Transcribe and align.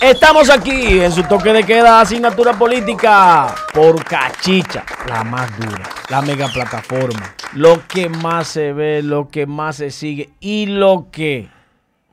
Estamos 0.00 0.48
aquí 0.48 1.00
en 1.00 1.12
su 1.12 1.22
toque 1.24 1.52
de 1.52 1.64
queda 1.64 2.00
asignatura 2.00 2.54
política 2.54 3.54
por 3.74 4.02
Cachicha, 4.04 4.84
la 5.06 5.22
más 5.22 5.54
dura, 5.58 5.86
la 6.08 6.22
mega 6.22 6.48
plataforma, 6.48 7.34
lo 7.52 7.86
que 7.86 8.08
más 8.08 8.48
se 8.48 8.72
ve, 8.72 9.02
lo 9.02 9.28
que 9.28 9.46
más 9.46 9.76
se 9.76 9.90
sigue 9.90 10.30
y 10.40 10.64
lo 10.64 11.08
que 11.10 11.50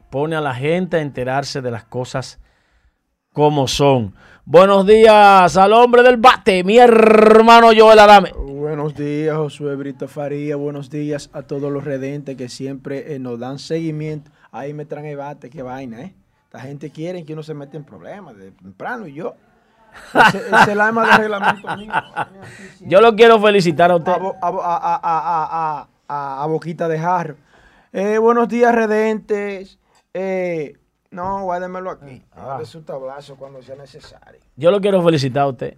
pone 0.10 0.36
a 0.36 0.42
la 0.42 0.54
gente 0.54 0.98
a 0.98 1.02
enterarse 1.02 1.62
de 1.62 1.72
las 1.72 1.86
cosas 1.86 2.40
como 3.32 3.68
son. 3.68 4.14
Buenos 4.48 4.86
días 4.86 5.58
al 5.58 5.74
hombre 5.74 6.04
del 6.04 6.18
bate, 6.18 6.64
mi 6.64 6.78
hermano 6.78 7.70
Joel 7.76 7.98
Adame. 7.98 8.32
Buenos 8.38 8.94
días, 8.94 9.36
Josué 9.36 9.76
Brito 9.76 10.08
Faría. 10.08 10.56
Buenos 10.56 10.92
días 10.92 11.32
a 11.34 11.42
todos 11.42 11.72
los 11.72 11.84
redentes 11.84 12.38
que 12.38 12.48
siempre 12.48 13.16
eh, 13.16 13.20
nos 13.20 13.40
dan 13.40 13.58
seguimiento. 13.58 14.30
Ahí 14.52 14.72
me 14.76 14.86
traen 14.86 15.08
el 15.08 15.18
bate, 15.18 15.50
qué 15.50 15.64
vaina, 15.64 16.04
¿eh? 16.04 16.14
La 16.52 16.60
gente 16.60 16.92
quiere 16.92 17.26
que 17.26 17.34
uno 17.34 17.42
se 17.42 17.56
meta 17.56 17.76
en 17.76 17.86
problemas 17.86 18.38
de 18.38 18.52
temprano 18.52 19.08
y 19.08 19.16
yo. 19.16 19.34
Ese, 20.14 20.38
es 20.38 20.68
el 20.68 20.80
alma 20.80 21.08
del 21.08 21.18
reglamento 21.18 21.76
mío. 21.76 21.92
Yo 22.82 23.02
lo 23.02 23.16
quiero 23.16 23.42
felicitar 23.42 23.90
a 23.90 23.96
usted. 23.96 24.14
A, 26.08 26.46
Boquita 26.48 26.88
de 26.88 27.00
Jarro. 27.00 27.36
Eh, 27.92 28.20
buenos 28.20 28.48
días, 28.48 28.76
redentes. 28.76 29.80
Eh, 30.14 30.76
no, 31.16 31.44
guárdemelo 31.44 31.92
aquí. 31.92 32.22
Ah. 32.34 32.60
su 32.66 32.82
tablazo 32.82 33.36
cuando 33.36 33.62
sea 33.62 33.76
necesario. 33.76 34.42
Yo 34.56 34.72
lo 34.72 34.82
quiero 34.82 35.02
felicitar 35.02 35.44
a 35.44 35.48
usted. 35.48 35.78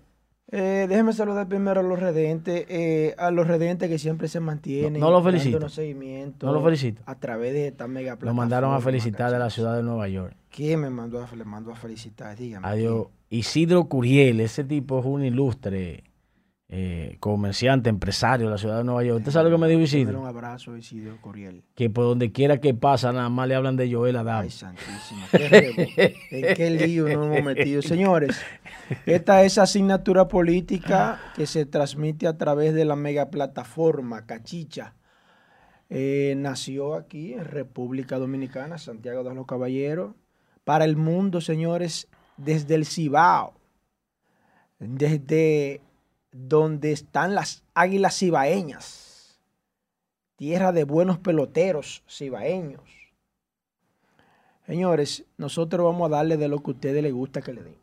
Eh, 0.50 0.86
déjeme 0.88 1.12
saludar 1.12 1.48
primero 1.48 1.82
a 1.82 1.84
los 1.84 2.00
redentes, 2.00 2.66
eh, 2.70 3.14
a 3.18 3.32
los 3.32 3.48
redentes 3.48 3.90
que 3.90 4.00
siempre 4.00 4.30
se 4.30 4.39
mantienen. 4.39 5.00
No, 5.00 5.12
lo 5.12 5.22
felicito. 5.22 5.59
No 5.59 6.53
lo 6.53 6.64
felicito. 6.64 7.02
A 7.06 7.16
través 7.16 7.53
de 7.53 7.67
esta 7.67 7.88
mega 7.88 8.16
plataforma. 8.16 8.31
Lo 8.31 8.36
mandaron 8.36 8.73
a 8.73 8.80
felicitar 8.80 9.30
de 9.31 9.39
la 9.39 9.50
ciudad 9.50 9.75
de 9.75 9.84
Nueva 9.84 10.08
York. 10.08 10.36
¿Quién 10.50 10.80
me 10.80 10.89
mandó 10.89 11.22
a, 11.22 11.36
le 11.36 11.44
mandó 11.44 11.72
a 11.72 11.75
felicitar? 11.75 12.38
Dígame. 12.38 12.66
Adiós. 12.66 13.08
Isidro 13.30 13.84
Curiel, 13.86 14.40
ese 14.40 14.64
tipo 14.64 15.00
es 15.00 15.06
un 15.06 15.25
ilustre 15.25 16.06
eh, 16.70 17.16
comerciante, 17.22 17.90
empresario 17.90 18.48
de 18.48 18.52
la 18.52 18.58
ciudad 18.58 18.80
de 18.80 18.84
Nueva 18.84 19.02
York. 19.04 19.20
¿Usted 19.20 19.32
sabe 19.32 19.50
lo 19.50 19.56
que 19.56 19.62
me 19.62 19.70
dijo 19.70 19.82
Isidro? 19.82 20.20
Un 20.20 20.28
abrazo, 20.28 20.76
Isidro 20.76 21.18
Curiel. 21.22 21.64
Que 21.76 21.90
por 21.90 22.04
donde 22.04 22.34
quiera 22.34 22.59
que 22.59 22.74
pasa, 22.74 23.14
nada 23.14 23.30
más 23.30 23.48
le 23.48 23.56
hablan 23.56 23.78
de 23.78 23.90
Joel 23.90 24.18
Adam. 24.18 24.42
Ay, 24.42 24.50
santísimo. 24.50 25.26
¿En 25.32 26.56
qué 26.56 26.70
lío 26.70 27.08
nos 27.08 27.28
hemos 27.28 27.44
metido? 27.44 27.82
Señores, 27.82 28.42
esta 29.06 29.44
es 29.44 29.58
asignatura 29.58 30.28
política 30.28 31.22
que 31.36 31.46
se 31.46 31.66
transmite 31.66 32.28
a 32.28 32.38
través 32.38 32.74
de 32.74 32.84
la 32.84 32.98
mega 32.98 33.30
plataforma 33.30 34.26
Cachicha. 34.26 34.94
Eh, 35.90 36.34
nació 36.36 36.96
aquí 36.96 37.34
en 37.34 37.46
República 37.46 38.18
Dominicana, 38.18 38.78
Santiago 38.78 39.24
de 39.24 39.34
los 39.34 39.46
Caballeros, 39.46 40.16
para 40.66 40.84
el 40.84 40.98
mundo, 40.98 41.40
señores, 41.40 42.09
desde 42.36 42.76
el 42.76 42.86
Cibao, 42.86 43.54
desde 44.80 45.80
donde 46.38 46.92
están 46.92 47.34
las 47.34 47.64
águilas 47.74 48.20
cibaeñas, 48.20 49.40
tierra 50.36 50.72
de 50.72 50.84
buenos 50.84 51.18
peloteros 51.18 52.04
cibaeños. 52.08 52.84
Señores, 54.68 55.26
nosotros 55.38 55.84
vamos 55.84 56.06
a 56.08 56.18
darle 56.18 56.38
de 56.38 56.48
lo 56.48 56.60
que 56.62 56.72
a 56.72 56.74
ustedes 56.74 57.02
les 57.02 57.14
gusta 57.14 57.42
que 57.42 57.54
le 57.54 57.64
den. 57.64 57.78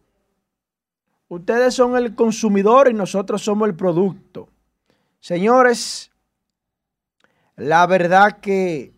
Ustedes 1.28 1.74
son 1.74 1.96
el 1.96 2.14
consumidor 2.14 2.88
y 2.88 2.94
nosotros 2.94 3.42
somos 3.42 3.68
el 3.68 3.74
producto. 3.74 4.48
Señores, 5.18 6.12
la 7.56 7.86
verdad 7.86 8.38
que 8.40 8.92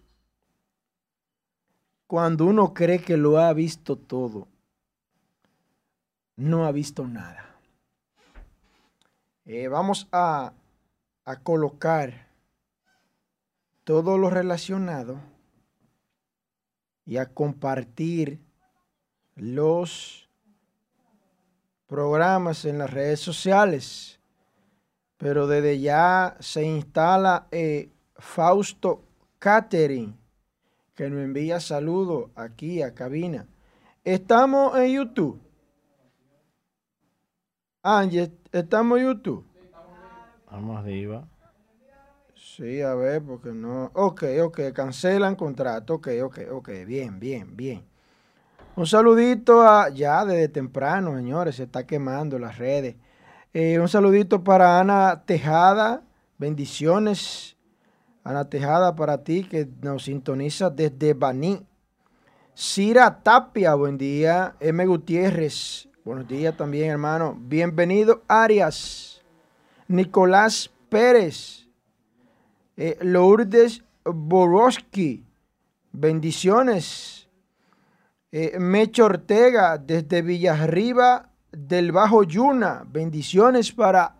cuando 2.07 2.45
uno 2.45 2.75
cree 2.75 3.01
que 3.01 3.17
lo 3.17 3.39
ha 3.39 3.53
visto 3.55 3.97
todo, 3.97 4.49
no 6.37 6.67
ha 6.67 6.73
visto 6.73 7.07
nada. 7.07 7.46
Eh, 9.49 9.69
vamos 9.69 10.09
a, 10.11 10.55
a 11.25 11.37
colocar 11.37 12.27
todo 13.85 14.19
lo 14.19 14.29
relacionado 14.29 15.21
y 17.05 17.19
a 17.19 17.27
compartir 17.33 18.41
los 19.37 20.29
programas 21.87 22.65
en 22.65 22.79
las 22.79 22.91
redes 22.91 23.21
sociales. 23.21 24.19
Pero 25.17 25.47
desde 25.47 25.79
ya 25.79 26.37
se 26.41 26.65
instala 26.65 27.47
eh, 27.53 27.93
Fausto 28.17 29.05
Catering, 29.39 30.19
que 30.93 31.09
nos 31.09 31.21
envía 31.21 31.61
saludos 31.61 32.31
aquí 32.35 32.83
a 32.83 32.95
cabina. 32.95 33.47
Estamos 34.03 34.77
en 34.77 34.93
YouTube. 34.93 35.46
Ángel, 37.89 38.37
¿estamos 38.51 38.99
en 38.99 39.07
YouTube? 39.07 39.47
Vamos 40.51 40.77
arriba. 40.77 41.25
Sí, 42.35 42.83
a 42.83 42.97
ver, 42.97 43.23
porque 43.23 43.51
no. 43.53 43.93
Ok, 43.95 44.25
ok, 44.43 44.61
cancelan 44.75 45.37
contrato. 45.37 45.95
Ok, 45.95 46.09
ok, 46.25 46.39
ok, 46.51 46.69
bien, 46.85 47.21
bien, 47.21 47.57
bien. 47.57 47.85
Un 48.75 48.89
saludito 48.89 49.63
a, 49.63 49.89
ya 49.91 50.25
desde 50.25 50.49
temprano, 50.49 51.15
señores, 51.15 51.55
se 51.55 51.63
está 51.63 51.87
quemando 51.87 52.41
las 52.41 52.59
redes. 52.59 52.97
Eh, 53.55 53.79
un 53.79 53.89
saludito 53.89 54.43
para 54.43 54.81
Ana 54.81 55.23
Tejada, 55.25 56.03
bendiciones. 56.39 57.57
Ana 58.25 58.51
Tejada 58.51 58.97
para 58.97 59.23
ti 59.23 59.45
que 59.45 59.69
nos 59.81 60.07
sintoniza 60.07 60.71
desde 60.71 61.15
Baní. 61.15 61.65
Cira 62.53 63.23
Tapia, 63.23 63.77
buen 63.77 63.97
día. 63.97 64.57
M. 64.59 64.85
Gutiérrez, 64.87 65.89
Buenos 66.07 66.29
días 66.29 66.57
también, 66.57 66.91
hermano. 66.91 67.37
Bienvenido, 67.37 68.23
Arias. 68.29 69.21
Nicolás 69.89 70.71
Pérez. 70.89 71.67
Eh, 72.77 72.97
Lourdes 73.01 73.83
Borowski. 74.05 75.27
Bendiciones. 75.91 77.29
Eh, 78.31 78.57
Mecho 78.61 79.07
Ortega, 79.07 79.79
desde 79.79 80.23
Villarriba 80.23 81.29
del 81.51 81.91
Bajo 81.91 82.23
Yuna. 82.23 82.85
Bendiciones 82.87 83.73
para 83.73 84.15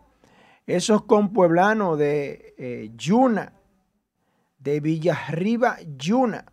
esos 0.67 1.05
compueblanos 1.05 1.97
de 2.01 2.57
eh, 2.59 2.91
Yuna, 2.97 3.53
de 4.59 4.81
Villarriba 4.81 5.77
Yuna. 5.97 6.47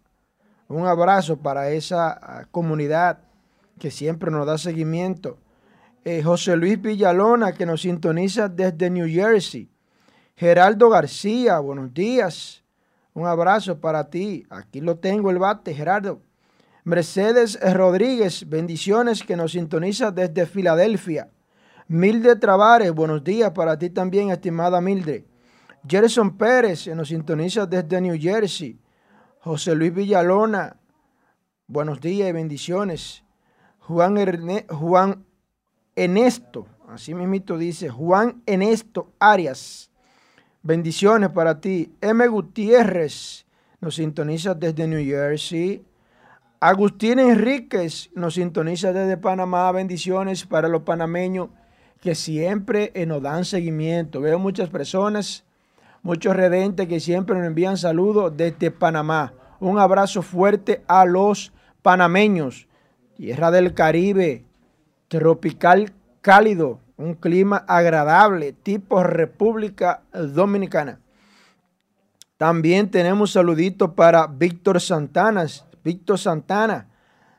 Un 0.67 0.85
abrazo 0.85 1.37
para 1.37 1.71
esa 1.71 2.19
ah, 2.21 2.45
comunidad 2.51 3.32
que 3.79 3.91
siempre 3.91 4.31
nos 4.31 4.45
da 4.45 4.57
seguimiento. 4.57 5.37
Eh, 6.05 6.21
José 6.21 6.55
Luis 6.57 6.81
Villalona, 6.81 7.53
que 7.53 7.65
nos 7.65 7.81
sintoniza 7.81 8.49
desde 8.49 8.89
New 8.89 9.07
Jersey. 9.07 9.69
Geraldo 10.35 10.89
García, 10.89 11.59
buenos 11.59 11.93
días. 11.93 12.63
Un 13.13 13.27
abrazo 13.27 13.79
para 13.79 14.09
ti. 14.09 14.45
Aquí 14.49 14.81
lo 14.81 14.97
tengo 14.97 15.29
el 15.29 15.37
bate, 15.37 15.73
Gerardo. 15.73 16.21
Mercedes 16.83 17.57
Rodríguez, 17.73 18.49
bendiciones, 18.49 19.23
que 19.23 19.37
nos 19.37 19.53
sintoniza 19.53 20.11
desde 20.11 20.45
Filadelfia. 20.45 21.29
Milde 21.87 22.35
Travares, 22.35 22.91
buenos 22.91 23.23
días 23.23 23.51
para 23.51 23.77
ti 23.77 23.89
también, 23.89 24.31
estimada 24.31 24.81
Milde. 24.81 25.25
Gerson 25.87 26.37
Pérez, 26.37 26.85
que 26.85 26.95
nos 26.95 27.09
sintoniza 27.09 27.65
desde 27.65 28.01
New 28.01 28.17
Jersey. 28.19 28.79
José 29.39 29.75
Luis 29.75 29.93
Villalona, 29.93 30.77
buenos 31.67 32.01
días 32.01 32.29
y 32.29 32.31
bendiciones. 32.33 33.22
Juan, 33.87 34.17
Juan 34.69 35.25
Enesto, 35.95 36.67
así 36.87 37.13
mismito 37.13 37.57
dice, 37.57 37.89
Juan 37.89 38.41
Enesto 38.45 39.11
Arias. 39.19 39.91
Bendiciones 40.61 41.29
para 41.31 41.59
ti. 41.59 41.93
M. 41.99 42.25
Gutiérrez 42.27 43.45
nos 43.81 43.95
sintoniza 43.95 44.53
desde 44.53 44.87
New 44.87 45.03
Jersey. 45.03 45.83
Agustín 46.61 47.19
Enríquez 47.19 48.09
nos 48.15 48.35
sintoniza 48.35 48.93
desde 48.93 49.17
Panamá. 49.17 49.69
Bendiciones 49.73 50.45
para 50.45 50.69
los 50.69 50.83
panameños 50.83 51.49
que 51.99 52.15
siempre 52.15 52.93
eh, 52.95 53.05
nos 53.05 53.21
dan 53.21 53.43
seguimiento. 53.43 54.21
Veo 54.21 54.39
muchas 54.39 54.69
personas, 54.69 55.43
muchos 56.01 56.33
redentes 56.33 56.87
que 56.87 57.01
siempre 57.01 57.35
nos 57.35 57.45
envían 57.45 57.75
saludos 57.75 58.31
desde 58.37 58.71
Panamá. 58.71 59.33
Un 59.59 59.77
abrazo 59.77 60.21
fuerte 60.21 60.81
a 60.87 61.03
los 61.03 61.51
panameños 61.81 62.67
tierra 63.15 63.51
del 63.51 63.73
Caribe, 63.73 64.43
tropical 65.07 65.93
cálido, 66.21 66.79
un 66.97 67.15
clima 67.15 67.63
agradable, 67.67 68.53
tipo 68.53 69.03
República 69.03 70.01
Dominicana. 70.13 70.99
También 72.37 72.89
tenemos 72.89 73.29
un 73.29 73.33
saludito 73.33 73.93
para 73.93 74.27
Víctor 74.27 74.81
Santana. 74.81 75.45
Víctor 75.83 76.17
Santana, 76.17 76.87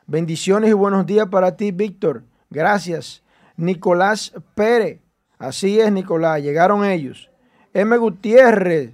bendiciones 0.07 0.69
y 0.69 0.73
buenos 0.73 1.05
días 1.05 1.27
para 1.27 1.55
ti, 1.55 1.71
Víctor. 1.71 2.23
Gracias. 2.49 3.23
Nicolás 3.57 4.33
Pérez, 4.53 4.99
Así 5.37 5.79
es, 5.79 5.91
Nicolás, 5.91 6.41
llegaron 6.41 6.85
ellos. 6.85 7.29
M. 7.73 7.97
Gutiérrez, 7.97 8.93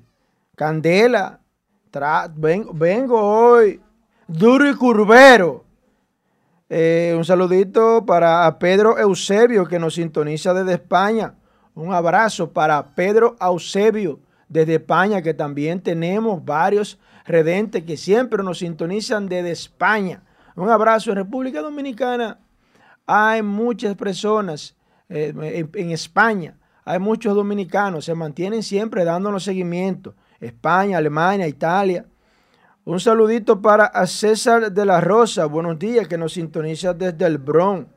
Candela, 0.56 1.39
vengo, 2.36 2.74
vengo, 2.74 3.22
hoy, 3.22 3.80
duro 4.27 4.69
y 4.69 4.75
curvero. 4.75 5.63
Eh, 6.74 7.14
un 7.18 7.26
saludito 7.26 8.06
para 8.06 8.58
Pedro 8.58 8.98
Eusebio 8.98 9.68
que 9.68 9.78
nos 9.78 9.96
sintoniza 9.96 10.54
desde 10.54 10.76
España. 10.76 11.36
Un 11.76 11.94
abrazo 11.94 12.54
para 12.54 12.96
Pedro 12.96 13.36
Eusebio 13.42 14.22
desde 14.48 14.76
España, 14.76 15.22
que 15.22 15.34
también 15.34 15.82
tenemos 15.82 16.46
varios 16.46 16.98
redentes 17.26 17.84
que 17.84 17.98
siempre 17.98 18.42
nos 18.42 18.60
sintonizan 18.60 19.28
desde 19.28 19.52
España. 19.52 20.24
Un 20.56 20.70
abrazo. 20.70 21.10
En 21.10 21.18
República 21.18 21.62
Dominicana 21.62 22.40
hay 23.06 23.42
muchas 23.42 23.98
personas, 23.98 24.78
eh, 25.10 25.68
en, 25.74 25.92
España 25.92 26.58
hay 26.86 27.00
muchos 27.00 27.36
dominicanos, 27.36 28.06
se 28.06 28.16
mantienen 28.16 28.64
siempre 28.64 29.04
dándonos 29.04 29.44
seguimiento. 29.44 30.16
España, 30.40 31.00
Alemania, 31.00 31.50
Italia. 31.50 32.06
Un 32.83 33.00
saludito 33.00 33.62
para 33.62 33.92
César 34.07 34.72
de 34.72 34.86
la 34.86 35.01
Rosa, 35.01 35.45
buenos 35.45 35.78
días, 35.78 36.07
que 36.07 36.18
nos 36.18 36.33
sintoniza 36.33 36.94
desde 36.94 37.25
el 37.25 37.38
Bronx. 37.38 37.88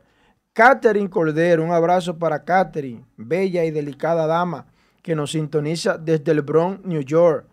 Catherine 0.53 1.11
Cordero, 1.11 1.65
un 1.65 1.73
abrazo 1.73 2.19
para 2.19 2.45
Catherine, 2.45 3.05
bella 3.17 3.65
y 3.65 3.71
delicada 3.71 4.27
dama, 4.27 4.67
que 5.03 5.15
nos 5.15 5.33
sintoniza 5.33 5.99
desde 5.99 6.33
el 6.33 6.43
Bronx, 6.43 6.85
New 6.85 7.03
York 7.03 7.47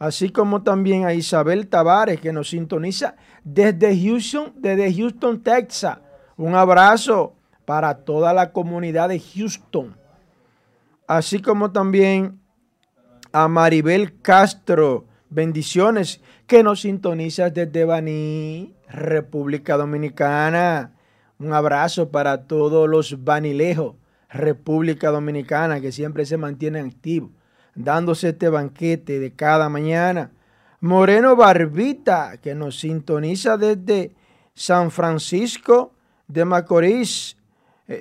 así 0.00 0.30
como 0.30 0.62
también 0.62 1.04
a 1.04 1.12
Isabel 1.12 1.68
Tavares, 1.68 2.20
que 2.20 2.32
nos 2.32 2.48
sintoniza 2.48 3.14
desde 3.44 3.96
Houston, 3.96 4.54
desde 4.56 4.92
Houston, 4.92 5.42
Texas. 5.42 5.98
Un 6.36 6.54
abrazo 6.54 7.34
para 7.66 7.94
toda 7.98 8.32
la 8.32 8.50
comunidad 8.50 9.10
de 9.10 9.20
Houston. 9.20 9.94
Así 11.06 11.40
como 11.40 11.70
también 11.70 12.40
a 13.30 13.46
Maribel 13.46 14.20
Castro. 14.22 15.04
Bendiciones 15.28 16.20
que 16.50 16.64
nos 16.64 16.80
sintoniza 16.80 17.48
desde 17.48 17.84
Baní, 17.84 18.74
República 18.88 19.76
Dominicana. 19.76 20.90
Un 21.38 21.52
abrazo 21.52 22.08
para 22.10 22.48
todos 22.48 22.88
los 22.88 23.22
banilejos, 23.22 23.94
República 24.28 25.12
Dominicana, 25.12 25.80
que 25.80 25.92
siempre 25.92 26.26
se 26.26 26.36
mantienen 26.36 26.86
activos 26.86 27.30
dándose 27.76 28.30
este 28.30 28.48
banquete 28.48 29.20
de 29.20 29.32
cada 29.32 29.68
mañana. 29.68 30.32
Moreno 30.80 31.36
Barbita, 31.36 32.38
que 32.38 32.56
nos 32.56 32.80
sintoniza 32.80 33.56
desde 33.56 34.16
San 34.52 34.90
Francisco 34.90 35.92
de 36.26 36.44
Macorís, 36.44 37.36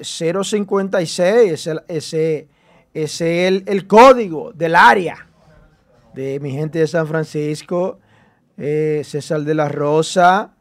056, 0.01 1.67
eh, 1.67 1.83
ese, 1.87 2.47
es 2.95 3.21
el, 3.21 3.63
el, 3.67 3.85
código 3.85 4.53
del 4.53 4.75
área 4.75 5.27
de 6.15 6.39
mi 6.39 6.49
gente 6.49 6.79
de 6.79 6.87
San 6.87 7.05
Francisco. 7.05 7.99
Eh, 8.61 9.03
César 9.05 9.43
de 9.43 9.55
la 9.55 9.69
Rosa, 9.69 10.53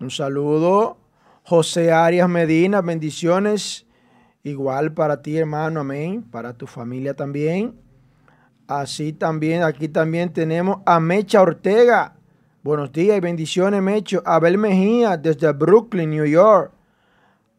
un 0.00 0.10
saludo. 0.10 0.98
José 1.44 1.92
Arias 1.92 2.28
Medina, 2.28 2.80
bendiciones. 2.80 3.86
Igual 4.42 4.92
para 4.92 5.22
ti, 5.22 5.38
hermano, 5.38 5.80
amén. 5.80 6.22
Para 6.22 6.54
tu 6.54 6.66
familia 6.66 7.14
también. 7.14 7.80
Así 8.66 9.12
también, 9.12 9.62
aquí 9.62 9.88
también 9.88 10.32
tenemos 10.32 10.78
a 10.84 10.98
Mecha 10.98 11.42
Ortega. 11.42 12.16
Buenos 12.64 12.90
días 12.90 13.16
y 13.18 13.20
bendiciones, 13.20 13.80
Mecho. 13.80 14.20
Abel 14.26 14.58
Mejía 14.58 15.16
desde 15.16 15.52
Brooklyn, 15.52 16.10
New 16.10 16.26
York. 16.26 16.72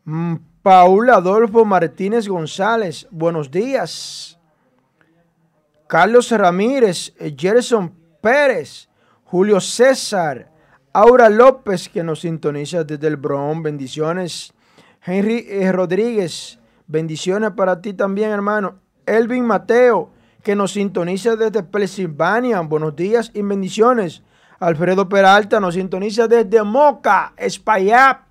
Mm, 0.03 0.35
Paul 0.61 1.09
Adolfo 1.09 1.63
Martínez 1.63 2.27
González. 2.27 3.07
Buenos 3.11 3.49
días. 3.49 4.37
Carlos 5.87 6.29
Ramírez, 6.31 7.13
Gerson 7.37 7.93
Pérez, 8.19 8.89
Julio 9.35 9.59
César, 9.59 10.47
Aura 10.93 11.27
López, 11.27 11.89
que 11.89 12.05
nos 12.05 12.21
sintoniza 12.21 12.85
desde 12.85 13.07
el 13.07 13.17
Bronx. 13.17 13.63
Bendiciones. 13.63 14.53
Henry 15.05 15.45
eh, 15.49 15.73
Rodríguez, 15.73 16.57
bendiciones 16.87 17.51
para 17.51 17.81
ti 17.81 17.91
también, 17.91 18.29
hermano. 18.31 18.79
Elvin 19.05 19.43
Mateo, 19.43 20.09
que 20.41 20.55
nos 20.55 20.71
sintoniza 20.71 21.35
desde 21.35 21.63
Pensilvania. 21.63 22.61
Buenos 22.61 22.95
días 22.95 23.29
y 23.33 23.41
bendiciones. 23.41 24.23
Alfredo 24.57 25.09
Peralta 25.09 25.59
nos 25.59 25.73
sintoniza 25.73 26.29
desde 26.29 26.63
Moca, 26.63 27.33
España. 27.35 28.21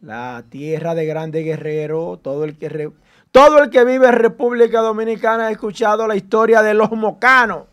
La 0.00 0.42
tierra 0.48 0.96
de 0.96 1.06
grande 1.06 1.44
guerrero. 1.44 2.18
Todo 2.20 2.42
el 2.42 2.58
que, 2.58 2.90
todo 3.30 3.62
el 3.62 3.70
que 3.70 3.84
vive 3.84 4.08
en 4.08 4.14
República 4.14 4.80
Dominicana 4.80 5.46
ha 5.46 5.50
escuchado 5.52 6.08
la 6.08 6.16
historia 6.16 6.60
de 6.60 6.74
los 6.74 6.90
mocanos. 6.90 7.66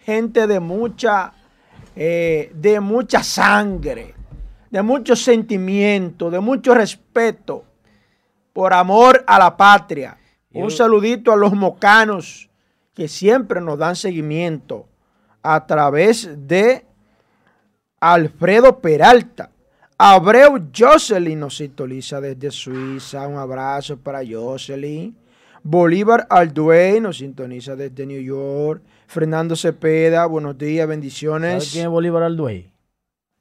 Gente 0.00 0.46
de 0.46 0.60
mucha, 0.60 1.32
eh, 1.96 2.50
de 2.54 2.80
mucha 2.80 3.22
sangre, 3.22 4.14
de 4.70 4.82
mucho 4.82 5.16
sentimiento, 5.16 6.30
de 6.30 6.40
mucho 6.40 6.74
respeto, 6.74 7.64
por 8.52 8.72
amor 8.72 9.24
a 9.26 9.38
la 9.38 9.56
patria. 9.56 10.16
Un 10.52 10.70
saludito 10.70 11.32
a 11.32 11.36
los 11.36 11.52
mocanos 11.52 12.50
que 12.94 13.06
siempre 13.06 13.60
nos 13.60 13.78
dan 13.78 13.94
seguimiento 13.94 14.88
a 15.42 15.66
través 15.66 16.28
de 16.46 16.84
Alfredo 18.00 18.80
Peralta. 18.80 19.50
Abreu 19.96 20.70
Jocelyn 20.74 21.40
nos 21.40 21.58
sintoniza 21.58 22.20
desde 22.20 22.50
Suiza. 22.50 23.28
Un 23.28 23.36
abrazo 23.36 23.98
para 23.98 24.20
Jocelyn. 24.26 25.16
Bolívar 25.62 26.26
Alduey 26.30 27.00
nos 27.00 27.18
sintoniza 27.18 27.76
desde 27.76 28.06
New 28.06 28.22
York. 28.22 28.82
Fernando 29.10 29.56
Cepeda, 29.56 30.24
buenos 30.26 30.56
días, 30.56 30.86
bendiciones. 30.86 31.64
¿Sabe 31.64 31.72
quién 31.72 31.84
es 31.86 31.90
Bolívar 31.90 32.22
Alduey? 32.22 32.72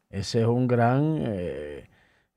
Ese 0.10 0.42
es 0.42 0.48
un 0.48 0.68
gran 0.68 1.22
eh, 1.28 1.88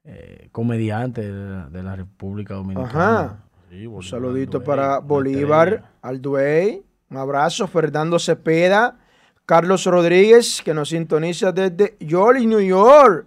eh, 0.05 0.51
comediante 0.53 1.23
de 1.23 1.83
la, 1.83 1.97
República 1.97 2.53
Dominicana. 2.53 2.89
Ajá. 2.91 3.45
un 3.89 4.03
saludito 4.03 4.63
para 4.63 4.99
Bolívar 4.99 5.83
Alduey. 6.03 6.83
Un 7.09 7.17
abrazo, 7.17 7.67
Fernando 7.69 8.19
Cepeda, 8.19 8.99
Carlos 9.47 9.87
Rodríguez, 9.87 10.61
que 10.63 10.75
nos 10.75 10.91
sintoniza 10.91 11.53
desde 11.53 11.97
York, 12.01 12.39
New 12.41 12.61
York. 12.61 13.25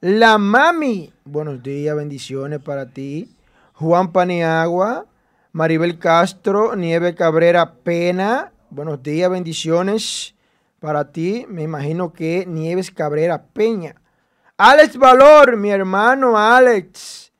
La 0.00 0.36
Mami, 0.36 1.12
buenos 1.24 1.62
días, 1.62 1.94
bendiciones 1.94 2.58
para 2.58 2.86
ti. 2.86 3.36
Juan 3.74 4.10
Paniagua, 4.10 5.06
Maribel 5.52 5.96
Castro, 6.00 6.74
Nieve 6.74 7.14
Cabrera 7.14 7.74
Pena, 7.84 8.50
buenos 8.70 9.02
días, 9.02 9.30
bendiciones 9.30 10.34
para 10.80 11.10
ti. 11.10 11.46
Me 11.48 11.62
imagino 11.62 12.12
que 12.12 12.44
Nieves 12.46 12.90
Cabrera 12.90 13.42
Peña. 13.42 13.94
Alex 14.56 14.96
Valor, 14.96 15.56
mi 15.56 15.70
hermano 15.70 16.36
Alex. 16.36 17.32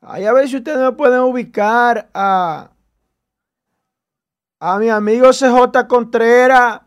Ahí 0.00 0.24
a 0.24 0.32
ver 0.32 0.48
si 0.48 0.56
ustedes 0.56 0.78
me 0.78 0.92
pueden 0.92 1.20
ubicar 1.20 2.10
a 2.12 2.70
a 4.58 4.78
mi 4.78 4.88
amigo 4.88 5.30
CJ 5.30 5.88
Contreras, 5.88 6.82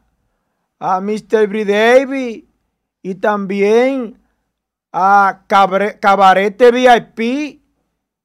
a 0.79 1.01
Mr. 1.01 1.65
David 1.65 2.45
y 3.01 3.15
también 3.15 4.21
a 4.93 5.43
Cabarete 5.47 6.71
VIP. 6.71 7.61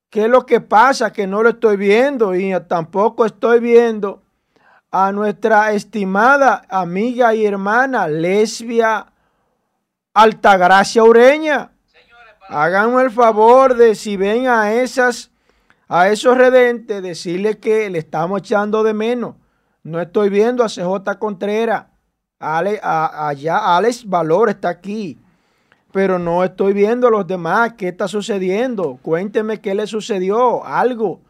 ¿Qué 0.08 0.24
es 0.24 0.28
lo 0.28 0.46
que 0.46 0.60
pasa? 0.60 1.12
Que 1.12 1.26
no 1.26 1.42
lo 1.42 1.50
estoy 1.50 1.76
viendo 1.76 2.34
y 2.34 2.52
tampoco 2.68 3.24
estoy 3.24 3.60
viendo 3.60 4.22
a 4.90 5.12
nuestra 5.12 5.72
estimada 5.72 6.62
amiga 6.68 7.34
y 7.34 7.46
hermana 7.46 8.08
lesbia 8.08 9.06
Altagracia 10.12 11.04
Ureña. 11.04 11.70
Háganme 12.48 13.02
el 13.02 13.10
favor 13.12 13.76
de 13.76 13.94
si 13.94 14.16
ven 14.16 14.48
a 14.48 14.72
esas, 14.72 15.30
a 15.88 16.08
esos 16.08 16.36
redentes, 16.36 17.00
decirle 17.00 17.58
que 17.58 17.88
le 17.88 18.00
estamos 18.00 18.40
echando 18.40 18.82
de 18.82 18.92
menos. 18.92 19.36
No 19.84 20.00
estoy 20.00 20.28
viendo 20.28 20.64
a 20.64 20.68
CJ 20.68 21.18
Contreras. 21.20 21.86
allá 22.40 23.76
Alex 23.76 24.08
Valor 24.08 24.50
está 24.50 24.68
aquí. 24.68 25.18
Pero 25.92 26.18
no 26.18 26.42
estoy 26.42 26.72
viendo 26.72 27.06
a 27.06 27.10
los 27.10 27.26
demás. 27.26 27.74
¿Qué 27.74 27.88
está 27.88 28.08
sucediendo? 28.08 28.98
Cuénteme 29.02 29.60
qué 29.60 29.74
le 29.74 29.86
sucedió. 29.86 30.64
Algo. 30.64 31.20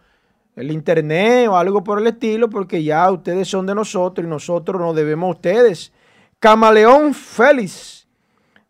El 0.61 0.71
internet 0.71 1.49
o 1.49 1.57
algo 1.57 1.83
por 1.83 1.99
el 1.99 2.07
estilo. 2.07 2.51
Porque 2.51 2.83
ya 2.83 3.11
ustedes 3.11 3.49
son 3.49 3.67
de 3.67 3.75
nosotros 3.75 4.27
y 4.27 4.29
nosotros 4.29 4.81
nos 4.81 4.95
debemos 4.95 5.29
a 5.29 5.31
ustedes. 5.31 5.93
Camaleón 6.39 7.15
Félix. 7.15 8.09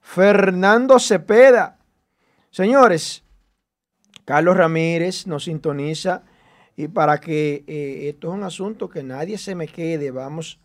Fernando 0.00 0.98
Cepeda. 0.98 1.78
Señores, 2.50 3.22
Carlos 4.24 4.56
Ramírez 4.56 5.26
nos 5.28 5.44
sintoniza 5.44 6.24
y 6.76 6.88
para 6.88 7.20
que 7.20 7.62
eh, 7.66 8.08
esto 8.08 8.28
es 8.28 8.34
un 8.34 8.42
asunto 8.42 8.88
que 8.88 9.04
nadie 9.04 9.38
se 9.38 9.54
me 9.54 9.68
quede, 9.68 10.10
vamos 10.10 10.58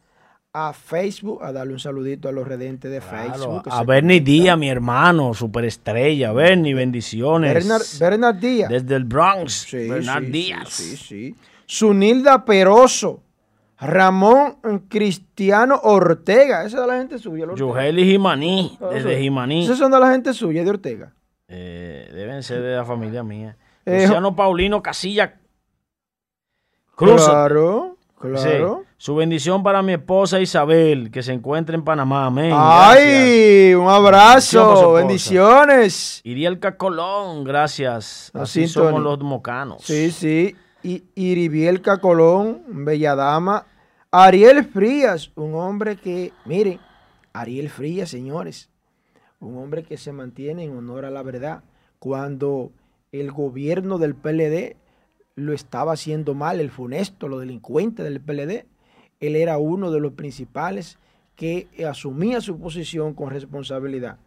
a 0.57 0.71
Facebook 0.71 1.43
a 1.43 1.51
darle 1.51 1.73
un 1.73 1.79
saludito 1.79 2.29
a 2.29 2.31
los 2.31 2.47
redentes 2.47 2.89
de 2.89 3.01
Facebook. 3.01 3.63
A 3.69 3.83
Bernie 3.83 4.21
Díaz, 4.21 4.57
mi 4.57 4.69
hermano, 4.69 5.33
superestrella. 5.33 6.31
Bernie, 6.31 6.73
bendiciones. 6.73 7.99
Bernard, 7.99 8.35
Díaz. 8.37 8.69
Desde 8.69 8.95
el 8.95 9.03
Bronx. 9.03 9.51
Sí, 9.69 9.89
Bernard 9.89 10.23
Díaz. 10.23 10.69
Sí, 10.69 10.95
sí. 10.95 11.35
Sunilda 11.65 12.45
Peroso, 12.45 13.21
Ramón 13.77 14.59
Cristiano 14.87 15.77
Ortega, 15.83 16.63
esa 16.63 16.77
es 16.77 16.81
de 16.83 16.87
la 16.87 16.97
gente 16.99 17.19
suya. 17.19 17.47
Yugeli 17.53 18.05
Jimaní, 18.05 18.77
desde 18.93 19.19
Jimaní. 19.19 19.65
Esas 19.65 19.77
son 19.77 19.91
de 19.91 19.99
la 19.99 20.09
gente 20.09 20.33
suya, 20.33 20.63
de 20.63 20.69
Ortega. 20.69 21.11
Eh, 21.49 22.09
deben 22.13 22.43
ser 22.43 22.61
de 22.61 22.77
la 22.77 22.85
familia 22.85 23.23
mía. 23.23 23.57
Eh, 23.85 24.03
Luciano 24.03 24.33
Paulino 24.37 24.81
Casilla 24.81 25.37
Cruz. 26.95 27.25
Claro, 27.25 27.94
claro. 28.19 28.83
Su 28.97 29.15
bendición 29.15 29.63
para 29.63 29.81
mi 29.81 29.93
esposa 29.93 30.39
Isabel, 30.39 31.11
que 31.11 31.21
se 31.21 31.33
encuentra 31.33 31.75
en 31.75 31.83
Panamá. 31.83 32.25
Amén. 32.25 32.51
¡Ay! 32.53 33.73
Un 33.73 33.87
abrazo. 33.87 34.93
Bendiciones. 34.93 36.21
Irielca 36.23 36.77
Colón, 36.77 37.43
gracias. 37.43 38.31
Así, 38.33 38.67
somos 38.67 39.01
los 39.01 39.19
mocanos. 39.19 39.83
Sí, 39.83 40.11
sí. 40.11 40.55
Y 40.81 41.03
Iribielca 41.15 41.99
Colón, 41.99 42.63
bella 42.67 43.15
dama. 43.15 43.65
Ariel 44.11 44.63
Frías, 44.63 45.31
un 45.35 45.55
hombre 45.55 45.97
que, 45.97 46.31
miren, 46.45 46.79
Ariel 47.33 47.69
Frías, 47.69 48.09
señores, 48.09 48.69
un 49.39 49.57
hombre 49.57 49.83
que 49.83 49.97
se 49.97 50.13
mantiene 50.13 50.63
en 50.63 50.77
honor 50.77 51.05
a 51.05 51.11
la 51.11 51.21
verdad. 51.21 51.63
Cuando 51.99 52.71
el 53.11 53.31
gobierno 53.31 53.97
del 53.97 54.15
PLD 54.15 54.77
lo 55.35 55.53
estaba 55.53 55.93
haciendo 55.93 56.33
mal, 56.33 56.59
el 56.59 56.71
funesto, 56.71 57.27
los 57.27 57.41
delincuentes 57.41 58.05
del 58.05 58.21
PLD, 58.21 58.65
él 59.19 59.35
era 59.35 59.57
uno 59.57 59.91
de 59.91 59.99
los 59.99 60.13
principales 60.13 60.97
que 61.35 61.67
asumía 61.87 62.41
su 62.41 62.57
posición 62.59 63.13
con 63.13 63.29
responsabilidad. 63.29 64.17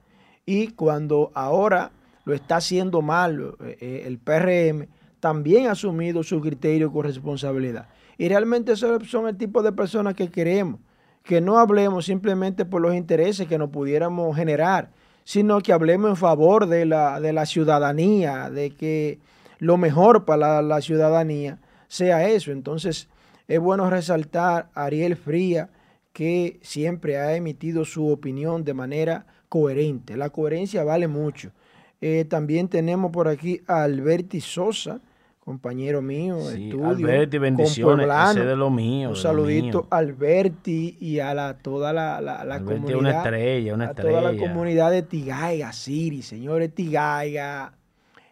Y 0.45 0.69
cuando 0.69 1.31
ahora 1.35 1.93
lo 2.25 2.35
está 2.35 2.57
haciendo 2.57 3.01
mal 3.01 3.55
eh, 3.61 3.79
eh, 3.81 4.03
el 4.07 4.19
PRM, 4.19 4.89
también 5.21 5.67
ha 5.67 5.73
asumido 5.73 6.23
su 6.23 6.41
criterio 6.41 6.93
con 6.93 7.05
responsabilidad. 7.05 7.89
Y 8.19 8.29
realmente 8.29 8.77
son 8.77 9.29
el 9.29 9.37
tipo 9.37 9.63
de 9.63 9.73
personas 9.73 10.15
que 10.15 10.29
queremos, 10.29 10.81
que 11.23 11.41
no 11.41 11.59
hablemos 11.59 12.05
simplemente 12.05 12.65
por 12.65 12.83
los 12.83 12.95
intereses 12.95 13.47
que 13.47 13.59
nos 13.59 13.71
pudiéramos 13.71 14.37
generar, 14.37 14.91
sino 15.25 15.61
que 15.61 15.73
hablemos 15.73 16.11
en 16.11 16.17
favor 16.17 16.67
de 16.67 16.87
la, 16.87 17.21
de 17.21 17.33
la 17.33 17.47
ciudadanía, 17.47 18.51
de 18.51 18.71
que 18.71 19.19
lo 19.59 19.77
mejor 19.77 20.25
para 20.25 20.63
la, 20.63 20.81
ciudadanía 20.81 21.59
sea 21.89 22.29
eso. 22.29 22.53
Entonces, 22.53 23.09
es 23.47 23.61
bueno 23.61 23.89
resaltar 23.91 24.71
a 24.75 24.85
Ariel 24.85 25.17
Fría, 25.17 25.71
que 26.13 26.59
siempre 26.63 27.19
ha 27.19 27.37
emitido 27.37 27.85
su 27.85 28.09
opinión 28.09 28.65
de 28.65 28.75
manera 28.75 29.27
coherente. 29.49 30.17
La 30.17 30.31
coherencia 30.31 30.85
vale 30.85 31.07
mucho. 31.07 31.53
Eh, 32.01 32.25
también 32.25 32.69
tenemos 32.69 33.11
por 33.11 33.29
aquí 33.29 33.61
a 33.67 33.83
Alberti 33.83 34.41
Sosa, 34.41 35.01
compañero 35.41 36.03
mío, 36.03 36.39
sí, 36.41 36.69
estudio. 36.69 36.89
Alberti, 36.89 37.39
bendiciones, 37.39 38.09
ese 38.31 38.45
de 38.45 38.57
lo 38.57 38.69
mío. 38.71 39.11
Un 39.11 39.17
saludito 39.17 39.87
a 39.91 39.97
Alberti 39.97 40.97
y 41.01 41.21
a 41.21 41.33
la, 41.35 41.57
toda 41.57 41.93
la, 41.93 42.21
la, 42.21 42.61
comunidad. 42.61 42.99
una 42.99 43.11
estrella, 43.13 43.75
una 43.75 43.85
estrella. 43.87 44.19
A 44.19 44.21
toda 44.21 44.33
la 44.33 44.39
comunidad 44.39 44.91
de 44.91 45.03
Tigaiga, 45.03 45.73
Siri, 45.73 46.23
señores 46.23 46.75
Tigaiga, 46.75 47.78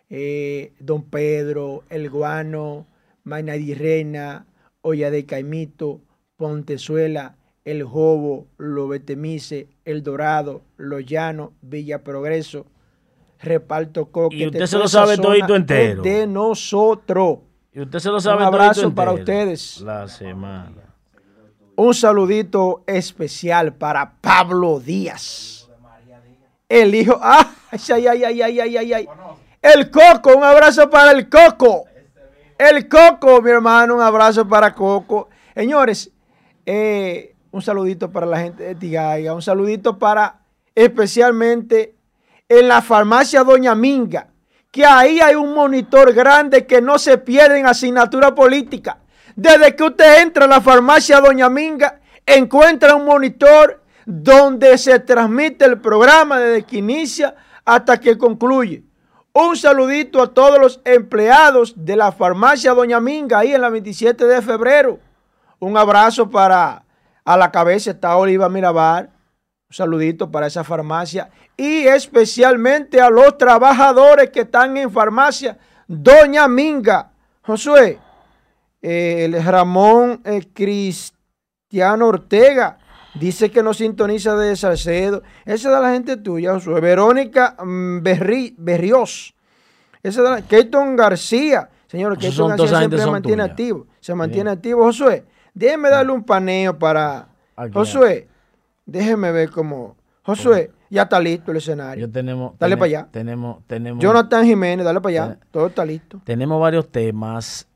eh, 0.09 0.73
Don 0.79 1.03
Pedro, 1.03 1.85
El 1.89 2.11
Guano, 2.11 2.87
Reina, 3.25 4.47
Olla 4.83 5.11
de 5.11 5.27
Caimito, 5.27 6.01
Pontezuela, 6.37 7.37
El 7.65 7.83
Jobo, 7.83 8.47
Lo 8.57 8.89
Betemice, 8.89 9.69
El 9.85 10.03
Dorado, 10.03 10.63
Lo 10.77 11.01
Llano, 11.01 11.53
Villa 11.61 12.05
Progreso, 12.05 12.67
Reparto 13.41 14.07
Coque. 14.07 14.37
Y 14.37 14.47
usted 14.47 14.67
se 14.67 14.79
lo 14.79 14.89
sabe 14.89 15.19
todito 15.19 15.57
entero. 15.57 16.03
De 16.03 16.27
nosotros. 16.27 17.39
Y 17.73 17.81
usted 17.81 17.99
se 17.99 18.09
lo 18.09 18.21
sabe 18.21 18.39
Un 18.39 18.43
abrazo 18.45 18.95
para 18.95 19.13
ustedes. 19.13 19.81
La 19.81 20.09
semana. 20.09 20.83
Un 21.75 21.93
saludito 21.93 22.83
especial 22.87 23.75
para 23.75 24.15
Pablo 24.21 24.81
Díaz. 24.81 25.69
El 26.69 26.95
hijo. 26.95 27.19
¡Ay, 27.23 27.47
ay, 27.93 28.07
ay, 28.07 28.43
ay, 28.43 28.61
ay, 28.61 28.77
ay! 28.77 28.93
ay. 28.93 29.09
El 29.63 29.91
Coco, 29.91 30.37
un 30.37 30.45
abrazo 30.45 30.89
para 30.91 31.13
el 31.13 31.29
Coco. 31.29 31.85
El 32.59 32.89
Coco, 32.89 33.43
mi 33.43 33.51
hermano, 33.51 33.97
un 33.97 34.03
abrazo 34.03 34.47
para 34.49 34.75
Coco. 34.75 35.29
Señores, 35.55 36.11
eh, 36.65 37.35
un 37.51 37.63
saludito 37.63 38.11
para 38.11 38.27
la 38.27 38.39
gente 38.39 38.63
de 38.63 38.75
Tigaiga, 38.75 39.35
un 39.35 39.43
saludito 39.43 39.99
para 39.99 40.41
especialmente 40.75 41.95
en 42.49 42.69
la 42.69 42.83
farmacia 42.83 43.43
Doña 43.43 43.75
Minga, 43.75 44.29
que 44.71 44.85
ahí 44.85 45.21
hay 45.21 45.35
un 45.35 45.55
monitor 45.55 46.13
grande 46.13 46.67
que 46.67 46.81
no 46.81 46.99
se 46.99 47.19
pierde 47.19 47.59
en 47.59 47.67
asignatura 47.67 48.35
política. 48.35 48.99
Desde 49.35 49.75
que 49.75 49.85
usted 49.85 50.23
entra 50.23 50.45
a 50.45 50.49
la 50.49 50.61
farmacia 50.61 51.21
Doña 51.21 51.49
Minga, 51.49 52.01
encuentra 52.25 52.95
un 52.95 53.05
monitor 53.07 53.83
donde 54.05 54.79
se 54.79 54.99
transmite 55.01 55.65
el 55.65 55.81
programa 55.81 56.39
desde 56.39 56.65
que 56.65 56.79
inicia 56.79 57.35
hasta 57.65 57.99
que 57.99 58.17
concluye. 58.17 58.85
Un 59.39 59.55
saludito 59.55 60.23
a 60.23 60.33
todos 60.33 60.59
los 60.59 60.81
empleados 60.83 61.75
de 61.77 61.95
la 61.95 62.11
farmacia 62.11 62.73
Doña 62.73 63.01
Minga 63.01 63.41
ahí 63.41 63.53
en 63.53 63.61
la 63.61 63.69
27 63.69 64.25
de 64.25 64.41
febrero. 64.41 64.99
Un 65.59 65.77
abrazo 65.77 66.31
para 66.31 66.87
a 67.23 67.37
la 67.37 67.53
cabeza 67.53 67.91
está 67.91 68.17
Oliva 68.17 68.49
Mirabar. 68.49 69.11
Un 69.69 69.75
saludito 69.77 70.31
para 70.31 70.47
esa 70.47 70.65
farmacia 70.65 71.29
y 71.55 71.87
especialmente 71.87 72.99
a 72.99 73.11
los 73.11 73.37
trabajadores 73.37 74.31
que 74.31 74.41
están 74.41 74.75
en 74.79 74.91
farmacia 74.91 75.59
Doña 75.87 76.49
Minga. 76.49 77.13
Josué, 77.43 77.99
el 78.81 79.45
Ramón 79.45 80.23
Cristiano 80.55 82.07
Ortega 82.07 82.79
Dice 83.19 83.51
que 83.51 83.63
no 83.63 83.73
sintoniza 83.73 84.37
de 84.37 84.57
Salcedo. 84.57 85.23
Esa 85.45 85.55
es 85.55 85.75
de 85.75 85.81
la 85.81 85.93
gente 85.93 86.17
tuya, 86.17 86.53
Josué. 86.55 86.81
Verónica 86.81 87.57
mm, 87.63 88.03
Berri, 88.03 88.55
Berrios. 88.59 89.35
Esa 90.03 90.21
es 90.21 90.25
de 90.25 90.31
la, 90.31 90.43
Keyton 90.43 90.97
García. 90.97 91.71
Señor, 91.87 92.19
Keyton 92.19 92.51
García 92.51 92.79
siempre 92.79 92.99
se 92.99 93.11
mantiene 93.11 93.43
activo. 93.43 93.87
Se 94.01 94.15
mantiene 94.15 94.51
activo. 94.51 94.85
Josué, 94.85 95.25
déjeme 95.55 95.89
darle 95.89 96.13
un 96.13 96.25
paneo 96.25 96.79
para... 96.79 97.29
Josué, 97.73 98.29
déjeme 98.85 99.33
ver 99.33 99.51
cómo... 99.51 99.97
Josué, 100.23 100.73
ya 100.91 101.03
está 101.03 101.19
listo 101.21 101.53
el 101.53 101.59
escenario. 101.59 102.11
tenemos, 102.11 102.59
dale 102.59 102.77
para 102.77 102.87
allá. 102.87 103.09
Tenemos, 103.11 103.65
tenemos, 103.67 104.03
Jonathan 104.03 104.45
Jiménez, 104.45 104.85
dale 104.85 105.01
para 105.01 105.25
allá. 105.25 105.39
Todo 105.51 105.69
está 105.69 105.85
listo. 105.85 106.21
Tenemos 106.25 106.61
varios 106.61 106.91
temas. 106.91 107.67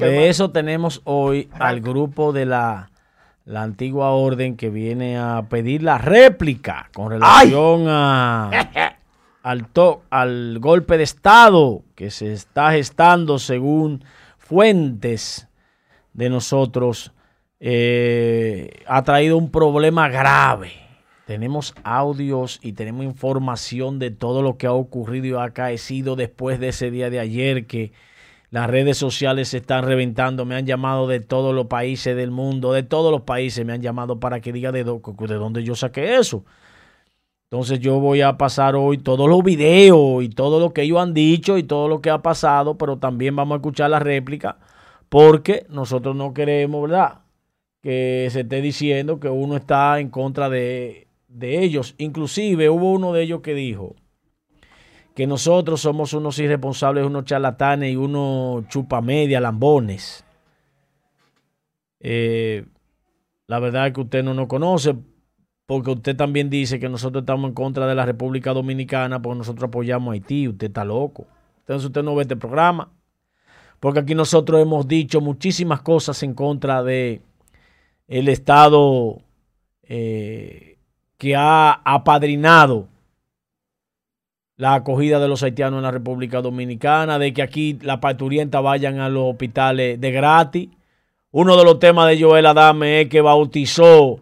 de 0.00 0.28
eso 0.28 0.50
tenemos 0.50 1.02
hoy 1.04 1.48
al 1.52 1.80
grupo 1.80 2.32
de 2.32 2.46
la 2.46 2.91
la 3.44 3.62
antigua 3.62 4.10
orden 4.10 4.56
que 4.56 4.70
viene 4.70 5.18
a 5.18 5.46
pedir 5.48 5.82
la 5.82 5.98
réplica 5.98 6.88
con 6.94 7.10
relación 7.10 7.86
a, 7.88 8.50
al, 9.42 9.68
al 10.10 10.58
golpe 10.60 10.96
de 10.96 11.04
Estado 11.04 11.82
que 11.94 12.10
se 12.10 12.32
está 12.32 12.72
gestando 12.72 13.38
según 13.38 14.04
fuentes 14.38 15.48
de 16.12 16.28
nosotros, 16.28 17.12
eh, 17.58 18.82
ha 18.86 19.02
traído 19.02 19.36
un 19.38 19.50
problema 19.50 20.08
grave. 20.08 20.72
Tenemos 21.26 21.74
audios 21.84 22.58
y 22.62 22.72
tenemos 22.72 23.04
información 23.04 23.98
de 23.98 24.10
todo 24.10 24.42
lo 24.42 24.58
que 24.58 24.66
ha 24.66 24.72
ocurrido 24.72 25.26
y 25.26 25.32
ha 25.32 25.44
acaecido 25.44 26.16
después 26.16 26.60
de 26.60 26.68
ese 26.68 26.90
día 26.90 27.08
de 27.08 27.20
ayer 27.20 27.66
que 27.66 27.92
las 28.52 28.68
redes 28.68 28.98
sociales 28.98 29.48
se 29.48 29.56
están 29.56 29.84
reventando. 29.84 30.44
Me 30.44 30.54
han 30.54 30.66
llamado 30.66 31.08
de 31.08 31.20
todos 31.20 31.54
los 31.54 31.66
países 31.66 32.14
del 32.14 32.30
mundo, 32.30 32.72
de 32.74 32.82
todos 32.82 33.10
los 33.10 33.22
países 33.22 33.64
me 33.64 33.72
han 33.72 33.80
llamado 33.80 34.20
para 34.20 34.40
que 34.40 34.52
diga 34.52 34.70
de, 34.70 34.84
de 34.84 35.34
dónde 35.34 35.64
yo 35.64 35.74
saqué 35.74 36.16
eso. 36.16 36.44
Entonces 37.50 37.80
yo 37.80 37.98
voy 37.98 38.20
a 38.20 38.36
pasar 38.36 38.76
hoy 38.76 38.98
todos 38.98 39.28
los 39.28 39.42
videos 39.42 40.22
y 40.22 40.28
todo 40.28 40.60
lo 40.60 40.72
que 40.74 40.82
ellos 40.82 41.00
han 41.00 41.14
dicho 41.14 41.56
y 41.56 41.62
todo 41.62 41.88
lo 41.88 42.02
que 42.02 42.10
ha 42.10 42.22
pasado, 42.22 42.76
pero 42.76 42.98
también 42.98 43.34
vamos 43.34 43.56
a 43.56 43.56
escuchar 43.56 43.90
la 43.90 43.98
réplica 43.98 44.58
porque 45.08 45.66
nosotros 45.70 46.14
no 46.14 46.34
queremos, 46.34 46.82
¿verdad? 46.82 47.20
Que 47.82 48.28
se 48.30 48.40
esté 48.40 48.60
diciendo 48.60 49.18
que 49.18 49.28
uno 49.28 49.56
está 49.56 49.98
en 49.98 50.10
contra 50.10 50.50
de, 50.50 51.08
de 51.28 51.62
ellos. 51.62 51.94
Inclusive 51.98 52.68
hubo 52.68 52.92
uno 52.92 53.14
de 53.14 53.22
ellos 53.22 53.40
que 53.40 53.54
dijo, 53.54 53.96
que 55.14 55.26
nosotros 55.26 55.80
somos 55.80 56.12
unos 56.14 56.38
irresponsables, 56.38 57.04
unos 57.04 57.24
charlatanes 57.24 57.92
y 57.92 57.96
unos 57.96 58.66
chupamedia, 58.68 59.40
lambones. 59.40 60.24
Eh, 62.00 62.64
la 63.46 63.58
verdad 63.58 63.88
es 63.88 63.92
que 63.92 64.00
usted 64.00 64.24
no 64.24 64.34
nos 64.34 64.48
conoce 64.48 64.96
porque 65.66 65.90
usted 65.90 66.16
también 66.16 66.50
dice 66.50 66.78
que 66.80 66.88
nosotros 66.88 67.22
estamos 67.22 67.48
en 67.48 67.54
contra 67.54 67.86
de 67.86 67.94
la 67.94 68.04
República 68.04 68.52
Dominicana 68.52 69.22
porque 69.22 69.38
nosotros 69.38 69.68
apoyamos 69.68 70.10
a 70.10 70.12
Haití. 70.12 70.48
Usted 70.48 70.66
está 70.68 70.84
loco. 70.84 71.26
Entonces 71.60 71.86
usted 71.86 72.02
no 72.02 72.14
ve 72.14 72.22
este 72.22 72.36
programa. 72.36 72.90
Porque 73.80 74.00
aquí 74.00 74.14
nosotros 74.14 74.60
hemos 74.60 74.86
dicho 74.86 75.20
muchísimas 75.20 75.82
cosas 75.82 76.22
en 76.22 76.34
contra 76.34 76.82
de 76.82 77.22
el 78.06 78.28
Estado 78.28 79.22
eh, 79.82 80.78
que 81.18 81.34
ha 81.36 81.72
apadrinado 81.72 82.88
la 84.56 84.74
acogida 84.74 85.18
de 85.18 85.28
los 85.28 85.42
haitianos 85.42 85.78
en 85.78 85.84
la 85.84 85.90
República 85.90 86.40
Dominicana, 86.40 87.18
de 87.18 87.32
que 87.32 87.42
aquí 87.42 87.78
las 87.82 87.98
parturientas 87.98 88.62
vayan 88.62 89.00
a 89.00 89.08
los 89.08 89.30
hospitales 89.30 90.00
de 90.00 90.10
gratis. 90.10 90.68
Uno 91.30 91.56
de 91.56 91.64
los 91.64 91.78
temas 91.78 92.08
de 92.08 92.22
Joel 92.22 92.46
Adame 92.46 93.02
es 93.02 93.08
que 93.08 93.20
bautizó 93.20 94.20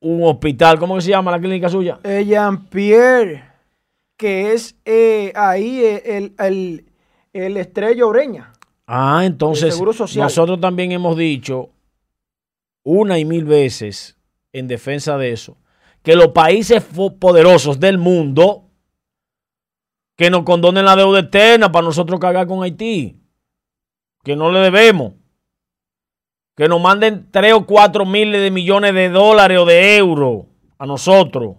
un 0.00 0.22
hospital, 0.22 0.78
¿cómo 0.78 1.00
se 1.00 1.10
llama 1.10 1.32
la 1.32 1.40
clínica 1.40 1.68
suya? 1.68 1.98
Jean 2.04 2.66
Pierre, 2.66 3.44
que 4.16 4.52
es 4.52 4.76
eh, 4.84 5.32
ahí 5.34 5.82
el, 6.04 6.34
el, 6.38 6.84
el 7.32 7.56
Estrella 7.56 8.06
Oreña. 8.06 8.52
Ah, 8.86 9.22
entonces 9.24 9.80
nosotros 10.14 10.60
también 10.60 10.92
hemos 10.92 11.16
dicho 11.16 11.70
una 12.84 13.18
y 13.18 13.24
mil 13.24 13.44
veces 13.44 14.16
en 14.52 14.68
defensa 14.68 15.18
de 15.18 15.32
eso, 15.32 15.56
que 16.02 16.14
los 16.14 16.28
países 16.28 16.84
poderosos 17.18 17.80
del 17.80 17.98
mundo 17.98 18.65
que 20.16 20.30
nos 20.30 20.44
condonen 20.44 20.84
la 20.84 20.96
deuda 20.96 21.20
eterna 21.20 21.70
para 21.70 21.84
nosotros 21.84 22.18
cargar 22.18 22.46
con 22.46 22.62
Haití, 22.62 23.20
que 24.24 24.34
no 24.36 24.50
le 24.50 24.60
debemos, 24.60 25.12
que 26.56 26.68
nos 26.68 26.80
manden 26.80 27.28
3 27.30 27.52
o 27.52 27.66
4 27.66 28.06
miles 28.06 28.40
de 28.40 28.50
millones 28.50 28.94
de 28.94 29.10
dólares 29.10 29.58
o 29.58 29.66
de 29.66 29.96
euros 29.96 30.46
a 30.78 30.86
nosotros, 30.86 31.56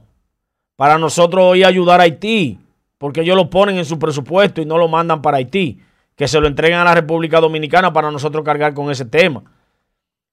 para 0.76 0.98
nosotros 0.98 1.56
a 1.64 1.68
ayudar 1.68 2.00
a 2.00 2.04
Haití, 2.04 2.60
porque 2.98 3.22
ellos 3.22 3.36
lo 3.36 3.50
ponen 3.50 3.78
en 3.78 3.86
su 3.86 4.00
presupuesto 4.00 4.62
y 4.62 4.66
no 4.66 4.78
lo 4.78 4.88
mandan 4.88 5.22
para 5.22 5.38
Haití 5.38 5.80
que 6.18 6.28
se 6.28 6.42
lo 6.42 6.48
entreguen 6.48 6.80
a 6.80 6.84
la 6.84 6.96
República 6.96 7.40
Dominicana 7.40 7.94
para 7.94 8.12
nosotros 8.12 8.44
cargar 8.44 8.74
con 8.74 8.90
ese 8.90 9.06
tema. 9.06 9.44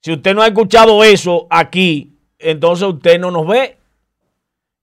Si 0.00 0.12
usted 0.12 0.34
no 0.34 0.40
ha 0.40 0.46
escuchado 0.46 1.04
eso 1.04 1.46
aquí, 1.50 2.16
entonces 2.38 2.88
usted 2.88 3.20
no 3.20 3.30
nos 3.30 3.46
ve. 3.46 3.78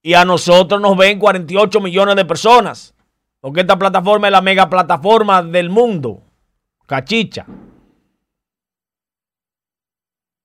Y 0.04 0.14
a 0.14 0.26
nosotros 0.26 0.80
nos 0.80 0.96
ven 0.96 1.20
48 1.20 1.82
millones 1.82 2.16
de 2.16 2.26
personas. 2.26 2.94
Porque 3.42 3.62
esta 3.62 3.78
plataforma 3.78 4.28
es 4.28 4.32
la 4.32 4.42
mega 4.42 4.70
plataforma 4.70 5.42
del 5.42 5.70
mundo. 5.70 6.22
Cachicha. 6.86 7.46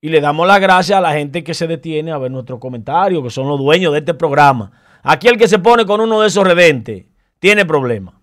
Y 0.01 0.09
le 0.09 0.21
damos 0.21 0.47
las 0.47 0.61
gracias 0.61 0.99
a 0.99 1.01
la 1.01 1.13
gente 1.13 1.45
que 1.45 1.55
se 1.55 1.67
detiene 1.67 2.11
a 2.11 2.19
ver 2.19 2.31
nuestros 2.31 2.59
comentarios, 2.59 3.23
que 3.23 3.31
son 3.31 3.49
los 3.49 3.59
dueños 3.59 3.93
de 3.93 3.99
este 4.01 4.15
programa. 4.15 4.73
Aquí 5.03 5.29
el 5.29 5.37
que 5.37 5.49
se 5.49 5.59
pone 5.59 5.85
con 5.85 6.01
uno 6.01 6.21
de 6.21 6.29
esos 6.29 6.45
redentes 6.45 7.07
tiene 7.39 7.65
problemas. 7.65 8.15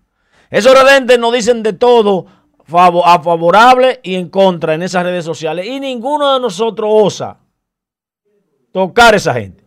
Esos 0.50 0.74
redentes 0.74 1.18
nos 1.18 1.32
dicen 1.32 1.62
de 1.62 1.72
todo 1.72 2.26
a 2.72 3.22
favorable 3.22 4.00
y 4.02 4.14
en 4.14 4.28
contra 4.28 4.74
en 4.74 4.82
esas 4.82 5.04
redes 5.04 5.24
sociales. 5.24 5.66
Y 5.66 5.80
ninguno 5.80 6.34
de 6.34 6.40
nosotros 6.40 6.88
osa 6.92 7.40
tocar 8.72 9.14
a 9.14 9.16
esa 9.18 9.34
gente. 9.34 9.63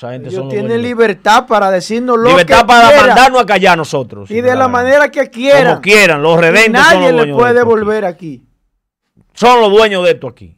Esa 0.00 0.12
gente 0.12 0.30
Ellos 0.30 0.48
tienen 0.48 0.80
libertad 0.80 1.46
para 1.46 1.70
decirnos 1.70 2.16
lo 2.16 2.30
libertad 2.30 2.64
para 2.66 3.06
mandarnos 3.06 3.42
a 3.42 3.44
callar 3.44 3.76
nosotros. 3.76 4.30
Y 4.30 4.40
de 4.40 4.56
la 4.56 4.66
manera 4.66 5.10
que 5.10 5.28
quieran. 5.28 5.72
Como 5.74 5.82
quieran. 5.82 6.22
Los 6.22 6.40
redentes 6.40 6.72
nadie 6.72 7.12
le 7.12 7.34
puede 7.34 7.62
volver 7.62 8.06
aquí. 8.06 8.42
Son 9.34 9.60
los 9.60 9.70
dueños 9.70 10.02
de 10.04 10.12
esto 10.12 10.26
aquí. 10.26 10.56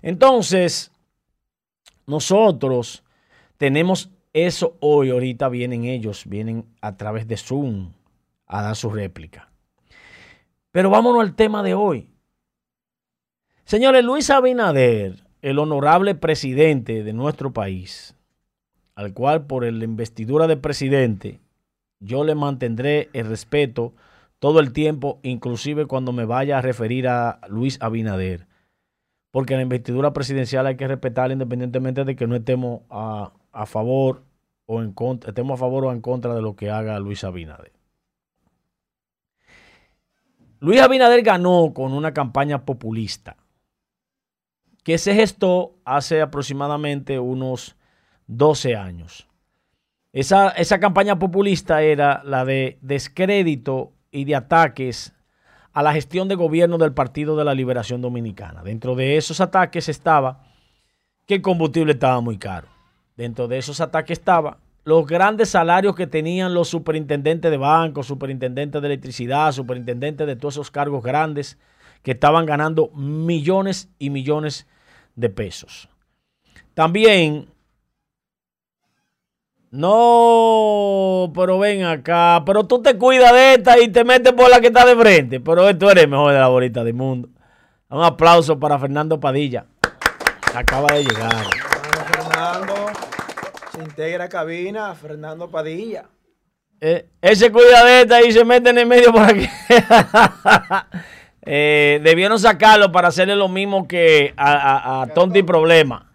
Entonces, 0.00 0.92
nosotros 2.06 3.04
tenemos 3.58 4.08
eso 4.32 4.78
hoy, 4.80 5.10
ahorita 5.10 5.50
vienen 5.50 5.84
ellos, 5.84 6.22
vienen 6.24 6.64
a 6.80 6.96
través 6.96 7.28
de 7.28 7.36
Zoom 7.36 7.92
a 8.46 8.62
dar 8.62 8.76
su 8.76 8.88
réplica. 8.88 9.50
Pero 10.70 10.88
vámonos 10.88 11.20
al 11.20 11.34
tema 11.34 11.62
de 11.62 11.74
hoy. 11.74 12.08
Señores, 13.64 14.02
Luis 14.02 14.30
Abinader, 14.30 15.22
el 15.42 15.58
honorable 15.58 16.14
presidente 16.14 17.04
de 17.04 17.12
nuestro 17.12 17.52
país, 17.52 18.14
al 18.98 19.14
cual 19.14 19.46
por 19.46 19.62
la 19.64 19.84
investidura 19.84 20.48
de 20.48 20.56
presidente 20.56 21.38
yo 22.00 22.24
le 22.24 22.34
mantendré 22.34 23.10
el 23.12 23.28
respeto 23.28 23.94
todo 24.40 24.58
el 24.58 24.72
tiempo, 24.72 25.20
inclusive 25.22 25.86
cuando 25.86 26.10
me 26.10 26.24
vaya 26.24 26.58
a 26.58 26.62
referir 26.62 27.06
a 27.06 27.38
Luis 27.48 27.78
Abinader. 27.80 28.48
Porque 29.30 29.54
la 29.54 29.62
investidura 29.62 30.12
presidencial 30.12 30.66
hay 30.66 30.76
que 30.76 30.88
respetarla 30.88 31.32
independientemente 31.32 32.04
de 32.04 32.16
que 32.16 32.26
no 32.26 32.34
estemos 32.34 32.80
a, 32.90 33.30
a 33.52 33.66
favor 33.66 34.24
o 34.66 34.82
en 34.82 34.92
contra, 34.92 35.30
estemos 35.30 35.54
a 35.54 35.60
favor 35.60 35.84
o 35.84 35.92
en 35.92 36.00
contra 36.00 36.34
de 36.34 36.42
lo 36.42 36.56
que 36.56 36.68
haga 36.68 36.98
Luis 36.98 37.22
Abinader. 37.22 37.70
Luis 40.58 40.80
Abinader 40.80 41.22
ganó 41.22 41.72
con 41.72 41.92
una 41.92 42.12
campaña 42.12 42.64
populista 42.64 43.36
que 44.82 44.98
se 44.98 45.14
gestó 45.14 45.76
hace 45.84 46.20
aproximadamente 46.20 47.20
unos 47.20 47.77
12 48.28 48.76
años. 48.76 49.28
Esa, 50.12 50.50
esa 50.50 50.80
campaña 50.80 51.18
populista 51.18 51.82
era 51.82 52.22
la 52.24 52.44
de 52.44 52.78
descrédito 52.80 53.92
y 54.10 54.24
de 54.24 54.36
ataques 54.36 55.12
a 55.72 55.82
la 55.82 55.92
gestión 55.92 56.28
de 56.28 56.34
gobierno 56.34 56.78
del 56.78 56.94
Partido 56.94 57.36
de 57.36 57.44
la 57.44 57.54
Liberación 57.54 58.00
Dominicana. 58.00 58.62
Dentro 58.62 58.94
de 58.94 59.16
esos 59.16 59.40
ataques 59.40 59.88
estaba 59.88 60.44
que 61.26 61.34
el 61.34 61.42
combustible 61.42 61.92
estaba 61.92 62.20
muy 62.22 62.38
caro 62.38 62.68
Dentro 63.18 63.48
de 63.48 63.58
esos 63.58 63.80
ataques 63.80 64.20
estaba 64.20 64.58
los 64.84 65.04
grandes 65.04 65.48
salarios 65.48 65.96
que 65.96 66.06
tenían 66.06 66.54
los 66.54 66.68
superintendentes 66.68 67.50
de 67.50 67.56
banco, 67.56 68.04
superintendentes 68.04 68.80
de 68.80 68.86
electricidad, 68.86 69.50
superintendentes 69.50 70.24
de 70.24 70.36
todos 70.36 70.54
esos 70.54 70.70
cargos 70.70 71.02
grandes 71.02 71.58
que 72.04 72.12
estaban 72.12 72.46
ganando 72.46 72.90
millones 72.94 73.90
y 73.98 74.10
millones 74.10 74.68
de 75.16 75.30
pesos. 75.30 75.88
También, 76.74 77.48
no, 79.70 81.30
pero 81.34 81.58
ven 81.58 81.84
acá, 81.84 82.42
pero 82.46 82.64
tú 82.64 82.80
te 82.80 82.96
cuidas 82.96 83.32
de 83.32 83.54
esta 83.54 83.78
y 83.78 83.88
te 83.88 84.04
metes 84.04 84.32
por 84.32 84.48
la 84.48 84.60
que 84.60 84.68
está 84.68 84.86
de 84.86 84.96
frente, 84.96 85.40
pero 85.40 85.76
tú 85.76 85.90
eres 85.90 86.08
mejor 86.08 86.32
de 86.32 86.38
la 86.38 86.48
bolita 86.48 86.82
del 86.84 86.94
mundo. 86.94 87.28
Un 87.90 88.02
aplauso 88.02 88.58
para 88.58 88.78
Fernando 88.78 89.18
Padilla. 89.18 89.66
Acaba 90.54 90.94
de 90.94 91.04
llegar. 91.04 91.46
Integra 93.78 94.28
cabina 94.28 94.94
Fernando 94.94 95.50
Padilla. 95.50 96.06
Eh, 96.80 97.06
ese 97.20 97.50
cuidadeta 97.50 98.22
y 98.22 98.32
se 98.32 98.44
mete 98.44 98.70
en 98.70 98.78
el 98.78 98.86
medio 98.86 99.12
por 99.12 99.22
aquí. 99.22 99.48
eh, 101.42 102.00
debieron 102.02 102.38
sacarlo 102.38 102.92
para 102.92 103.08
hacerle 103.08 103.36
lo 103.36 103.48
mismo 103.48 103.88
que 103.88 104.34
a, 104.36 105.06
Tonti 105.14 105.42
Problema. 105.42 106.07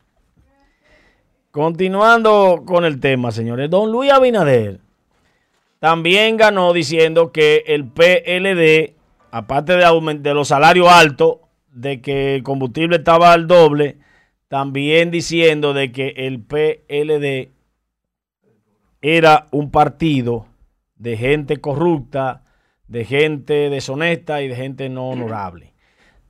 Continuando 1.53 2.63
con 2.65 2.83
el 2.83 2.99
tema, 2.99 3.31
señores. 3.31 3.69
Don 3.69 3.91
Luis 3.91 4.11
Abinader 4.11 4.79
también 5.77 6.35
ganó 6.35 6.73
diciendo 6.73 7.31
que 7.31 7.63
el 7.67 7.85
PLD, 7.89 8.95
aparte 9.29 9.73
de, 9.73 10.19
de 10.19 10.33
los 10.33 10.47
salarios 10.47 10.87
altos, 10.87 11.35
de 11.71 12.01
que 12.01 12.33
el 12.33 12.41
combustible 12.41 12.95
estaba 12.95 13.33
al 13.33 13.45
doble, 13.45 13.97
también 14.47 15.11
diciendo 15.11 15.75
de 15.75 15.91
que 15.91 16.15
el 16.17 16.41
PLD 16.41 17.51
era 19.03 19.45
un 19.51 19.69
partido 19.69 20.47
de 20.95 21.17
gente 21.17 21.57
corrupta, 21.57 22.45
de 22.87 23.05
gente 23.05 23.69
deshonesta 23.69 24.41
y 24.41 24.47
de 24.47 24.55
gente 24.55 24.89
no 24.89 25.09
honorable. 25.09 25.72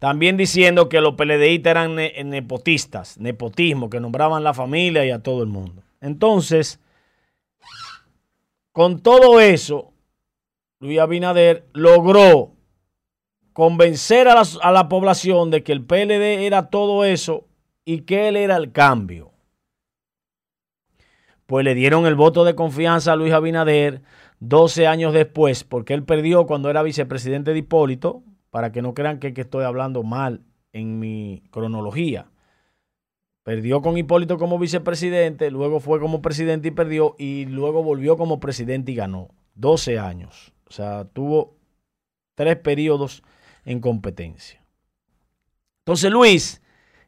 También 0.04 0.36
diciendo 0.36 0.90
que 0.90 1.00
los 1.00 1.14
PLDistas 1.14 1.72
eran 1.72 1.96
nepotistas, 1.96 3.18
nepotismo, 3.20 3.90
que 3.90 4.02
nombraban 4.02 4.44
la 4.44 4.54
familia 4.54 5.06
y 5.06 5.12
a 5.12 5.20
todo 5.20 5.42
el 5.42 5.48
mundo. 5.48 5.82
Entonces, 6.02 6.82
con 8.74 9.00
todo 9.00 9.40
eso, 9.40 9.94
Luis 10.82 11.00
Abinader 11.00 11.68
logró 11.72 12.52
convencer 13.54 14.28
a 14.28 14.36
la, 14.36 14.44
a 14.62 14.74
la 14.74 14.90
población 14.90 15.52
de 15.52 15.64
que 15.64 15.72
el 15.72 15.86
PLD 15.86 16.48
era 16.48 16.70
todo 16.70 17.06
eso 17.06 17.46
y 17.86 18.02
que 18.02 18.28
él 18.28 18.36
era 18.36 18.58
el 18.58 18.74
cambio. 18.74 19.32
Pues 21.46 21.64
le 21.64 21.76
dieron 21.76 22.06
el 22.06 22.16
voto 22.16 22.44
de 22.44 22.56
confianza 22.56 23.14
a 23.14 23.16
Luis 23.16 23.32
Abinader 23.32 24.02
12 24.42 24.86
años 24.86 25.14
después, 25.14 25.64
porque 25.64 25.94
él 25.94 26.04
perdió 26.04 26.46
cuando 26.46 26.70
era 26.70 26.84
vicepresidente 26.84 27.54
de 27.54 27.60
Hipólito, 27.60 28.22
para 28.54 28.72
que 28.72 28.84
no 28.84 28.94
crean 28.94 29.18
que, 29.18 29.34
que 29.34 29.42
estoy 29.42 29.64
hablando 29.64 30.04
mal 30.04 30.46
en 30.74 31.00
mi 31.00 31.42
cronología. 31.50 32.30
Perdió 33.42 33.82
con 33.82 33.98
Hipólito 33.98 34.38
como 34.38 34.60
vicepresidente, 34.60 35.50
luego 35.50 35.80
fue 35.80 36.00
como 36.00 36.22
presidente 36.22 36.68
y 36.68 36.72
perdió, 36.72 37.16
y 37.18 37.48
luego 37.48 37.82
volvió 37.82 38.16
como 38.16 38.40
presidente 38.40 38.92
y 38.92 38.96
ganó. 38.96 39.30
12 39.56 39.98
años. 39.98 40.54
O 40.70 40.72
sea, 40.72 41.06
tuvo 41.06 41.58
tres 42.36 42.56
periodos 42.58 43.24
en 43.66 43.80
competencia. 43.80 44.64
Entonces 45.80 46.12
Luis 46.12 46.62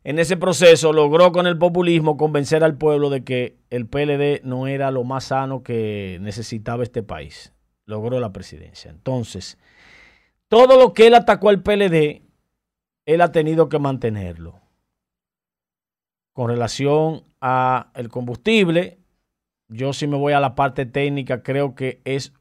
en 0.03 0.17
ese 0.17 0.37
proceso 0.37 0.93
logró 0.93 1.31
con 1.31 1.45
el 1.45 1.59
populismo 1.59 2.17
convencer 2.17 2.63
al 2.63 2.75
pueblo 2.75 3.11
de 3.11 3.23
que 3.23 3.59
el 3.69 3.85
PLD 3.85 4.41
no 4.43 4.65
era 4.65 4.89
lo 4.89 5.03
más 5.03 5.25
sano 5.25 5.61
que 5.61 6.17
necesitaba 6.21 6.81
este 6.81 7.03
país. 7.03 7.53
Logró 7.85 8.19
la 8.19 8.33
presidencia. 8.33 8.89
Entonces, 8.89 9.59
todo 10.47 10.79
lo 10.79 10.93
que 10.93 11.07
él 11.07 11.15
atacó 11.15 11.49
al 11.49 11.61
PLD, 11.61 12.23
él 13.05 13.21
ha 13.21 13.31
tenido 13.31 13.69
que 13.69 13.79
mantenerlo. 13.79 14.61
Con 16.33 16.49
relación 16.49 17.23
a 17.41 17.91
el 17.95 18.09
combustible, 18.09 18.99
yo 19.67 19.93
si 19.93 20.07
me 20.07 20.17
voy 20.17 20.33
a 20.33 20.39
la 20.39 20.55
parte 20.55 20.85
técnica, 20.85 21.43
creo 21.43 21.75
que 21.75 22.01
es 22.03 22.33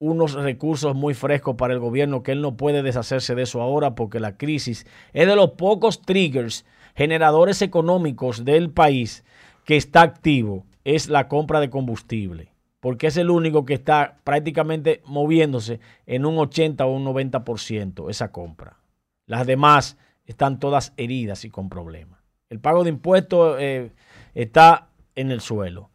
unos 0.00 0.34
recursos 0.34 0.94
muy 0.94 1.14
frescos 1.14 1.56
para 1.56 1.74
el 1.74 1.80
gobierno 1.80 2.22
que 2.22 2.32
él 2.32 2.40
no 2.40 2.56
puede 2.56 2.82
deshacerse 2.82 3.34
de 3.34 3.42
eso 3.42 3.60
ahora 3.60 3.94
porque 3.94 4.20
la 4.20 4.36
crisis 4.36 4.86
es 5.12 5.26
de 5.26 5.34
los 5.34 5.52
pocos 5.52 6.02
triggers, 6.02 6.64
generadores 6.94 7.62
económicos 7.62 8.44
del 8.44 8.70
país 8.70 9.24
que 9.64 9.76
está 9.76 10.02
activo, 10.02 10.66
es 10.84 11.08
la 11.08 11.28
compra 11.28 11.60
de 11.60 11.68
combustible, 11.68 12.54
porque 12.80 13.08
es 13.08 13.16
el 13.16 13.30
único 13.30 13.64
que 13.64 13.74
está 13.74 14.18
prácticamente 14.24 15.02
moviéndose 15.04 15.80
en 16.06 16.26
un 16.26 16.38
80 16.38 16.84
o 16.86 16.92
un 16.92 17.04
90% 17.04 18.10
esa 18.10 18.30
compra. 18.30 18.78
Las 19.26 19.46
demás 19.46 19.98
están 20.26 20.58
todas 20.58 20.92
heridas 20.96 21.44
y 21.44 21.50
con 21.50 21.68
problemas. 21.68 22.20
El 22.48 22.60
pago 22.60 22.84
de 22.84 22.90
impuestos 22.90 23.56
eh, 23.60 23.92
está 24.34 24.88
en 25.14 25.30
el 25.30 25.40
suelo. 25.40 25.90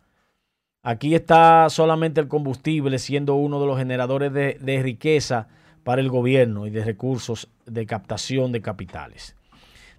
Aquí 0.84 1.15
está 1.15 1.69
solamente 1.69 2.19
el 2.19 2.28
combustible 2.28 3.00
siendo 3.00 3.36
uno 3.36 3.60
de 3.62 3.67
los 3.67 3.78
generadores 3.78 4.34
de, 4.34 4.58
de, 4.60 4.84
riqueza 4.84 5.48
para 5.84 6.02
el 6.02 6.10
gobierno 6.10 6.67
y 6.67 6.72
de 6.72 6.84
recursos 6.84 7.50
de 7.65 7.86
captación 7.86 8.52
de 8.52 8.62
capitales. 8.62 9.36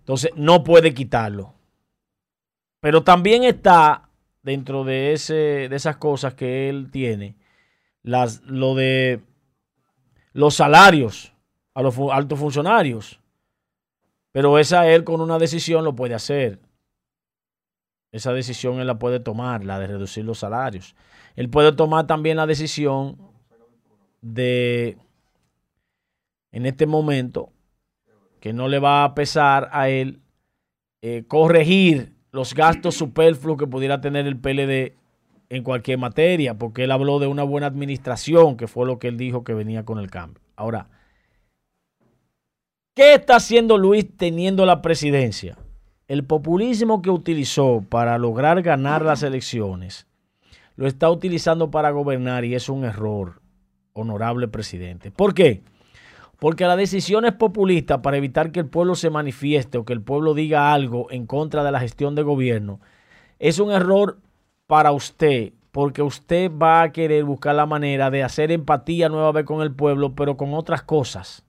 Entonces, 0.01 0.33
no 0.37 0.63
puede 0.63 0.93
quitarlo. 0.93 1.55
Pero 2.81 3.03
también 3.03 3.45
está 3.45 4.11
dentro 4.45 4.85
de, 4.85 5.13
ese, 5.13 5.69
de 5.69 5.75
esas 5.75 5.97
cosas 5.97 6.35
que 6.35 6.69
él 6.69 6.91
tiene, 6.91 7.37
las, 8.03 8.43
lo 8.43 8.75
de 8.75 9.21
los 10.33 10.55
salarios 10.55 11.33
a 11.73 11.83
los 11.83 11.97
altos 12.13 12.39
funcionarios. 12.39 13.21
Pero 14.33 14.59
esa 14.59 14.89
él 14.89 15.03
con 15.03 15.21
una 15.21 15.39
decisión 15.39 15.85
lo 15.85 15.97
puede 15.97 16.15
hacer. 16.15 16.61
Esa 18.13 18.33
decisión 18.33 18.79
él 18.79 18.87
la 18.87 18.99
puede 18.99 19.19
tomar, 19.19 19.65
la 19.65 19.79
de 19.79 19.87
reducir 19.87 20.25
los 20.25 20.39
salarios. 20.39 20.95
Él 21.37 21.49
puede 21.49 21.73
tomar 21.73 22.07
también 22.07 22.37
la 22.37 22.47
decisión 22.47 23.17
de, 24.21 24.99
en 26.53 26.67
este 26.67 26.87
momento, 26.87 27.51
que 28.41 28.53
no 28.53 28.69
le 28.69 28.79
va 28.79 29.05
a 29.05 29.15
pesar 29.15 29.71
a 29.73 29.89
él 29.89 30.21
eh, 31.01 31.25
corregir 31.27 32.14
los 32.35 32.55
gastos 32.55 32.95
superfluos 32.97 33.59
que 33.59 33.67
pudiera 33.67 34.01
tener 34.01 34.27
el 34.27 34.37
PLD 34.37 34.97
en 35.49 35.63
cualquier 35.63 35.99
materia, 35.99 36.55
porque 36.55 36.85
él 36.85 36.91
habló 36.91 37.19
de 37.19 37.27
una 37.27 37.45
buena 37.45 37.69
administración, 37.69 38.57
que 38.57 38.67
fue 38.67 38.87
lo 38.87 38.99
que 38.99 39.09
él 39.09 39.17
dijo 39.17 39.45
que 39.45 39.55
venía 39.55 39.85
con 39.85 39.99
el 39.99 40.11
cambio. 40.11 40.43
Ahora, 40.57 40.89
¿qué 42.95 43.15
está 43.15 43.37
haciendo 43.37 43.79
Luis 43.79 44.07
teniendo 44.17 44.67
la 44.67 44.83
presidencia? 44.83 45.57
el 46.09 46.25
populismo 46.25 47.03
que 47.03 47.11
utilizó 47.11 47.85
para 47.89 48.19
lograr 48.19 48.63
ganar 48.63 49.03
las 49.03 49.23
elecciones 49.23 50.07
lo 50.77 50.87
está 50.87 51.11
utilizando 51.11 51.71
para 51.71 51.91
gobernar 51.91 52.45
y 52.45 52.55
es 52.55 52.69
un 52.69 52.85
error, 52.85 53.41
honorable 53.93 54.49
presidente. 54.49 55.13
¿Por 55.13 55.33
qué? 55.33 55.63
Porque 56.39 56.65
la 56.65 56.77
decisión 56.77 57.25
es 57.25 57.33
populista 57.33 58.03
para 58.03 58.17
evitar 58.17 58.53
que 58.53 58.61
el 58.61 58.67
pueblo 58.67 58.95
se 58.95 59.11
manifieste 59.11 59.79
o 59.79 59.85
que 59.85 59.93
el 59.93 60.03
pueblo 60.03 60.35
diga 60.35 60.73
algo 60.73 61.11
en 61.11 61.27
contra 61.27 61.65
de 61.65 61.73
la 61.73 61.81
gestión 61.81 62.15
de 62.15 62.23
gobierno. 62.23 62.81
Es 63.39 63.59
un 63.59 63.71
error 63.71 64.19
para 64.67 64.93
usted, 64.93 65.53
porque 65.73 66.03
usted 66.03 66.51
va 66.51 66.83
a 66.83 66.93
querer 66.93 67.25
buscar 67.25 67.55
la 67.55 67.67
manera 67.67 68.11
de 68.11 68.23
hacer 68.23 68.51
empatía 68.51 69.09
nueva 69.09 69.33
vez 69.33 69.45
con 69.45 69.63
el 69.63 69.75
pueblo, 69.75 70.15
pero 70.15 70.37
con 70.37 70.55
otras 70.55 70.83
cosas. 70.83 71.45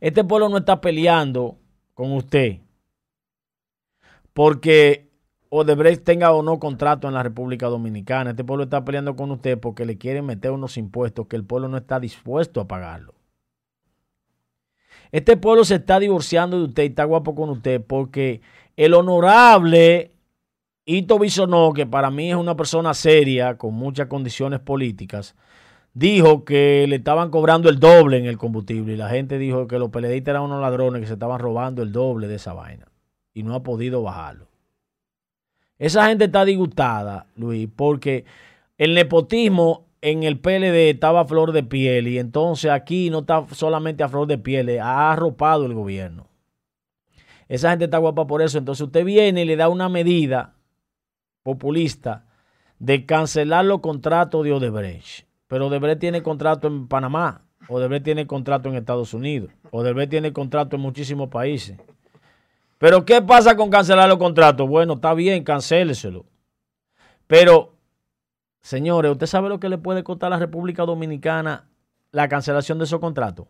Este 0.00 0.24
pueblo 0.24 0.48
no 0.48 0.58
está 0.58 0.80
peleando 0.80 1.58
con 1.94 2.12
usted 2.12 2.60
porque 4.38 5.10
Odebrecht 5.48 6.04
tenga 6.04 6.30
o 6.30 6.44
no 6.44 6.60
contrato 6.60 7.08
en 7.08 7.14
la 7.14 7.24
República 7.24 7.66
Dominicana. 7.66 8.30
Este 8.30 8.44
pueblo 8.44 8.62
está 8.62 8.84
peleando 8.84 9.16
con 9.16 9.32
usted 9.32 9.58
porque 9.58 9.84
le 9.84 9.98
quieren 9.98 10.26
meter 10.26 10.52
unos 10.52 10.76
impuestos 10.76 11.26
que 11.26 11.34
el 11.34 11.44
pueblo 11.44 11.66
no 11.66 11.76
está 11.76 11.98
dispuesto 11.98 12.60
a 12.60 12.68
pagarlo. 12.68 13.17
Este 15.12 15.36
pueblo 15.36 15.64
se 15.64 15.76
está 15.76 15.98
divorciando 15.98 16.58
de 16.58 16.64
usted 16.64 16.82
y 16.82 16.86
está 16.86 17.04
guapo 17.04 17.34
con 17.34 17.50
usted 17.50 17.82
porque 17.84 18.40
el 18.76 18.94
honorable 18.94 20.12
Ito 20.84 21.18
Bisonó, 21.18 21.72
que 21.72 21.86
para 21.86 22.10
mí 22.10 22.30
es 22.30 22.36
una 22.36 22.56
persona 22.56 22.94
seria, 22.94 23.58
con 23.58 23.74
muchas 23.74 24.06
condiciones 24.06 24.60
políticas, 24.60 25.34
dijo 25.92 26.44
que 26.44 26.86
le 26.88 26.96
estaban 26.96 27.30
cobrando 27.30 27.68
el 27.68 27.78
doble 27.78 28.18
en 28.18 28.26
el 28.26 28.38
combustible 28.38 28.94
y 28.94 28.96
la 28.96 29.08
gente 29.08 29.36
dijo 29.36 29.66
que 29.66 29.78
los 29.78 29.90
peleadistas 29.90 30.32
eran 30.32 30.44
unos 30.44 30.60
ladrones 30.60 31.00
que 31.00 31.06
se 31.06 31.14
estaban 31.14 31.40
robando 31.40 31.82
el 31.82 31.92
doble 31.92 32.28
de 32.28 32.36
esa 32.36 32.52
vaina 32.52 32.86
y 33.34 33.42
no 33.42 33.54
ha 33.54 33.62
podido 33.62 34.02
bajarlo. 34.02 34.48
Esa 35.78 36.06
gente 36.06 36.24
está 36.24 36.44
disgustada, 36.44 37.26
Luis, 37.36 37.68
porque 37.74 38.24
el 38.78 38.94
nepotismo 38.94 39.87
en 40.00 40.22
el 40.22 40.38
PLD 40.38 40.90
estaba 40.90 41.20
a 41.20 41.24
flor 41.26 41.52
de 41.52 41.62
piel 41.62 42.08
y 42.08 42.18
entonces 42.18 42.70
aquí 42.70 43.10
no 43.10 43.20
está 43.20 43.46
solamente 43.52 44.02
a 44.02 44.08
flor 44.08 44.26
de 44.26 44.38
piel, 44.38 44.78
ha 44.80 45.12
arropado 45.12 45.66
el 45.66 45.74
gobierno. 45.74 46.28
Esa 47.48 47.70
gente 47.70 47.86
está 47.86 47.98
guapa 47.98 48.26
por 48.26 48.42
eso. 48.42 48.58
Entonces 48.58 48.86
usted 48.86 49.04
viene 49.04 49.42
y 49.42 49.44
le 49.44 49.56
da 49.56 49.68
una 49.68 49.88
medida 49.88 50.54
populista 51.42 52.26
de 52.78 53.06
cancelar 53.06 53.64
los 53.64 53.80
contratos 53.80 54.44
de 54.44 54.52
Odebrecht. 54.52 55.26
Pero 55.46 55.68
Odebrecht 55.68 56.00
tiene 56.00 56.22
contrato 56.22 56.68
en 56.68 56.88
Panamá, 56.88 57.46
Odebrecht 57.68 58.04
tiene 58.04 58.26
contrato 58.26 58.68
en 58.68 58.76
Estados 58.76 59.14
Unidos, 59.14 59.50
Odebrecht 59.70 60.10
tiene 60.10 60.32
contrato 60.32 60.76
en 60.76 60.82
muchísimos 60.82 61.30
países. 61.30 61.78
Pero 62.76 63.04
¿qué 63.04 63.22
pasa 63.22 63.56
con 63.56 63.70
cancelar 63.70 64.08
los 64.08 64.18
contratos? 64.18 64.68
Bueno, 64.68 64.94
está 64.94 65.14
bien, 65.14 65.42
cancéleselo. 65.42 66.26
Pero, 67.26 67.77
señores, 68.60 69.12
¿usted 69.12 69.26
sabe 69.26 69.48
lo 69.48 69.60
que 69.60 69.68
le 69.68 69.78
puede 69.78 70.04
costar 70.04 70.28
a 70.28 70.36
la 70.36 70.38
República 70.38 70.84
Dominicana 70.84 71.68
la 72.10 72.28
cancelación 72.28 72.78
de 72.78 72.84
esos 72.84 73.00
contratos? 73.00 73.46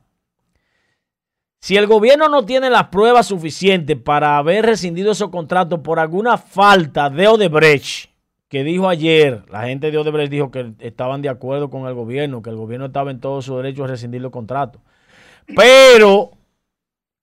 Si 1.61 1.77
el 1.77 1.87
gobierno 1.87 2.29
no 2.29 2.45
tiene 2.45 2.71
las 2.71 2.89
pruebas 2.89 3.27
suficientes 3.27 3.97
para 3.97 4.39
haber 4.39 4.65
rescindido 4.65 5.11
esos 5.11 5.31
contratos 5.31 5.81
por 5.81 5.99
alguna 5.99 6.39
falta 6.39 7.11
de 7.11 7.27
Odebrecht, 7.27 8.11
que 8.49 8.63
dijo 8.63 8.89
ayer, 8.89 9.45
la 9.51 9.65
gente 9.65 9.91
de 9.91 9.99
Odebrecht 9.99 10.31
dijo 10.31 10.51
que 10.51 10.73
estaban 10.79 11.21
de 11.21 11.29
acuerdo 11.29 11.69
con 11.69 11.87
el 11.87 11.95
gobierno, 11.95 12.43
que 12.43 12.51
el 12.51 12.57
gobierno 12.57 12.87
estaba 12.87 13.11
en 13.11 13.21
todo 13.21 13.43
su 13.43 13.57
derecho 13.57 13.85
a 13.85 13.89
rescindir 13.89 14.23
los 14.23 14.31
contratos. 14.31 14.81
Pero 15.57 16.31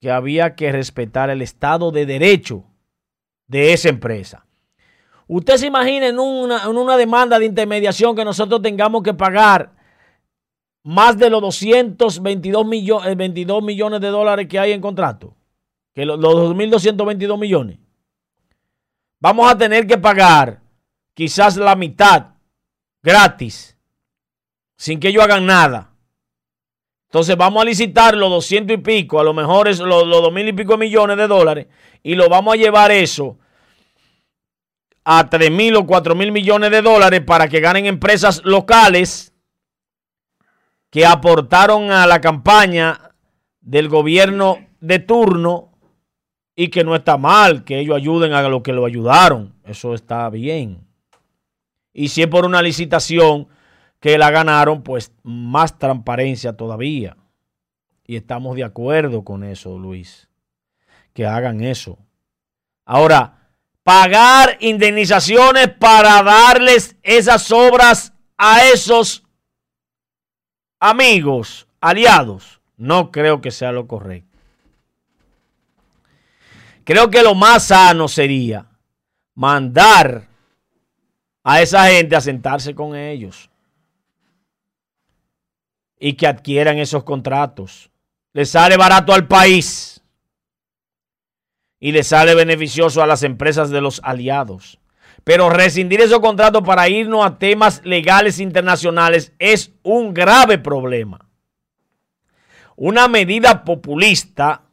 que 0.01 0.11
había 0.11 0.55
que 0.55 0.71
respetar 0.71 1.29
el 1.29 1.41
Estado 1.41 1.91
de 1.91 2.05
Derecho 2.05 2.65
de 3.47 3.73
esa 3.73 3.89
empresa. 3.89 4.44
Usted 5.27 5.57
se 5.57 5.67
imagina 5.67 6.07
en 6.07 6.19
una, 6.19 6.97
demanda 6.97 7.39
de 7.39 7.45
intermediación 7.45 8.15
que 8.15 8.23
nosotros 8.23 8.61
tengamos 8.61 9.01
que 9.01 9.13
pagar 9.13 9.73
más 10.83 11.17
de 11.17 11.31
los 11.31 11.41
222 11.41 12.65
millones, 12.65 13.17
22 13.17 13.63
millones 13.63 14.01
de 14.01 14.07
dólares 14.09 14.47
que 14.47 14.59
hay 14.59 14.71
en 14.71 14.81
contrato, 14.81 15.35
que 15.93 16.05
los, 16.05 16.19
los 16.19 16.33
2.222 16.55 17.39
millones. 17.39 17.79
Vamos 19.19 19.49
a 19.49 19.57
tener 19.57 19.87
que 19.87 19.97
pagar 19.97 20.61
quizás 21.15 21.57
la 21.57 21.75
mitad 21.75 22.27
gratis, 23.01 23.75
sin 24.77 24.99
que 24.99 25.07
ellos 25.07 25.23
hagan 25.23 25.47
nada. 25.47 25.91
Entonces 27.07 27.35
vamos 27.35 27.63
a 27.63 27.65
licitar 27.65 28.15
los 28.15 28.29
200 28.29 28.77
y 28.77 28.77
pico, 28.77 29.19
a 29.19 29.23
lo 29.23 29.33
mejor 29.33 29.69
es 29.69 29.79
los, 29.79 30.05
los 30.05 30.21
2 30.21 30.31
mil 30.31 30.47
y 30.49 30.53
pico 30.53 30.77
millones 30.77 31.17
de 31.17 31.27
dólares, 31.27 31.65
y 32.03 32.13
lo 32.13 32.29
vamos 32.29 32.53
a 32.53 32.57
llevar 32.57 32.91
eso 32.91 33.39
a 35.05 35.29
3 35.29 35.51
mil 35.51 35.75
o 35.75 35.85
4 35.85 36.15
mil 36.15 36.31
millones 36.31 36.71
de 36.71 36.81
dólares 36.81 37.21
para 37.21 37.47
que 37.47 37.61
ganen 37.61 37.85
empresas 37.85 38.41
locales 38.43 39.33
que 40.89 41.05
aportaron 41.05 41.91
a 41.91 42.07
la 42.07 42.19
campaña 42.19 43.11
del 43.61 43.87
gobierno 43.87 44.57
de 44.79 44.99
turno 44.99 45.71
y 46.55 46.69
que 46.69 46.83
no 46.83 46.95
está 46.95 47.17
mal 47.17 47.63
que 47.63 47.79
ellos 47.79 47.95
ayuden 47.95 48.33
a 48.33 48.41
lo 48.49 48.63
que 48.63 48.73
lo 48.73 48.85
ayudaron. 48.85 49.53
Eso 49.63 49.93
está 49.93 50.29
bien. 50.29 50.87
Y 51.93 52.09
si 52.09 52.21
es 52.21 52.27
por 52.27 52.45
una 52.45 52.61
licitación, 52.61 53.47
que 54.05 54.19
la 54.19 54.29
ganaron, 54.29 54.83
pues 54.83 55.11
más 55.23 55.79
transparencia 55.79 56.53
todavía. 56.53 57.17
Y 58.05 58.15
estamos 58.17 58.55
de 58.55 58.63
acuerdo 58.63 59.23
con 59.23 59.43
eso, 59.43 59.79
Luis. 59.79 60.29
Que 61.13 61.25
hagan 61.25 61.61
eso. 61.61 61.97
Ahora, 62.85 63.44
pagar 63.85 64.57
indemnizaciones 64.61 65.67
para 65.67 66.23
darles 66.23 66.95
esas 67.03 67.51
obras 67.51 68.13
a 68.35 68.65
esos 68.65 69.23
amigos, 70.79 71.67
aliados, 71.79 72.59
no 72.77 73.11
creo 73.11 73.41
que 73.41 73.51
sea 73.51 73.71
lo 73.71 73.85
correcto. 73.85 74.39
Creo 76.83 77.11
que 77.11 77.21
lo 77.21 77.35
más 77.35 77.67
sano 77.67 78.07
sería 78.07 78.65
mandar 79.35 80.29
a 81.43 81.61
esa 81.61 81.85
gente 81.85 82.15
a 82.15 82.21
sentarse 82.21 82.73
con 82.73 82.95
ellos 82.95 83.51
y 85.99 86.13
que 86.13 86.25
adquieran 86.25 86.79
esos 86.79 87.03
contratos. 87.03 87.91
Le 88.33 88.47
sale 88.47 88.77
barato 88.77 89.13
al 89.13 89.27
país 89.27 89.94
y 91.85 91.91
le 91.91 92.01
sale 92.01 92.33
beneficioso 92.33 93.03
a 93.03 93.05
las 93.05 93.21
empresas 93.21 93.69
de 93.69 93.79
los 93.79 94.01
aliados. 94.03 94.79
Pero 95.23 95.51
rescindir 95.51 96.01
esos 96.01 96.19
contratos 96.19 96.63
para 96.63 96.89
irnos 96.89 97.23
a 97.23 97.37
temas 97.37 97.85
legales 97.85 98.39
internacionales 98.39 99.33
es 99.37 99.71
un 99.83 100.11
grave 100.11 100.57
problema. 100.57 101.29
Una 102.75 103.07
medida 103.07 103.63
populista 103.63 104.63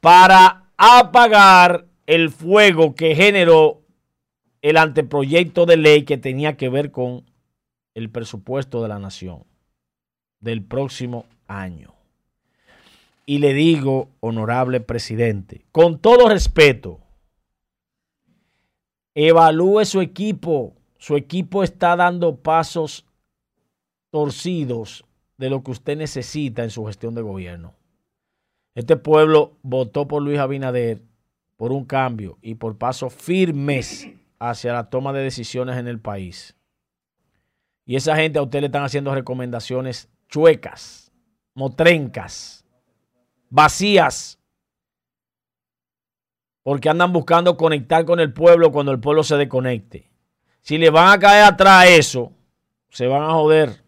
para 0.00 0.64
apagar 0.76 1.86
el 2.04 2.30
fuego 2.30 2.96
que 2.96 3.14
generó 3.14 3.82
el 4.60 4.76
anteproyecto 4.76 5.66
de 5.66 5.76
ley 5.76 6.02
que 6.02 6.18
tenía 6.18 6.56
que 6.56 6.68
ver 6.68 6.90
con 6.90 7.30
el 7.94 8.10
presupuesto 8.10 8.82
de 8.82 8.88
la 8.88 8.98
nación 8.98 9.44
del 10.40 10.64
próximo 10.64 11.26
año. 11.46 11.97
Y 13.28 13.40
le 13.40 13.52
digo, 13.52 14.08
honorable 14.20 14.80
presidente, 14.80 15.66
con 15.70 15.98
todo 15.98 16.30
respeto, 16.30 17.00
evalúe 19.14 19.84
su 19.84 20.00
equipo. 20.00 20.74
Su 20.96 21.14
equipo 21.14 21.62
está 21.62 21.94
dando 21.94 22.36
pasos 22.36 23.04
torcidos 24.08 25.04
de 25.36 25.50
lo 25.50 25.62
que 25.62 25.72
usted 25.72 25.98
necesita 25.98 26.64
en 26.64 26.70
su 26.70 26.86
gestión 26.86 27.14
de 27.14 27.20
gobierno. 27.20 27.74
Este 28.74 28.96
pueblo 28.96 29.58
votó 29.60 30.08
por 30.08 30.22
Luis 30.22 30.38
Abinader 30.38 31.02
por 31.58 31.70
un 31.70 31.84
cambio 31.84 32.38
y 32.40 32.54
por 32.54 32.78
pasos 32.78 33.12
firmes 33.12 34.08
hacia 34.38 34.72
la 34.72 34.88
toma 34.88 35.12
de 35.12 35.20
decisiones 35.20 35.76
en 35.76 35.86
el 35.86 36.00
país. 36.00 36.56
Y 37.84 37.96
esa 37.96 38.16
gente 38.16 38.38
a 38.38 38.42
usted 38.42 38.60
le 38.60 38.66
están 38.68 38.84
haciendo 38.84 39.14
recomendaciones 39.14 40.08
chuecas, 40.30 41.12
motrencas, 41.52 42.64
vacías, 43.50 44.38
porque 46.62 46.88
andan 46.88 47.12
buscando 47.12 47.56
conectar 47.56 48.04
con 48.04 48.20
el 48.20 48.32
pueblo 48.32 48.70
cuando 48.70 48.92
el 48.92 49.00
pueblo 49.00 49.22
se 49.22 49.36
desconecte. 49.36 50.10
Si 50.60 50.76
le 50.76 50.90
van 50.90 51.08
a 51.08 51.18
caer 51.18 51.44
atrás 51.44 51.86
eso, 51.88 52.32
se 52.90 53.06
van 53.06 53.22
a 53.22 53.30
joder. 53.30 53.82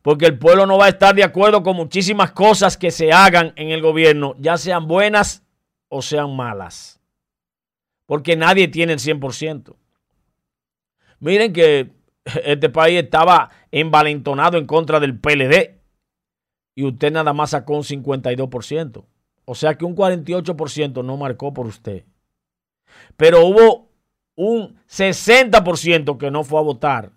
Porque 0.00 0.26
el 0.26 0.38
pueblo 0.38 0.64
no 0.64 0.78
va 0.78 0.86
a 0.86 0.90
estar 0.90 1.14
de 1.14 1.24
acuerdo 1.24 1.62
con 1.62 1.76
muchísimas 1.76 2.32
cosas 2.32 2.76
que 2.76 2.90
se 2.90 3.12
hagan 3.12 3.52
en 3.56 3.70
el 3.70 3.82
gobierno, 3.82 4.34
ya 4.38 4.56
sean 4.56 4.88
buenas 4.88 5.42
o 5.88 6.00
sean 6.00 6.34
malas. 6.34 7.00
Porque 8.06 8.36
nadie 8.36 8.68
tiene 8.68 8.94
el 8.94 8.98
100%. 8.98 9.76
Miren 11.20 11.52
que 11.52 11.90
este 12.44 12.70
país 12.70 13.02
estaba 13.02 13.50
envalentonado 13.70 14.56
en 14.56 14.66
contra 14.66 15.00
del 15.00 15.18
PLD 15.18 15.77
y 16.78 16.84
usted 16.84 17.10
nada 17.10 17.32
más 17.32 17.50
sacó 17.50 17.74
un 17.74 17.82
52%. 17.82 19.04
O 19.44 19.54
sea 19.56 19.74
que 19.74 19.84
un 19.84 19.96
48% 19.96 21.04
no 21.04 21.16
marcó 21.16 21.52
por 21.52 21.66
usted. 21.66 22.04
Pero 23.16 23.44
hubo 23.46 23.88
un 24.36 24.78
60% 24.88 26.18
que 26.18 26.30
no 26.30 26.44
fue 26.44 26.60
a 26.60 26.62
votar. 26.62 27.10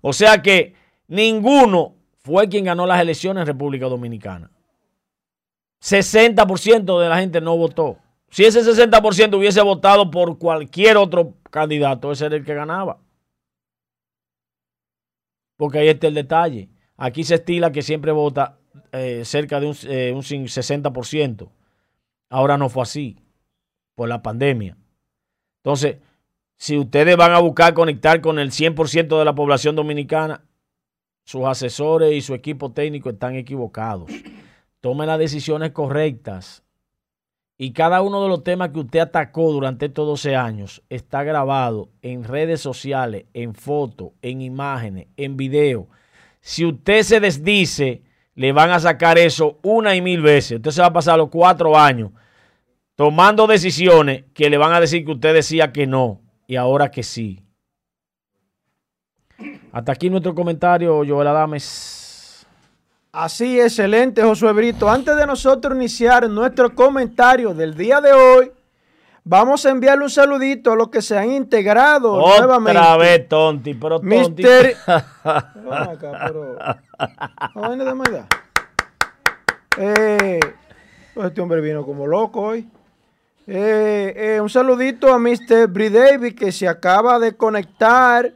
O 0.00 0.14
sea 0.14 0.40
que 0.40 0.74
ninguno 1.08 1.94
fue 2.22 2.48
quien 2.48 2.64
ganó 2.64 2.86
las 2.86 3.02
elecciones 3.02 3.42
en 3.42 3.48
República 3.48 3.84
Dominicana. 3.84 4.50
60% 5.82 7.00
de 7.02 7.08
la 7.10 7.18
gente 7.18 7.42
no 7.42 7.58
votó. 7.58 7.98
Si 8.30 8.46
ese 8.46 8.62
60% 8.62 9.36
hubiese 9.36 9.60
votado 9.60 10.10
por 10.10 10.38
cualquier 10.38 10.96
otro 10.96 11.34
candidato, 11.50 12.12
ese 12.12 12.24
era 12.24 12.36
el 12.36 12.46
que 12.46 12.54
ganaba. 12.54 12.98
Porque 15.58 15.80
ahí 15.80 15.88
está 15.88 16.06
el 16.06 16.14
detalle. 16.14 16.71
Aquí 17.04 17.24
se 17.24 17.34
estila 17.34 17.72
que 17.72 17.82
siempre 17.82 18.12
vota 18.12 18.58
eh, 18.92 19.24
cerca 19.24 19.58
de 19.58 19.66
un, 19.66 19.76
eh, 19.88 20.12
un 20.14 20.22
60%. 20.22 21.48
Ahora 22.30 22.56
no 22.56 22.68
fue 22.68 22.84
así, 22.84 23.18
por 23.96 24.08
la 24.08 24.22
pandemia. 24.22 24.76
Entonces, 25.64 25.96
si 26.56 26.78
ustedes 26.78 27.16
van 27.16 27.32
a 27.32 27.40
buscar 27.40 27.74
conectar 27.74 28.20
con 28.20 28.38
el 28.38 28.52
100% 28.52 29.18
de 29.18 29.24
la 29.24 29.34
población 29.34 29.74
dominicana, 29.74 30.44
sus 31.24 31.44
asesores 31.44 32.14
y 32.14 32.20
su 32.20 32.34
equipo 32.34 32.70
técnico 32.70 33.10
están 33.10 33.34
equivocados. 33.34 34.12
Tome 34.80 35.04
las 35.04 35.18
decisiones 35.18 35.72
correctas. 35.72 36.62
Y 37.58 37.72
cada 37.72 38.00
uno 38.02 38.22
de 38.22 38.28
los 38.28 38.44
temas 38.44 38.68
que 38.68 38.78
usted 38.78 39.00
atacó 39.00 39.50
durante 39.50 39.86
estos 39.86 40.06
12 40.06 40.36
años 40.36 40.84
está 40.88 41.24
grabado 41.24 41.88
en 42.00 42.22
redes 42.22 42.60
sociales, 42.60 43.24
en 43.34 43.56
fotos, 43.56 44.12
en 44.22 44.40
imágenes, 44.40 45.08
en 45.16 45.36
video. 45.36 45.88
Si 46.42 46.66
usted 46.66 47.02
se 47.04 47.20
desdice, 47.20 48.02
le 48.34 48.52
van 48.52 48.70
a 48.70 48.80
sacar 48.80 49.16
eso 49.16 49.58
una 49.62 49.94
y 49.94 50.02
mil 50.02 50.20
veces. 50.20 50.56
Usted 50.56 50.72
se 50.72 50.80
va 50.80 50.88
a 50.88 50.92
pasar 50.92 51.16
los 51.16 51.30
cuatro 51.30 51.78
años 51.78 52.10
tomando 52.96 53.46
decisiones 53.46 54.24
que 54.34 54.50
le 54.50 54.58
van 54.58 54.72
a 54.72 54.80
decir 54.80 55.04
que 55.04 55.12
usted 55.12 55.32
decía 55.32 55.72
que 55.72 55.86
no 55.86 56.20
y 56.46 56.56
ahora 56.56 56.90
que 56.90 57.02
sí. 57.02 57.44
Hasta 59.72 59.92
aquí 59.92 60.10
nuestro 60.10 60.34
comentario, 60.34 61.02
Joel 61.06 61.28
Adames. 61.28 62.46
Así, 63.12 63.60
excelente, 63.60 64.22
Josué 64.22 64.52
Brito. 64.52 64.90
Antes 64.90 65.16
de 65.16 65.26
nosotros 65.26 65.76
iniciar 65.76 66.28
nuestro 66.28 66.74
comentario 66.74 67.54
del 67.54 67.74
día 67.74 68.00
de 68.00 68.12
hoy, 68.12 68.52
vamos 69.24 69.64
a 69.66 69.70
enviarle 69.70 70.04
un 70.04 70.10
saludito 70.10 70.72
a 70.72 70.76
los 70.76 70.88
que 70.88 71.02
se 71.02 71.16
han 71.16 71.30
integrado 71.30 72.14
Otra 72.14 72.38
nuevamente. 72.38 72.80
Otra 72.80 72.96
vez, 72.96 73.28
Tonti, 73.28 73.74
pero 73.74 74.00
Tonti. 74.00 74.16
Mister... 74.16 74.76
Acá, 74.86 76.24
pero... 76.26 76.56
No, 77.54 77.84
de 77.84 77.94
maldad. 77.94 78.24
Eh, 79.78 80.40
pues 81.14 81.26
este 81.28 81.40
hombre 81.40 81.60
vino 81.60 81.84
como 81.84 82.06
loco 82.06 82.40
hoy. 82.40 82.68
Eh, 83.46 84.14
eh, 84.16 84.40
un 84.40 84.48
saludito 84.48 85.12
a 85.12 85.18
Mr. 85.18 85.66
Bri 85.68 85.88
David 85.88 86.36
que 86.36 86.52
se 86.52 86.68
acaba 86.68 87.18
de 87.18 87.36
conectar. 87.36 88.32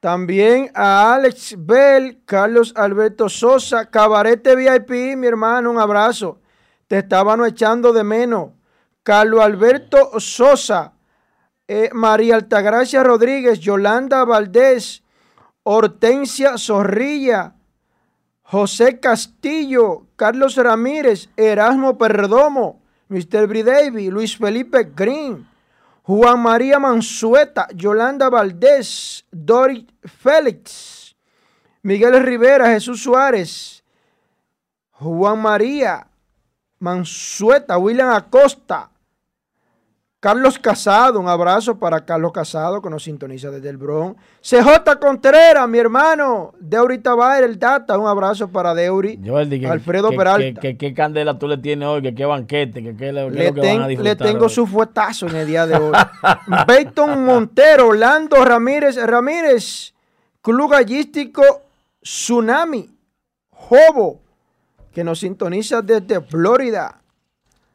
También 0.00 0.70
a 0.74 1.14
Alex 1.14 1.54
Bell, 1.58 2.20
Carlos 2.24 2.72
Alberto 2.76 3.28
Sosa, 3.28 3.86
Cabarete 3.90 4.54
VIP, 4.54 5.16
mi 5.16 5.26
hermano, 5.26 5.70
un 5.70 5.78
abrazo. 5.78 6.38
Te 6.86 6.98
estaban 6.98 7.44
echando 7.44 7.92
de 7.92 8.04
menos. 8.04 8.50
Carlos 9.06 9.40
Alberto 9.40 10.18
Sosa, 10.18 10.92
eh, 11.68 11.90
María 11.92 12.34
Altagracia 12.34 13.04
Rodríguez, 13.04 13.60
Yolanda 13.60 14.24
Valdés, 14.24 15.04
Hortensia 15.62 16.58
Zorrilla, 16.58 17.54
José 18.42 18.98
Castillo, 18.98 20.08
Carlos 20.16 20.56
Ramírez, 20.56 21.28
Erasmo 21.36 21.96
Perdomo, 21.96 22.82
Mr. 23.08 23.46
Bridavi, 23.46 24.10
Luis 24.10 24.36
Felipe 24.36 24.90
Green, 24.92 25.48
Juan 26.02 26.42
María 26.42 26.80
Mansueta, 26.80 27.68
Yolanda 27.76 28.28
Valdés, 28.28 29.24
Dorit 29.30 29.88
Félix, 30.02 31.14
Miguel 31.82 32.20
Rivera, 32.24 32.70
Jesús 32.70 33.04
Suárez, 33.04 33.84
Juan 34.90 35.40
María 35.40 36.08
Mansueta, 36.80 37.78
William 37.78 38.10
Acosta, 38.10 38.90
Carlos 40.26 40.58
Casado, 40.58 41.20
un 41.20 41.28
abrazo 41.28 41.78
para 41.78 42.04
Carlos 42.04 42.32
Casado 42.32 42.82
que 42.82 42.90
nos 42.90 43.04
sintoniza 43.04 43.48
desde 43.48 43.68
el 43.68 43.76
Bronx. 43.76 44.20
CJ 44.40 44.98
Contreras, 45.00 45.68
mi 45.68 45.78
hermano, 45.78 46.52
Deuri 46.58 46.98
Tabaer, 46.98 47.44
el 47.44 47.60
Data, 47.60 47.96
un 47.96 48.08
abrazo 48.08 48.48
para 48.48 48.74
Deuri. 48.74 49.18
que, 49.18 49.68
Alfredo 49.68 50.10
que, 50.10 50.16
Peralta. 50.16 50.60
Que, 50.60 50.76
qué 50.76 50.92
candela 50.94 51.38
tú 51.38 51.46
le 51.46 51.58
tienes 51.58 51.86
hoy, 51.86 52.02
que 52.02 52.12
qué 52.12 52.24
banquete, 52.24 52.82
que 52.82 52.96
qué 52.96 53.12
le, 53.12 53.30
le, 53.30 53.54
que 53.54 53.60
ten, 53.60 53.78
van 53.78 53.84
a 53.84 54.02
le 54.02 54.16
tengo 54.16 54.46
hoy. 54.46 54.50
su 54.50 54.66
fuetazo 54.66 55.28
en 55.28 55.36
el 55.36 55.46
día 55.46 55.64
de 55.64 55.76
hoy. 55.76 55.92
Peyton 56.66 57.24
Montero, 57.24 57.86
Orlando 57.86 58.44
Ramírez, 58.44 58.96
Ramírez, 58.96 59.94
Club 60.42 60.72
Gallístico 60.72 61.44
Tsunami, 62.02 62.90
Jobo, 63.50 64.22
que 64.92 65.04
nos 65.04 65.20
sintoniza 65.20 65.82
desde 65.82 66.20
Florida. 66.20 67.00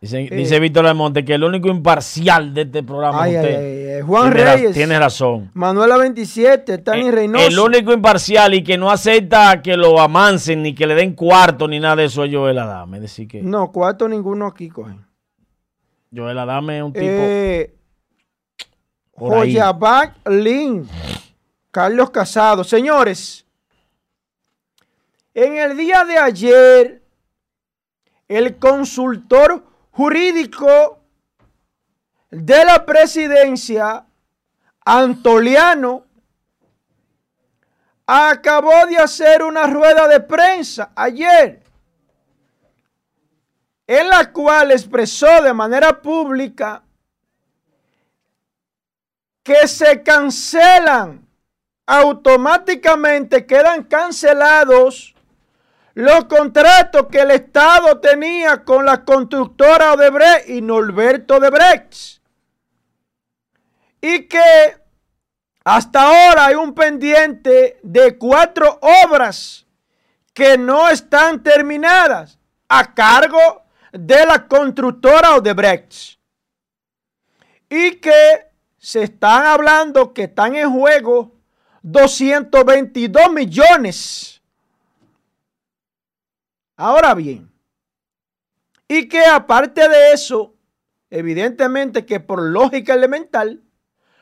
Dice, 0.02 0.22
eh, 0.24 0.36
dice 0.36 0.60
Víctor 0.60 0.88
Almonte 0.88 1.24
que 1.24 1.36
el 1.36 1.44
único 1.44 1.68
imparcial 1.68 2.56
de 2.56 2.64
este 2.64 2.82
programa 2.82 3.22
ay, 3.22 3.36
es 3.36 3.38
usted. 3.44 3.56
Ay, 3.60 3.90
ay, 3.98 4.02
Juan 4.02 4.34
tiene 4.34 4.52
Reyes. 4.52 4.74
Tiene 4.74 5.00
razón. 5.00 5.52
Manuela 5.54 5.96
27, 5.98 6.80
Tani 6.80 7.10
eh, 7.10 7.12
Reynoso. 7.12 7.46
El 7.46 7.60
único 7.60 7.94
imparcial 7.94 8.56
y 8.56 8.64
que 8.64 8.80
no 8.80 8.90
acepta 8.90 9.62
que 9.62 9.78
lo 9.78 10.02
amancen 10.02 10.64
ni 10.64 10.74
que 10.74 10.88
le 10.88 10.96
den 10.96 11.14
cuarto 11.14 11.68
ni 11.68 11.80
nada 11.80 11.98
de 11.98 12.06
eso 12.06 12.24
es 12.24 12.34
Joel 12.34 12.58
Adame. 12.58 13.00
Decir 13.00 13.28
que 13.28 13.44
no, 13.44 13.72
cuarto 13.72 14.10
ninguno 14.10 14.48
aquí 14.48 14.70
cogen. 14.70 15.06
Joel 16.12 16.40
Adame 16.40 16.78
es 16.80 16.84
un 16.84 16.94
tipo. 16.94 17.06
Eh, 17.06 17.76
Joyabac 19.14 20.28
Lin. 20.28 20.90
Carlos 21.70 22.10
Casado. 22.10 22.64
Señores, 22.64 23.46
en 25.36 25.58
el 25.58 25.78
día 25.78 26.04
de 26.06 26.18
ayer, 26.18 27.04
el 28.28 28.58
consultor 28.58 29.71
jurídico 29.92 31.00
de 32.30 32.66
la 32.66 32.86
presidencia, 32.86 34.06
Antoliano, 34.84 36.06
acabó 38.06 38.86
de 38.88 38.98
hacer 38.98 39.44
una 39.44 39.68
rueda 39.68 40.08
de 40.08 40.20
prensa 40.20 40.92
ayer, 40.96 41.62
en 43.86 44.10
la 44.10 44.32
cual 44.32 44.72
expresó 44.72 45.42
de 45.42 45.54
manera 45.54 46.02
pública 46.02 46.84
que 49.44 49.68
se 49.68 50.02
cancelan 50.02 51.28
automáticamente, 51.86 53.46
quedan 53.46 53.84
cancelados 53.84 55.14
los 55.94 56.26
contratos 56.26 57.08
que 57.12 57.20
el 57.20 57.32
Estado 57.32 58.00
tenía 58.00 58.64
con 58.64 58.86
la 58.86 59.04
constructora 59.04 59.94
Odebrecht 59.94 60.50
y 60.50 60.62
Norberto 60.62 61.38
Odebrecht. 61.38 62.22
Y 64.00 64.28
que 64.28 64.78
hasta 65.64 66.02
ahora 66.02 66.46
hay 66.48 66.56
un 66.56 66.74
pendiente 66.74 67.80
de 67.84 68.18
cuatro 68.18 68.80
obras 69.06 69.66
que 70.34 70.58
no 70.58 70.90
están 70.90 71.44
terminadas 71.44 72.40
a 72.68 72.94
cargo 72.94 73.64
de 73.92 74.26
la 74.26 74.48
constructora 74.48 75.36
Odebrecht. 75.36 76.18
Y 77.70 77.98
que 77.98 78.48
se 78.78 79.04
están 79.04 79.46
hablando 79.46 80.14
que 80.14 80.24
están 80.24 80.56
en 80.56 80.72
juego 80.72 81.36
222 81.84 83.32
millones. 83.32 84.41
Ahora 86.82 87.14
bien, 87.14 87.48
y 88.88 89.08
que 89.08 89.24
aparte 89.24 89.88
de 89.88 90.14
eso, 90.14 90.56
evidentemente 91.12 92.08
que 92.08 92.20
por 92.20 92.42
lógica 92.42 92.96
elemental, 92.96 93.62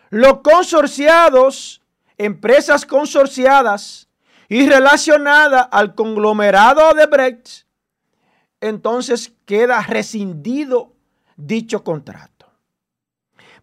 los 0.10 0.42
consorciados, 0.42 1.82
empresas 2.18 2.86
consorciadas 2.86 4.10
y 4.50 4.68
relacionadas 4.68 5.70
al 5.72 5.96
conglomerado 5.96 6.94
de 6.96 7.06
Brecht, 7.06 7.66
entonces 8.60 9.32
queda 9.46 9.82
rescindido 9.82 10.92
dicho 11.38 11.82
contrato. 11.82 12.52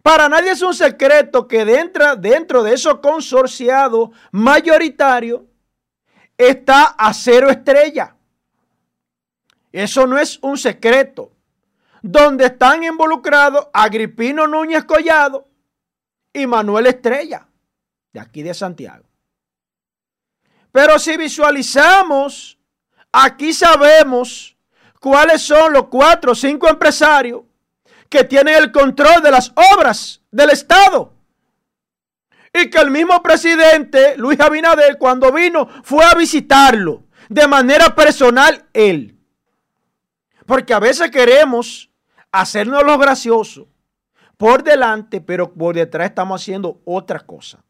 Para 0.01 0.27
nadie 0.27 0.53
es 0.53 0.63
un 0.63 0.73
secreto 0.73 1.47
que 1.47 1.65
dentro, 1.65 2.15
dentro 2.15 2.63
de 2.63 2.73
esos 2.73 2.97
consorciados 2.97 4.09
mayoritarios 4.31 5.41
está 6.35 6.85
Acero 6.97 7.51
Estrella. 7.51 8.16
Eso 9.71 10.07
no 10.07 10.17
es 10.17 10.39
un 10.41 10.57
secreto. 10.57 11.31
Donde 12.01 12.45
están 12.45 12.83
involucrados 12.83 13.67
Agripino 13.73 14.47
Núñez 14.47 14.85
Collado 14.85 15.47
y 16.31 16.45
Manuel 16.45 16.87
Estrella, 16.87 17.47
de 18.13 18.19
aquí 18.19 18.43
de 18.43 18.53
Santiago. 18.53 19.05
Pero 20.71 20.99
si 20.99 21.17
visualizamos, 21.17 22.59
aquí 23.11 23.51
sabemos 23.51 24.55
cuáles 24.99 25.41
son 25.41 25.73
los 25.73 25.87
cuatro 25.87 26.33
o 26.33 26.35
cinco 26.35 26.69
empresarios 26.69 27.41
que 28.09 28.23
tienen 28.23 28.55
el 28.55 28.71
control 28.71 29.21
de 29.21 29.31
las 29.31 29.51
obras 29.73 30.21
del 30.31 30.51
Estado. 30.51 31.13
Y 32.53 32.69
que 32.69 32.77
el 32.77 32.91
mismo 32.91 33.21
presidente, 33.21 34.15
Luis 34.17 34.39
Abinader, 34.39 34.97
cuando 34.97 35.31
vino, 35.31 35.67
fue 35.83 36.05
a 36.05 36.13
visitarlo 36.13 37.03
de 37.29 37.47
manera 37.47 37.93
personal 37.93 38.65
él. 38.73 39.16
Porque 40.47 40.73
a 40.73 40.79
veces 40.79 41.11
queremos 41.11 41.91
hacernos 42.31 42.81
lo 42.83 42.97
gracioso 42.97 43.67
por 44.37 44.63
delante, 44.63 45.19
pero 45.19 45.53
por 45.53 45.75
detrás 45.75 46.09
estamos 46.09 46.41
haciendo 46.41 46.79
otra 46.85 47.19
cosa. 47.19 47.61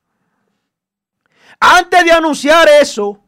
Antes 1.60 2.06
de 2.06 2.12
anunciar 2.12 2.68
eso, 2.80 3.20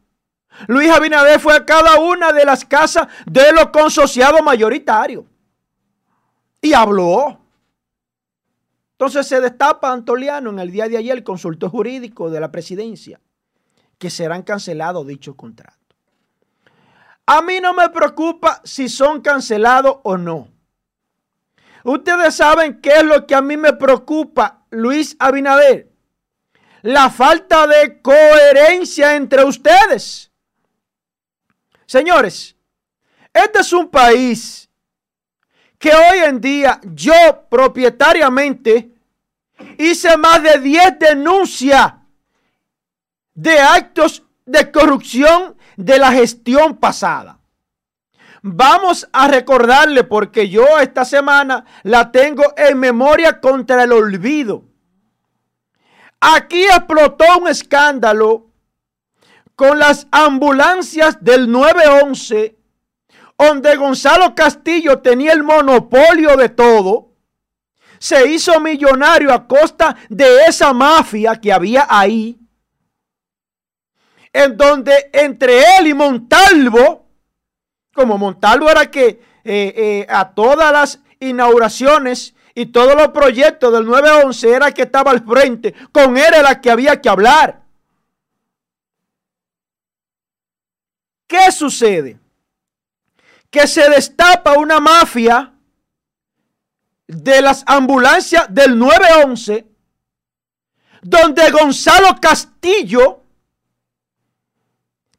Luis 0.68 0.88
Abinader 0.88 1.40
fue 1.40 1.56
a 1.56 1.66
cada 1.66 1.98
una 1.98 2.32
de 2.32 2.44
las 2.44 2.64
casas 2.64 3.08
de 3.26 3.52
los 3.52 3.70
consociados 3.70 4.40
mayoritarios 4.40 5.24
y 6.62 6.72
habló. 6.72 7.40
Entonces 8.92 9.26
se 9.26 9.40
destapa 9.40 9.90
Antoliano 9.90 10.50
en 10.50 10.60
el 10.60 10.70
día 10.70 10.86
de 10.86 10.96
ayer 10.96 11.16
el 11.16 11.24
consultor 11.24 11.70
jurídico 11.70 12.30
de 12.30 12.38
la 12.38 12.52
presidencia 12.52 13.20
que 13.98 14.10
serán 14.10 14.42
cancelados 14.42 15.08
dichos 15.08 15.34
contratos. 15.34 15.79
A 17.32 17.42
mí 17.42 17.60
no 17.60 17.72
me 17.74 17.88
preocupa 17.90 18.60
si 18.64 18.88
son 18.88 19.20
cancelados 19.20 19.98
o 20.02 20.16
no. 20.16 20.48
Ustedes 21.84 22.34
saben 22.34 22.80
qué 22.80 22.90
es 22.96 23.04
lo 23.04 23.24
que 23.24 23.36
a 23.36 23.40
mí 23.40 23.56
me 23.56 23.72
preocupa, 23.72 24.64
Luis 24.70 25.14
Abinader. 25.16 25.92
La 26.82 27.08
falta 27.08 27.68
de 27.68 28.02
coherencia 28.02 29.14
entre 29.14 29.44
ustedes. 29.44 30.32
Señores, 31.86 32.56
este 33.32 33.60
es 33.60 33.72
un 33.72 33.88
país 33.88 34.68
que 35.78 35.92
hoy 35.92 36.18
en 36.24 36.40
día 36.40 36.80
yo 36.82 37.46
propietariamente 37.48 38.92
hice 39.78 40.16
más 40.16 40.42
de 40.42 40.58
10 40.58 40.98
denuncias 40.98 41.94
de 43.34 43.56
actos 43.56 44.24
de 44.44 44.68
corrupción 44.72 45.59
de 45.76 45.98
la 45.98 46.12
gestión 46.12 46.76
pasada. 46.76 47.38
Vamos 48.42 49.08
a 49.12 49.28
recordarle 49.28 50.04
porque 50.04 50.48
yo 50.48 50.64
esta 50.78 51.04
semana 51.04 51.64
la 51.82 52.10
tengo 52.10 52.42
en 52.56 52.78
memoria 52.78 53.40
contra 53.40 53.84
el 53.84 53.92
olvido. 53.92 54.64
Aquí 56.20 56.64
explotó 56.64 57.24
un 57.38 57.48
escándalo 57.48 58.46
con 59.54 59.78
las 59.78 60.06
ambulancias 60.10 61.22
del 61.22 61.50
911 61.50 62.60
donde 63.40 63.74
Gonzalo 63.76 64.34
Castillo 64.34 64.98
tenía 64.98 65.32
el 65.32 65.42
monopolio 65.42 66.36
de 66.36 66.50
todo, 66.50 67.14
se 67.98 68.30
hizo 68.30 68.60
millonario 68.60 69.32
a 69.32 69.46
costa 69.46 69.96
de 70.08 70.44
esa 70.46 70.72
mafia 70.72 71.36
que 71.36 71.52
había 71.52 71.86
ahí, 71.88 72.38
en 74.32 74.56
donde 74.56 75.10
entre 75.12 75.62
él 75.78 75.88
y 75.88 75.94
Montalvo, 75.94 77.06
como 77.92 78.18
Montalvo 78.18 78.70
era 78.70 78.90
que 78.90 79.06
eh, 79.06 79.20
eh, 79.44 80.06
a 80.08 80.32
todas 80.32 80.72
las 80.72 81.00
inauguraciones 81.18 82.34
y 82.54 82.66
todos 82.66 82.94
los 82.94 83.08
proyectos 83.08 83.72
del 83.72 83.86
911 83.86 84.50
era 84.50 84.72
que 84.72 84.82
estaba 84.82 85.10
al 85.10 85.24
frente, 85.24 85.74
con 85.92 86.16
él 86.16 86.34
era 86.34 86.60
que 86.60 86.70
había 86.70 87.00
que 87.00 87.08
hablar. 87.08 87.62
¿Qué 91.26 91.52
sucede? 91.52 92.20
que 93.50 93.66
se 93.66 93.88
destapa 93.90 94.56
una 94.56 94.80
mafia 94.80 95.52
de 97.06 97.42
las 97.42 97.64
ambulancias 97.66 98.46
del 98.48 98.78
911, 98.78 99.66
donde 101.02 101.50
Gonzalo 101.50 102.16
Castillo 102.20 103.24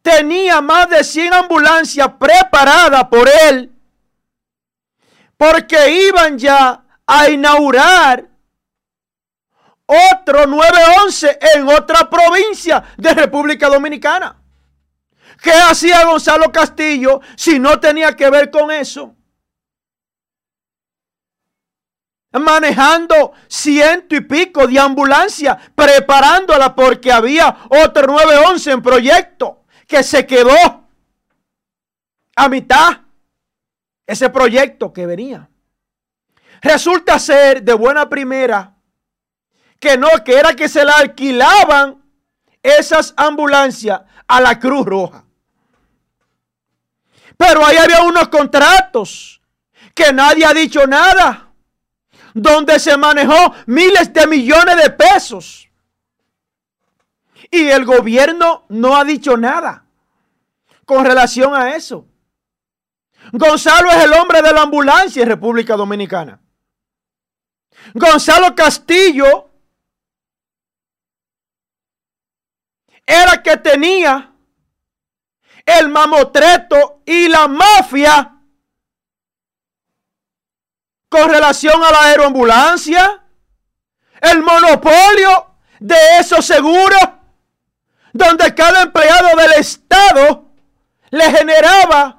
tenía 0.02 0.62
más 0.62 0.90
de 0.90 1.04
100 1.04 1.34
ambulancias 1.34 2.10
preparadas 2.20 3.06
por 3.06 3.30
él, 3.48 3.72
porque 5.38 6.08
iban 6.08 6.38
ya 6.38 6.84
a 7.06 7.30
inaugurar 7.30 8.28
otro 9.86 10.48
911 10.48 11.40
en 11.56 11.68
otra 11.68 12.10
provincia 12.10 12.84
de 12.98 13.14
República 13.14 13.68
Dominicana. 13.68 14.38
¿Qué 15.42 15.52
hacía 15.52 16.06
Gonzalo 16.06 16.52
Castillo 16.52 17.20
si 17.36 17.60
no 17.60 17.80
tenía 17.80 18.16
que 18.16 18.30
ver 18.30 18.50
con 18.52 18.72
eso? 18.72 19.16
Manejando 22.34 23.34
ciento 23.48 24.16
y 24.16 24.22
pico 24.22 24.66
de 24.66 24.80
ambulancia, 24.80 25.58
preparándola 25.76 26.74
porque 26.74 27.12
había 27.12 27.58
otro 27.70 28.08
911 28.08 28.72
en 28.72 28.82
proyecto 28.82 29.61
que 29.92 30.04
se 30.04 30.26
quedó 30.26 30.88
a 32.38 32.48
mitad. 32.48 33.02
Ese 34.08 34.30
proyecto 34.30 34.94
que 34.94 35.06
venía. 35.06 35.50
Resulta 36.62 37.20
ser 37.20 37.62
de 37.62 37.74
buena 37.74 38.08
primera 38.08 38.74
que 39.82 39.98
no, 39.98 40.08
que 40.24 40.38
era 40.38 40.54
que 40.54 40.70
se 40.70 40.86
la 40.86 40.94
alquilaban 40.94 42.02
esas 42.64 43.14
ambulancias 43.18 44.02
a 44.28 44.40
la 44.40 44.60
Cruz 44.60 44.86
Roja. 44.86 45.26
Pero 47.36 47.66
ahí 47.66 47.76
había 47.76 48.04
unos 48.04 48.30
contratos 48.30 49.42
que 49.94 50.14
nadie 50.14 50.46
ha 50.46 50.54
dicho 50.54 50.88
nada, 50.88 51.52
donde 52.34 52.80
se 52.80 52.96
manejó 52.96 53.54
miles 53.66 54.14
de 54.14 54.26
millones 54.28 54.78
de 54.78 54.90
pesos. 54.92 55.70
Y 57.50 57.68
el 57.68 57.84
gobierno 57.84 58.66
no 58.70 58.96
ha 58.96 59.04
dicho 59.04 59.36
nada 59.36 59.81
con 60.92 61.06
relación 61.06 61.56
a 61.56 61.74
eso. 61.74 62.06
Gonzalo 63.32 63.90
es 63.92 64.04
el 64.04 64.12
hombre 64.12 64.42
de 64.42 64.52
la 64.52 64.64
ambulancia 64.64 65.24
en 65.24 65.30
República 65.30 65.78
Dominicana. 65.78 66.42
Gonzalo 67.94 68.54
Castillo 68.54 69.50
era 73.06 73.42
que 73.42 73.56
tenía 73.56 74.34
el 75.66 75.88
mamotreto 75.88 77.04
y 77.06 77.30
la 77.30 77.48
mafia 77.48 78.42
con 81.08 81.30
relación 81.30 81.82
a 81.86 81.90
la 81.90 82.02
aeroambulancia, 82.02 83.24
el 84.20 84.42
monopolio 84.42 85.56
de 85.80 85.96
esos 86.20 86.46
seguros, 86.46 87.02
donde 88.12 88.54
cada 88.54 88.82
empleado 88.82 89.38
del 89.38 89.54
Estado 89.54 90.51
le 91.12 91.32
generaba, 91.32 92.18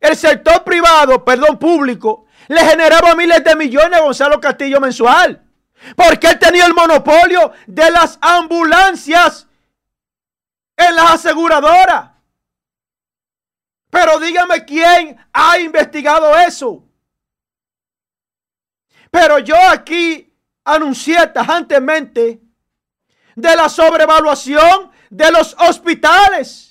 el 0.00 0.16
sector 0.16 0.62
privado, 0.62 1.24
perdón, 1.24 1.58
público, 1.58 2.26
le 2.48 2.60
generaba 2.60 3.14
miles 3.14 3.42
de 3.42 3.56
millones 3.56 3.98
a 3.98 4.02
Gonzalo 4.02 4.40
Castillo 4.40 4.80
mensual. 4.80 5.44
Porque 5.96 6.28
él 6.28 6.38
tenía 6.38 6.66
el 6.66 6.74
monopolio 6.74 7.52
de 7.66 7.90
las 7.90 8.18
ambulancias 8.20 9.46
en 10.76 10.94
las 10.94 11.12
aseguradoras. 11.12 12.10
Pero 13.90 14.20
dígame 14.20 14.64
quién 14.64 15.16
ha 15.32 15.58
investigado 15.58 16.36
eso. 16.38 16.84
Pero 19.10 19.38
yo 19.38 19.56
aquí 19.70 20.36
anuncié 20.64 21.26
tajantemente 21.28 22.40
de 23.34 23.56
la 23.56 23.68
sobrevaluación 23.68 24.90
de 25.10 25.30
los 25.32 25.54
hospitales. 25.58 26.67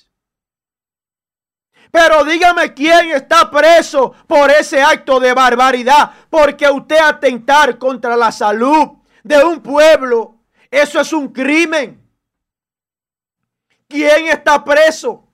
Pero 1.90 2.24
dígame 2.24 2.74
quién 2.74 3.12
está 3.12 3.50
preso 3.50 4.14
por 4.26 4.50
ese 4.50 4.82
acto 4.82 5.18
de 5.20 5.32
barbaridad. 5.32 6.12
Porque 6.28 6.68
usted 6.68 6.98
atentar 6.98 7.78
contra 7.78 8.16
la 8.16 8.30
salud 8.30 8.98
de 9.22 9.42
un 9.42 9.62
pueblo, 9.62 10.36
eso 10.70 11.00
es 11.00 11.12
un 11.12 11.28
crimen. 11.28 12.02
¿Quién 13.88 14.28
está 14.28 14.62
preso? 14.62 15.26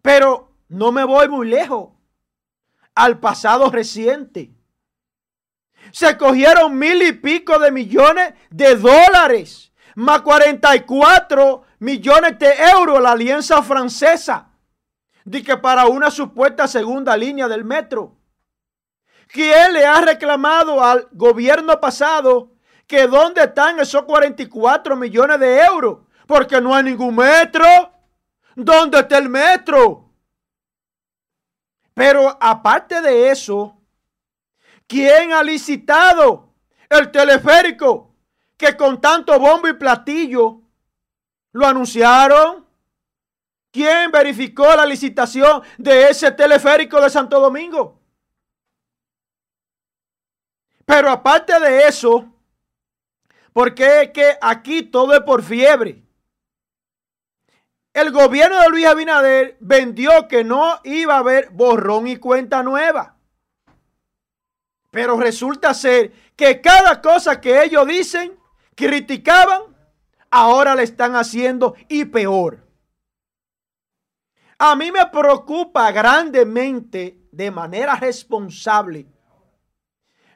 Pero 0.00 0.52
no 0.68 0.92
me 0.92 1.04
voy 1.04 1.28
muy 1.28 1.48
lejos. 1.48 1.90
Al 2.94 3.18
pasado 3.20 3.70
reciente. 3.70 4.50
Se 5.92 6.16
cogieron 6.16 6.78
mil 6.78 7.02
y 7.02 7.12
pico 7.12 7.58
de 7.58 7.70
millones 7.70 8.34
de 8.50 8.76
dólares. 8.76 9.72
Más 9.94 10.22
44 10.22 11.64
millones 11.80 12.38
de 12.38 12.54
euros 12.74 13.00
la 13.02 13.12
alianza 13.12 13.62
francesa. 13.62 14.49
De 15.24 15.42
que 15.42 15.56
para 15.56 15.86
una 15.86 16.10
supuesta 16.10 16.66
segunda 16.66 17.16
línea 17.16 17.48
del 17.48 17.64
metro. 17.64 18.16
¿Quién 19.28 19.74
le 19.74 19.86
ha 19.86 20.00
reclamado 20.00 20.82
al 20.82 21.08
gobierno 21.12 21.80
pasado 21.80 22.52
que 22.86 23.06
dónde 23.06 23.44
están 23.44 23.78
esos 23.78 24.02
44 24.02 24.96
millones 24.96 25.38
de 25.38 25.60
euros? 25.60 25.98
Porque 26.26 26.60
no 26.60 26.74
hay 26.74 26.84
ningún 26.84 27.14
metro. 27.14 27.64
¿Dónde 28.56 28.98
está 28.98 29.18
el 29.18 29.28
metro? 29.28 30.10
Pero 31.94 32.36
aparte 32.40 33.00
de 33.00 33.30
eso, 33.30 33.76
¿quién 34.86 35.32
ha 35.32 35.42
licitado 35.42 36.54
el 36.88 37.10
teleférico 37.10 38.16
que 38.56 38.76
con 38.76 39.00
tanto 39.00 39.38
bombo 39.38 39.68
y 39.68 39.74
platillo 39.74 40.62
lo 41.52 41.66
anunciaron? 41.66 42.66
¿Quién 43.70 44.10
verificó 44.10 44.74
la 44.74 44.84
licitación 44.84 45.62
de 45.78 46.10
ese 46.10 46.32
teleférico 46.32 47.00
de 47.00 47.08
Santo 47.08 47.38
Domingo? 47.38 48.00
Pero 50.84 51.08
aparte 51.08 51.58
de 51.60 51.86
eso, 51.86 52.34
porque 53.52 54.02
es 54.02 54.10
que 54.10 54.36
aquí 54.40 54.82
todo 54.82 55.14
es 55.14 55.20
por 55.20 55.42
fiebre. 55.42 56.02
El 57.92 58.10
gobierno 58.10 58.60
de 58.60 58.68
Luis 58.68 58.86
Abinader 58.86 59.56
vendió 59.60 60.26
que 60.26 60.42
no 60.42 60.80
iba 60.84 61.14
a 61.14 61.18
haber 61.18 61.50
borrón 61.50 62.08
y 62.08 62.16
cuenta 62.16 62.62
nueva. 62.62 63.16
Pero 64.90 65.16
resulta 65.16 65.74
ser 65.74 66.12
que 66.34 66.60
cada 66.60 67.00
cosa 67.00 67.40
que 67.40 67.62
ellos 67.62 67.86
dicen, 67.86 68.36
criticaban, 68.74 69.62
ahora 70.30 70.74
le 70.74 70.82
están 70.82 71.14
haciendo 71.14 71.76
y 71.88 72.04
peor. 72.04 72.69
A 74.62 74.76
mí 74.76 74.92
me 74.92 75.06
preocupa 75.06 75.90
grandemente, 75.90 77.18
de 77.32 77.50
manera 77.50 77.96
responsable, 77.96 79.06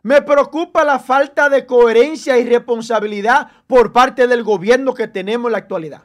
me 0.02 0.22
preocupa 0.22 0.82
la 0.82 0.98
falta 0.98 1.50
de 1.50 1.66
coherencia 1.66 2.38
y 2.38 2.48
responsabilidad 2.48 3.50
por 3.66 3.92
parte 3.92 4.26
del 4.26 4.42
gobierno 4.42 4.94
que 4.94 5.08
tenemos 5.08 5.48
en 5.48 5.52
la 5.52 5.58
actualidad. 5.58 6.04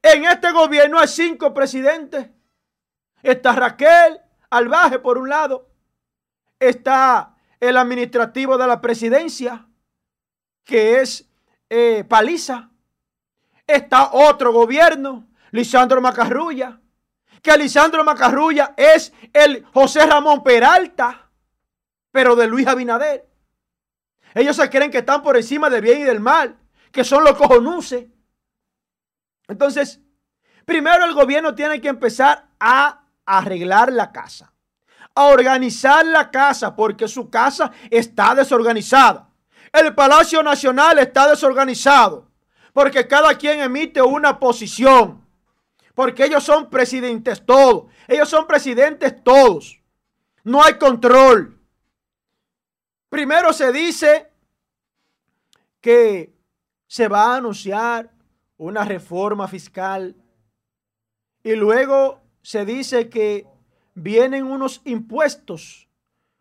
En 0.00 0.24
este 0.24 0.50
gobierno 0.52 0.98
hay 0.98 1.08
cinco 1.08 1.52
presidentes. 1.52 2.30
Está 3.22 3.52
Raquel 3.52 4.22
Albaje 4.48 4.98
por 4.98 5.18
un 5.18 5.28
lado. 5.28 5.68
Está 6.58 7.36
el 7.60 7.76
administrativo 7.76 8.56
de 8.56 8.66
la 8.66 8.80
presidencia, 8.80 9.66
que 10.64 11.02
es 11.02 11.28
eh, 11.68 12.02
Paliza. 12.08 12.70
Está 13.66 14.10
otro 14.12 14.54
gobierno, 14.54 15.28
Lisandro 15.50 16.00
Macarrulla, 16.00 16.80
que 17.44 17.56
Lisandro 17.56 18.02
Macarrulla 18.02 18.74
es 18.76 19.12
el 19.32 19.64
José 19.72 20.04
Ramón 20.04 20.42
Peralta 20.42 21.24
pero 22.14 22.36
de 22.36 22.46
Luis 22.46 22.68
Abinader. 22.68 23.28
Ellos 24.34 24.54
se 24.54 24.70
creen 24.70 24.92
que 24.92 24.98
están 24.98 25.20
por 25.20 25.36
encima 25.36 25.68
del 25.68 25.82
bien 25.82 26.02
y 26.02 26.04
del 26.04 26.20
mal, 26.20 26.56
que 26.92 27.02
son 27.02 27.24
los 27.24 27.36
cojonuces. 27.36 28.06
Entonces, 29.48 30.00
primero 30.64 31.04
el 31.04 31.12
gobierno 31.12 31.56
tiene 31.56 31.80
que 31.80 31.88
empezar 31.88 32.46
a 32.60 33.06
arreglar 33.26 33.92
la 33.92 34.12
casa, 34.12 34.52
a 35.12 35.24
organizar 35.24 36.06
la 36.06 36.30
casa, 36.30 36.76
porque 36.76 37.08
su 37.08 37.30
casa 37.30 37.72
está 37.90 38.36
desorganizada. 38.36 39.28
El 39.72 39.92
Palacio 39.92 40.40
Nacional 40.40 41.00
está 41.00 41.28
desorganizado, 41.28 42.30
porque 42.72 43.08
cada 43.08 43.36
quien 43.36 43.58
emite 43.58 44.00
una 44.00 44.38
posición, 44.38 45.23
porque 45.94 46.24
ellos 46.24 46.42
son 46.44 46.68
presidentes 46.68 47.44
todos, 47.44 47.90
ellos 48.08 48.28
son 48.28 48.46
presidentes 48.46 49.22
todos. 49.22 49.80
No 50.42 50.62
hay 50.62 50.74
control. 50.74 51.58
Primero 53.08 53.52
se 53.52 53.72
dice 53.72 54.30
que 55.80 56.34
se 56.86 57.08
va 57.08 57.32
a 57.32 57.36
anunciar 57.36 58.10
una 58.56 58.84
reforma 58.84 59.46
fiscal 59.48 60.16
y 61.42 61.54
luego 61.54 62.20
se 62.42 62.64
dice 62.64 63.08
que 63.08 63.46
vienen 63.94 64.44
unos 64.44 64.80
impuestos 64.84 65.88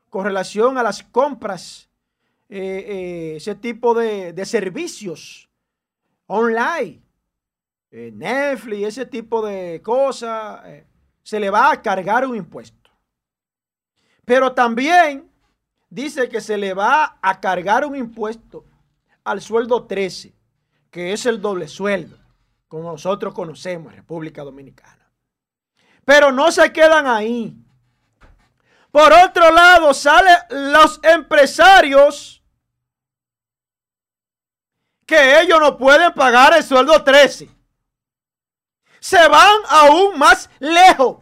con 0.09 0.25
relación 0.25 0.77
a 0.77 0.83
las 0.83 1.03
compras, 1.03 1.89
eh, 2.49 2.85
eh, 2.87 3.33
ese 3.37 3.55
tipo 3.55 3.93
de, 3.93 4.45
servicios 4.45 5.49
online, 6.27 7.02
eh, 7.95 8.11
Netflix, 8.11 8.87
ese 8.87 9.05
tipo 9.05 9.45
de 9.45 9.79
cosas, 9.83 10.61
se 11.21 11.39
le 11.39 11.51
va 11.51 11.71
a 11.71 11.79
cargar 11.79 12.25
un 12.25 12.35
impuesto. 12.35 12.89
Pero 14.25 14.53
también 14.53 15.29
dice 15.91 16.27
que 16.27 16.41
se 16.41 16.57
le 16.57 16.73
va 16.73 17.19
a 17.21 17.39
cargar 17.39 17.85
un 17.85 17.95
impuesto 17.95 18.65
al 19.23 19.41
sueldo 19.41 19.85
13, 19.85 20.33
que 20.89 21.13
es 21.13 21.27
el 21.27 21.39
doble 21.39 21.67
sueldo, 21.67 22.17
como 22.67 22.91
nosotros 22.91 23.31
conocemos 23.31 23.93
en 23.93 23.97
República 23.97 24.43
Dominicana. 24.43 25.11
Pero 26.03 26.31
no 26.31 26.51
se 26.51 26.73
quedan 26.73 27.05
ahí. 27.05 27.55
Por 28.89 29.13
otro 29.13 29.51
lado, 29.51 29.93
salen 29.93 30.35
los 30.49 30.99
empresarios 31.03 32.43
que 35.05 35.41
ellos 35.41 35.59
no 35.59 35.77
pueden 35.77 36.11
pagar 36.13 36.57
el 36.57 36.63
sueldo 36.63 37.03
13. 37.03 37.62
Se 39.03 39.27
van 39.27 39.59
aún 39.67 40.17
más 40.17 40.49
lejos. 40.59 41.17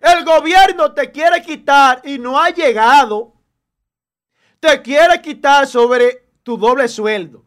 El 0.00 0.24
gobierno 0.24 0.94
te 0.94 1.10
quiere 1.10 1.42
quitar 1.42 2.00
y 2.04 2.16
no 2.16 2.40
ha 2.40 2.50
llegado 2.50 3.32
te 4.60 4.80
quiere 4.80 5.20
quitar 5.20 5.66
sobre 5.66 6.28
tu 6.44 6.56
doble 6.56 6.86
sueldo. 6.86 7.44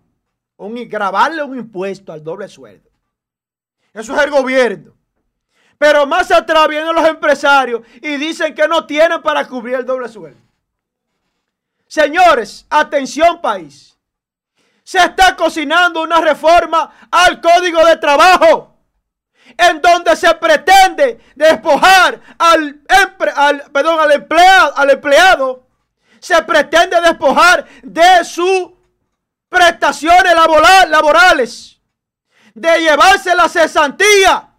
Un, 0.57 0.75
grabarle 0.89 1.41
un 1.41 1.57
impuesto 1.57 2.11
al 2.11 2.21
doble 2.21 2.49
sueldo. 2.49 2.89
Eso 3.93 4.13
es 4.13 4.23
el 4.25 4.29
gobierno. 4.29 4.93
Pero 5.77 6.05
más 6.05 6.29
atrás 6.29 6.67
vienen 6.67 6.93
los 6.93 7.07
empresarios 7.07 7.83
y 8.01 8.17
dicen 8.17 8.53
que 8.53 8.67
no 8.67 8.85
tienen 8.85 9.21
para 9.21 9.47
cubrir 9.47 9.75
el 9.75 9.85
doble 9.85 10.09
sueldo. 10.09 10.41
Señores, 11.87 12.65
atención 12.69 13.39
país. 13.39 13.97
Se 14.83 14.97
está 14.97 15.33
cocinando 15.33 16.01
una 16.01 16.19
reforma 16.19 17.07
al 17.09 17.39
código 17.39 17.85
de 17.85 17.95
trabajo 17.95 18.73
en 19.55 19.81
donde 19.81 20.15
se 20.15 20.33
pretende 20.35 21.19
despojar 21.35 22.19
al, 22.37 22.81
al, 23.35 23.61
perdón, 23.71 23.99
al, 23.99 24.11
empleado, 24.11 24.73
al 24.75 24.89
empleado 24.89 25.67
se 26.19 26.41
pretende 26.43 26.99
despojar 27.01 27.65
de 27.83 28.25
sus 28.25 28.71
prestaciones 29.49 30.33
laborales, 30.89 31.79
de 32.53 32.79
llevarse 32.79 33.35
la 33.35 33.47
cesantía. 33.47 34.49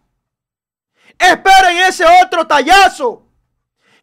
Esperen 1.18 1.78
ese 1.78 2.04
otro 2.22 2.46
tallazo 2.46 3.24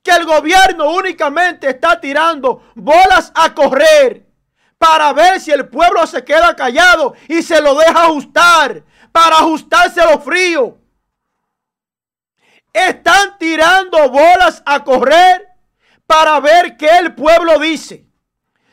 que 0.03 0.11
el 0.11 0.25
gobierno 0.25 0.91
únicamente 0.91 1.69
está 1.69 1.99
tirando 1.99 2.63
bolas 2.75 3.31
a 3.33 3.53
correr 3.53 4.25
para 4.77 5.13
ver 5.13 5.39
si 5.39 5.51
el 5.51 5.67
pueblo 5.67 6.05
se 6.05 6.23
queda 6.23 6.55
callado 6.55 7.15
y 7.27 7.41
se 7.41 7.59
lo 7.61 7.75
deja 7.75 8.03
ajustar, 8.03 8.83
para 9.15 9.37
ajustarse 9.37 10.01
lo 10.03 10.19
frío. 10.19 10.77
Están 12.73 13.37
tirando 13.37 14.09
bolas 14.09 14.61
a 14.65 14.83
correr 14.83 15.47
para 16.05 16.37
ver 16.41 16.75
qué 16.75 16.97
el 16.97 17.15
pueblo 17.15 17.57
dice. 17.57 18.05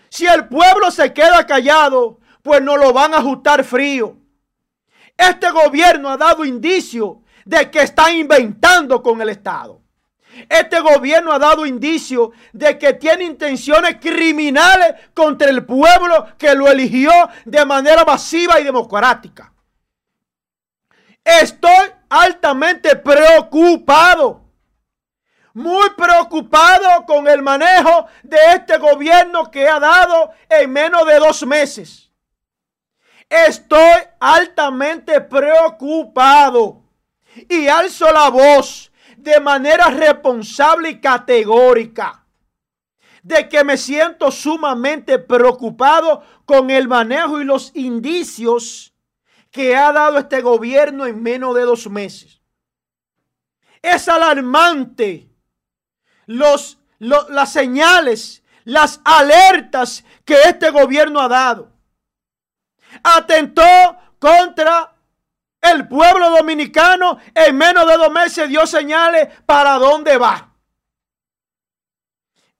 Si 0.08 0.26
el 0.26 0.48
pueblo 0.48 0.90
se 0.90 1.12
queda 1.12 1.46
callado, 1.46 2.18
pues 2.42 2.60
no 2.60 2.76
lo 2.76 2.92
van 2.92 3.14
a 3.14 3.18
ajustar 3.18 3.62
frío. 3.62 4.16
Este 5.16 5.48
gobierno 5.52 6.08
ha 6.10 6.16
dado 6.16 6.44
indicio 6.44 7.22
de 7.44 7.70
que 7.70 7.82
está 7.82 8.10
inventando 8.10 9.00
con 9.00 9.20
el 9.22 9.28
Estado. 9.28 9.80
Este 10.48 10.80
gobierno 10.80 11.30
ha 11.30 11.38
dado 11.38 11.64
indicio 11.66 12.32
de 12.52 12.76
que 12.78 12.94
tiene 12.94 13.22
intenciones 13.22 13.98
criminales 14.00 14.94
contra 15.14 15.48
el 15.48 15.64
pueblo 15.64 16.36
que 16.36 16.52
lo 16.56 16.68
eligió 16.68 17.12
de 17.44 17.64
manera 17.64 18.04
masiva 18.04 18.58
y 18.58 18.64
democrática. 18.64 19.51
Estoy 21.24 21.90
altamente 22.08 22.96
preocupado, 22.96 24.44
muy 25.54 25.90
preocupado 25.96 27.06
con 27.06 27.28
el 27.28 27.42
manejo 27.42 28.06
de 28.22 28.38
este 28.54 28.78
gobierno 28.78 29.50
que 29.50 29.68
ha 29.68 29.78
dado 29.78 30.30
en 30.48 30.72
menos 30.72 31.06
de 31.06 31.18
dos 31.18 31.46
meses. 31.46 32.10
Estoy 33.28 34.02
altamente 34.20 35.20
preocupado 35.20 36.82
y 37.48 37.68
alzo 37.68 38.10
la 38.10 38.28
voz 38.28 38.92
de 39.16 39.40
manera 39.40 39.88
responsable 39.88 40.90
y 40.90 41.00
categórica 41.00 42.26
de 43.22 43.48
que 43.48 43.62
me 43.62 43.76
siento 43.76 44.30
sumamente 44.30 45.18
preocupado 45.18 46.22
con 46.44 46.70
el 46.70 46.88
manejo 46.88 47.40
y 47.40 47.44
los 47.44 47.70
indicios 47.74 48.91
que 49.52 49.76
ha 49.76 49.92
dado 49.92 50.18
este 50.18 50.40
gobierno 50.40 51.06
en 51.06 51.22
menos 51.22 51.54
de 51.54 51.62
dos 51.62 51.88
meses. 51.88 52.40
Es 53.82 54.08
alarmante 54.08 55.28
los, 56.26 56.78
las 56.98 57.52
señales, 57.52 58.42
las 58.64 59.00
alertas 59.04 60.04
que 60.24 60.34
este 60.46 60.70
gobierno 60.70 61.20
ha 61.20 61.28
dado. 61.28 61.70
Atentó 63.02 63.62
contra 64.18 64.96
el 65.60 65.86
pueblo 65.86 66.30
dominicano 66.30 67.18
en 67.34 67.56
menos 67.56 67.86
de 67.86 67.96
dos 67.96 68.10
meses 68.10 68.48
dio 68.48 68.66
señales 68.66 69.28
para 69.44 69.74
dónde 69.74 70.16
va. 70.16 70.48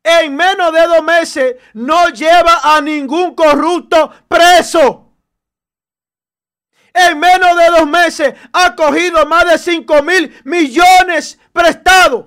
En 0.04 0.34
menos 0.34 0.72
de 0.72 0.86
dos 0.86 1.02
meses 1.02 1.56
no 1.74 2.08
lleva 2.08 2.60
a 2.62 2.80
ningún 2.80 3.34
corrupto 3.34 4.12
preso. 4.28 5.11
En 6.94 7.18
menos 7.18 7.56
de 7.56 7.66
dos 7.70 7.86
meses 7.86 8.34
ha 8.52 8.74
cogido 8.74 9.24
más 9.26 9.50
de 9.50 9.58
5 9.58 10.02
mil 10.02 10.40
millones 10.44 11.38
prestados. 11.52 12.26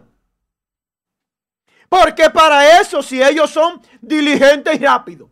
Porque 1.87 2.29
para 2.29 2.79
eso, 2.81 3.03
si 3.03 3.21
ellos 3.21 3.51
son 3.51 3.81
diligentes 4.01 4.79
y 4.79 4.83
rápidos. 4.83 5.29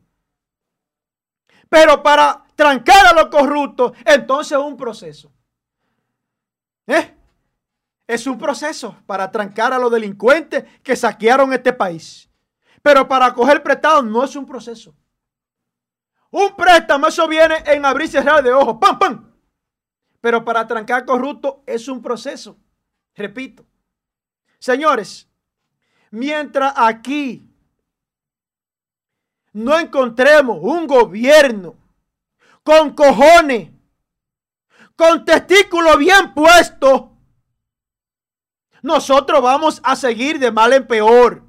Pero 1.68 2.04
para 2.04 2.46
trancar 2.56 3.08
a 3.08 3.14
los 3.14 3.28
corruptos, 3.28 3.94
entonces 4.06 4.58
es 4.58 4.64
un 4.64 4.78
proceso. 4.78 5.32
¿Eh? 6.86 7.16
Es 8.06 8.28
un 8.28 8.38
proceso 8.38 8.96
para 9.08 9.32
trancar 9.32 9.74
a 9.74 9.80
los 9.80 9.92
delincuentes 9.92 10.64
que 10.84 10.96
saquearon 10.96 11.52
este 11.54 11.74
país. 11.74 12.30
Pero 12.82 13.08
para 13.08 13.34
coger 13.34 13.64
prestado 13.64 14.04
no 14.04 14.24
es 14.24 14.36
un 14.36 14.46
proceso. 14.46 14.94
Un 16.34 16.56
préstamo, 16.56 17.06
eso 17.06 17.28
viene 17.28 17.58
en 17.68 17.86
abrir 17.86 18.08
y 18.08 18.12
cerrar 18.12 18.44
de 18.44 18.52
ojos. 18.52 18.78
¡Pam, 18.82 18.98
pam! 18.98 19.34
Pero 20.20 20.44
para 20.44 20.66
trancar 20.66 21.06
corrupto 21.06 21.62
es 21.68 21.88
un 21.88 22.02
proceso. 22.02 22.58
Repito. 23.14 23.64
Señores, 24.58 25.30
mientras 26.10 26.74
aquí 26.76 27.54
no 29.52 29.78
encontremos 29.78 30.58
un 30.60 30.88
gobierno 30.88 31.76
con 32.64 32.96
cojones 32.96 33.70
con 34.96 35.26
testículo 35.26 35.98
bien 35.98 36.34
puesto, 36.34 37.16
nosotros 38.82 39.40
vamos 39.40 39.82
a 39.84 39.96
seguir 39.96 40.40
de 40.40 40.52
mal 40.52 40.74
en 40.74 40.88
peor. 40.88 41.44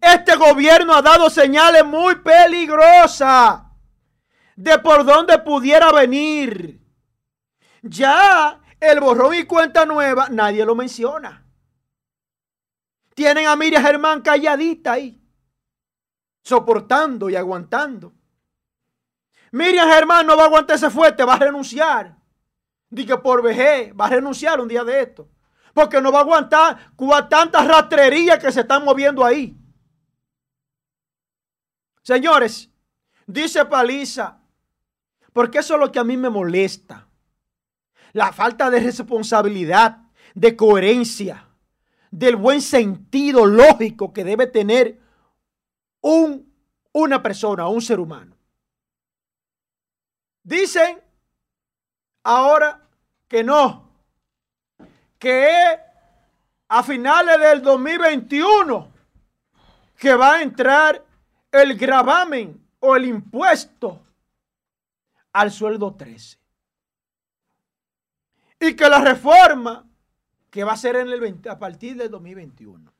Este 0.00 0.36
gobierno 0.36 0.94
ha 0.94 1.02
dado 1.02 1.28
señales 1.28 1.84
muy 1.84 2.16
peligrosas 2.16 3.62
de 4.56 4.78
por 4.78 5.04
dónde 5.04 5.38
pudiera 5.38 5.92
venir. 5.92 6.80
Ya 7.82 8.60
el 8.80 9.00
borrón 9.00 9.34
y 9.34 9.44
cuenta 9.44 9.84
nueva, 9.84 10.28
nadie 10.28 10.64
lo 10.64 10.74
menciona. 10.74 11.44
Tienen 13.14 13.46
a 13.46 13.56
Miriam 13.56 13.82
Germán 13.82 14.22
calladita 14.22 14.92
ahí, 14.92 15.20
soportando 16.42 17.28
y 17.28 17.36
aguantando. 17.36 18.12
Miriam 19.50 19.88
Germán 19.88 20.26
no 20.26 20.36
va 20.36 20.44
a 20.44 20.46
aguantarse 20.46 20.90
fuerte, 20.90 21.24
va 21.24 21.34
a 21.34 21.38
renunciar. 21.38 22.16
Dice 22.88 23.18
por 23.18 23.42
vejez, 23.42 23.92
va 23.98 24.06
a 24.06 24.10
renunciar 24.10 24.60
un 24.60 24.68
día 24.68 24.84
de 24.84 25.02
esto. 25.02 25.28
Porque 25.74 26.00
no 26.00 26.12
va 26.12 26.18
a 26.20 26.22
aguantar 26.22 26.92
tantas 27.28 27.66
rastrerías 27.66 28.38
que 28.38 28.52
se 28.52 28.60
están 28.60 28.84
moviendo 28.84 29.24
ahí. 29.24 29.57
Señores, 32.08 32.70
dice 33.26 33.66
Paliza, 33.66 34.38
porque 35.34 35.58
eso 35.58 35.74
es 35.74 35.80
lo 35.80 35.92
que 35.92 35.98
a 35.98 36.04
mí 36.04 36.16
me 36.16 36.30
molesta. 36.30 37.06
La 38.14 38.32
falta 38.32 38.70
de 38.70 38.80
responsabilidad, 38.80 40.04
de 40.34 40.56
coherencia, 40.56 41.46
del 42.10 42.36
buen 42.36 42.62
sentido 42.62 43.44
lógico 43.44 44.14
que 44.14 44.24
debe 44.24 44.46
tener 44.46 44.98
un, 46.00 46.50
una 46.92 47.22
persona, 47.22 47.68
un 47.68 47.82
ser 47.82 48.00
humano. 48.00 48.34
Dicen 50.42 51.02
ahora 52.22 52.88
que 53.28 53.44
no, 53.44 53.86
que 55.18 55.78
a 56.68 56.82
finales 56.82 57.38
del 57.38 57.60
2021 57.60 58.92
que 59.98 60.14
va 60.14 60.36
a 60.36 60.42
entrar 60.42 61.04
el 61.52 61.76
gravamen 61.76 62.60
o 62.80 62.96
el 62.96 63.06
impuesto 63.06 64.00
al 65.32 65.50
sueldo 65.50 65.94
13. 65.94 66.38
Y 68.60 68.74
que 68.74 68.88
la 68.88 69.00
reforma 69.00 69.84
que 70.50 70.64
va 70.64 70.72
a 70.72 70.76
ser 70.76 70.96
en 70.96 71.08
el 71.08 71.40
a 71.48 71.58
partir 71.58 71.96
del 71.96 72.10
2021. 72.10 72.92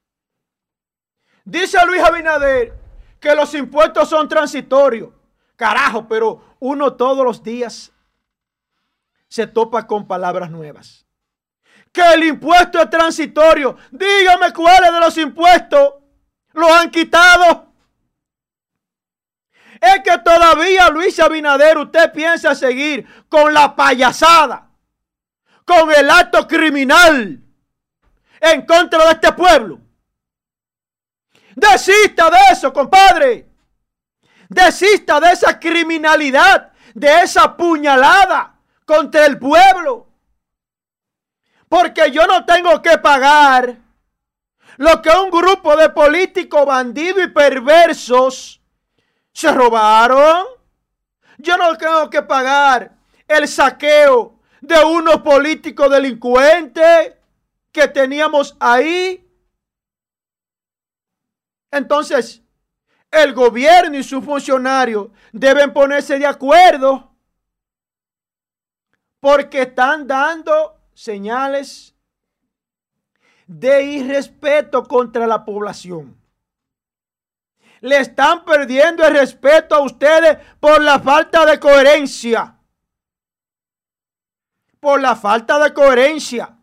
Dice 1.44 1.78
Luis 1.86 2.02
Abinader 2.02 2.74
que 3.18 3.34
los 3.34 3.54
impuestos 3.54 4.08
son 4.08 4.28
transitorios. 4.28 5.10
Carajo, 5.56 6.06
pero 6.06 6.56
uno 6.60 6.94
todos 6.94 7.24
los 7.24 7.42
días 7.42 7.92
se 9.28 9.46
topa 9.46 9.86
con 9.86 10.06
palabras 10.06 10.50
nuevas. 10.50 11.06
Que 11.90 12.02
el 12.12 12.24
impuesto 12.24 12.80
es 12.80 12.90
transitorio. 12.90 13.76
Dígame 13.90 14.52
cuáles 14.52 14.92
de 14.92 15.00
los 15.00 15.18
impuestos 15.18 15.94
lo 16.52 16.72
han 16.72 16.90
quitado. 16.90 17.67
Es 19.80 20.02
que 20.02 20.18
todavía 20.18 20.88
Luis 20.90 21.18
Abinader 21.20 21.78
usted 21.78 22.12
piensa 22.12 22.54
seguir 22.54 23.06
con 23.28 23.54
la 23.54 23.74
payasada, 23.76 24.68
con 25.64 25.92
el 25.92 26.10
acto 26.10 26.46
criminal 26.48 27.40
en 28.40 28.66
contra 28.66 29.04
de 29.04 29.10
este 29.12 29.32
pueblo. 29.32 29.80
Desista 31.54 32.30
de 32.30 32.38
eso, 32.52 32.72
compadre. 32.72 33.48
Desista 34.48 35.20
de 35.20 35.32
esa 35.32 35.58
criminalidad, 35.58 36.72
de 36.94 37.22
esa 37.22 37.56
puñalada 37.56 38.54
contra 38.84 39.26
el 39.26 39.38
pueblo. 39.38 40.08
Porque 41.68 42.10
yo 42.10 42.26
no 42.26 42.44
tengo 42.46 42.80
que 42.80 42.96
pagar 42.98 43.76
lo 44.78 45.02
que 45.02 45.10
un 45.10 45.30
grupo 45.30 45.76
de 45.76 45.90
políticos 45.90 46.64
bandidos 46.64 47.24
y 47.24 47.28
perversos 47.28 48.57
se 49.38 49.52
robaron. 49.52 50.46
Yo 51.36 51.56
no 51.56 51.76
tengo 51.78 52.10
que 52.10 52.22
pagar 52.22 52.98
el 53.28 53.46
saqueo 53.46 54.36
de 54.60 54.84
unos 54.84 55.20
políticos 55.20 55.88
delincuentes 55.88 57.14
que 57.70 57.86
teníamos 57.86 58.56
ahí. 58.58 59.24
Entonces, 61.70 62.42
el 63.12 63.32
gobierno 63.32 63.96
y 63.96 64.02
sus 64.02 64.24
funcionarios 64.24 65.06
deben 65.30 65.72
ponerse 65.72 66.18
de 66.18 66.26
acuerdo 66.26 67.14
porque 69.20 69.62
están 69.62 70.08
dando 70.08 70.80
señales 70.94 71.94
de 73.46 73.84
irrespeto 73.84 74.82
contra 74.82 75.28
la 75.28 75.44
población. 75.44 76.17
Le 77.80 77.98
están 77.98 78.44
perdiendo 78.44 79.04
el 79.04 79.14
respeto 79.14 79.74
a 79.74 79.82
ustedes 79.82 80.38
por 80.60 80.82
la 80.82 80.98
falta 80.98 81.46
de 81.46 81.58
coherencia. 81.58 82.56
Por 84.80 85.00
la 85.00 85.16
falta 85.16 85.58
de 85.58 85.72
coherencia. 85.72 86.56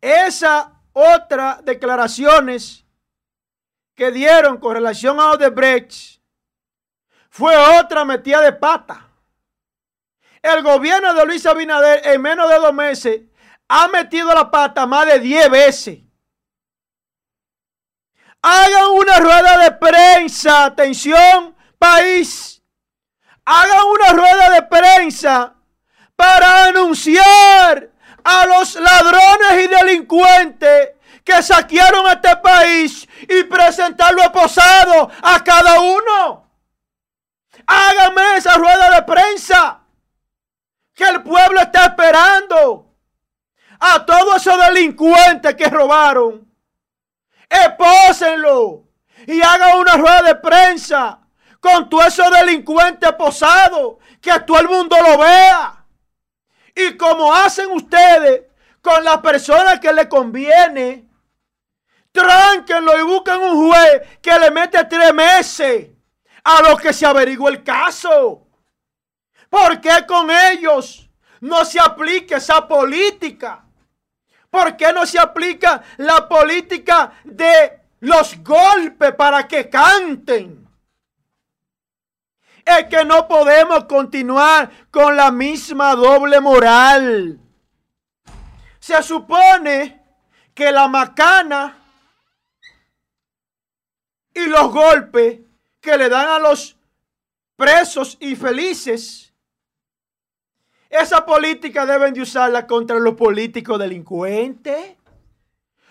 Esa 0.00 0.72
otra 0.92 1.60
declaraciones 1.62 2.84
que 3.94 4.10
dieron 4.12 4.58
con 4.58 4.74
relación 4.74 5.18
a 5.18 5.32
Odebrecht 5.32 6.20
fue 7.30 7.56
otra 7.78 8.04
metida 8.04 8.40
de 8.40 8.52
pata. 8.52 9.08
El 10.40 10.62
gobierno 10.62 11.12
de 11.12 11.26
Luis 11.26 11.44
Abinader 11.44 12.06
en 12.06 12.22
menos 12.22 12.48
de 12.48 12.56
dos 12.56 12.72
meses 12.72 13.22
ha 13.68 13.88
metido 13.88 14.32
la 14.32 14.50
pata 14.50 14.86
más 14.86 15.06
de 15.06 15.18
diez 15.18 15.50
veces. 15.50 16.05
Hagan 18.48 18.90
una 18.92 19.18
rueda 19.18 19.58
de 19.58 19.72
prensa, 19.72 20.66
atención, 20.66 21.56
país. 21.80 22.62
Hagan 23.44 23.86
una 23.88 24.12
rueda 24.12 24.50
de 24.50 24.62
prensa 24.62 25.52
para 26.14 26.66
anunciar 26.66 27.90
a 28.22 28.46
los 28.46 28.76
ladrones 28.76 29.64
y 29.64 29.66
delincuentes 29.66 30.90
que 31.24 31.42
saquearon 31.42 32.06
este 32.06 32.36
país 32.36 33.08
y 33.22 33.42
presentarlo 33.42 34.22
esposado 34.22 35.10
a 35.22 35.42
cada 35.42 35.80
uno. 35.80 36.48
Hágame 37.66 38.36
esa 38.36 38.54
rueda 38.54 38.90
de 38.90 39.02
prensa 39.02 39.80
que 40.94 41.02
el 41.02 41.20
pueblo 41.24 41.62
está 41.62 41.86
esperando. 41.86 42.94
A 43.80 44.06
todos 44.06 44.36
esos 44.36 44.56
delincuentes 44.68 45.56
que 45.56 45.68
robaron, 45.68 46.45
espósenlo 47.48 48.84
y 49.26 49.40
hagan 49.42 49.78
una 49.78 49.96
rueda 49.96 50.22
de 50.22 50.34
prensa 50.36 51.20
con 51.60 51.88
todos 51.88 52.06
esos 52.06 52.30
delincuentes 52.30 53.12
posados, 53.12 53.96
que 54.20 54.38
todo 54.40 54.60
el 54.60 54.68
mundo 54.68 54.96
lo 55.02 55.18
vea. 55.18 55.84
Y 56.74 56.96
como 56.96 57.34
hacen 57.34 57.70
ustedes 57.72 58.44
con 58.80 59.02
las 59.02 59.18
personas 59.18 59.80
que 59.80 59.92
le 59.92 60.08
conviene, 60.08 61.06
Tránquenlo 62.16 62.98
y 62.98 63.02
busquen 63.02 63.42
un 63.42 63.68
juez 63.68 64.18
que 64.22 64.38
le 64.38 64.50
mete 64.50 64.82
tres 64.84 65.12
meses 65.12 65.90
a 66.42 66.62
los 66.62 66.80
que 66.80 66.94
se 66.94 67.04
averigua 67.04 67.50
el 67.50 67.62
caso. 67.62 68.46
¿Por 69.50 69.78
qué 69.82 70.06
con 70.08 70.30
ellos 70.30 71.10
no 71.40 71.62
se 71.66 71.78
aplica 71.78 72.38
esa 72.38 72.66
política? 72.66 73.65
¿Por 74.56 74.74
qué 74.74 74.90
no 74.90 75.04
se 75.04 75.18
aplica 75.18 75.82
la 75.98 76.26
política 76.26 77.12
de 77.24 77.78
los 78.00 78.42
golpes 78.42 79.14
para 79.14 79.46
que 79.46 79.68
canten? 79.68 80.66
Es 82.64 82.84
que 82.86 83.04
no 83.04 83.28
podemos 83.28 83.84
continuar 83.84 84.70
con 84.90 85.14
la 85.14 85.30
misma 85.30 85.94
doble 85.94 86.40
moral. 86.40 87.38
Se 88.78 89.02
supone 89.02 90.02
que 90.54 90.72
la 90.72 90.88
macana 90.88 91.76
y 94.32 94.46
los 94.46 94.72
golpes 94.72 95.40
que 95.82 95.98
le 95.98 96.08
dan 96.08 96.30
a 96.30 96.38
los 96.38 96.78
presos 97.56 98.16
infelices, 98.20 99.25
esa 101.00 101.24
política 101.24 101.84
deben 101.86 102.14
de 102.14 102.22
usarla 102.22 102.66
contra 102.66 102.98
los 102.98 103.14
políticos 103.14 103.78
delincuentes. 103.78 104.96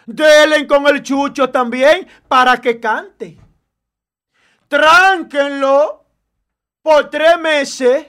Delen 0.05 0.67
con 0.67 0.87
el 0.87 1.01
chucho 1.01 1.49
también 1.49 2.07
para 2.27 2.57
que 2.57 2.79
cante. 2.79 3.39
Tránquenlo 4.67 6.05
por 6.81 7.09
tres 7.09 7.39
meses 7.39 8.07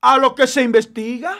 a 0.00 0.18
lo 0.18 0.34
que 0.34 0.46
se 0.46 0.62
investiga. 0.62 1.36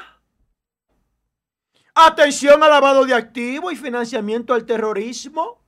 Atención 1.95 2.62
al 2.62 2.70
lavado 2.70 3.05
de 3.05 3.14
activos 3.14 3.72
y 3.72 3.76
financiamiento 3.76 4.55
al 4.55 4.64
terrorismo 4.64 5.61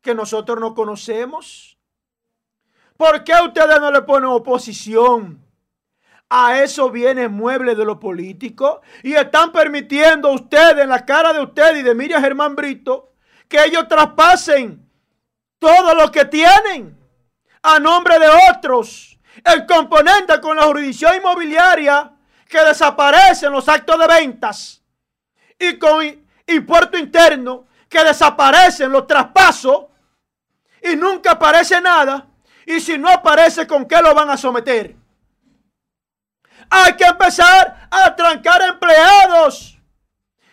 que 0.00 0.14
nosotros 0.14 0.58
no 0.58 0.74
conocemos. 0.74 1.78
¿Por 2.96 3.24
qué 3.24 3.34
ustedes 3.44 3.78
no 3.80 3.90
le 3.90 4.02
ponen 4.02 4.30
oposición? 4.30 5.45
A 6.28 6.58
eso 6.58 6.90
viene 6.90 7.28
mueble 7.28 7.74
de 7.74 7.84
los 7.84 7.98
políticos 7.98 8.80
y 9.02 9.14
están 9.14 9.52
permitiendo 9.52 10.32
ustedes, 10.32 10.82
en 10.82 10.88
la 10.88 11.04
cara 11.04 11.32
de 11.32 11.40
ustedes 11.40 11.78
y 11.78 11.82
de 11.82 11.94
Miriam 11.94 12.20
Germán 12.20 12.56
Brito, 12.56 13.12
que 13.48 13.64
ellos 13.64 13.86
traspasen 13.86 14.90
todo 15.58 15.94
lo 15.94 16.10
que 16.10 16.24
tienen 16.24 16.98
a 17.62 17.78
nombre 17.78 18.18
de 18.18 18.28
otros. 18.50 19.18
El 19.44 19.66
componente 19.66 20.40
con 20.40 20.56
la 20.56 20.64
jurisdicción 20.64 21.16
inmobiliaria 21.16 22.12
que 22.48 22.64
desaparecen 22.64 23.52
los 23.52 23.68
actos 23.68 23.98
de 23.98 24.06
ventas 24.06 24.82
y 25.58 25.78
con 25.78 26.04
impuesto 26.46 26.98
interno 26.98 27.66
que 27.88 28.02
desaparecen 28.02 28.90
los 28.90 29.06
traspasos 29.06 29.86
y 30.82 30.96
nunca 30.96 31.32
aparece 31.32 31.80
nada 31.80 32.26
y 32.64 32.80
si 32.80 32.98
no 32.98 33.08
aparece, 33.08 33.66
¿con 33.66 33.86
qué 33.86 34.00
lo 34.02 34.12
van 34.14 34.30
a 34.30 34.36
someter? 34.36 34.96
Hay 36.70 36.94
que 36.94 37.04
empezar 37.04 37.88
a 37.90 38.14
trancar 38.14 38.62
empleados 38.62 39.78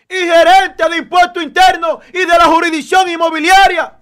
y 0.08 0.16
gerentes 0.16 0.90
de 0.90 0.98
impuesto 0.98 1.42
interno 1.42 2.00
y 2.10 2.20
de 2.20 2.38
la 2.38 2.46
jurisdicción 2.46 3.10
inmobiliaria, 3.10 3.98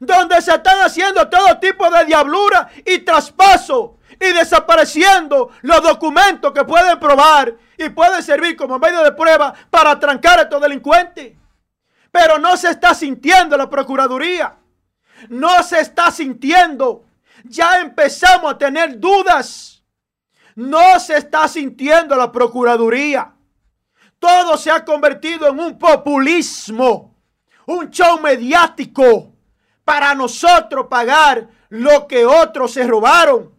donde 0.00 0.40
se 0.42 0.54
están 0.54 0.80
haciendo 0.80 1.28
todo 1.28 1.58
tipo 1.58 1.88
de 1.90 2.04
diablura 2.06 2.68
y 2.84 2.98
traspaso 2.98 3.98
y 4.20 4.32
desapareciendo 4.32 5.50
los 5.62 5.82
documentos 5.82 6.52
que 6.52 6.64
pueden 6.64 6.98
probar 6.98 7.54
y 7.76 7.88
pueden 7.90 8.22
servir 8.22 8.56
como 8.56 8.78
medio 8.78 9.02
de 9.04 9.12
prueba 9.12 9.54
para 9.70 9.98
trancar 9.98 10.40
a 10.40 10.42
estos 10.42 10.60
delincuentes. 10.60 11.34
Pero 12.10 12.38
no 12.38 12.56
se 12.56 12.70
está 12.70 12.94
sintiendo 12.94 13.56
la 13.56 13.70
Procuraduría. 13.70 14.56
No 15.28 15.62
se 15.62 15.80
está 15.80 16.10
sintiendo 16.10 17.04
ya 17.44 17.80
empezamos 17.80 18.52
a 18.52 18.58
tener 18.58 18.98
dudas. 18.98 19.77
No 20.58 20.98
se 20.98 21.16
está 21.16 21.46
sintiendo 21.46 22.16
la 22.16 22.32
Procuraduría. 22.32 23.32
Todo 24.18 24.56
se 24.56 24.72
ha 24.72 24.84
convertido 24.84 25.46
en 25.46 25.60
un 25.60 25.78
populismo, 25.78 27.14
un 27.66 27.88
show 27.90 28.18
mediático 28.20 29.32
para 29.84 30.16
nosotros 30.16 30.88
pagar 30.90 31.48
lo 31.68 32.08
que 32.08 32.26
otros 32.26 32.72
se 32.72 32.84
robaron. 32.84 33.54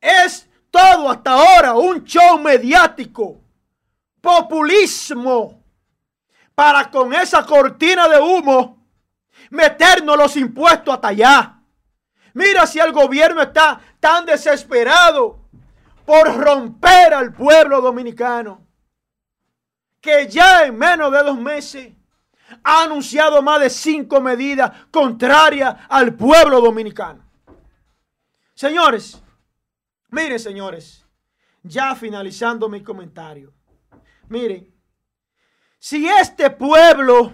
Es 0.00 0.48
todo 0.70 1.10
hasta 1.10 1.32
ahora 1.32 1.74
un 1.74 2.04
show 2.04 2.38
mediático, 2.38 3.40
populismo, 4.20 5.64
para 6.54 6.88
con 6.92 7.12
esa 7.12 7.44
cortina 7.44 8.06
de 8.06 8.20
humo 8.20 8.86
meternos 9.50 10.16
los 10.16 10.36
impuestos 10.36 10.94
hasta 10.94 11.08
allá. 11.08 11.60
Mira 12.34 12.68
si 12.68 12.78
el 12.78 12.92
gobierno 12.92 13.42
está 13.42 13.80
tan 13.98 14.26
desesperado 14.26 15.45
por 16.06 16.36
romper 16.36 17.12
al 17.12 17.32
pueblo 17.32 17.80
dominicano, 17.80 18.64
que 20.00 20.28
ya 20.28 20.64
en 20.64 20.78
menos 20.78 21.10
de 21.10 21.22
dos 21.22 21.38
meses 21.38 21.92
ha 22.62 22.84
anunciado 22.84 23.42
más 23.42 23.60
de 23.60 23.68
cinco 23.68 24.20
medidas 24.20 24.86
contrarias 24.92 25.76
al 25.88 26.14
pueblo 26.14 26.60
dominicano. 26.60 27.28
Señores, 28.54 29.20
miren 30.10 30.38
señores, 30.38 31.04
ya 31.64 31.94
finalizando 31.96 32.68
mi 32.68 32.84
comentario, 32.84 33.52
miren, 34.28 34.72
si 35.78 36.08
este 36.08 36.50
pueblo, 36.50 37.32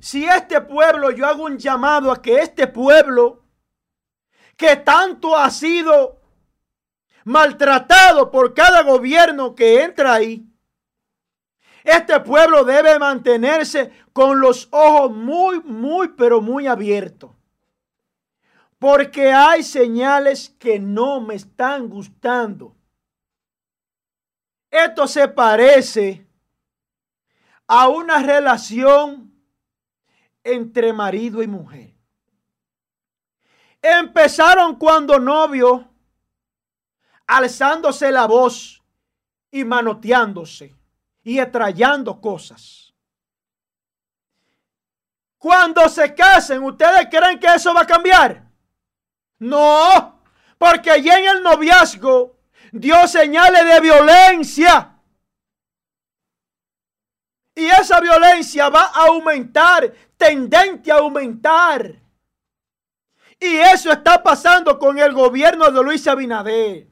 si 0.00 0.24
este 0.24 0.60
pueblo, 0.62 1.10
yo 1.10 1.26
hago 1.26 1.44
un 1.44 1.58
llamado 1.58 2.10
a 2.10 2.20
que 2.20 2.40
este 2.40 2.66
pueblo 2.66 3.44
que 4.56 4.76
tanto 4.76 5.36
ha 5.36 5.50
sido 5.50 6.25
maltratado 7.26 8.30
por 8.30 8.54
cada 8.54 8.84
gobierno 8.84 9.56
que 9.56 9.82
entra 9.82 10.14
ahí. 10.14 10.48
Este 11.82 12.20
pueblo 12.20 12.62
debe 12.62 13.00
mantenerse 13.00 13.90
con 14.12 14.40
los 14.40 14.68
ojos 14.70 15.10
muy, 15.10 15.60
muy, 15.60 16.08
pero 16.10 16.40
muy 16.40 16.68
abiertos. 16.68 17.32
Porque 18.78 19.32
hay 19.32 19.64
señales 19.64 20.50
que 20.50 20.78
no 20.78 21.20
me 21.20 21.34
están 21.34 21.88
gustando. 21.88 22.76
Esto 24.70 25.08
se 25.08 25.26
parece 25.26 26.28
a 27.66 27.88
una 27.88 28.22
relación 28.22 29.34
entre 30.44 30.92
marido 30.92 31.42
y 31.42 31.48
mujer. 31.48 31.92
Empezaron 33.82 34.76
cuando 34.76 35.18
novio, 35.18 35.90
alzándose 37.26 38.10
la 38.12 38.26
voz 38.26 38.82
y 39.50 39.64
manoteándose 39.64 40.74
y 41.22 41.38
extrayendo 41.38 42.20
cosas. 42.20 42.94
Cuando 45.38 45.88
se 45.88 46.14
casen, 46.14 46.62
¿ustedes 46.62 47.08
creen 47.10 47.38
que 47.38 47.46
eso 47.46 47.72
va 47.74 47.82
a 47.82 47.86
cambiar? 47.86 48.46
No, 49.38 50.20
porque 50.58 51.02
ya 51.02 51.18
en 51.18 51.36
el 51.36 51.42
noviazgo 51.42 52.36
dio 52.72 53.06
señales 53.06 53.64
de 53.64 53.80
violencia. 53.80 54.92
Y 57.54 57.66
esa 57.66 58.00
violencia 58.00 58.68
va 58.68 58.86
a 58.86 59.06
aumentar, 59.06 59.92
tendente 60.16 60.92
a 60.92 60.96
aumentar. 60.96 61.94
Y 63.38 63.56
eso 63.56 63.92
está 63.92 64.22
pasando 64.22 64.78
con 64.78 64.98
el 64.98 65.12
gobierno 65.12 65.70
de 65.70 65.82
Luis 65.82 66.06
Abinader. 66.06 66.86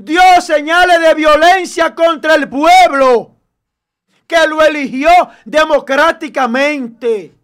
Dio 0.00 0.22
señales 0.40 1.00
de 1.00 1.12
violencia 1.14 1.92
contra 1.92 2.36
el 2.36 2.48
pueblo 2.48 3.34
que 4.28 4.46
lo 4.46 4.62
eligió 4.62 5.10
democráticamente. 5.44 7.34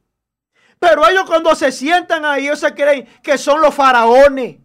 Pero 0.79 1.09
ellos 1.09 1.25
cuando 1.25 1.53
se 1.57 1.73
sientan 1.73 2.25
ahí, 2.25 2.45
ellos 2.45 2.61
se 2.61 2.73
creen 2.73 3.09
que 3.25 3.37
son 3.39 3.61
los 3.61 3.75
faraones. 3.75 4.59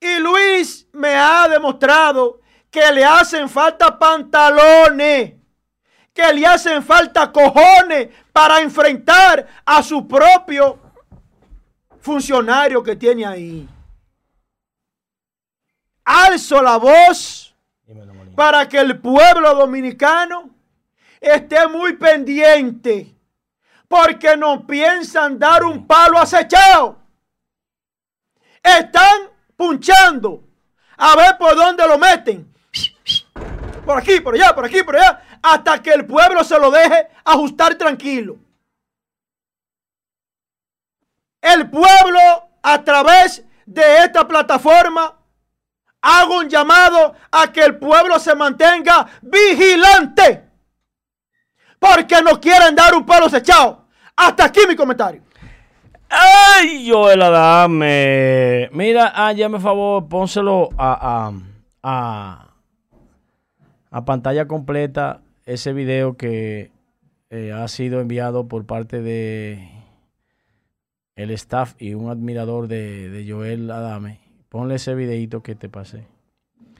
Y 0.00 0.18
Luis 0.18 0.88
me 0.92 1.14
ha 1.14 1.46
demostrado 1.48 2.40
que 2.68 2.90
le 2.90 3.04
hacen 3.04 3.48
falta 3.48 3.96
pantalones, 3.96 5.34
que 6.12 6.32
le 6.32 6.44
hacen 6.44 6.82
falta 6.82 7.30
cojones 7.30 8.08
para 8.32 8.60
enfrentar 8.60 9.46
a 9.64 9.84
su 9.84 10.08
propio 10.08 10.80
funcionario 12.00 12.82
que 12.82 12.96
tiene 12.96 13.24
ahí. 13.24 13.68
Alzo 16.04 16.62
la 16.62 16.76
voz 16.76 17.54
para 18.34 18.68
que 18.68 18.78
el 18.78 18.98
pueblo 18.98 19.54
dominicano 19.54 20.50
esté 21.20 21.68
muy 21.68 21.94
pendiente 21.94 23.14
porque 23.88 24.36
no 24.36 24.66
piensan 24.66 25.38
dar 25.38 25.64
un 25.64 25.86
palo 25.86 26.18
acechado. 26.18 26.98
Están 28.62 29.30
punchando 29.56 30.42
a 30.96 31.14
ver 31.16 31.36
por 31.38 31.54
dónde 31.54 31.86
lo 31.86 31.98
meten. 31.98 32.52
Por 33.84 33.98
aquí, 33.98 34.20
por 34.20 34.34
allá, 34.34 34.54
por 34.54 34.64
aquí, 34.64 34.82
por 34.82 34.96
allá, 34.96 35.22
hasta 35.42 35.82
que 35.82 35.90
el 35.90 36.06
pueblo 36.06 36.42
se 36.44 36.58
lo 36.58 36.70
deje 36.70 37.08
ajustar 37.24 37.74
tranquilo. 37.74 38.38
El 41.40 41.68
pueblo 41.68 42.20
a 42.62 42.82
través 42.82 43.44
de 43.66 43.98
esta 43.98 44.26
plataforma 44.26 45.18
hago 46.02 46.38
un 46.38 46.48
llamado 46.48 47.14
a 47.30 47.50
que 47.52 47.64
el 47.64 47.78
pueblo 47.78 48.18
se 48.18 48.34
mantenga 48.34 49.06
vigilante. 49.22 50.44
Porque 51.78 52.20
no 52.22 52.40
quieren 52.40 52.74
dar 52.74 52.94
un 52.94 53.06
palo 53.06 53.26
acechado. 53.26 53.86
Hasta 54.16 54.44
aquí 54.44 54.60
mi 54.68 54.76
comentario. 54.76 55.22
Ay, 56.08 56.88
Joel 56.88 57.22
Adame. 57.22 58.68
Mira, 58.72 59.12
ah, 59.14 59.32
me 59.32 59.58
favor, 59.58 60.08
pónselo 60.08 60.68
a, 60.76 61.32
a, 61.82 62.54
a, 63.90 64.04
pantalla 64.04 64.46
completa 64.46 65.22
ese 65.46 65.72
video 65.72 66.16
que 66.16 66.70
eh, 67.30 67.52
ha 67.52 67.66
sido 67.66 68.00
enviado 68.00 68.46
por 68.46 68.66
parte 68.66 69.00
de 69.00 69.70
el 71.16 71.30
staff 71.30 71.74
y 71.78 71.94
un 71.94 72.10
admirador 72.10 72.68
de 72.68 73.24
Joel 73.26 73.70
Adame. 73.70 74.21
Ponle 74.52 74.74
ese 74.74 74.94
videito 74.94 75.42
que 75.42 75.54
te 75.54 75.70
pasé. 75.70 76.06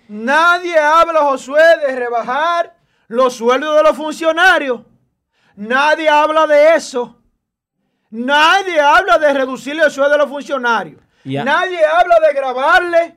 Nadie 0.06 0.78
habla, 0.78 1.20
Josué, 1.20 1.78
de 1.78 1.96
rebajar 1.96 2.76
los 3.08 3.32
sueldos 3.32 3.74
de 3.74 3.82
los 3.82 3.96
funcionarios. 3.96 4.82
Nadie 5.56 6.06
habla 6.06 6.46
de 6.46 6.74
eso. 6.74 7.18
Nadie 8.10 8.78
habla 8.78 9.16
de 9.16 9.32
reducirle 9.32 9.84
el 9.84 9.90
sueldo 9.90 10.12
de 10.12 10.18
los 10.18 10.28
funcionarios. 10.28 11.00
Nadie 11.24 11.82
habla 11.82 12.20
de 12.20 12.34
grabarle 12.34 13.16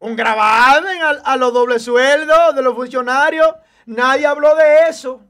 un 0.00 0.16
gravamen 0.16 1.00
a, 1.22 1.36
los 1.36 1.52
dobles 1.52 1.84
sueldos 1.84 2.56
de 2.56 2.62
los 2.62 2.74
funcionarios. 2.74 3.54
Nadie 3.86 4.26
habló 4.26 4.56
de 4.56 4.88
eso. 4.88 5.20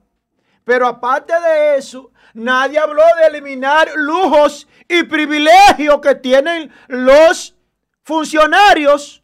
Pero 0.64 0.86
aparte 0.86 1.38
de 1.38 1.76
eso, 1.76 2.09
nadie 2.34 2.78
habló 2.78 3.02
de 3.20 3.26
eliminar 3.26 3.88
lujos 3.96 4.68
y 4.88 5.02
privilegios 5.04 6.00
que 6.00 6.14
tienen 6.16 6.72
los 6.88 7.54
funcionarios. 8.02 9.22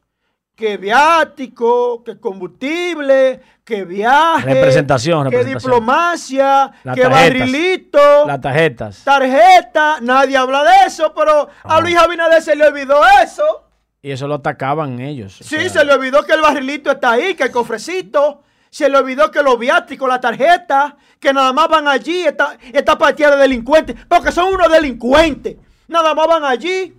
Que 0.55 0.79
viático, 0.79 2.03
que 2.03 2.19
combustible, 2.19 3.43
que 3.63 3.85
viaje, 3.85 4.55
representación, 4.55 5.29
que 5.29 5.45
diplomacia, 5.45 6.73
que 6.95 7.07
barrilito, 7.07 8.27
las 8.27 8.41
tarjetas. 8.41 9.05
Tarjeta, 9.05 9.99
nadie 10.01 10.35
habla 10.35 10.65
de 10.65 10.87
eso, 10.87 11.13
pero 11.15 11.51
a 11.63 11.81
Luis 11.83 11.99
Abinader 11.99 12.41
se 12.41 12.57
le 12.57 12.67
olvidó 12.67 13.03
eso. 13.23 13.69
Y 14.01 14.13
eso 14.13 14.27
lo 14.27 14.37
atacaban 14.37 14.99
ellos. 15.01 15.37
Sí, 15.43 15.69
se 15.69 15.85
le 15.85 15.93
olvidó 15.93 16.25
que 16.25 16.33
el 16.33 16.41
barrilito 16.41 16.93
está 16.93 17.11
ahí, 17.11 17.35
que 17.35 17.43
el 17.43 17.51
cofrecito. 17.51 18.45
Se 18.77 18.91
le 18.91 18.99
olvidó 18.99 19.31
que 19.31 19.43
los 19.43 19.59
viáticos, 19.59 20.07
la 20.07 20.21
tarjeta, 20.21 20.99
que 21.19 21.33
nada 21.33 21.51
más 21.55 21.67
van 21.67 21.89
allí, 21.89 22.27
esta, 22.27 22.59
esta 22.75 22.99
partida 22.99 23.31
de 23.31 23.41
delincuentes, 23.41 23.97
porque 24.07 24.31
son 24.31 24.53
unos 24.53 24.71
delincuentes. 24.71 25.57
Nada 25.89 26.15
más 26.15 26.27
van 26.27 26.45
allí, 26.45 26.95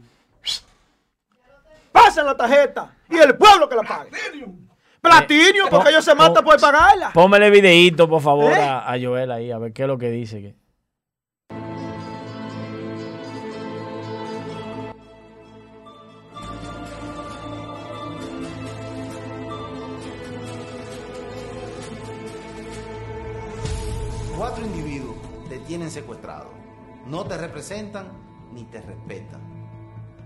pasan 1.92 2.26
la 2.26 2.36
tarjeta 2.36 2.96
y 3.08 3.18
el 3.18 3.38
pueblo 3.38 3.70
que 3.70 3.76
la 3.76 3.84
pague. 3.84 4.10
Platinio, 5.00 5.66
porque 5.70 5.90
ellos 5.90 6.04
se 6.04 6.16
matan 6.16 6.44
por 6.44 6.60
pagarla. 6.60 7.12
Póngale 7.14 7.52
videito, 7.52 8.10
por 8.10 8.24
favor, 8.24 8.52
¿Eh? 8.52 8.60
a, 8.60 8.96
Joel 9.00 9.32
ahí, 9.32 9.52
a 9.52 9.60
ver 9.60 9.72
qué 9.72 9.84
es 9.84 9.88
lo 9.88 10.00
que 10.00 10.10
dice. 10.10 10.42
Cuatro 10.42 10.67
tienen 25.68 25.92
secuestrado. 25.92 26.50
No 27.06 27.26
te 27.26 27.38
representan 27.38 28.08
ni 28.54 28.64
te 28.64 28.82
respetan. 28.82 29.42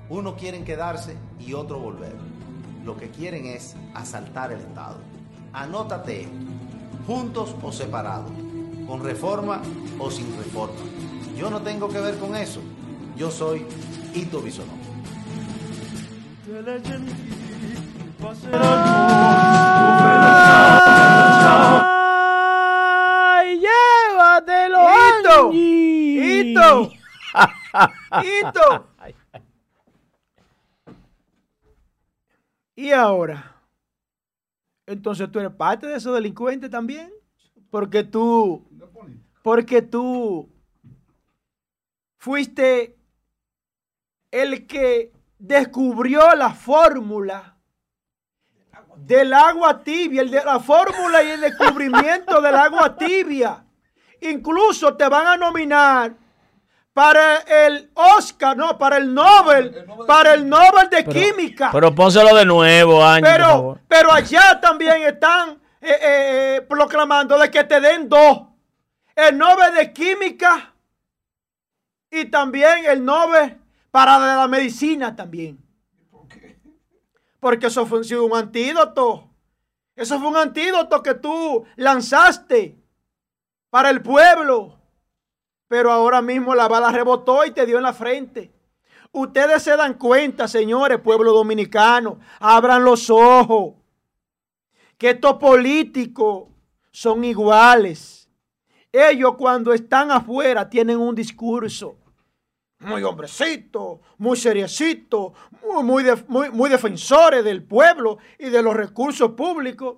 Uno 0.10 0.36
quieren 0.36 0.64
quedarse 0.64 1.18
y 1.40 1.54
otro 1.54 1.80
volver 1.80 2.16
lo 2.86 2.98
que 2.98 3.10
quieren 3.10 3.46
es 3.46 3.76
asaltar 3.94 4.52
el 4.52 4.60
Estado. 4.60 4.98
Anótate 5.54 6.28
juntos 7.06 7.56
o 7.62 7.72
separados, 7.72 8.32
con 8.88 9.04
reforma 9.04 9.62
o 10.00 10.10
sin 10.10 10.36
reforma. 10.38 10.80
Yo 11.38 11.50
no 11.50 11.62
tengo 11.62 11.90
que 11.90 12.00
ver 12.00 12.18
con 12.18 12.36
eso. 12.36 12.62
Yo 13.16 13.32
soy 13.32 13.66
Ito 14.14 14.42
Bisonó. 14.42 14.74
¡Ay, 18.54 20.91
¡Ito! 25.52 26.92
¡Ito! 26.92 26.92
¡Ito! 28.24 28.88
Y 32.76 32.92
ahora, 32.92 33.56
entonces 34.86 35.32
tú 35.32 35.40
eres 35.40 35.54
parte 35.54 35.88
de 35.88 35.98
esos 35.98 36.14
delincuentes 36.14 36.70
también. 36.70 37.12
Porque 37.70 38.04
tú, 38.04 38.68
porque 39.42 39.82
tú 39.82 40.50
fuiste 42.18 42.98
el 44.30 44.68
que 44.68 45.14
descubrió 45.40 46.36
la 46.36 46.54
fórmula 46.54 47.58
del 48.98 49.34
agua 49.34 49.84
tibia, 49.84 50.22
el 50.22 50.32
de 50.32 50.44
la 50.44 50.60
fórmula 50.60 51.24
y 51.24 51.30
el 51.30 51.42
descubrimiento 51.42 52.42
del 52.42 52.56
agua 52.56 52.96
tibia. 52.96 53.66
Incluso 54.22 54.96
te 54.96 55.08
van 55.10 55.28
a 55.28 55.38
nominar 55.38 56.14
para 56.94 57.38
el 57.38 57.90
Oscar, 57.94 58.56
no, 58.56 58.78
para 58.78 58.98
el 58.98 59.14
Nobel, 59.14 59.86
para 60.06 60.34
el 60.34 60.48
Nobel 60.48 60.90
de 60.90 61.06
Química. 61.06 61.70
Pero 61.72 61.94
pónselo 61.96 62.36
de 62.36 62.46
nuevo, 62.46 63.04
Ángel. 63.04 63.32
Pero, 63.32 63.80
pero 63.88 64.12
allá 64.12 64.60
también 64.60 65.02
están 65.04 65.52
eh, 65.82 65.90
eh, 65.90 65.98
eh, 66.58 66.62
proclamando 66.62 67.38
de 67.40 67.50
que 67.50 67.64
te 67.64 67.80
den 67.80 68.10
dos. 68.10 68.44
El 69.16 69.38
Nobel 69.38 69.74
de 69.74 69.94
Química 69.94 70.74
y 72.10 72.26
también 72.26 72.86
el 72.86 73.04
Nobel 73.04 73.58
para 73.90 74.20
la 74.20 74.48
medicina 74.48 75.16
también. 75.16 75.60
Porque 77.40 77.68
eso 77.68 77.86
fue 77.88 78.02
un 78.20 78.36
antídoto. 78.36 79.30
Eso 79.96 80.20
fue 80.20 80.30
un 80.30 80.38
antídoto 80.38 81.02
que 81.02 81.16
tú 81.16 81.66
lanzaste 81.76 82.81
para 83.72 83.90
el 83.90 84.04
pueblo 84.04 84.78
pero 85.68 85.90
ahora 85.90 86.22
mismo 86.22 86.54
la 86.54 86.68
bala 86.68 86.92
rebotó 86.92 87.46
y 87.46 87.52
te 87.52 87.66
dio 87.66 87.78
en 87.78 87.84
la 87.84 87.94
frente. 87.94 88.52
Ustedes 89.14 89.64
se 89.64 89.78
dan 89.78 89.94
cuenta, 89.94 90.50
señores, 90.50 91.00
pueblo 91.00 91.32
dominicano, 91.32 92.20
abran 92.42 92.84
los 92.84 93.10
ojos, 93.10 93.76
que 94.98 95.12
estos 95.12 95.38
políticos 95.38 96.50
son 96.92 97.24
iguales 97.24 98.22
ellos 98.92 99.36
cuando 99.38 99.74
están 99.74 100.12
afuera 100.12 100.70
tienen 100.70 101.00
un 101.00 101.16
discurso 101.16 101.98
muy 102.80 103.04
hombrecito, 103.04 104.02
muy 104.18 104.36
seriecito, 104.36 105.34
muy, 105.64 106.04
muy, 106.28 106.50
muy, 106.50 106.70
defensores 106.70 107.44
del 107.44 107.64
pueblo 107.64 108.18
y 108.40 108.50
de 108.50 108.64
los 108.64 108.76
recursos 108.76 109.32
públicos. 109.34 109.98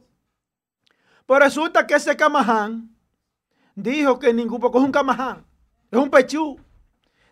Pues 1.25 1.39
resulta 1.39 1.87
que 1.87 1.95
ese 1.95 2.17
camaján 2.17 2.92
dijo 3.75 4.19
que 4.19 4.33
ningún, 4.33 4.59
porque 4.59 4.77
es 4.77 4.83
un 4.83 4.91
camaján, 4.91 5.45
es 5.91 5.99
un 5.99 6.09
pechú. 6.09 6.59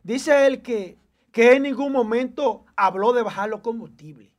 Dice 0.04 0.48
él 0.48 0.62
que, 0.62 0.98
que 1.32 1.54
en 1.54 1.64
ningún 1.64 1.92
momento 1.92 2.66
habló 2.76 3.14
de 3.14 3.24
bajar 3.24 3.50
los 3.50 3.62
combustibles. 3.62 4.30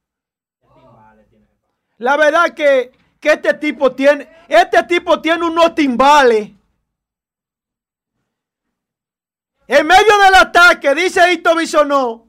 La 1.98 2.16
verdad 2.16 2.54
que, 2.54 2.92
que 3.20 3.32
este 3.32 3.54
tipo 3.54 3.92
tiene, 3.92 4.28
este 4.48 4.82
tipo 4.84 5.20
tiene 5.20 5.46
unos 5.46 5.74
timbales 5.74 6.50
En 9.74 9.86
medio 9.86 10.18
del 10.24 10.34
ataque, 10.34 10.94
dice 10.94 11.32
Hito 11.32 11.56
Bisonó 11.56 12.26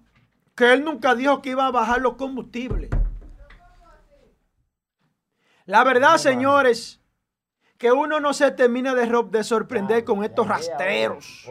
que 0.55 0.71
él 0.71 0.83
nunca 0.83 1.13
dijo 1.13 1.41
que 1.41 1.49
iba 1.49 1.65
a 1.65 1.71
bajar 1.71 1.99
los 1.99 2.13
combustibles. 2.13 2.89
La 5.65 5.83
verdad, 5.83 6.17
señores, 6.17 7.01
que 7.77 7.91
uno 7.91 8.19
no 8.19 8.33
se 8.33 8.51
termina 8.51 8.93
de, 8.95 9.43
sorprender 9.43 10.03
con 10.03 10.23
estos 10.23 10.47
rastreros. 10.47 11.49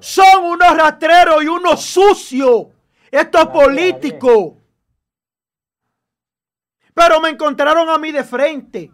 Son 0.00 0.44
unos 0.44 0.76
rastreros 0.76 1.42
y 1.42 1.48
unos 1.48 1.82
sucios. 1.82 2.66
Estos 3.10 3.46
políticos. 3.46 4.54
Pero 6.92 7.20
me 7.20 7.30
encontraron 7.30 7.88
a 7.88 7.98
mí 7.98 8.12
de 8.12 8.24
frente. 8.24 8.92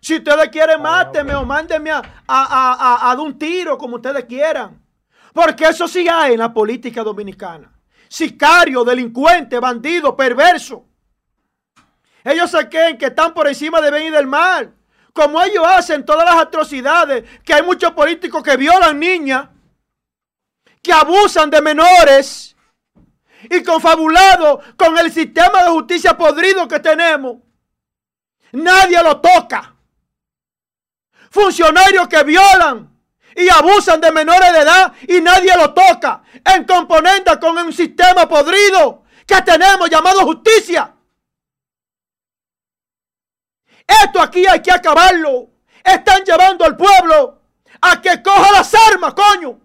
Si 0.00 0.16
ustedes 0.16 0.48
quieren, 0.48 0.82
mátenme 0.82 1.34
o 1.34 1.44
mándenme 1.44 1.90
a, 1.90 2.02
a, 2.26 3.10
a, 3.10 3.22
un 3.22 3.38
tiro, 3.38 3.78
como 3.78 3.96
ustedes 3.96 4.24
quieran. 4.24 4.82
Porque 5.32 5.64
eso 5.64 5.88
sí 5.88 6.06
hay 6.08 6.34
en 6.34 6.38
la 6.38 6.52
política 6.52 7.02
dominicana. 7.02 7.72
Sicario, 8.08 8.84
delincuente, 8.84 9.58
bandido, 9.58 10.16
perverso. 10.16 10.84
Ellos 12.22 12.50
se 12.50 12.68
creen 12.68 12.96
que 12.96 13.06
están 13.06 13.34
por 13.34 13.48
encima 13.48 13.80
de 13.80 13.90
bien 13.90 14.08
y 14.08 14.10
del 14.10 14.26
mal. 14.26 14.74
Como 15.14 15.40
ellos 15.40 15.64
hacen 15.66 16.04
todas 16.04 16.26
las 16.26 16.42
atrocidades, 16.42 17.24
que 17.42 17.54
hay 17.54 17.62
muchos 17.62 17.92
políticos 17.92 18.42
que 18.42 18.56
violan 18.56 18.98
niñas, 18.98 19.48
que 20.82 20.92
abusan 20.92 21.48
de 21.48 21.62
menores 21.62 22.54
y 23.48 23.62
confabulado 23.62 24.60
con 24.76 24.98
el 24.98 25.10
sistema 25.12 25.62
de 25.62 25.70
justicia 25.70 26.16
podrido 26.16 26.68
que 26.68 26.80
tenemos. 26.80 27.38
Nadie 28.52 29.02
lo 29.02 29.20
toca 29.20 29.74
funcionarios 31.34 32.06
que 32.06 32.22
violan 32.22 32.88
y 33.34 33.48
abusan 33.48 34.00
de 34.00 34.12
menores 34.12 34.52
de 34.52 34.60
edad 34.60 34.92
y 35.08 35.20
nadie 35.20 35.52
lo 35.56 35.74
toca 35.74 36.22
en 36.44 36.64
componente 36.64 37.38
con 37.40 37.58
un 37.58 37.72
sistema 37.72 38.28
podrido 38.28 39.02
que 39.26 39.42
tenemos 39.42 39.90
llamado 39.90 40.20
justicia. 40.20 40.93
Esto 43.86 44.20
aquí 44.20 44.46
hay 44.46 44.60
que 44.60 44.72
acabarlo. 44.72 45.48
Están 45.82 46.24
llevando 46.24 46.64
al 46.64 46.76
pueblo 46.76 47.42
a 47.80 48.00
que 48.00 48.22
coja 48.22 48.52
las 48.52 48.74
armas, 48.74 49.14
coño. 49.14 49.60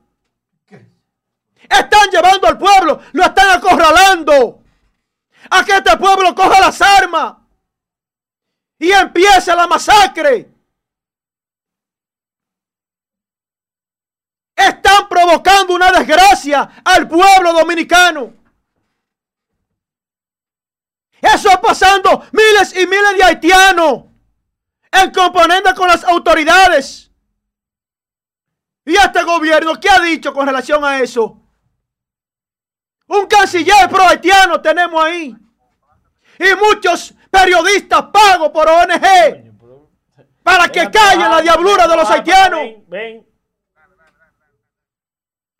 Están 1.70 2.10
llevando 2.12 2.48
al 2.48 2.58
pueblo, 2.58 3.02
lo 3.14 3.24
están 3.24 3.58
acorralando. 3.58 4.64
A 5.50 5.64
que 5.64 5.72
este 5.72 5.96
pueblo 5.98 6.36
coja 6.36 6.60
las 6.60 6.82
armas 6.82 7.36
y 8.78 8.92
empiece 8.92 9.56
la 9.56 9.68
masacre. 9.68 10.60
están 14.68 15.08
provocando 15.08 15.74
una 15.74 15.92
desgracia 15.92 16.82
al 16.84 17.08
pueblo 17.08 17.54
dominicano. 17.54 18.34
Eso 21.22 21.50
pasando 21.62 22.26
miles 22.32 22.76
y 22.76 22.88
miles 22.88 23.18
de 23.18 23.24
haitianos 23.24 24.09
en 24.92 25.12
componente 25.12 25.74
con 25.76 25.88
las 25.88 26.04
autoridades. 26.04 27.12
¿Y 28.86 28.96
este 28.96 29.24
gobierno 29.24 29.80
qué 29.80 29.90
ha 29.90 30.00
dicho 30.00 30.34
con 30.34 30.48
relación 30.48 30.84
a 30.84 31.00
eso? 31.00 31.40
Un 33.08 33.28
canciller 33.28 33.90
pro 33.90 34.08
haitiano 34.08 34.62
tenemos 34.62 35.04
ahí. 35.04 35.36
Y 36.40 36.56
muchos 36.56 37.14
periodistas 37.30 38.04
pagos 38.14 38.50
por 38.50 38.68
ONG 38.68 39.50
para 40.44 40.70
que 40.70 40.90
callen 40.90 41.30
la 41.30 41.42
diablura 41.42 41.88
de 41.88 41.96
los 41.96 42.10
haitianos. 42.10 42.62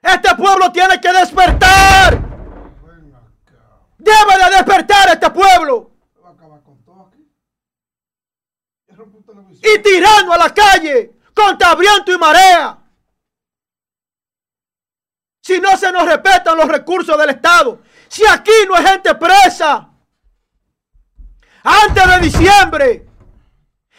Este 0.02 0.36
pueblo 0.36 0.72
tiene 0.72 1.00
que 1.00 1.12
despertar. 1.12 2.20
Debe 3.98 4.44
de 4.44 4.56
despertar 4.56 5.10
este 5.10 5.30
pueblo. 5.30 5.89
Y 9.62 9.80
tirando 9.82 10.34
a 10.34 10.38
la 10.38 10.54
calle 10.54 11.14
contra 11.34 11.76
viento 11.76 12.12
y 12.12 12.18
marea. 12.18 12.78
Si 15.42 15.60
no 15.60 15.76
se 15.78 15.92
nos 15.92 16.06
respetan 16.06 16.58
los 16.58 16.68
recursos 16.68 17.18
del 17.18 17.30
Estado. 17.30 17.82
Si 18.08 18.26
aquí 18.26 18.52
no 18.68 18.76
hay 18.76 18.86
gente 18.86 19.16
presa. 19.16 19.90
Antes 21.64 22.08
de 22.08 22.20
diciembre 22.20 23.09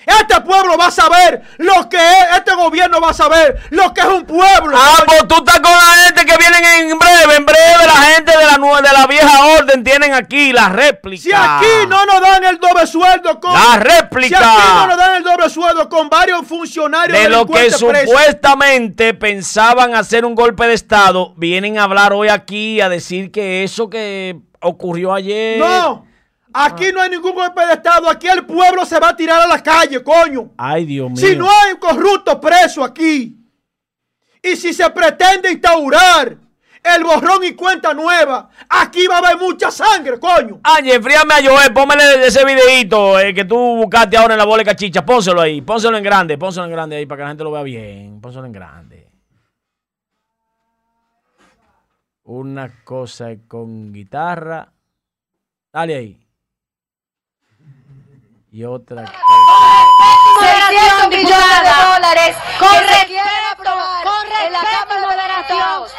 este 0.07 0.40
pueblo 0.40 0.76
va 0.78 0.86
a 0.86 0.90
saber 0.90 1.42
lo 1.59 1.88
que 1.88 1.96
es, 1.96 2.36
este 2.36 2.55
gobierno 2.55 3.01
va 3.01 3.11
a 3.11 3.14
saber 3.14 3.61
lo 3.70 3.92
que 3.92 4.01
es 4.01 4.07
un 4.07 4.24
pueblo. 4.24 4.76
Ah, 4.76 5.03
pues 5.07 5.28
tú 5.28 5.36
estás 5.36 5.61
con 5.61 5.72
la 5.72 6.05
gente 6.05 6.24
que 6.24 6.36
vienen 6.36 6.90
en 6.90 6.98
breve, 6.98 7.36
en 7.36 7.46
breve 7.46 7.86
la 7.86 8.03
gente 8.14 8.32
de 8.36 8.44
la 8.46 8.51
de 8.61 8.92
la 8.92 9.07
vieja 9.07 9.46
orden 9.59 9.82
tienen 9.84 10.14
aquí 10.14 10.53
la 10.53 10.68
réplica. 10.68 11.22
Si 11.22 11.32
aquí 11.32 11.88
no 11.88 12.05
nos 12.07 12.20
dan 12.20 12.44
el 12.44 12.59
doble 12.59 12.86
sueldo 12.86 13.40
con 13.40 13.53
la 13.53 13.76
réplica. 13.76 14.38
Si 14.38 14.44
aquí 14.44 14.68
no 14.74 14.86
nos 14.86 14.96
dan 14.96 15.14
el 15.16 15.22
doble 15.22 15.51
sueldo 15.51 15.88
con 15.88 16.09
varios 16.09 16.46
funcionarios 16.46 17.18
de 17.18 17.28
lo 17.28 17.46
que 17.46 17.70
supuestamente 17.70 19.14
pensaban 19.14 19.94
hacer 19.94 20.24
un 20.24 20.34
golpe 20.34 20.66
de 20.66 20.74
estado, 20.74 21.34
vienen 21.36 21.78
a 21.78 21.84
hablar 21.84 22.12
hoy 22.12 22.28
aquí 22.28 22.80
a 22.80 22.88
decir 22.88 23.30
que 23.30 23.64
eso 23.64 23.88
que 23.90 24.36
ocurrió 24.61 25.14
ayer. 25.14 25.59
No. 25.59 26.09
Aquí 26.53 26.90
no 26.92 27.01
hay 27.01 27.11
ningún 27.11 27.34
golpe 27.34 27.64
de 27.66 27.74
Estado. 27.74 28.09
Aquí 28.09 28.26
el 28.26 28.44
pueblo 28.44 28.84
se 28.84 28.98
va 28.98 29.11
a 29.11 29.16
tirar 29.16 29.40
a 29.40 29.46
la 29.46 29.62
calle, 29.62 30.03
coño. 30.03 30.51
Ay, 30.57 30.84
Dios 30.84 31.11
mío. 31.11 31.16
Si 31.16 31.36
no 31.36 31.48
hay 31.48 31.72
un 31.72 31.78
corrupto 31.78 32.40
preso 32.40 32.82
aquí. 32.82 33.36
Y 34.42 34.57
si 34.57 34.72
se 34.72 34.88
pretende 34.90 35.53
instaurar 35.53 36.36
el 36.82 37.05
borrón 37.05 37.44
y 37.44 37.53
cuenta 37.53 37.92
nueva, 37.92 38.48
aquí 38.68 39.07
va 39.07 39.16
a 39.16 39.18
haber 39.18 39.38
mucha 39.38 39.70
sangre, 39.70 40.18
coño. 40.18 40.61
Ángel, 40.62 41.03
fríame 41.03 41.34
a 41.34 41.44
Joel, 41.44 41.72
póngale 41.74 42.26
ese 42.26 42.44
videito 42.44 43.20
eh, 43.20 43.34
que 43.34 43.44
tú 43.44 43.57
buscaste 43.76 44.16
ahora 44.16 44.34
en 44.34 44.38
la 44.38 44.46
bola 44.46 44.62
de 44.62 44.70
cachicha. 44.70 45.05
Pónselo 45.05 45.42
ahí, 45.42 45.61
pónselo 45.61 45.98
en 45.98 46.05
grande, 46.05 46.38
pónselo 46.38 46.64
en 46.66 46.72
grande 46.72 46.96
ahí 46.96 47.07
para 47.07 47.18
que 47.18 47.22
la 47.22 47.28
gente 47.28 47.44
lo 47.44 47.53
vea 47.53 47.62
bien. 47.62 48.20
Pónselo 48.20 48.46
en 48.46 48.53
grande. 48.53 49.11
Una 52.24 52.82
cosa 52.82 53.28
con 53.46 53.92
guitarra. 53.92 54.72
Dale 55.72 55.94
ahí 55.94 56.20
y 58.53 58.64
otra 58.64 59.05
cosa. 59.05 59.20
600 60.40 61.09
millones 61.09 61.61
de 61.62 61.74
dólares 61.86 62.36
que 62.59 62.94
se 62.94 63.07
quiere 63.07 63.30
aprobar 63.53 64.07
en 64.46 64.53
la 64.53 64.61
Cámara 64.61 65.16
de 65.16 65.36
Diputados. 65.36 65.94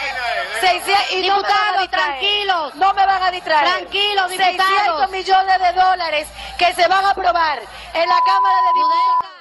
y 1.14 1.22
diputados, 1.22 1.90
tranquilos, 1.90 2.76
no 2.76 2.94
me 2.94 3.06
van 3.06 3.24
a 3.24 3.32
distraer. 3.32 3.66
Tranquilos, 3.66 4.30
diputados. 4.30 5.08
600 5.08 5.12
millones 5.12 5.58
de 5.60 5.80
dólares 5.80 6.34
que 6.58 6.74
se 6.74 6.88
van 6.88 7.06
a 7.06 7.12
aprobar 7.12 7.60
en 7.94 8.10
la 8.10 8.20
Cámara 8.26 8.58
de 8.62 8.72
Diputados. 8.76 9.32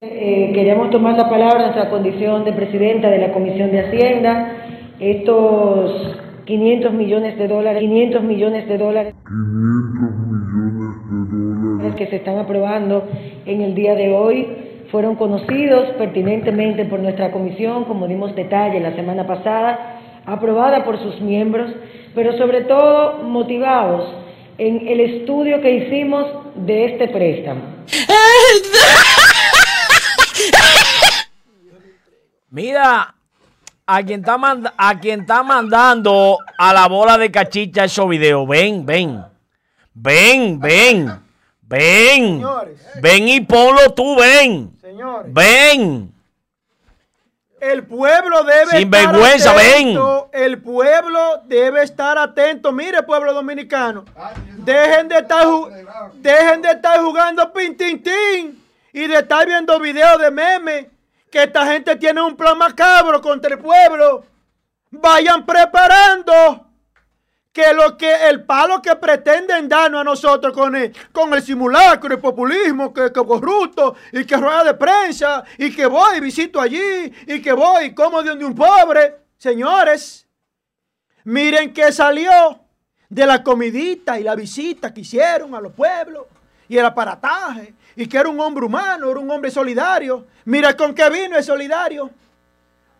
Eh, 0.00 0.52
queremos 0.54 0.90
tomar 0.90 1.16
la 1.16 1.30
palabra 1.30 1.56
en 1.56 1.62
nuestra 1.62 1.88
condición 1.88 2.44
de 2.44 2.52
presidenta 2.52 3.08
de 3.08 3.18
la 3.18 3.32
Comisión 3.32 3.70
de 3.70 3.86
Hacienda. 3.86 4.52
Estos 4.98 6.18
500 6.44 6.92
millones 6.92 7.38
de 7.38 7.48
dólares, 7.48 7.80
500 7.80 8.22
millones 8.22 8.68
de 8.68 8.78
dólares. 8.78 9.14
500 9.26 10.02
millones 10.02 10.33
dólares. 11.30 11.94
Que 11.96 12.06
se 12.08 12.16
están 12.16 12.38
aprobando 12.38 13.08
en 13.46 13.60
el 13.60 13.74
día 13.74 13.94
de 13.94 14.14
hoy 14.14 14.64
fueron 14.90 15.16
conocidos 15.16 15.90
pertinentemente 15.98 16.84
por 16.84 17.00
nuestra 17.00 17.32
comisión, 17.32 17.84
como 17.84 18.06
dimos 18.06 18.34
detalle 18.34 18.78
la 18.80 18.94
semana 18.94 19.26
pasada, 19.26 20.00
aprobada 20.24 20.84
por 20.84 20.98
sus 21.02 21.20
miembros, 21.20 21.70
pero 22.14 22.36
sobre 22.38 22.62
todo 22.62 23.24
motivados 23.24 24.08
en 24.56 24.86
el 24.86 25.00
estudio 25.00 25.60
que 25.60 25.76
hicimos 25.78 26.26
de 26.54 26.84
este 26.84 27.08
préstamo. 27.08 27.60
Mira, 32.50 33.14
a 33.86 34.02
quien 34.04 34.20
está, 34.20 34.38
a 34.78 35.00
quien 35.00 35.22
está 35.22 35.42
mandando 35.42 36.38
a 36.56 36.72
la 36.72 36.86
bola 36.86 37.18
de 37.18 37.32
cachicha 37.32 37.84
esos 37.84 38.08
videos. 38.08 38.46
Ven, 38.46 38.86
ven. 38.86 39.33
Ven, 39.94 40.58
ven. 40.58 41.20
Ven. 41.62 42.20
Señores. 42.20 42.80
Ven 43.00 43.28
y 43.28 43.40
ponlo 43.40 43.94
tú, 43.94 44.16
ven. 44.16 44.76
Señores. 44.80 45.32
Ven. 45.32 46.12
El 47.60 47.86
pueblo 47.86 48.44
debe 48.44 48.72
Sin 48.72 48.92
estar 48.92 49.12
vergüenza, 49.12 49.52
atento. 49.52 50.28
El 50.32 50.60
pueblo 50.60 51.42
debe 51.46 51.82
estar 51.82 52.18
atento. 52.18 52.72
Mire, 52.72 53.02
pueblo 53.04 53.32
dominicano. 53.32 54.04
Dejen 54.58 55.08
de 55.08 55.18
estar, 55.18 55.46
dejen 56.14 56.60
de 56.60 56.70
estar 56.72 57.00
jugando 57.00 57.50
pintintín 57.52 58.62
y 58.92 59.06
de 59.06 59.14
estar 59.14 59.46
viendo 59.46 59.80
videos 59.80 60.20
de 60.20 60.30
memes. 60.30 60.86
Que 61.30 61.44
esta 61.44 61.66
gente 61.66 61.96
tiene 61.96 62.20
un 62.20 62.36
plan 62.36 62.58
macabro 62.58 63.22
contra 63.22 63.54
el 63.54 63.58
pueblo. 63.58 64.24
Vayan 64.90 65.46
preparando 65.46 66.66
que 67.54 67.72
lo 67.72 67.96
que 67.96 68.28
el 68.28 68.42
palo 68.42 68.82
que 68.82 68.96
pretenden 68.96 69.68
darnos 69.68 70.00
a 70.00 70.04
nosotros 70.04 70.52
con 70.52 70.74
el, 70.74 70.92
con 71.12 71.32
el 71.32 71.40
simulacro, 71.40 72.12
el 72.12 72.20
populismo, 72.20 72.92
que, 72.92 73.12
que 73.12 73.24
corrupto, 73.24 73.94
y 74.10 74.24
que 74.24 74.36
rueda 74.36 74.64
de 74.64 74.74
prensa, 74.74 75.44
y 75.56 75.72
que 75.72 75.86
voy 75.86 76.16
y 76.16 76.20
visito 76.20 76.60
allí, 76.60 77.12
y 77.28 77.40
que 77.40 77.52
voy 77.52 77.84
y 77.84 77.94
como 77.94 78.24
de 78.24 78.44
un 78.44 78.56
pobre. 78.56 79.18
Señores, 79.38 80.26
miren 81.22 81.72
que 81.72 81.92
salió 81.92 82.58
de 83.08 83.24
la 83.24 83.44
comidita 83.44 84.18
y 84.18 84.24
la 84.24 84.34
visita 84.34 84.92
que 84.92 85.02
hicieron 85.02 85.54
a 85.54 85.60
los 85.60 85.72
pueblos, 85.72 86.26
y 86.68 86.76
el 86.76 86.84
aparataje, 86.84 87.72
y 87.94 88.08
que 88.08 88.18
era 88.18 88.28
un 88.28 88.40
hombre 88.40 88.64
humano, 88.64 89.08
era 89.08 89.20
un 89.20 89.30
hombre 89.30 89.52
solidario. 89.52 90.26
Mira 90.46 90.76
con 90.76 90.92
qué 90.92 91.08
vino 91.08 91.36
el 91.36 91.44
solidario. 91.44 92.10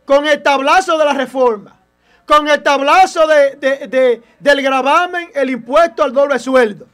Con 0.04 0.26
el 0.26 0.40
tablazo 0.44 0.96
de 0.96 1.04
la 1.06 1.12
reforma 1.12 1.83
con 2.26 2.48
el 2.48 2.62
tablazo 2.62 3.26
de, 3.26 3.56
de- 3.56 3.86
de- 3.88 4.22
del 4.40 4.62
gravamen, 4.62 5.28
el 5.34 5.50
impuesto 5.50 6.02
al 6.02 6.12
doble 6.12 6.38
sueldo, 6.38 6.86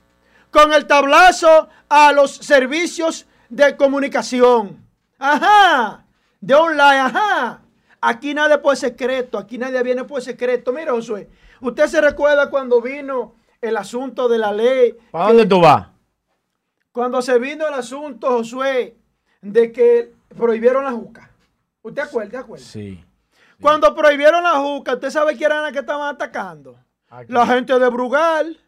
con 0.51 0.73
el 0.73 0.87
tablazo 0.87 1.69
a 1.89 2.13
los 2.13 2.33
servicios 2.37 3.27
de 3.49 3.77
comunicación, 3.77 4.85
ajá, 5.19 6.05
de 6.41 6.55
online, 6.55 6.99
ajá. 7.01 7.63
Aquí 8.01 8.33
nadie 8.33 8.59
por 8.59 8.77
secreto, 8.77 9.37
aquí 9.39 9.59
nadie 9.59 9.83
viene 9.83 10.05
por 10.05 10.23
secreto. 10.23 10.73
Mira, 10.73 10.93
Josué, 10.93 11.29
usted 11.61 11.87
se 11.87 12.01
recuerda 12.01 12.49
cuando 12.49 12.81
vino 12.81 13.35
el 13.61 13.77
asunto 13.77 14.27
de 14.29 14.39
la 14.39 14.53
ley, 14.53 14.95
¿Para 15.11 15.27
dónde 15.29 15.47
tú 15.47 15.61
vas? 15.61 15.89
cuando 16.93 17.21
se 17.23 17.39
vino 17.39 17.69
el 17.69 17.75
asunto, 17.75 18.29
Josué, 18.31 18.97
de 19.43 19.71
que 19.71 20.13
prohibieron 20.37 20.85
la 20.85 20.93
juca. 20.93 21.31
¿Usted 21.83 22.03
acuerda? 22.03 22.31
¿Te 22.31 22.37
acuerda? 22.39 22.65
Sí. 22.65 23.05
Cuando 23.61 23.95
prohibieron 23.95 24.43
la 24.43 24.59
juca, 24.59 24.95
¿usted 24.95 25.11
sabe 25.11 25.37
quién 25.37 25.51
eran 25.51 25.65
las 25.65 25.73
que 25.73 25.81
estaban 25.81 26.15
atacando? 26.15 26.79
La 27.29 27.47
gente 27.47 27.79
de 27.79 27.89
Brugal, 27.89 28.59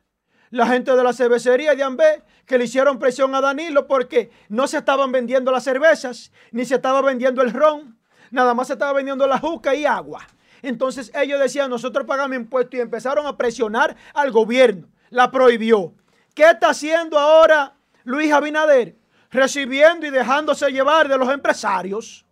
la 0.51 0.66
gente 0.66 0.95
de 0.95 1.03
la 1.03 1.12
cervecería 1.12 1.74
de 1.74 1.82
Ambé, 1.82 2.22
que 2.45 2.59
le 2.59 2.64
hicieron 2.64 2.99
presión 2.99 3.34
a 3.34 3.40
Danilo 3.40 3.86
porque 3.86 4.30
no 4.49 4.66
se 4.66 4.78
estaban 4.78 5.11
vendiendo 5.11 5.51
las 5.51 5.64
cervezas, 5.64 6.30
ni 6.51 6.66
se 6.66 6.74
estaba 6.74 7.01
vendiendo 7.01 7.40
el 7.40 7.53
ron, 7.53 7.99
nada 8.30 8.53
más 8.53 8.66
se 8.66 8.74
estaba 8.74 8.93
vendiendo 8.93 9.26
la 9.26 9.38
juca 9.38 9.74
y 9.74 9.86
agua. 9.86 10.26
Entonces 10.61 11.11
ellos 11.14 11.40
decían, 11.40 11.70
nosotros 11.70 12.07
pagamos 12.07 12.36
impuestos 12.36 12.74
y 12.74 12.82
empezaron 12.82 13.26
a 13.26 13.36
presionar 13.36 13.97
al 14.12 14.30
gobierno. 14.30 14.88
La 15.09 15.30
prohibió. 15.30 15.95
¿Qué 16.34 16.51
está 16.51 16.70
haciendo 16.70 17.18
ahora 17.18 17.74
Luis 18.05 18.32
Abinader? 18.32 18.97
Recibiendo 19.30 20.07
y 20.07 20.11
dejándose 20.11 20.70
llevar 20.70 21.09
de 21.09 21.16
los 21.16 21.30
empresarios 21.30 22.26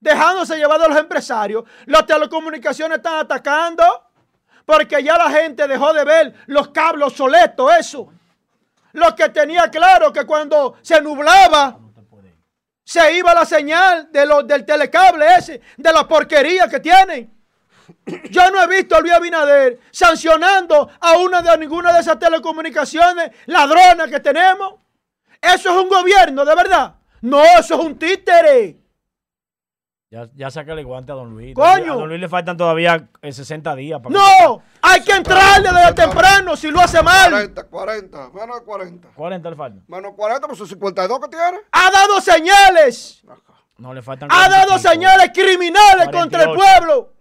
dejándose 0.00 0.56
llevar 0.56 0.80
de 0.80 0.88
los 0.88 0.98
empresarios. 0.98 1.64
Las 1.86 2.06
telecomunicaciones 2.06 2.98
están 2.98 3.18
atacando 3.18 3.84
porque 4.64 5.02
ya 5.02 5.16
la 5.16 5.30
gente 5.30 5.66
dejó 5.68 5.92
de 5.92 6.04
ver 6.04 6.34
los 6.46 6.68
cables 6.68 7.08
obsoletos, 7.08 7.70
eso. 7.78 8.12
Lo 8.92 9.14
que 9.14 9.28
tenía 9.28 9.70
claro 9.70 10.12
que 10.12 10.24
cuando 10.24 10.76
se 10.82 11.00
nublaba, 11.00 11.78
se 12.84 13.16
iba 13.16 13.32
la 13.34 13.44
señal 13.44 14.10
de 14.10 14.26
del 14.44 14.64
telecable 14.64 15.26
ese, 15.36 15.60
de 15.76 15.92
la 15.92 16.08
porquería 16.08 16.68
que 16.68 16.80
tienen. 16.80 17.40
Yo 18.30 18.50
no 18.50 18.62
he 18.62 18.66
visto 18.66 18.96
a 18.96 19.00
Luis 19.00 19.12
Abinader 19.12 19.80
sancionando 19.90 20.90
a 21.00 21.18
una 21.18 21.42
de 21.42 21.56
ninguna 21.58 21.92
de 21.92 22.00
esas 22.00 22.18
telecomunicaciones 22.18 23.30
ladronas 23.46 24.08
que 24.08 24.20
tenemos. 24.20 24.74
Eso 25.40 25.70
es 25.70 25.76
un 25.76 25.88
gobierno, 25.88 26.44
de 26.44 26.54
verdad. 26.54 26.94
No, 27.22 27.42
eso 27.42 27.74
es 27.74 27.80
un 27.80 27.98
títere. 27.98 28.80
Ya, 30.12 30.28
ya 30.34 30.50
sácale 30.50 30.82
guante 30.82 31.12
a 31.12 31.14
Don 31.14 31.30
Luis. 31.30 31.54
¡Coño! 31.54 31.92
A 31.92 31.96
Don 31.96 32.08
Luis 32.08 32.20
le 32.20 32.28
faltan 32.28 32.56
todavía 32.56 33.08
eh, 33.22 33.32
60 33.32 33.76
días. 33.76 34.00
para 34.00 34.12
No, 34.12 34.60
hay 34.82 35.00
que 35.02 35.12
entrarle 35.12 35.70
desde 35.72 35.92
temprano 35.92 36.56
si 36.56 36.68
lo 36.68 36.80
hace 36.80 37.00
mal. 37.00 37.30
40, 37.30 37.62
40, 37.68 38.30
menos 38.30 38.58
de 38.58 38.64
40. 38.66 39.08
40 39.14 39.50
le 39.50 39.56
faltan. 39.56 39.84
Menos 39.86 40.12
40, 40.16 40.46
pues 40.48 40.58
son 40.58 40.66
52 40.66 41.20
que 41.20 41.28
tiene. 41.28 41.58
Ha 41.70 41.90
dado 41.92 42.20
señales, 42.20 43.22
No 43.78 43.94
le 43.94 44.02
faltan. 44.02 44.28
ha 44.32 44.48
dado 44.48 44.70
45. 44.78 44.90
señales 44.90 45.30
criminales 45.32 46.08
contra 46.08 46.42
el 46.42 46.48
48. 46.48 46.58
pueblo. 46.58 47.12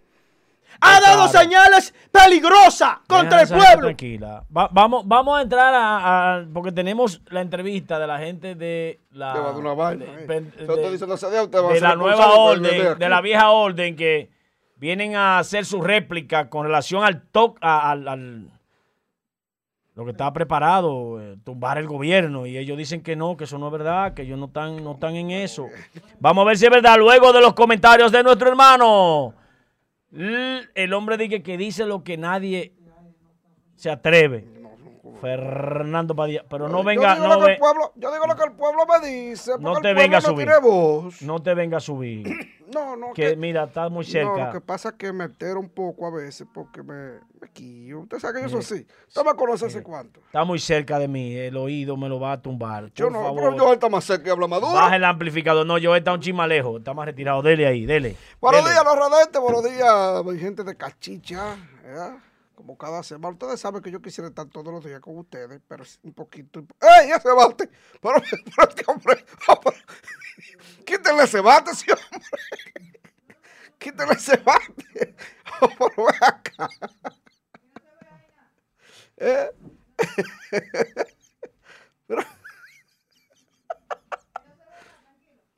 Ha 0.82 1.00
Claro. 1.00 1.18
dado 1.18 1.28
señales 1.28 1.94
peligrosas 2.12 3.00
contra 3.08 3.42
el 3.42 3.48
pueblo. 3.50 3.88
Tranquila. 3.88 4.44
Va- 4.56 4.70
vamos, 4.72 5.06
vamos 5.08 5.38
a 5.38 5.42
entrar 5.42 5.74
a, 5.74 6.36
a- 6.38 6.46
Porque 6.54 6.72
tenemos 6.72 7.22
la 7.30 7.42
entrevista 7.42 8.00
de 8.00 8.08
la 8.08 8.18
gente 8.20 8.56
de 8.56 9.00
la. 9.12 9.34
De- 10.00 10.06
eh. 10.14 10.26
la 11.82 11.96
nueva 11.96 12.34
orden, 12.34 12.98
de 13.00 13.10
la 13.10 13.22
vieja 13.22 13.50
orden 13.50 13.96
que 13.96 14.30
vienen 14.78 15.16
a 15.16 15.40
hacer 15.40 15.66
su 15.66 15.82
réplica 15.82 16.50
con 16.50 16.66
relación 16.66 17.04
al 17.04 17.24
a- 17.62 17.92
al, 17.92 18.08
al- 18.08 18.48
lo 19.96 20.06
que 20.06 20.12
está 20.12 20.32
preparado, 20.32 21.22
eh, 21.22 21.36
tumbar 21.44 21.78
el 21.78 21.88
gobierno. 21.88 22.46
Y 22.46 22.58
ellos 22.58 22.78
dicen 22.78 23.04
que 23.04 23.18
no, 23.18 23.36
que 23.36 23.44
eso 23.44 23.58
no 23.58 23.66
es 23.66 23.74
verdad, 23.74 24.14
que 24.14 24.22
ellos 24.22 24.40
no 24.40 24.46
están, 24.46 24.82
no 24.82 24.94
están 24.94 25.16
en 25.18 25.32
eso. 25.32 25.68
Vamos 26.22 26.44
a 26.44 26.48
ver 26.48 26.58
si 26.58 26.64
es 26.66 26.72
verdad 26.72 26.96
luego 26.98 27.34
de 27.34 27.42
los 27.42 27.54
comentarios 27.54 28.10
de 28.10 28.24
nuestro 28.24 28.48
hermano. 28.48 29.34
L- 30.12 30.68
El 30.76 30.93
hombre 30.93 31.18
dice 31.18 31.41
que 31.43 31.57
dice 31.57 31.86
lo 31.86 32.03
que 32.03 32.18
nadie 32.18 32.74
se 33.76 33.89
atreve. 33.89 34.45
Fernando 35.22 36.16
Padilla. 36.16 36.43
Pero 36.50 36.68
no 36.70 36.80
Yo 36.80 36.84
venga, 36.84 37.16
digo 37.16 37.28
no, 37.28 37.39
lo 37.39 37.45
que 37.45 37.52
el 37.54 37.58
pueblo, 37.60 37.93
yo 37.95 38.12
digo 38.12 38.28
lo 38.28 38.36
que 38.36 38.43
el 38.43 38.52
pueblo 38.54 38.86
me 38.86 39.08
dice. 39.08 39.52
No 39.60 39.76
te 39.82 39.93
venga 39.93 40.18
a 40.18 40.22
no 40.22 40.28
subir. 40.28 40.50
no 41.22 41.41
te 41.41 41.54
venga 41.54 41.78
a 41.78 41.82
subir. 41.82 42.28
No, 42.70 42.95
no. 42.95 43.14
Que 43.14 43.36
mira, 43.36 43.64
está 43.64 43.89
muy 43.89 44.06
No, 44.06 44.12
cerca. 44.12 44.45
lo 44.45 44.52
que 44.52 44.62
pasa 44.62 44.89
es 44.89 44.95
que 44.95 45.12
me 45.12 45.24
entero 45.24 45.60
un 45.60 45.70
poco 45.70 46.06
a 46.06 46.12
veces 46.12 46.45
porque 46.54 46.84
me, 46.84 47.14
me 47.41 47.50
quillo. 47.52 48.02
Usted 48.02 48.20
sabe 48.20 48.36
que 48.36 48.41
yo 48.43 48.50
soy 48.50 48.60
así. 48.60 48.88
Usted 49.08 49.24
me 49.26 49.34
conoce 49.34 49.66
hace 49.66 49.82
cuánto. 49.82 50.20
Está 50.20 50.43
muy 50.43 50.60
cerca 50.60 51.00
de 51.00 51.08
mí, 51.08 51.36
el 51.36 51.58
oído 51.58 51.97
me 51.97 52.08
lo 52.08 52.20
va 52.20 52.34
a 52.34 52.39
tumbar. 52.43 52.91
Yo 52.93 53.06
Por 53.06 53.14
no, 53.14 53.24
favor, 53.24 53.39
pero 53.43 53.58
yo 53.58 53.74
está 53.74 53.89
más 53.89 54.04
cerca 54.06 54.28
y 54.28 54.32
habla 54.32 54.45
más 54.45 54.62
duro. 54.62 54.72
baja 54.74 54.95
el 54.97 55.04
amplificador. 55.04 55.66
No, 55.66 55.80
yo 55.80 55.95
está 55.95 56.14
un 56.14 56.20
chisma 56.20 56.45
lejos, 56.45 56.78
está 56.78 56.93
más 56.93 57.08
retirado. 57.08 57.41
Dele 57.41 57.66
ahí, 57.66 57.88
dele. 57.88 58.16
Buenos 58.39 58.62
dele. 58.64 58.74
días, 58.76 58.86
los 58.86 58.95
radentes, 59.00 59.41
buenos 59.41 59.64
días, 59.64 60.24
mi 60.26 60.38
gente 60.38 60.64
de 60.64 60.76
cachicha. 60.78 61.56
Como 62.60 62.78
cada 62.78 63.01
semana. 63.03 63.32
Ustedes 63.36 63.62
saben 63.62 63.82
que 63.82 63.89
yo 63.89 64.01
quisiera 64.01 64.28
estar 64.28 64.45
todos 64.47 64.74
los 64.74 64.84
días 64.84 64.99
con 64.99 65.18
ustedes, 65.18 65.62
pero 65.66 65.82
es 65.82 65.97
un 66.03 66.12
poquito. 66.14 66.60
¡Ey, 66.82 67.10
ese 67.10 67.30
bate! 67.32 67.70
Pero, 68.01 68.16
pero 68.57 68.70
este 68.70 68.84
hombre. 68.86 69.26
Quítenle 70.86 71.24
ese 71.24 71.39
bate, 71.39 71.74
sí, 71.74 71.86
hombre. 71.89 72.99
Quítenle 73.80 74.14
ese 74.14 74.36
bate. 74.38 75.16
Oh, 75.62 75.70
pero 75.70 76.05
ven 76.05 76.16
acá. 76.22 76.70
Eh. 79.16 79.51
Pero- 82.07 82.24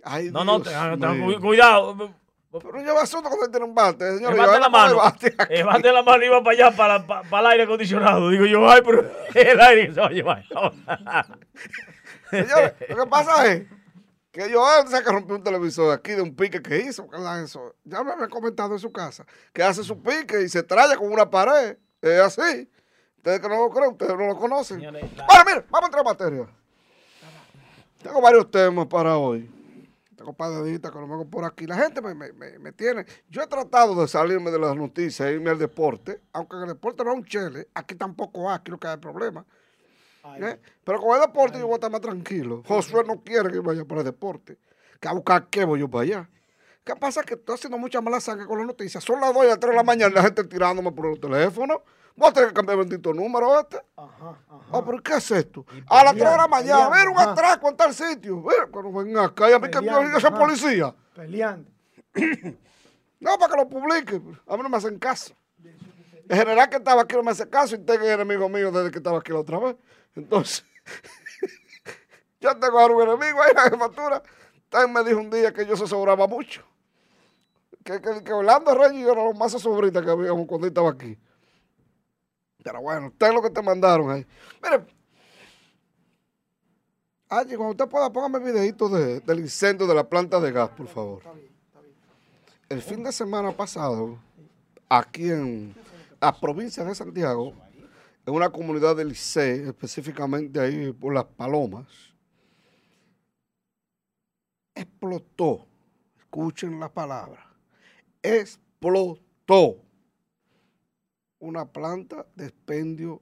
Ay, 0.03 0.29
No, 0.29 0.45
no, 0.45 0.59
Dios 0.59 0.71
te- 0.71 0.97
te- 0.97 1.07
mío. 1.07 1.35
cu- 1.37 1.41
cuidado. 1.41 2.15
Pero 2.51 2.79
lleva 2.79 3.01
asunto 3.03 3.29
cuando 3.29 3.49
tiene 3.49 3.65
un 3.65 3.73
bate, 3.73 4.17
señor. 4.17 4.33
Levante 4.33 4.59
la 4.59 4.69
mano. 4.69 5.01
Levante 5.49 5.91
la 5.91 6.03
mano 6.03 6.23
y 6.25 6.27
va 6.27 6.43
para 6.43 6.51
allá, 6.67 6.75
para, 6.75 7.07
para, 7.07 7.21
para 7.29 7.39
el 7.47 7.51
aire 7.53 7.63
acondicionado. 7.63 8.29
Digo 8.29 8.45
yo, 8.45 8.69
ay, 8.69 8.81
pero 8.85 9.09
el 9.33 9.61
aire 9.61 9.87
que 9.87 9.93
se 9.93 10.01
va 10.01 10.07
a 10.07 10.11
llevar. 10.11 10.43
Señores, 12.29 12.73
lo 12.89 12.95
que 12.97 13.07
pasa 13.09 13.47
es 13.53 13.63
que 14.31 14.49
yo 14.49 14.63
sé 14.87 15.03
que 15.03 15.11
rompió 15.11 15.35
un 15.35 15.43
televisor 15.43 15.93
aquí 15.93 16.11
de 16.11 16.21
un 16.21 16.35
pique 16.35 16.61
que 16.61 16.77
hizo. 16.79 17.07
eso. 17.43 17.75
Ya 17.83 18.03
me 18.03 18.11
había 18.11 18.27
comentado 18.27 18.73
en 18.73 18.79
su 18.79 18.91
casa 18.91 19.25
que 19.53 19.63
hace 19.63 19.83
su 19.83 20.01
pique 20.01 20.41
y 20.41 20.49
se 20.49 20.63
traya 20.63 20.95
con 20.97 21.11
una 21.11 21.29
pared. 21.29 21.77
Es 22.01 22.19
así. 22.19 22.69
Ustedes 23.17 23.39
que 23.39 23.47
no 23.49 23.55
lo 23.57 23.69
creen, 23.69 23.91
ustedes 23.91 24.17
no 24.17 24.27
lo 24.27 24.35
conocen. 24.35 24.77
Señores, 24.77 25.05
la- 25.15 25.25
Ahora, 25.25 25.43
mire, 25.45 25.65
vamos 25.69 25.83
a 25.83 25.85
entrar 25.85 26.01
en 26.01 26.05
materia. 26.05 26.47
Tengo 28.01 28.19
varios 28.19 28.49
temas 28.49 28.87
para 28.87 29.15
hoy. 29.17 29.49
Tengo 30.22 30.34
padaditas 30.34 30.91
que 30.91 30.99
no 30.99 31.07
me 31.07 31.15
hago 31.15 31.26
por 31.28 31.43
aquí. 31.45 31.65
La 31.65 31.78
gente 31.78 31.99
me, 31.99 32.13
me- 32.13 32.32
me- 32.32 32.59
me 32.59 32.72
tiene. 32.74 33.07
Yo 33.28 33.41
he 33.41 33.47
tratado 33.47 33.99
de 33.99 34.07
salirme 34.07 34.51
de 34.51 34.59
las 34.59 34.76
noticias 34.76 35.28
e 35.28 35.34
irme 35.34 35.49
al 35.49 35.57
deporte, 35.57 36.22
aunque 36.32 36.57
en 36.57 36.61
el 36.61 36.67
deporte 36.67 37.03
no 37.03 37.11
es 37.13 37.17
un 37.17 37.26
chele. 37.26 37.69
Aquí 37.74 37.95
tampoco 37.95 38.47
hay, 38.47 38.57
aquí 38.57 38.69
lo 38.69 38.80
que 38.80 38.88
hay 38.88 38.97
problema. 38.97 39.43
¿eh? 40.38 40.59
Pero 40.84 41.01
con 41.01 41.15
el 41.15 41.22
deporte 41.22 41.57
yo 41.57 41.65
voy 41.65 41.74
a 41.74 41.76
estar 41.78 41.89
más 41.89 42.01
tranquilo. 42.01 42.61
Josué 42.67 43.03
no 43.03 43.19
quiere 43.24 43.49
que 43.49 43.55
yo 43.55 43.63
vaya 43.63 43.84
para 43.84 44.01
el 44.01 44.05
deporte. 44.05 44.59
Que 44.99 45.07
a 45.07 45.13
buscar 45.13 45.47
qué 45.49 45.65
voy 45.65 45.80
yo 45.80 45.89
para 45.89 46.03
allá. 46.03 46.30
¿Qué 46.84 46.95
pasa? 46.95 47.24
Que 47.24 47.34
estoy 47.34 47.55
haciendo 47.55 47.80
mucha 47.80 47.99
mala 47.99 48.19
sangre 48.19 48.45
con 48.45 48.59
las 48.59 48.67
noticias. 48.67 49.03
Son 49.03 49.19
las 49.19 49.34
2 49.34 49.43
y 49.43 49.47
las 49.47 49.59
3 49.59 49.72
de 49.72 49.76
la 49.78 49.84
mañana 49.84 50.13
la 50.13 50.22
gente 50.22 50.43
tirándome 50.43 50.91
por 50.91 51.07
el 51.07 51.19
teléfono. 51.19 51.82
Voy 52.16 52.30
a 52.30 52.34
tener 52.34 52.49
que 52.49 52.55
cambiar 52.55 52.78
el 52.80 52.86
bendito 52.86 53.14
número 53.14 53.59
este. 53.59 53.78
Ajá, 53.95 54.38
ajá. 54.49 54.62
Ah, 54.72 54.84
pero 54.86 55.01
¿qué 55.01 55.14
es 55.16 55.32
esto? 55.32 55.66
A 55.88 56.03
las 56.03 56.14
3 56.14 56.30
de 56.30 56.38
la 56.38 56.47
mañana, 56.47 56.89
mira 56.89 57.09
un 57.09 57.20
atraco 57.20 57.70
en 57.70 57.78
tal 57.78 57.93
sitio. 57.93 58.38
Mira, 58.38 58.68
cuando 58.72 58.91
venga 58.91 59.26
acá, 59.26 59.49
y 59.49 59.53
a 59.53 59.59
mí 59.59 59.70
que 59.70 59.80
Peleando, 59.80 60.12
yo 60.12 60.18
ese 60.18 60.28
ajá. 60.28 60.38
policía. 60.38 60.95
Peleando. 61.16 61.70
No, 63.22 63.38
para 63.38 63.53
que 63.53 63.62
lo 63.62 63.70
publique. 63.70 64.20
A 64.47 64.57
mí 64.57 64.64
no 64.64 64.68
me 64.70 64.78
hacen 64.78 64.97
caso. 64.97 65.36
El 66.28 66.38
general 66.38 66.68
que 66.70 66.78
estaba 66.78 67.03
aquí 67.03 67.16
no 67.16 67.22
me 67.22 67.30
hace 67.30 67.47
caso 67.47 67.76
y 67.76 67.78
tengo 67.78 68.03
enemigo 68.03 68.49
mío 68.49 68.72
desde 68.72 68.89
que 68.89 68.97
estaba 68.97 69.20
aquí 69.20 69.32
la 69.32 69.41
otra 69.41 69.59
vez. 69.59 69.76
Entonces, 70.16 70.66
yo 72.41 72.57
tengo 72.57 72.80
ahora 72.80 72.95
un 72.95 73.01
enemigo 73.03 73.39
ahí 73.43 73.51
en 73.51 73.55
la 73.57 73.70
jefatura. 73.70 74.24
También 74.70 74.93
me 74.93 75.07
dijo 75.07 75.20
un 75.20 75.30
día 75.30 75.53
que 75.53 75.68
yo 75.68 75.78
se 75.78 75.86
sobraba 75.86 76.26
mucho. 76.26 76.64
Que, 77.84 78.01
que, 78.01 78.24
que 78.24 78.34
Orlando 78.34 78.74
Reyes 78.74 79.03
yo 79.03 79.12
éramos 79.12 79.34
los 79.34 79.38
más 79.38 79.51
sobritas 79.51 80.03
que 80.03 80.09
habíamos 80.09 80.47
cuando 80.47 80.66
estaba 80.66 80.89
aquí. 80.89 81.16
Pero 82.64 82.82
bueno, 82.82 83.07
usted 83.07 83.28
es 83.28 83.34
lo 83.34 83.41
que 83.41 83.49
te 83.49 83.62
mandaron 83.62 84.09
ahí. 84.12 84.26
Mire, 84.62 84.86
Angie, 87.30 87.55
cuando 87.57 87.72
usted 87.72 87.88
pueda, 87.89 88.12
póngame 88.12 88.39
el 88.39 88.43
videito 88.53 88.89
de- 88.89 89.20
del 89.22 89.39
incendio 89.39 89.88
de 89.88 89.95
la 89.95 90.07
planta 90.07 90.39
de 90.39 90.51
gas, 90.51 90.70
por 90.70 90.88
favor. 90.88 91.24
El 92.70 92.82
fin 92.82 93.03
de 93.03 93.12
semana 93.12 93.51
pasado, 93.51 94.20
aquí 94.89 95.30
en 95.30 95.74
la 96.20 96.38
provincia 96.38 96.84
de 96.84 96.93
Santiago, 96.93 97.53
en 98.26 98.34
una 98.34 98.49
comunidad 98.49 98.95
del 98.95 99.09
Licey, 99.09 99.62
específicamente 99.68 100.59
ahí 100.59 100.91
por 100.91 101.14
Las 101.14 101.26
Palomas, 101.26 101.88
explotó, 104.76 105.66
escuchen 106.20 106.80
la 106.80 106.89
palabra, 106.89 107.45
explotó 108.22 109.78
una 111.41 111.65
planta 111.65 112.25
de 112.35 112.45
expendio 112.45 113.21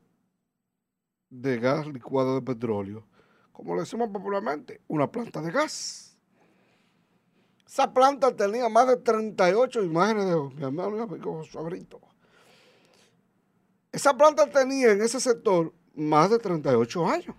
de 1.30 1.58
gas 1.58 1.88
licuado 1.88 2.36
de 2.36 2.42
petróleo, 2.42 3.08
como 3.52 3.76
le 3.76 3.82
decimos 3.82 4.10
popularmente, 4.10 4.82
una 4.88 5.10
planta 5.10 5.42
de 5.42 5.52
gas. 5.52 6.18
Esa 7.66 7.92
planta 7.94 8.36
tenía 8.36 8.68
más 8.68 8.88
de 8.88 8.98
38 8.98 9.84
imágenes 9.84 10.26
de 10.26 10.36
mi 10.36 10.64
hermano 10.64 11.04
amigo 11.04 11.44
Suabrito. 11.44 12.02
Esa 13.92 14.16
planta 14.16 14.48
tenía 14.50 14.92
en 14.92 15.02
ese 15.02 15.20
sector 15.20 15.74
más 15.96 16.30
de 16.30 16.40
38 16.40 17.08
años. 17.08 17.36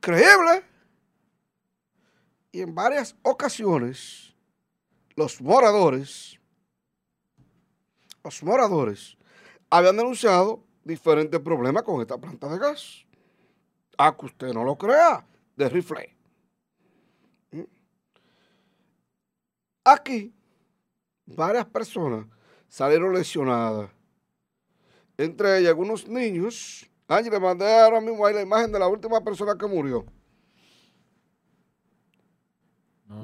Creíble. 0.00 0.64
Y 2.52 2.60
en 2.62 2.74
varias 2.74 3.16
ocasiones, 3.22 4.34
los 5.16 5.40
moradores, 5.40 6.39
los 8.22 8.42
moradores, 8.42 9.16
habían 9.68 9.96
denunciado 9.96 10.62
diferentes 10.84 11.40
problemas 11.40 11.82
con 11.82 12.00
esta 12.00 12.18
planta 12.18 12.48
de 12.48 12.58
gas. 12.58 13.06
A 13.98 14.16
que 14.16 14.26
usted 14.26 14.52
no 14.52 14.64
lo 14.64 14.76
crea, 14.78 15.26
de 15.56 15.68
rifle. 15.68 16.16
Aquí, 19.84 20.32
varias 21.26 21.66
personas 21.66 22.26
salieron 22.68 23.12
lesionadas. 23.12 23.90
Entre 25.18 25.58
ellas, 25.58 25.70
algunos 25.70 26.08
niños. 26.08 26.88
Ángel, 27.06 27.32
le 27.32 27.40
mandé 27.40 27.78
ahora 27.78 28.00
mismo 28.00 28.24
ahí 28.24 28.34
la 28.34 28.40
imagen 28.40 28.72
de 28.72 28.78
la 28.78 28.88
última 28.88 29.22
persona 29.22 29.56
que 29.58 29.66
murió. 29.66 30.06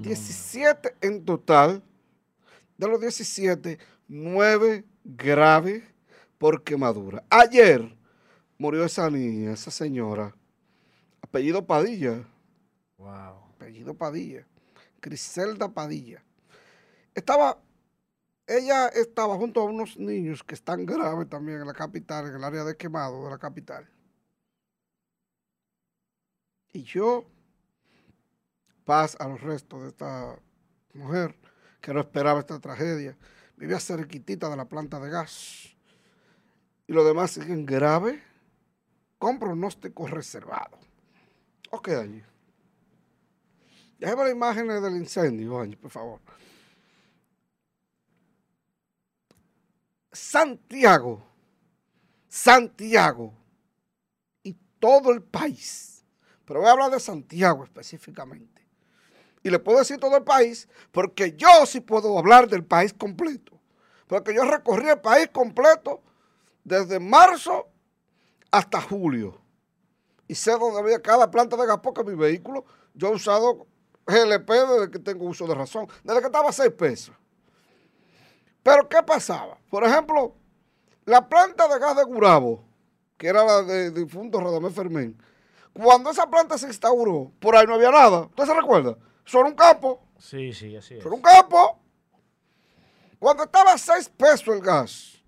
17 0.00 0.96
en 1.00 1.24
total. 1.24 1.82
De 2.76 2.86
los 2.86 3.00
17, 3.00 3.78
9 4.08 4.84
graves 5.04 5.82
por 6.38 6.62
quemadura. 6.62 7.24
Ayer 7.30 7.96
murió 8.58 8.84
esa 8.84 9.10
niña, 9.10 9.52
esa 9.52 9.70
señora. 9.70 10.34
Apellido 11.20 11.66
Padilla. 11.66 12.26
Wow. 12.98 13.52
Apellido 13.54 13.94
Padilla. 13.94 14.46
Griselda 15.00 15.68
Padilla. 15.68 16.22
Estaba, 17.14 17.58
ella 18.46 18.88
estaba 18.88 19.36
junto 19.36 19.60
a 19.60 19.64
unos 19.64 19.96
niños 19.96 20.42
que 20.42 20.54
están 20.54 20.84
graves 20.84 21.28
también 21.28 21.60
en 21.60 21.66
la 21.66 21.74
capital, 21.74 22.26
en 22.26 22.34
el 22.34 22.44
área 22.44 22.64
de 22.64 22.76
quemado 22.76 23.24
de 23.24 23.30
la 23.30 23.38
capital. 23.38 23.88
Y 26.72 26.82
yo, 26.82 27.24
paz 28.84 29.16
a 29.18 29.28
los 29.28 29.40
restos 29.40 29.82
de 29.82 29.88
esta 29.88 30.38
mujer 30.92 31.34
que 31.80 31.94
no 31.94 32.00
esperaba 32.00 32.40
esta 32.40 32.60
tragedia, 32.60 33.16
vivía 33.56 33.80
cerquitita 33.80 34.48
de 34.48 34.56
la 34.56 34.66
planta 34.66 35.00
de 35.00 35.10
gas. 35.10 35.74
Y 36.86 36.92
los 36.92 37.04
demás 37.04 37.32
siguen 37.32 37.66
graves 37.66 38.20
con 39.18 39.38
pronóstico 39.38 40.06
reservado. 40.06 40.78
Ok, 41.70 41.88
allí. 41.88 42.22
Déjame 43.98 44.24
las 44.24 44.32
imágenes 44.32 44.82
del 44.82 44.96
incendio, 44.96 45.64
por 45.80 45.90
favor. 45.90 46.20
Santiago, 50.12 51.22
Santiago 52.28 53.34
y 54.42 54.54
todo 54.78 55.12
el 55.12 55.22
país, 55.22 56.04
pero 56.44 56.60
voy 56.60 56.68
a 56.68 56.72
hablar 56.72 56.90
de 56.90 57.00
Santiago 57.00 57.64
específicamente. 57.64 58.55
Y 59.46 59.50
le 59.50 59.60
puedo 59.60 59.78
decir 59.78 59.98
todo 59.98 60.16
el 60.16 60.24
país 60.24 60.68
porque 60.90 61.36
yo 61.36 61.46
sí 61.66 61.78
puedo 61.78 62.18
hablar 62.18 62.48
del 62.48 62.64
país 62.64 62.92
completo. 62.92 63.60
Porque 64.08 64.34
yo 64.34 64.42
recorrí 64.42 64.88
el 64.88 64.98
país 64.98 65.28
completo 65.32 66.02
desde 66.64 66.98
marzo 66.98 67.68
hasta 68.50 68.80
julio. 68.80 69.40
Y 70.26 70.34
sé 70.34 70.50
dónde 70.50 70.80
había 70.80 71.00
cada 71.00 71.30
planta 71.30 71.56
de 71.56 71.64
gas 71.64 71.78
porque 71.80 72.02
mi 72.02 72.16
vehículo, 72.16 72.64
yo 72.92 73.06
he 73.06 73.12
usado 73.12 73.68
GLP 74.04 74.50
desde 74.50 74.90
que 74.90 74.98
tengo 74.98 75.26
uso 75.26 75.46
de 75.46 75.54
razón, 75.54 75.86
desde 76.02 76.18
que 76.18 76.26
estaba 76.26 76.48
a 76.48 76.52
6 76.52 76.72
pesos. 76.72 77.14
Pero 78.64 78.88
¿qué 78.88 79.00
pasaba? 79.04 79.58
Por 79.70 79.84
ejemplo, 79.84 80.34
la 81.04 81.28
planta 81.28 81.68
de 81.68 81.78
gas 81.78 81.94
de 81.94 82.02
Gurabo, 82.02 82.64
que 83.16 83.28
era 83.28 83.44
la 83.44 83.62
de 83.62 83.92
difunto 83.92 84.40
Radamés 84.40 84.74
Fermín, 84.74 85.16
cuando 85.72 86.10
esa 86.10 86.28
planta 86.28 86.58
se 86.58 86.66
instauró, 86.66 87.30
por 87.38 87.54
ahí 87.54 87.64
no 87.64 87.74
había 87.74 87.92
nada. 87.92 88.22
¿Usted 88.22 88.44
se 88.44 88.54
recuerda? 88.54 88.98
Era 89.26 89.44
un 89.44 89.54
campo. 89.54 90.02
Sí, 90.18 90.52
sí, 90.52 90.76
así 90.76 90.94
es. 90.94 91.00
Era 91.04 91.14
un 91.14 91.20
campo. 91.20 91.80
Cuando 93.18 93.44
estaba 93.44 93.72
a 93.72 93.78
6 93.78 94.10
pesos 94.10 94.54
el 94.54 94.60
gas, 94.60 95.22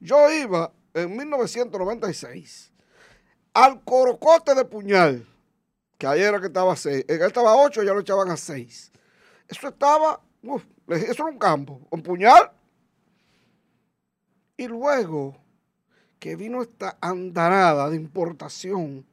yo 0.00 0.30
iba 0.30 0.72
en 0.94 1.16
1996 1.16 2.72
al 3.54 3.82
Corocote 3.82 4.54
de 4.54 4.64
Puñal, 4.64 5.26
que 5.98 6.06
ayer 6.06 6.28
era 6.28 6.40
que 6.40 6.46
estaba 6.46 6.72
a 6.72 6.76
6. 6.76 7.04
Él 7.08 7.22
estaba 7.22 7.52
a 7.52 7.56
8, 7.56 7.82
ya 7.82 7.92
lo 7.92 8.00
echaban 8.00 8.30
a 8.30 8.36
6. 8.36 8.92
Eso 9.48 9.68
estaba, 9.68 10.20
uf, 10.42 10.64
eso 10.88 11.22
era 11.22 11.32
un 11.32 11.38
campo, 11.38 11.80
un 11.90 12.02
puñal. 12.02 12.52
Y 14.56 14.66
luego 14.68 15.36
que 16.18 16.36
vino 16.36 16.62
esta 16.62 16.98
andanada 17.00 17.90
de 17.90 17.96
importación 17.96 19.06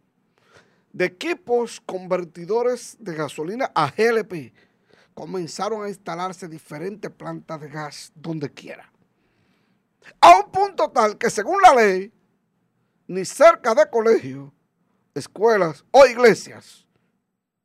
de 0.96 1.04
equipos 1.04 1.82
convertidores 1.82 2.96
de 3.00 3.14
gasolina 3.16 3.70
a 3.76 3.92
GLP, 3.92 4.54
comenzaron 5.14 5.84
a 5.84 5.90
instalarse 5.90 6.48
diferentes 6.48 7.12
plantas 7.12 7.60
de 7.60 7.68
gas 7.68 8.14
donde 8.16 8.50
quiera. 8.50 8.90
A 10.22 10.38
un 10.38 10.50
punto 10.50 10.90
tal 10.92 11.18
que 11.18 11.30
según 11.30 11.62
la 11.62 11.76
ley, 11.76 12.14
ni 13.08 13.26
cerca 13.26 13.76
de 13.76 13.90
colegios, 13.90 14.50
escuelas 15.14 15.84
o 15.92 16.06
iglesias, 16.06 16.88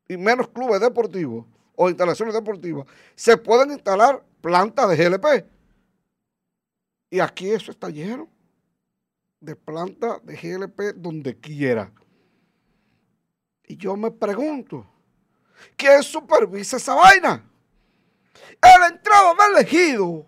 y 0.09 0.17
menos 0.17 0.49
clubes 0.49 0.81
deportivos 0.81 1.47
o 1.77 1.89
instalaciones 1.89 2.35
deportivas, 2.35 2.85
se 3.15 3.37
pueden 3.37 3.71
instalar 3.71 4.25
plantas 4.41 4.89
de 4.89 4.97
GLP. 4.97 5.47
Y 7.11 7.21
aquí 7.21 7.49
eso 7.53 7.71
está 7.71 7.91
lleno 7.91 8.29
de 9.39 9.55
plantas 9.55 10.21
de 10.27 10.35
GLP 10.35 10.97
donde 10.97 11.39
quiera. 11.39 11.93
Y 13.71 13.77
yo 13.77 13.97
me 13.97 14.11
pregunto, 14.11 14.85
¿quién 15.77 16.03
supervisa 16.03 16.77
esa 16.77 16.93
vaina? 16.93 17.49
En 18.61 18.81
la 18.81 18.89
entrada 18.89 19.33
del 19.47 19.65
ejido, 19.65 20.27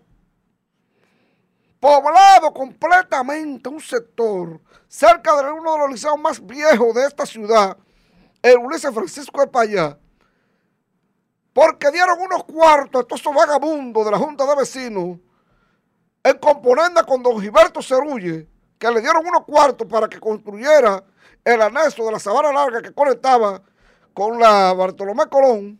poblado 1.77 2.53
completamente 2.53 3.67
un 3.67 3.81
sector 3.81 4.61
cerca 4.87 5.43
de 5.43 5.51
uno 5.51 5.73
de 5.73 5.79
los 5.79 5.91
liceos 5.91 6.17
más 6.17 6.39
viejos 6.39 6.95
de 6.95 7.05
esta 7.05 7.25
ciudad, 7.25 7.75
el 8.41 8.59
Ulises 8.59 8.93
Francisco 8.93 9.41
de 9.41 9.47
Payá, 9.47 9.99
porque 11.51 11.91
dieron 11.91 12.21
unos 12.21 12.45
cuartos 12.45 12.99
a 12.99 13.01
estos 13.01 13.19
esos 13.19 13.35
vagabundos 13.35 14.05
de 14.05 14.11
la 14.11 14.19
Junta 14.19 14.45
de 14.45 14.55
Vecinos 14.55 15.19
en 16.23 16.37
componenda 16.37 17.03
con 17.03 17.21
don 17.21 17.41
Gilberto 17.41 17.81
Cerulle, 17.81 18.47
que 18.79 18.89
le 18.89 19.01
dieron 19.01 19.27
unos 19.27 19.43
cuartos 19.43 19.85
para 19.85 20.07
que 20.07 20.21
construyera 20.21 21.03
el 21.43 21.61
anexo 21.61 22.05
de 22.05 22.11
la 22.11 22.19
Sabana 22.19 22.51
Larga 22.51 22.81
que 22.81 22.93
conectaba 22.93 23.61
con 24.13 24.39
la 24.39 24.73
Bartolomé 24.73 25.27
Colón, 25.27 25.79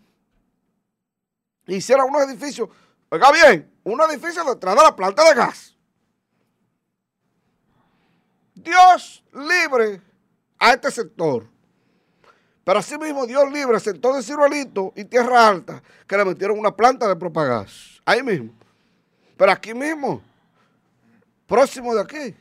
hiciera 1.68 2.04
unos 2.04 2.24
edificios, 2.24 2.70
oiga 3.10 3.32
bien, 3.32 3.72
un 3.84 4.02
edificio 4.02 4.44
detrás 4.44 4.76
de 4.76 4.82
la 4.82 4.96
planta 4.96 5.24
de 5.30 5.36
gas. 5.36 5.76
Dios 8.56 9.24
libre 9.34 10.02
a 10.60 10.74
este 10.74 10.92
sector. 10.92 11.48
Pero 12.64 12.80
asimismo 12.80 13.26
Dios 13.26 13.52
libre 13.52 13.76
al 13.76 13.82
sector 13.82 14.16
de 14.16 14.24
Ciruelito 14.24 14.94
y 14.96 15.04
Tierra 15.04 15.50
Alta, 15.50 15.84
que 16.08 16.18
le 16.18 16.24
metieron 16.26 16.58
una 16.58 16.74
planta 16.74 17.08
de 17.08 17.16
propagás. 17.16 18.02
Ahí 18.06 18.24
mismo. 18.24 18.54
Pero 19.36 19.52
aquí 19.52 19.74
mismo, 19.74 20.22
próximo 21.46 21.94
de 21.94 22.02
aquí, 22.02 22.36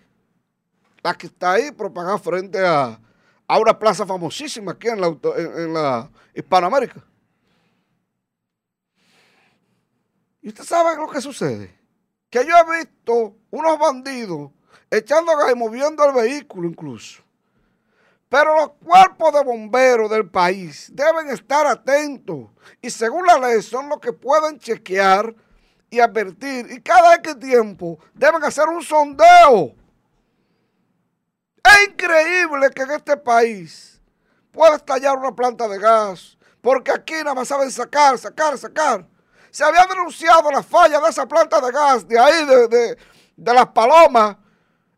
la 1.03 1.15
que 1.15 1.27
está 1.27 1.53
ahí 1.53 1.73
propagada 1.73 2.19
frente 2.19 2.65
a, 2.65 3.01
a 3.53 3.59
una 3.59 3.79
plaza 3.79 4.07
famosísima 4.07 4.73
aquí 4.73 4.89
en 4.89 4.99
la, 4.99 5.09
en 5.09 5.74
la 5.74 6.11
Hispanoamérica. 6.35 7.05
¿Y 10.41 10.49
usted 10.49 10.65
sabe 10.65 10.97
lo 10.97 11.07
que 11.07 11.20
sucede? 11.20 11.79
Que 12.31 12.47
yo 12.47 12.55
he 12.57 12.79
visto 12.79 13.37
unos 13.51 13.79
bandidos 13.79 14.53
echando 14.91 15.37
gas 15.37 15.53
y 15.53 15.55
moviendo 15.55 16.03
el 16.03 16.15
vehículo 16.15 16.66
incluso. 16.66 17.23
Pero 18.31 18.57
los 18.57 18.70
cuerpos 18.83 19.35
de 19.35 19.45
bomberos 19.45 20.11
del 20.11 20.31
país 20.31 20.91
deben 20.91 21.29
estar 21.29 21.66
atentos 21.66 22.49
y 22.81 22.89
según 22.89 23.27
la 23.27 23.37
ley 23.37 23.61
son 23.61 23.91
los 23.91 24.01
que 24.01 24.15
pueden 24.15 24.59
chequear 24.59 25.35
y 25.91 26.01
advertir 26.01 26.73
y 26.73 26.81
cada 26.81 27.16
X 27.16 27.39
tiempo 27.39 27.99
deben 28.15 28.43
hacer 28.45 28.66
un 28.69 28.83
sondeo. 28.83 29.74
Es 31.65 31.89
increíble 31.89 32.71
que 32.75 32.83
en 32.83 32.91
este 32.93 33.17
país 33.17 34.01
pueda 34.51 34.77
estallar 34.77 35.17
una 35.17 35.35
planta 35.35 35.69
de 35.69 35.79
gas 35.79 36.37
porque 36.61 36.93
aquí 36.93 37.15
nada 37.15 37.35
más 37.35 37.49
saben 37.49 37.71
sacar, 37.71 38.17
sacar, 38.19 38.57
sacar. 38.57 39.07
Se 39.51 39.65
había 39.65 39.85
denunciado 39.87 40.51
la 40.51 40.63
falla 40.63 41.01
de 41.01 41.09
esa 41.11 41.27
planta 41.27 41.61
de 41.61 41.73
gas 41.73 42.07
de 42.07 42.19
ahí, 42.19 42.45
de, 42.47 42.69
de- 42.69 42.99
las 43.55 43.67
palomas. 43.69 44.37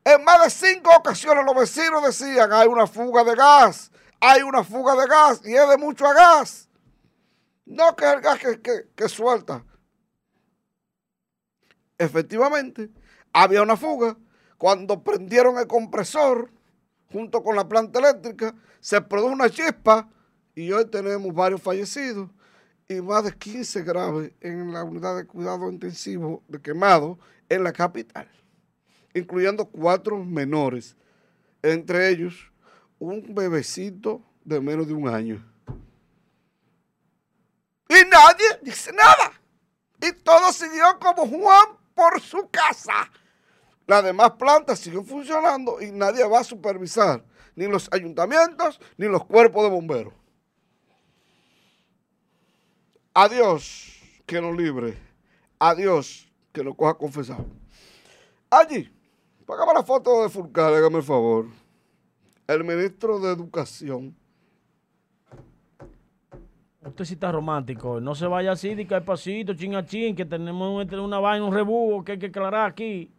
En 0.05 0.23
más 0.23 0.45
de 0.45 0.51
cinco 0.51 0.91
ocasiones 0.95 1.45
los 1.45 1.55
vecinos 1.57 2.05
decían, 2.05 2.53
hay 2.53 2.69
una 2.69 2.87
fuga 2.87 3.25
de 3.25 3.35
gas, 3.35 3.91
hay 4.21 4.43
una 4.43 4.63
fuga 4.63 4.95
de 4.95 5.07
gas 5.07 5.41
y 5.45 5.55
es 5.57 5.69
de 5.69 5.79
mucho 5.79 6.05
gas. 6.05 6.69
No 7.65 7.97
que 7.97 8.11
el 8.11 8.21
gas 8.21 8.39
que, 8.39 8.61
que- 8.61 8.89
que 8.95 9.09
suelta. 9.09 9.65
Efectivamente, 11.97 12.91
había 13.33 13.63
una 13.63 13.77
fuga. 13.77 14.17
Cuando 14.59 15.03
prendieron 15.03 15.59
el 15.59 15.67
compresor 15.67 16.51
junto 17.15 17.43
con 17.43 17.57
la 17.57 17.67
planta 17.67 17.99
eléctrica, 17.99 18.55
se 18.81 19.01
produjo 19.01 19.33
una 19.33 19.49
chispa 19.49 20.07
y 20.55 20.71
hoy 20.71 20.85
tenemos 20.85 21.33
varios 21.33 21.63
fallecidos 21.63 22.29
y 22.87 23.01
más 23.01 23.25
de 23.25 23.33
15 23.33 23.83
graves 23.85 24.33
en 24.43 24.71
la 24.71 24.85
unidad 24.85 25.17
de 25.17 25.27
cuidado 25.27 25.71
intensivo 25.71 26.43
de 26.49 26.61
quemado 26.61 27.19
en 27.49 27.65
la 27.65 27.73
capital 27.73 28.29
incluyendo 29.15 29.65
cuatro 29.65 30.19
menores, 30.19 30.97
entre 31.63 32.11
ellos 32.11 32.51
un 32.99 33.35
bebecito 33.35 34.21
de 34.45 34.61
menos 34.61 34.87
de 34.87 34.93
un 34.93 35.09
año. 35.09 35.43
Y 37.89 38.09
nadie 38.11 38.47
dice 38.63 38.93
nada. 38.93 39.33
Y 40.03 40.13
todo 40.13 40.53
siguió 40.53 40.99
como 41.01 41.27
Juan 41.27 41.69
por 41.95 42.21
su 42.21 42.49
casa. 42.51 43.11
Las 43.87 44.03
demás 44.03 44.33
plantas 44.33 44.79
siguen 44.79 45.05
funcionando 45.05 45.81
y 45.81 45.91
nadie 45.93 46.27
va 46.27 46.41
a 46.41 46.45
supervisar, 46.45 47.23
ni 47.55 47.67
los 47.67 47.89
ayuntamientos, 47.93 48.81
ni 48.97 49.07
los 49.07 49.25
cuerpos 49.25 49.63
de 49.65 49.71
bomberos. 49.71 50.15
Adiós, 53.13 54.01
que 54.27 54.41
nos 54.41 54.57
libre. 54.57 54.97
Adiós, 55.59 56.27
que 56.53 56.65
nos 56.65 56.75
coja 56.75 56.95
confesado. 56.95 57.47
Allí, 58.51 58.91
págame 59.47 59.75
la 59.75 59.83
foto 59.83 60.23
de 60.23 60.29
Fulcar, 60.29 60.73
hágame 60.73 60.97
el 60.99 61.03
favor. 61.03 61.47
El 62.47 62.65
ministro 62.65 63.21
de 63.21 63.33
Educación. 63.33 64.17
Usted 66.85 67.05
sí 67.05 67.15
está 67.15 67.33
romántico. 67.33 68.01
No 68.01 68.15
se 68.15 68.27
vaya 68.27 68.53
así, 68.53 68.75
de 68.75 68.87
que 68.87 68.95
hay 68.95 69.01
pasito, 69.01 69.55
chin 69.55 69.75
a 69.75 69.87
chin, 69.87 70.15
que 70.15 70.25
tenemos 70.25 70.85
un- 70.85 70.99
una 71.01 71.19
vaina, 71.19 71.45
un 71.47 71.55
rebujo 71.55 72.05
que 72.05 72.13
hay 72.13 72.19
que 72.19 72.27
aclarar 72.27 72.69
aquí. 72.71 73.11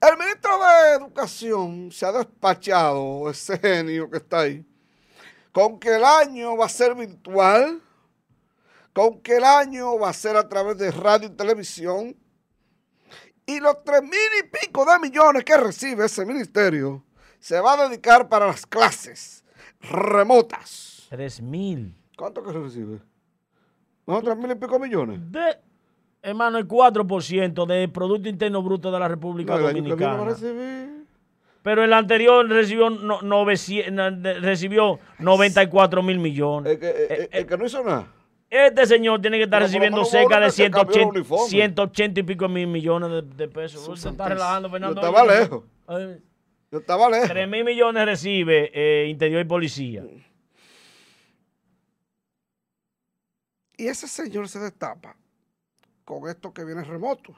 El 0.00 0.16
ministro 0.16 0.58
de 0.58 0.94
Educación 0.94 1.90
se 1.90 2.06
ha 2.06 2.12
despachado, 2.12 3.28
ese 3.28 3.58
genio 3.58 4.08
que 4.08 4.18
está 4.18 4.40
ahí, 4.40 4.64
con 5.50 5.80
que 5.80 5.96
el 5.96 6.04
año 6.04 6.56
va 6.56 6.66
a 6.66 6.68
ser 6.68 6.94
virtual, 6.94 7.82
con 8.92 9.20
que 9.20 9.38
el 9.38 9.44
año 9.44 9.98
va 9.98 10.10
a 10.10 10.12
ser 10.12 10.36
a 10.36 10.48
través 10.48 10.78
de 10.78 10.92
radio 10.92 11.26
y 11.26 11.32
televisión, 11.32 12.16
y 13.44 13.58
los 13.58 13.82
tres 13.82 14.02
mil 14.02 14.12
y 14.40 14.46
pico 14.46 14.84
de 14.84 15.00
millones 15.00 15.44
que 15.44 15.56
recibe 15.56 16.04
ese 16.04 16.24
ministerio 16.24 17.04
se 17.40 17.58
va 17.60 17.72
a 17.72 17.88
dedicar 17.88 18.28
para 18.28 18.46
las 18.46 18.66
clases 18.66 19.42
remotas. 19.80 21.06
Tres 21.08 21.40
mil. 21.40 21.96
¿Cuánto 22.16 22.44
que 22.44 22.52
se 22.52 22.58
recibe? 22.58 23.00
¿No? 24.06 24.22
¿Tres 24.22 24.36
mil 24.36 24.50
y 24.50 24.54
pico 24.54 24.78
millones? 24.78 25.20
De, 25.32 25.58
hermano, 26.22 26.58
el 26.58 26.66
4% 26.68 27.66
del 27.66 27.90
Producto 27.90 28.28
Interno 28.28 28.62
Bruto 28.62 28.90
de 28.90 28.98
la 29.00 29.08
República 29.08 29.56
No, 29.56 29.66
Dominicana. 29.66 30.34
Pero 31.62 31.84
el 31.84 31.92
anterior 31.92 32.48
recibió, 32.48 32.88
no, 32.88 33.20
900 33.22 33.92
na- 33.92 34.10
de- 34.10 34.34
recibió 34.40 34.98
94 35.18 36.02
mil 36.02 36.18
millones. 36.18 36.72
El 36.72 36.78
que, 36.78 36.90
el- 36.90 37.28
el 37.32 37.46
que 37.46 37.56
no 37.58 37.66
hizo 37.66 37.82
nada. 37.84 38.12
Este 38.50 38.86
señor 38.86 39.20
tiene 39.20 39.36
que 39.36 39.42
estar 39.44 39.58
Pero 39.58 39.66
recibiendo 39.66 40.04
cerca 40.06 40.40
de 40.40 40.46
que 40.46 40.52
se 40.52 40.70
cambió 40.70 40.80
el 40.80 40.92
180, 40.94 41.18
uniforme. 41.18 41.48
180 41.50 42.20
y 42.20 42.22
pico 42.22 42.48
mil 42.48 42.66
millones 42.66 43.10
de, 43.10 43.22
de 43.22 43.48
pesos. 43.48 43.86
Usted 43.86 44.10
está 44.10 44.28
relajando, 44.28 44.68
Yo 44.68 44.72
Fernando. 44.72 45.00
estaba 45.02 45.22
Oye, 45.24 45.38
lejos. 45.40 45.64
ay, 45.86 46.16
Yo 46.72 46.78
estaba 46.78 47.10
lejos. 47.10 47.28
3 47.28 47.48
mil 47.48 47.64
millones 47.64 48.04
recibe 48.06 48.70
eh, 48.72 49.08
Interior 49.08 49.42
y 49.42 49.44
Policía. 49.44 50.04
Y 53.76 53.86
ese 53.86 54.08
señor 54.08 54.48
se 54.48 54.58
destapa 54.60 55.14
con 56.08 56.26
esto 56.26 56.54
que 56.54 56.64
viene 56.64 56.82
remoto. 56.82 57.34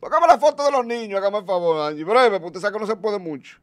Póngame 0.00 0.26
la 0.26 0.38
foto 0.38 0.64
de 0.64 0.70
los 0.70 0.86
niños, 0.86 1.18
hágame 1.18 1.38
el 1.38 1.44
favor, 1.44 1.86
Angie. 1.86 2.02
Breve, 2.02 2.40
porque 2.40 2.46
usted 2.46 2.60
sabe 2.60 2.72
que 2.72 2.80
no 2.80 2.86
se 2.86 2.96
puede 2.96 3.18
mucho. 3.18 3.58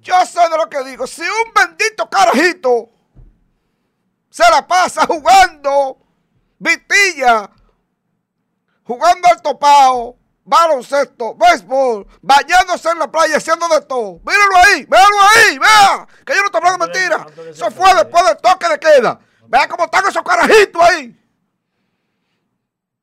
Yo 0.00 0.14
sé 0.24 0.40
de 0.48 0.56
lo 0.56 0.66
que 0.70 0.82
digo. 0.82 1.06
Si 1.06 1.20
un 1.20 1.52
bendito 1.54 2.08
carajito 2.08 2.88
se 4.30 4.42
la 4.50 4.66
pasa 4.66 5.06
jugando 5.06 5.98
vitilla, 6.58 7.50
jugando 8.82 9.28
al 9.28 9.42
topao, 9.42 10.16
baloncesto, 10.42 11.34
béisbol, 11.34 12.06
bañándose 12.22 12.88
en 12.88 12.98
la 12.98 13.10
playa, 13.10 13.36
haciendo 13.36 13.68
de 13.68 13.82
todo. 13.82 14.20
Míralo 14.24 14.56
ahí, 14.56 14.86
véalo 14.86 15.16
ahí, 15.20 15.58
vea, 15.58 16.08
que 16.24 16.32
yo 16.34 16.40
no 16.40 16.46
estoy 16.46 16.62
hablando 16.64 16.86
mentira. 16.86 17.26
Eso 17.50 17.66
se 17.66 17.70
fue 17.72 17.90
puede. 17.90 18.04
después 18.04 18.24
del 18.24 18.36
toque 18.38 18.68
de 18.70 18.80
queda. 18.80 19.20
Vea 19.48 19.68
cómo 19.68 19.84
están 19.84 20.06
esos 20.06 20.22
carajitos 20.22 20.82
ahí. 20.82 21.21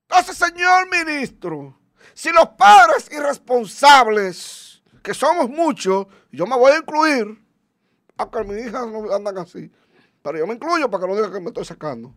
Entonces, 0.09 0.37
señor 0.37 0.89
ministro, 0.89 1.77
si 2.15 2.31
los 2.31 2.49
padres 2.49 3.07
irresponsables, 3.11 4.81
que 5.03 5.13
somos 5.13 5.47
muchos, 5.49 6.07
yo 6.31 6.47
me 6.47 6.57
voy 6.57 6.71
a 6.71 6.77
incluir, 6.77 7.39
aunque 8.17 8.43
mis 8.43 8.65
hijas 8.65 8.87
no 8.87 9.13
andan 9.13 9.37
así, 9.37 9.71
pero 10.23 10.39
yo 10.39 10.47
me 10.47 10.55
incluyo 10.55 10.89
para 10.89 11.01
que 11.03 11.09
no 11.09 11.15
digan 11.15 11.31
que 11.31 11.39
me 11.39 11.47
estoy 11.49 11.63
sacando. 11.63 12.11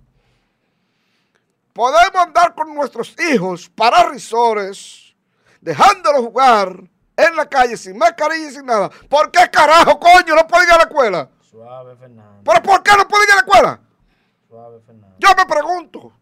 Podemos 1.74 2.16
andar 2.16 2.55
con 2.55 2.74
nuestros 2.74 3.14
hijos 3.31 3.69
para 3.69 4.09
risores, 4.09 5.14
dejándolos 5.60 6.23
jugar 6.23 6.90
en 7.14 7.36
la 7.36 7.47
calle 7.47 7.77
sin 7.77 7.98
mascarilla 7.98 8.48
y 8.48 8.52
sin 8.52 8.64
nada. 8.66 8.90
¿Por 9.09 9.31
qué 9.31 9.51
carajo, 9.51 10.01
coño, 10.01 10.35
no 10.35 10.47
pueden 10.47 10.69
ir 10.69 10.74
a 10.74 10.78
la 10.78 10.85
escuela? 10.85 11.31
Suave, 11.43 11.94
Fernando. 11.97 12.40
¿Pero 12.43 12.62
por 12.62 12.82
qué 12.82 12.93
no 12.97 13.06
pueden 13.06 13.28
ir 13.28 13.32
a 13.32 13.35
la 13.35 13.40
escuela? 13.43 13.81
Suave, 14.48 14.81
Fernando. 14.81 15.16
Yo 15.19 15.28
me 15.36 15.47
pregunto. 15.47 16.12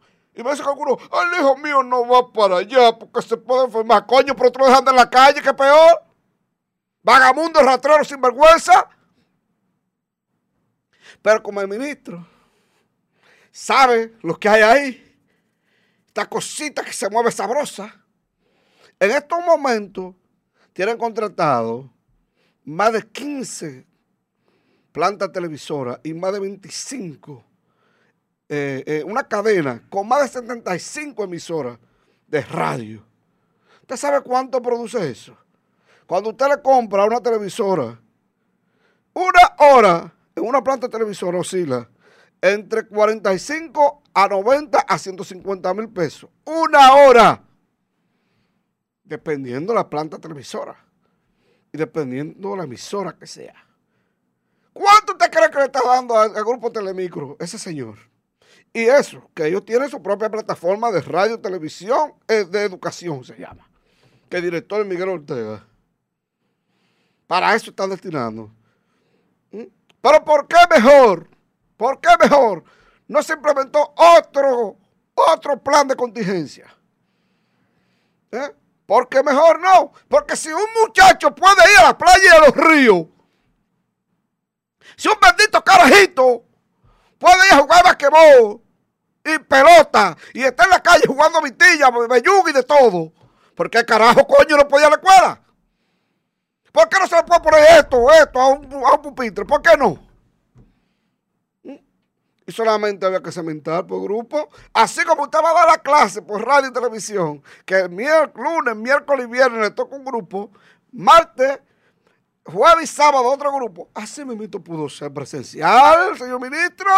Y 0.40 0.42
me 0.42 0.52
dice 0.52 0.62
que 0.62 0.70
alguno, 0.70 0.96
el 0.96 1.38
hijo 1.38 1.54
mío 1.58 1.82
no 1.82 2.08
va 2.08 2.32
para 2.32 2.56
allá 2.56 2.98
porque 2.98 3.20
se 3.20 3.36
puede 3.36 3.66
enfermar. 3.66 4.06
Coño, 4.06 4.34
pero 4.34 4.50
tú 4.50 4.60
lo 4.60 4.68
dejan 4.68 4.88
en 4.88 4.96
la 4.96 5.10
calle, 5.10 5.42
que 5.42 5.52
peor. 5.52 6.02
Vagamundo, 7.02 7.60
rastrero, 7.60 8.02
sinvergüenza. 8.04 8.88
Pero 11.20 11.42
como 11.42 11.60
el 11.60 11.68
ministro 11.68 12.26
sabe 13.52 14.14
lo 14.22 14.38
que 14.40 14.48
hay 14.48 14.62
ahí, 14.62 15.18
esta 16.06 16.26
cosita 16.26 16.82
que 16.82 16.94
se 16.94 17.10
mueve 17.10 17.30
sabrosa, 17.30 17.94
en 18.98 19.10
estos 19.10 19.44
momentos 19.44 20.14
tienen 20.72 20.96
contratado 20.96 21.92
más 22.64 22.94
de 22.94 23.02
15 23.02 23.86
plantas 24.90 25.30
televisoras 25.32 26.00
y 26.02 26.14
más 26.14 26.32
de 26.32 26.40
25 26.40 27.44
eh, 28.52 28.82
eh, 28.84 29.04
una 29.04 29.22
cadena 29.22 29.80
con 29.88 30.08
más 30.08 30.22
de 30.22 30.40
75 30.40 31.22
emisoras 31.22 31.78
de 32.26 32.42
radio. 32.42 33.06
¿Usted 33.82 33.96
sabe 33.96 34.20
cuánto 34.22 34.60
produce 34.60 35.08
eso? 35.08 35.36
Cuando 36.04 36.30
usted 36.30 36.48
le 36.48 36.60
compra 36.60 37.04
una 37.04 37.20
televisora, 37.20 37.96
una 39.14 39.54
hora 39.58 40.12
en 40.34 40.44
una 40.44 40.64
planta 40.64 40.88
televisora 40.88 41.38
oscila 41.38 41.88
entre 42.42 42.88
45 42.88 44.02
a 44.12 44.26
90 44.26 44.80
a 44.80 44.98
150 44.98 45.74
mil 45.74 45.88
pesos. 45.88 46.28
Una 46.44 46.94
hora. 46.94 47.44
Dependiendo 49.04 49.72
de 49.72 49.78
la 49.78 49.88
planta 49.88 50.18
televisora. 50.18 50.76
y 51.72 51.78
dependiendo 51.78 52.50
de 52.50 52.56
la 52.56 52.64
emisora 52.64 53.16
que 53.16 53.28
sea. 53.28 53.54
¿Cuánto 54.72 55.12
usted 55.12 55.30
cree 55.30 55.50
que 55.50 55.58
le 55.58 55.64
está 55.66 55.80
dando 55.86 56.18
al, 56.18 56.32
grupo 56.32 56.72
Telemicro 56.72 57.36
ese 57.38 57.56
señor? 57.56 58.09
Y 58.72 58.82
eso, 58.84 59.28
que 59.34 59.46
ellos 59.46 59.64
tienen 59.64 59.88
su 59.88 60.00
propia 60.00 60.30
plataforma 60.30 60.92
de 60.92 61.00
radio, 61.00 61.40
televisión, 61.40 62.14
eh, 62.28 62.44
de 62.44 62.62
educación 62.62 63.24
se 63.24 63.36
llama, 63.36 63.68
que 64.28 64.36
el 64.36 64.44
director 64.44 64.84
Miguel 64.84 65.08
Ortega. 65.08 65.66
Para 67.26 67.54
eso 67.54 67.70
están 67.70 67.90
destinando. 67.90 68.50
¿Mm? 69.50 69.64
Pero 70.00 70.24
¿por 70.24 70.46
qué 70.46 70.56
mejor? 70.70 71.28
¿Por 71.76 72.00
qué 72.00 72.10
mejor? 72.20 72.62
No 73.08 73.22
se 73.22 73.32
implementó 73.32 73.92
otro, 73.96 74.76
otro 75.14 75.60
plan 75.60 75.88
de 75.88 75.96
contingencia. 75.96 76.72
¿Eh? 78.30 78.54
Porque 78.86 79.22
mejor 79.22 79.60
no. 79.60 79.92
Porque 80.08 80.36
si 80.36 80.48
un 80.52 80.66
muchacho 80.80 81.34
puede 81.34 81.72
ir 81.72 81.78
a 81.80 81.88
la 81.88 81.98
playa 81.98 82.22
y 82.24 82.28
a 82.28 82.40
los 82.40 82.56
ríos, 82.56 83.06
si 84.96 85.08
un 85.08 85.16
bendito 85.20 85.62
carajito 85.62 86.44
puede 87.20 87.46
ir 87.46 87.52
a 87.52 87.58
jugar 87.58 87.84
basquetbol 87.84 88.60
y 89.24 89.38
pelota 89.40 90.16
y 90.32 90.42
está 90.42 90.64
en 90.64 90.70
la 90.70 90.82
calle 90.82 91.04
jugando 91.06 91.42
vitilla, 91.42 91.90
beyuga 91.90 92.50
y 92.50 92.54
de 92.54 92.62
todo, 92.64 93.12
¿por 93.54 93.70
qué 93.70 93.84
carajo 93.84 94.26
coño 94.26 94.56
no 94.56 94.66
podía 94.66 94.86
ir 94.88 94.94
a 94.94 94.96
la 94.96 94.96
escuela? 94.96 95.42
¿Por 96.72 96.88
qué 96.88 96.98
no 96.98 97.06
se 97.06 97.16
le 97.16 97.22
puede 97.24 97.40
poner 97.40 97.60
esto, 97.78 98.10
esto 98.12 98.40
a 98.40 98.48
un, 98.48 98.72
a 98.72 98.94
un 98.94 99.02
pupitre? 99.02 99.44
¿Por 99.44 99.60
qué 99.60 99.76
no? 99.76 99.98
Y 102.46 102.52
solamente 102.52 103.06
había 103.06 103.22
que 103.22 103.30
cementar 103.30 103.86
por 103.86 104.02
grupo. 104.02 104.48
Así 104.72 105.04
como 105.04 105.24
usted 105.24 105.38
va 105.44 105.50
a 105.50 105.54
dar 105.54 105.66
la 105.68 105.78
clase 105.78 106.22
por 106.22 106.44
radio 106.44 106.68
y 106.68 106.72
televisión, 106.72 107.42
que 107.64 107.80
el 107.80 107.90
miércoles, 107.90 108.52
lunes, 108.52 108.76
miércoles 108.76 109.26
y 109.26 109.30
viernes 109.30 109.60
le 109.60 109.70
toca 109.70 109.94
un 109.94 110.04
grupo, 110.04 110.50
martes, 110.92 111.60
jueves 112.52 112.84
y 112.84 112.86
sábado 112.94 113.24
otro 113.24 113.52
grupo. 113.52 113.88
Así 113.94 114.24
mismo 114.24 114.62
pudo 114.62 114.88
ser 114.88 115.12
presencial, 115.12 116.16
señor 116.18 116.40
ministro. 116.40 116.90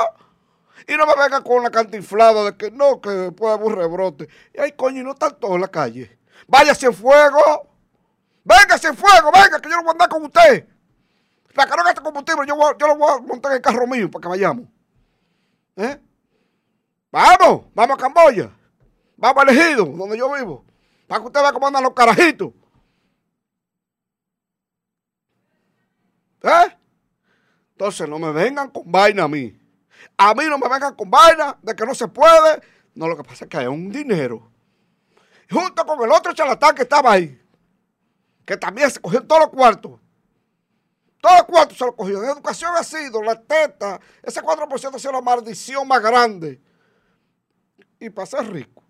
Y 0.87 0.97
no 0.97 1.07
me 1.07 1.15
venga 1.15 1.41
con 1.43 1.63
la 1.63 1.71
cantinflada 1.71 2.45
de 2.45 2.57
que 2.57 2.71
no, 2.71 3.01
que 3.01 3.33
puede 3.33 3.55
haber 3.55 3.67
un 3.67 3.77
rebrote. 3.77 4.29
Y 4.55 4.61
ay, 4.61 4.73
coño, 4.73 5.01
y 5.01 5.05
no 5.05 5.13
están 5.13 5.39
todos 5.39 5.55
en 5.55 5.61
la 5.61 5.69
calle. 5.69 6.19
Váyase 6.49 6.87
en 6.87 6.95
fuego. 6.95 7.69
Véngase 8.45 8.89
en 8.89 8.97
fuego, 8.97 9.31
venga, 9.33 9.61
que 9.61 9.71
yo 9.71 9.77
lo 9.77 9.83
voy 9.83 9.91
a 9.91 9.93
andar 9.93 10.09
con 10.09 10.25
usted. 10.25 10.67
Para 11.55 11.71
que 11.71 11.77
no 11.77 11.85
gaste 11.85 12.01
combustible, 12.01 12.47
yo, 12.47 12.57
yo 12.79 12.87
lo 12.89 12.97
voy 12.97 13.11
a 13.11 13.19
montar 13.21 13.53
en 13.53 13.57
el 13.57 13.63
carro 13.63 13.87
mío 13.87 14.11
para 14.11 14.23
que 14.23 14.29
vayamos. 14.29 14.67
¿Eh? 15.77 16.01
Vamos, 17.11 17.67
vamos 17.75 17.97
a 17.97 18.01
Camboya. 18.01 18.51
Vamos 19.17 19.45
a 19.45 19.51
Elegido, 19.51 19.85
donde 19.85 20.19
yo 20.19 20.33
vivo. 20.33 20.65
Para 21.07 21.21
que 21.21 21.27
usted 21.27 21.41
vea 21.41 21.53
cómo 21.53 21.67
andan 21.67 21.85
los 21.85 21.93
carajitos. 21.93 22.53
¿Eh? 26.43 26.77
Entonces 27.73 28.09
no 28.09 28.19
me 28.19 28.33
vengan 28.33 28.71
con 28.71 28.91
vaina 28.91 29.25
a 29.25 29.29
mí. 29.29 29.59
A 30.17 30.35
mí 30.35 30.45
no 30.47 30.59
me 30.59 30.69
vengan 30.69 30.95
con 30.95 31.11
vaina 31.11 31.59
de 31.63 31.75
que 31.75 31.87
no 31.87 31.95
se 31.95 32.09
puede. 32.09 32.63
No, 32.95 33.09
lo 33.09 33.17
que 33.17 33.25
pasa 33.25 33.45
es 33.45 33.51
que 33.51 33.57
hay 33.57 33.67
un 33.67 33.91
dinero. 33.91 34.51
Junto 35.51 35.85
con 35.87 36.03
el 36.03 36.11
otro 36.11 36.33
charlatán 36.33 36.75
que 36.75 36.83
estaba 36.83 37.13
ahí. 37.13 37.41
Que 38.45 38.57
también 38.57 38.91
se 38.91 39.01
cogió 39.01 39.25
todos 39.25 39.43
los 39.43 39.51
cuartos. 39.51 40.01
Todo 41.21 41.47
cuarto 41.47 41.75
se 41.75 41.85
lo 41.85 41.95
cogió. 41.95 42.23
En 42.23 42.31
educación 42.31 42.73
ha 42.77 42.83
sido 42.83 43.23
la 43.23 43.41
teta. 43.41 44.01
Ese 44.23 44.43
4% 44.43 44.95
ha 44.95 44.99
sido 44.99 45.13
la 45.13 45.21
maldición 45.21 45.87
más 45.87 46.03
grande. 46.03 46.61
Y 48.01 48.11
para 48.11 48.27
ser 48.27 48.53
rico. 48.53 48.83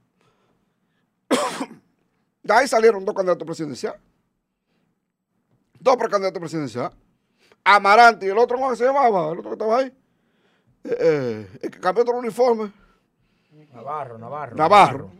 de 2.42 2.54
ahí 2.54 2.66
salieron 2.66 3.04
dos 3.04 3.14
candidatos 3.14 3.44
presidenciales. 3.44 4.00
Dos 5.78 5.96
precandidatos 5.96 6.40
presidenciales. 6.40 6.96
Amarante 7.64 8.26
y 8.26 8.30
el 8.30 8.38
otro, 8.38 8.58
¿cómo 8.58 8.74
se 8.74 8.84
llamaba? 8.84 9.32
El 9.32 9.38
otro 9.38 9.50
que 9.50 9.54
estaba 9.54 9.78
ahí. 9.78 9.86
Eh, 10.84 10.96
eh, 10.98 11.58
el 11.62 11.70
que 11.70 11.80
cambió 11.80 12.04
todo 12.04 12.16
el 12.16 12.24
uniforme. 12.24 12.72
Navarro, 13.72 14.18
Navarro. 14.18 14.56
Navarro. 14.56 15.10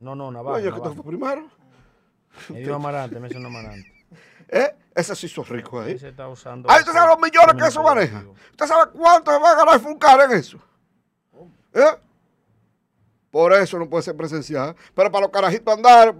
No, 0.00 0.14
no, 0.14 0.30
Navarro. 0.30 0.56
Oye, 0.56 0.72
que 0.72 0.90
fue 0.90 1.04
primero. 1.04 1.48
Me 2.48 2.60
dio 2.60 2.74
Amarante, 2.74 3.20
me 3.20 3.28
hizo 3.28 3.38
Amarante. 3.38 3.92
¿Eh? 4.48 4.76
Ese 4.94 5.14
se 5.14 5.26
hizo 5.26 5.44
rico 5.44 5.80
ahí. 5.80 5.94
Usando. 6.30 6.70
Ahí 6.70 6.80
usted 6.80 6.92
sabe 6.92 7.08
los 7.08 7.20
millones 7.20 7.62
que 7.62 7.68
eso 7.68 7.82
maneja. 7.82 8.24
¿Usted 8.50 8.66
sabe 8.66 8.90
cuánto 8.92 9.30
se 9.30 9.38
va 9.38 9.50
a 9.50 9.56
ganar 9.56 9.80
Fulcar 9.80 10.30
en 10.30 10.38
eso? 10.38 10.58
¿Eh? 11.72 11.96
Por 13.30 13.52
eso 13.52 13.78
no 13.78 13.88
puede 13.88 14.02
ser 14.02 14.16
presencial. 14.16 14.74
Pero 14.94 15.10
para 15.10 15.22
los 15.22 15.30
carajitos 15.30 15.72
andar 15.72 16.14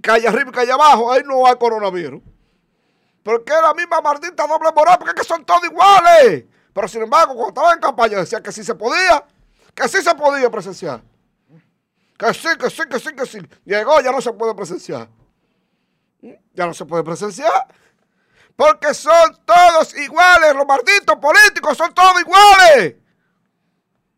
calle 0.00 0.28
arriba 0.28 0.50
y 0.50 0.52
calle 0.52 0.72
abajo, 0.72 1.10
ahí 1.10 1.22
no 1.24 1.44
hay 1.46 1.56
coronavirus. 1.56 2.22
Porque 3.28 3.52
es 3.52 3.60
la 3.60 3.74
misma 3.74 4.00
maldita 4.00 4.46
doble 4.46 4.72
moral, 4.74 4.96
porque 4.98 5.20
es 5.20 5.26
son 5.26 5.44
todos 5.44 5.62
iguales. 5.62 6.46
Pero 6.72 6.88
sin 6.88 7.02
embargo, 7.02 7.34
cuando 7.34 7.48
estaba 7.50 7.74
en 7.74 7.78
campaña 7.78 8.16
decía 8.16 8.42
que 8.42 8.50
sí 8.50 8.64
se 8.64 8.74
podía, 8.74 9.22
que 9.74 9.86
sí 9.86 10.00
se 10.00 10.14
podía 10.14 10.48
presenciar. 10.48 11.02
Que 12.16 12.32
sí, 12.32 12.48
que 12.58 12.70
sí, 12.70 12.82
que 12.88 12.98
sí, 12.98 13.14
que 13.14 13.26
sí. 13.26 13.38
Llegó, 13.66 14.00
ya 14.00 14.12
no 14.12 14.22
se 14.22 14.32
puede 14.32 14.54
presenciar. 14.54 15.10
Ya 16.54 16.64
no 16.64 16.72
se 16.72 16.86
puede 16.86 17.04
presenciar. 17.04 17.68
Porque 18.56 18.94
son 18.94 19.36
todos 19.44 19.94
iguales. 19.98 20.54
Los 20.54 20.66
malditos 20.66 21.16
políticos 21.16 21.76
son 21.76 21.92
todos 21.92 22.18
iguales. 22.22 22.96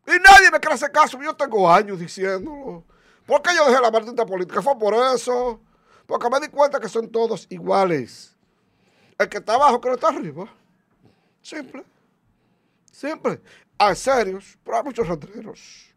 Y 0.07 0.19
nadie 0.23 0.53
me 0.53 0.61
quiere 0.61 0.77
hacer 0.77 0.93
caso. 0.93 1.21
Yo 1.21 1.35
tengo 1.35 1.69
años 1.69 1.99
diciéndolo. 1.99 2.85
¿Por 3.27 3.43
qué 3.43 3.57
yo 3.57 3.67
dejé 3.67 3.83
la 3.83 3.91
maldita 3.91 4.25
política? 4.25 4.63
Fue 4.63 4.79
por 4.79 4.95
eso. 4.95 5.61
Porque 6.07 6.31
me 6.31 6.39
di 6.39 6.47
cuenta 6.47 6.79
que 6.79 6.89
son 6.89 7.11
todos 7.11 7.49
iguales. 7.51 8.37
El 9.21 9.29
que 9.29 9.37
está 9.37 9.53
abajo 9.53 9.79
que 9.79 9.89
no 9.91 9.95
está 9.97 10.09
arriba. 10.09 10.49
Simple. 11.43 11.85
Simple. 12.91 13.39
Hay 13.77 13.95
serios, 13.95 14.57
pero 14.65 14.79
hay 14.79 14.83
muchos 14.83 15.07
ratreros. 15.07 15.95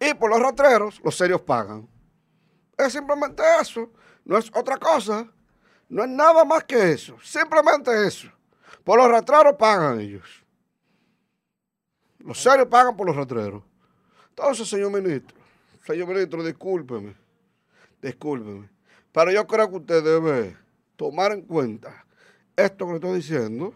Y 0.00 0.14
por 0.14 0.30
los 0.30 0.40
ratreros, 0.40 1.00
los 1.04 1.16
serios 1.16 1.40
pagan. 1.40 1.88
Es 2.76 2.92
simplemente 2.92 3.40
eso. 3.60 3.88
No 4.24 4.36
es 4.36 4.50
otra 4.52 4.76
cosa. 4.76 5.28
No 5.88 6.02
es 6.02 6.08
nada 6.08 6.44
más 6.44 6.64
que 6.64 6.90
eso. 6.90 7.16
Simplemente 7.22 8.04
eso. 8.04 8.28
Por 8.82 8.98
los 8.98 9.08
ratreros 9.08 9.54
pagan 9.56 10.00
ellos. 10.00 10.44
Los 12.18 12.42
serios 12.42 12.66
pagan 12.66 12.96
por 12.96 13.06
los 13.06 13.14
ratreros. 13.14 13.62
Entonces, 14.30 14.68
señor 14.68 14.90
ministro, 14.90 15.36
señor 15.86 16.08
ministro, 16.08 16.42
discúlpeme. 16.42 17.14
Discúlpeme. 18.00 18.68
Pero 19.12 19.30
yo 19.30 19.46
creo 19.46 19.70
que 19.70 19.76
usted 19.76 20.02
debe 20.02 20.61
tomar 21.02 21.32
en 21.32 21.42
cuenta 21.42 22.04
esto 22.54 22.86
que 22.86 22.92
le 22.92 22.98
estoy 22.98 23.14
diciendo. 23.16 23.74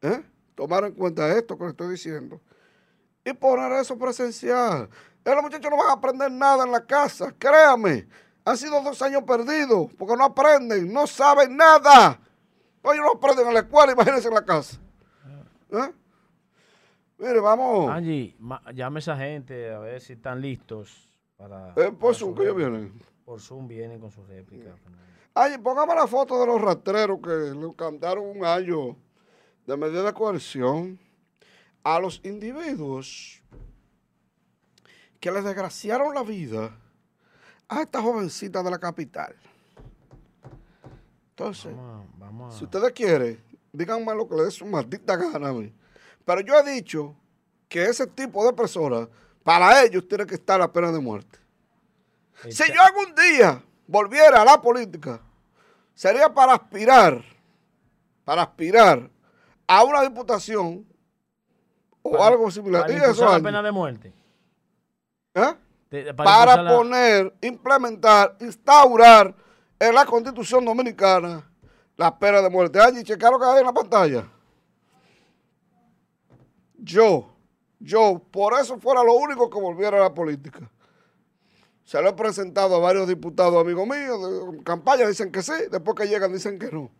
¿eh? 0.00 0.22
Tomar 0.54 0.84
en 0.84 0.94
cuenta 0.94 1.30
esto 1.36 1.58
que 1.58 1.64
le 1.64 1.70
estoy 1.70 1.90
diciendo. 1.90 2.40
Y 3.22 3.34
poner 3.34 3.72
eso 3.72 3.98
presencial. 3.98 4.88
Los 5.22 5.42
muchachos 5.42 5.70
no 5.70 5.76
van 5.76 5.88
a 5.90 5.92
aprender 5.92 6.30
nada 6.30 6.64
en 6.64 6.72
la 6.72 6.86
casa, 6.86 7.34
créame. 7.38 8.08
Han 8.42 8.56
sido 8.56 8.80
dos 8.80 9.02
años 9.02 9.22
perdidos 9.24 9.92
porque 9.98 10.16
no 10.16 10.24
aprenden, 10.24 10.90
no 10.90 11.06
saben 11.06 11.58
nada. 11.58 12.18
Ellos 12.82 13.04
no 13.04 13.12
aprenden 13.12 13.48
en 13.48 13.54
la 13.54 13.60
escuela, 13.60 13.92
imagínense 13.92 14.28
en 14.28 14.34
la 14.34 14.44
casa. 14.44 14.78
¿Eh? 15.72 15.92
Mire, 17.18 17.40
vamos. 17.40 17.90
Angie, 17.90 18.34
llame 18.72 18.96
a 18.96 19.00
esa 19.00 19.16
gente 19.18 19.74
a 19.74 19.78
ver 19.80 20.00
si 20.00 20.14
están 20.14 20.40
listos 20.40 21.12
para. 21.36 21.74
Eh, 21.76 21.92
por 21.92 22.14
Zoom, 22.14 22.34
que 22.34 22.44
ellos 22.44 22.56
vienen. 22.56 22.98
Por 23.26 23.40
Zoom 23.40 23.68
vienen 23.68 24.00
con 24.00 24.10
su 24.10 24.24
réplica. 24.24 24.74
Angie, 25.38 25.58
póngame 25.58 25.94
la 25.94 26.06
foto 26.06 26.40
de 26.40 26.46
los 26.46 26.58
rastreros 26.62 27.18
que 27.22 27.28
le 27.28 27.74
cantaron 27.76 28.24
un 28.24 28.42
año 28.42 28.96
de 29.66 29.76
medida 29.76 30.02
de 30.02 30.14
coerción 30.14 30.98
a 31.84 32.00
los 32.00 32.22
individuos 32.24 33.42
que 35.20 35.30
les 35.30 35.44
desgraciaron 35.44 36.14
la 36.14 36.22
vida 36.22 36.74
a 37.68 37.82
esta 37.82 38.00
jovencita 38.00 38.62
de 38.62 38.70
la 38.70 38.78
capital. 38.78 39.36
Entonces, 41.32 41.76
si 42.56 42.64
ustedes 42.64 42.92
quieren, 42.92 43.38
díganme 43.74 44.14
lo 44.14 44.26
que 44.26 44.36
les 44.36 44.44
dé 44.46 44.50
su 44.52 44.64
maldita 44.64 45.16
gana 45.16 45.50
a 45.50 45.52
mí. 45.52 45.70
Pero 46.24 46.40
yo 46.40 46.58
he 46.58 46.72
dicho 46.76 47.14
que 47.68 47.84
ese 47.84 48.06
tipo 48.06 48.42
de 48.46 48.54
personas, 48.54 49.06
para 49.44 49.84
ellos 49.84 50.08
tiene 50.08 50.24
que 50.24 50.36
estar 50.36 50.58
la 50.58 50.72
pena 50.72 50.90
de 50.90 50.98
muerte. 50.98 51.38
Si 52.48 52.72
yo 52.72 52.80
algún 52.80 53.14
día 53.14 53.62
volviera 53.86 54.40
a 54.40 54.44
la 54.46 54.62
política, 54.62 55.20
sería 55.96 56.32
para 56.32 56.52
aspirar, 56.52 57.24
para 58.24 58.42
aspirar 58.42 59.10
a 59.66 59.82
una 59.82 60.02
diputación 60.02 60.86
o 62.02 62.22
algo 62.22 62.48
similar. 62.52 62.82
Para 62.82 63.10
eso 63.10 63.24
la 63.24 63.40
pena 63.40 63.62
de 63.62 63.72
muerte. 63.72 64.12
¿Eh? 65.34 65.54
para, 66.16 66.68
poner, 66.68 67.34
implementar, 67.40 68.36
instaurar 68.40 69.34
en 69.78 69.94
la 69.94 70.04
constitución 70.04 70.64
dominicana 70.64 71.48
la 71.96 72.16
pena 72.18 72.42
de 72.42 72.50
muerte. 72.50 72.78
Allí, 72.80 73.02
checar 73.02 73.32
lo 73.32 73.38
que 73.38 73.46
hay 73.46 73.60
en 73.60 73.66
la 73.66 73.72
pantalla. 73.72 74.28
Yo, 76.74 77.34
yo, 77.78 78.20
por 78.30 78.60
eso 78.60 78.78
fuera 78.78 79.02
lo 79.02 79.14
único 79.14 79.48
que 79.48 79.58
volviera 79.58 79.96
a 79.96 80.00
la 80.00 80.14
política. 80.14 80.70
Se 81.86 82.02
lo 82.02 82.08
he 82.08 82.12
presentado 82.14 82.74
a 82.74 82.80
varios 82.80 83.06
diputados 83.06 83.60
amigos 83.60 83.86
míos, 83.86 84.56
de 84.56 84.64
campaña 84.64 85.06
dicen 85.06 85.30
que 85.30 85.40
sí, 85.40 85.52
después 85.70 85.96
que 85.96 86.08
llegan 86.08 86.32
dicen 86.32 86.58
que 86.58 86.68
no. 86.68 86.90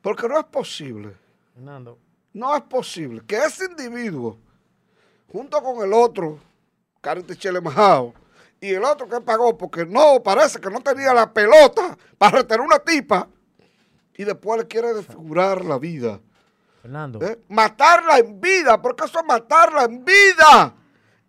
Porque 0.00 0.26
no 0.26 0.38
es 0.38 0.46
posible, 0.46 1.14
Fernando. 1.52 1.98
no 2.32 2.56
es 2.56 2.62
posible 2.62 3.20
que 3.26 3.36
ese 3.36 3.66
individuo, 3.66 4.38
junto 5.30 5.62
con 5.62 5.84
el 5.84 5.92
otro, 5.92 6.38
Carita 7.02 7.36
Chele 7.36 7.60
Majao, 7.60 8.14
y 8.58 8.70
el 8.70 8.84
otro 8.84 9.06
que 9.06 9.20
pagó 9.20 9.54
porque 9.58 9.84
no, 9.84 10.22
parece 10.22 10.58
que 10.58 10.70
no 10.70 10.80
tenía 10.80 11.12
la 11.12 11.30
pelota 11.30 11.94
para 12.16 12.38
retener 12.38 12.62
una 12.62 12.78
tipa, 12.78 13.28
y 14.16 14.24
después 14.24 14.60
le 14.60 14.66
quiere 14.66 14.94
desfigurar 14.94 15.62
la 15.62 15.78
vida. 15.78 16.20
Fernando. 16.80 17.20
¿eh? 17.22 17.38
Matarla 17.50 18.16
en 18.18 18.40
vida, 18.40 18.80
porque 18.80 19.04
eso 19.04 19.18
es 19.20 19.26
matarla 19.26 19.84
en 19.84 20.02
vida. 20.02 20.74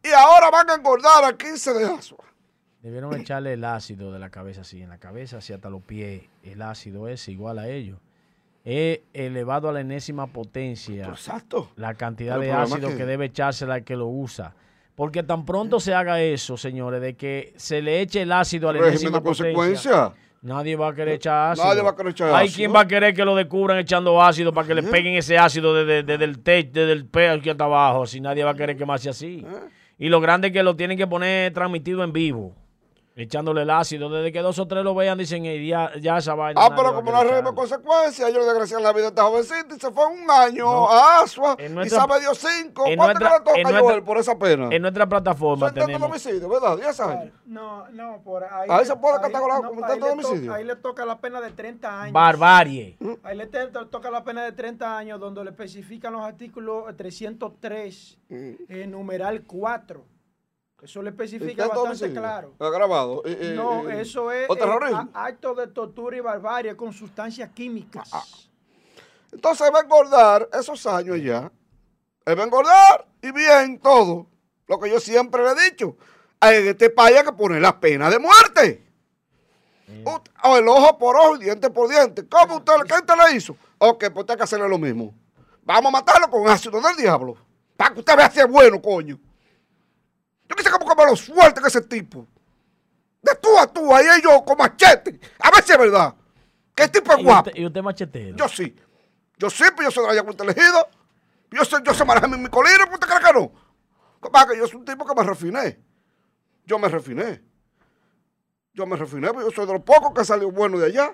Y 0.03 0.09
ahora 0.09 0.49
van 0.51 0.69
a 0.69 0.75
engordar 0.75 1.23
a 1.23 1.37
15 1.37 1.73
de 1.73 1.85
asua. 1.85 2.23
Debieron 2.81 3.13
echarle 3.19 3.53
el 3.53 3.63
ácido 3.63 4.11
de 4.11 4.19
la 4.19 4.29
cabeza 4.29 4.61
así, 4.61 4.81
en 4.81 4.89
la 4.89 4.97
cabeza, 4.97 5.37
así 5.37 5.53
hasta 5.53 5.69
los 5.69 5.81
pies. 5.81 6.23
El 6.43 6.61
ácido 6.61 7.07
es 7.07 7.27
igual 7.29 7.59
a 7.59 7.67
ellos. 7.69 7.99
Es 8.65 8.99
elevado 9.13 9.67
a 9.69 9.73
la 9.73 9.81
enésima 9.81 10.27
potencia 10.27 11.05
Exacto. 11.07 11.69
la 11.75 11.95
cantidad 11.95 12.39
Pero 12.39 12.43
de 12.45 12.51
ácido 12.53 12.89
que... 12.89 12.97
que- 12.97 13.05
debe 13.05 13.25
echársela 13.25 13.75
al 13.75 13.83
que 13.83 13.95
lo 13.95 14.07
usa. 14.07 14.53
Porque 14.95 15.23
tan 15.23 15.43
pronto 15.43 15.79
se 15.79 15.93
haga 15.93 16.21
eso, 16.21 16.55
señores, 16.55 17.01
de 17.01 17.15
que 17.15 17.53
se 17.57 17.81
le 17.81 17.99
eche 18.01 18.21
el 18.21 18.31
ácido 18.31 18.69
a 18.69 18.73
la 18.73 18.79
enésima 18.87 19.17
de 19.17 19.21
potencia, 19.23 19.53
consecuencia. 19.53 20.13
nadie 20.43 20.75
va 20.75 20.89
a 20.89 20.93
querer 20.93 21.15
echar 21.15 21.51
ácido. 21.53 21.67
Nadie 21.67 21.81
va 21.81 21.89
a 21.89 21.95
querer 21.95 22.11
echar 22.11 22.27
Hay 22.35 22.45
ácido. 22.47 22.55
quien 22.57 22.75
va 22.75 22.81
a 22.81 22.87
querer 22.87 23.13
que 23.15 23.25
lo 23.25 23.35
descubran 23.35 23.79
echando 23.79 24.21
ácido 24.21 24.53
para 24.53 24.67
que 24.67 24.75
le 24.75 24.83
peguen 24.83 25.15
ese 25.15 25.35
ácido 25.37 25.73
desde, 25.73 26.03
desde 26.03 26.23
el 26.25 26.39
techo, 26.43 26.69
desde 26.73 26.91
el 26.91 27.05
pelo 27.07 27.33
aquí 27.39 27.49
hasta 27.49 27.63
abajo. 27.63 28.05
Si 28.05 28.21
nadie 28.21 28.43
va 28.43 28.51
a 28.51 28.55
querer 28.55 28.77
quemarse 28.77 29.09
así. 29.09 29.43
¿Eh? 29.45 29.69
Y 29.97 30.09
lo 30.09 30.21
grande 30.21 30.51
que 30.51 30.63
lo 30.63 30.75
tienen 30.75 30.97
que 30.97 31.07
poner 31.07 31.53
transmitido 31.53 32.03
en 32.03 32.13
vivo. 32.13 32.55
Echándole 33.15 33.61
el 33.61 33.69
ácido. 33.69 34.09
Desde 34.09 34.31
que 34.31 34.39
dos 34.39 34.57
o 34.57 34.67
tres 34.67 34.83
lo 34.83 34.95
vean, 34.95 35.19
dicen, 35.19 35.45
"Eh, 35.45 35.63
ya, 35.67 35.91
ya 35.99 36.17
esa 36.17 36.33
vaina. 36.33 36.59
Ah, 36.63 36.75
pero 36.75 36.95
como 36.95 37.11
no 37.11 37.17
hay 37.17 37.23
régimen 37.25 37.43
de 37.45 37.49
echarlo". 37.51 37.55
consecuencia, 37.55 38.27
ellos 38.27 38.39
le 38.39 38.45
desgracian 38.45 38.81
la 38.81 38.91
vida 38.91 39.05
a 39.05 39.09
esta 39.09 39.23
jovencita 39.23 39.75
y 39.75 39.79
se 39.79 39.91
fue 39.91 40.07
un 40.07 40.31
año 40.31 40.65
No. 40.65 40.89
a 40.89 41.19
Asua 41.21 41.55
En 41.59 41.73
y 41.73 41.75
nuestra- 41.75 41.99
sabe 41.99 42.19
Dios 42.21 42.39
cinco. 42.39 42.87
en 42.87 42.97
¿Cuánto 42.97 43.19
nuestra- 43.19 43.29
que 43.29 43.35
le 43.35 43.39
toca 43.43 43.61
nuestra- 43.61 43.81
Joel 43.81 44.03
por 44.03 44.17
esa 44.17 44.39
pena? 44.39 44.69
En 44.71 44.81
nuestra 44.81 45.07
plataforma 45.07 45.57
Eso 45.57 45.65
es 45.67 45.71
intento 45.73 45.87
de 45.87 45.93
tenemos... 45.93 46.09
homicidio, 46.09 46.49
¿verdad? 46.49 46.75
10 46.77 46.99
años. 47.01 47.33
No, 47.45 47.87
no, 47.89 48.21
por 48.23 48.43
ahí. 48.45 48.67
Ahí 48.71 48.85
se 48.85 48.95
puede 48.95 49.21
catalogar 49.21 49.57
como 49.61 49.81
intento 49.81 49.93
de 49.93 49.99
to- 49.99 50.13
homicidio. 50.29 50.53
Ahí 50.55 50.63
le 50.63 50.75
toca 50.77 51.05
la 51.05 51.19
pena 51.19 51.39
de 51.39 51.51
30 51.51 52.01
años. 52.01 52.13
Barbarie. 52.13 52.97
Ahí 53.21 53.37
le 53.37 53.45
toca 53.45 54.09
la 54.09 54.23
pena 54.23 54.43
de 54.43 54.53
30 54.53 54.97
años 54.97 55.19
donde 55.19 55.43
le 55.43 55.51
especifican 55.51 56.13
los 56.13 56.23
artículos 56.25 56.85
303, 56.97 58.17
eh, 58.29 58.87
numeral 58.87 59.43
4. 59.45 60.03
Eso 60.83 61.01
le 61.01 61.11
especifica 61.11 61.67
bastante 61.67 62.11
claro. 62.11 62.49
Está 62.51 62.69
grabado. 62.69 63.23
Eh, 63.25 63.37
eh, 63.39 63.53
No, 63.55 63.89
eh, 63.89 64.01
eso 64.01 64.31
es 64.31 64.49
¿O 64.49 64.55
eh, 64.55 64.59
terrorismo? 64.59 65.09
a- 65.13 65.25
acto 65.25 65.55
de 65.55 65.67
tortura 65.67 66.17
y 66.17 66.19
barbarie 66.19 66.75
con 66.75 66.91
sustancias 66.91 67.49
químicas. 67.51 68.09
Ah, 68.11 68.23
Entonces 69.31 69.71
va 69.73 69.79
a 69.79 69.83
engordar 69.83 70.49
esos 70.51 70.85
años 70.85 71.21
ya. 71.21 71.49
Él 72.25 72.37
va 72.37 72.43
a 72.43 72.45
engordar 72.45 73.07
y 73.21 73.31
bien 73.31 73.79
todo. 73.79 74.27
Lo 74.67 74.77
que 74.79 74.89
yo 74.89 74.99
siempre 74.99 75.41
le 75.43 75.51
he 75.51 75.69
dicho. 75.71 75.95
En 76.41 76.67
este 76.67 76.89
país 76.89 77.17
hay 77.17 77.23
que 77.23 77.31
poner 77.31 77.61
la 77.61 77.79
pena 77.79 78.09
de 78.09 78.19
muerte. 78.19 78.83
Ut- 80.03 80.29
O 80.43 80.57
el 80.57 80.67
ojo 80.67 80.97
por 80.97 81.15
ojo 81.15 81.35
y 81.37 81.45
diente 81.45 81.69
por 81.69 81.89
diente. 81.89 82.27
¿Cómo 82.27 82.57
usted, 82.57 82.73
qué 82.87 82.93
usted 82.95 83.13
le 83.29 83.35
hizo? 83.37 83.55
Ok, 83.77 83.99
pues 84.13 84.17
usted 84.23 84.31
hay 84.33 84.37
que 84.37 84.43
hacerle 84.43 84.67
lo 84.67 84.77
mismo. 84.77 85.13
Vamos 85.63 85.87
a 85.87 85.91
matarlo 85.91 86.29
con 86.29 86.45
ácido 86.49 86.81
del 86.81 86.95
diablo. 86.97 87.37
Para 87.77 87.93
que 87.93 87.99
usted 88.01 88.17
vea 88.17 88.29
si 88.29 88.39
es 88.41 88.47
bueno, 88.49 88.81
coño. 88.81 89.17
Yo 90.49 90.55
quise 90.55 90.69
como 90.69 90.87
que 90.87 90.95
me 90.95 91.09
lo 91.09 91.15
suelten 91.15 91.65
ese 91.65 91.81
tipo. 91.81 92.27
De 93.21 93.35
tú 93.35 93.57
a 93.57 93.67
tú, 93.67 93.93
ahí 93.95 94.05
yo 94.21 94.43
con 94.43 94.57
machete. 94.57 95.19
A 95.39 95.49
ver 95.51 95.63
si 95.63 95.71
es 95.71 95.77
verdad. 95.77 96.13
Que 96.75 96.83
el 96.83 96.91
tipo 96.91 97.13
es 97.13 97.19
¿Y 97.19 97.23
guapo. 97.23 97.49
usted, 97.49 97.61
y 97.61 97.65
usted 97.65 97.81
machetero. 97.81 98.35
Yo 98.35 98.47
sí. 98.47 98.75
Yo 99.37 99.49
sí, 99.49 99.63
pero 99.75 99.89
yo 99.89 99.91
soy 99.91 100.03
de 100.03 100.09
la 100.09 100.15
Yacuita 100.15 100.43
elegido. 100.43 100.87
Yo 101.51 101.63
sé, 101.63 101.77
yo 101.83 101.93
sé 101.93 102.03
manejar 102.03 102.29
mi 102.29 102.49
colino, 102.49 102.83
¿usted 102.91 103.07
cree 103.07 103.19
que 103.19 103.33
no? 103.33 103.51
Lo 104.21 104.31
que 104.31 104.53
que 104.53 104.57
yo 104.57 104.67
soy 104.67 104.79
un 104.79 104.85
tipo 104.85 105.05
que 105.05 105.15
me 105.15 105.23
refiné. 105.23 105.79
Yo 106.65 106.79
me 106.79 106.87
refiné. 106.87 107.41
Yo 108.73 108.85
me 108.87 108.95
refiné, 108.95 109.27
porque 109.27 109.49
yo 109.49 109.51
soy 109.51 109.67
de 109.67 109.73
los 109.73 109.83
pocos 109.83 110.13
que 110.13 110.25
salió 110.25 110.49
bueno 110.51 110.79
de 110.79 110.87
allá. 110.87 111.13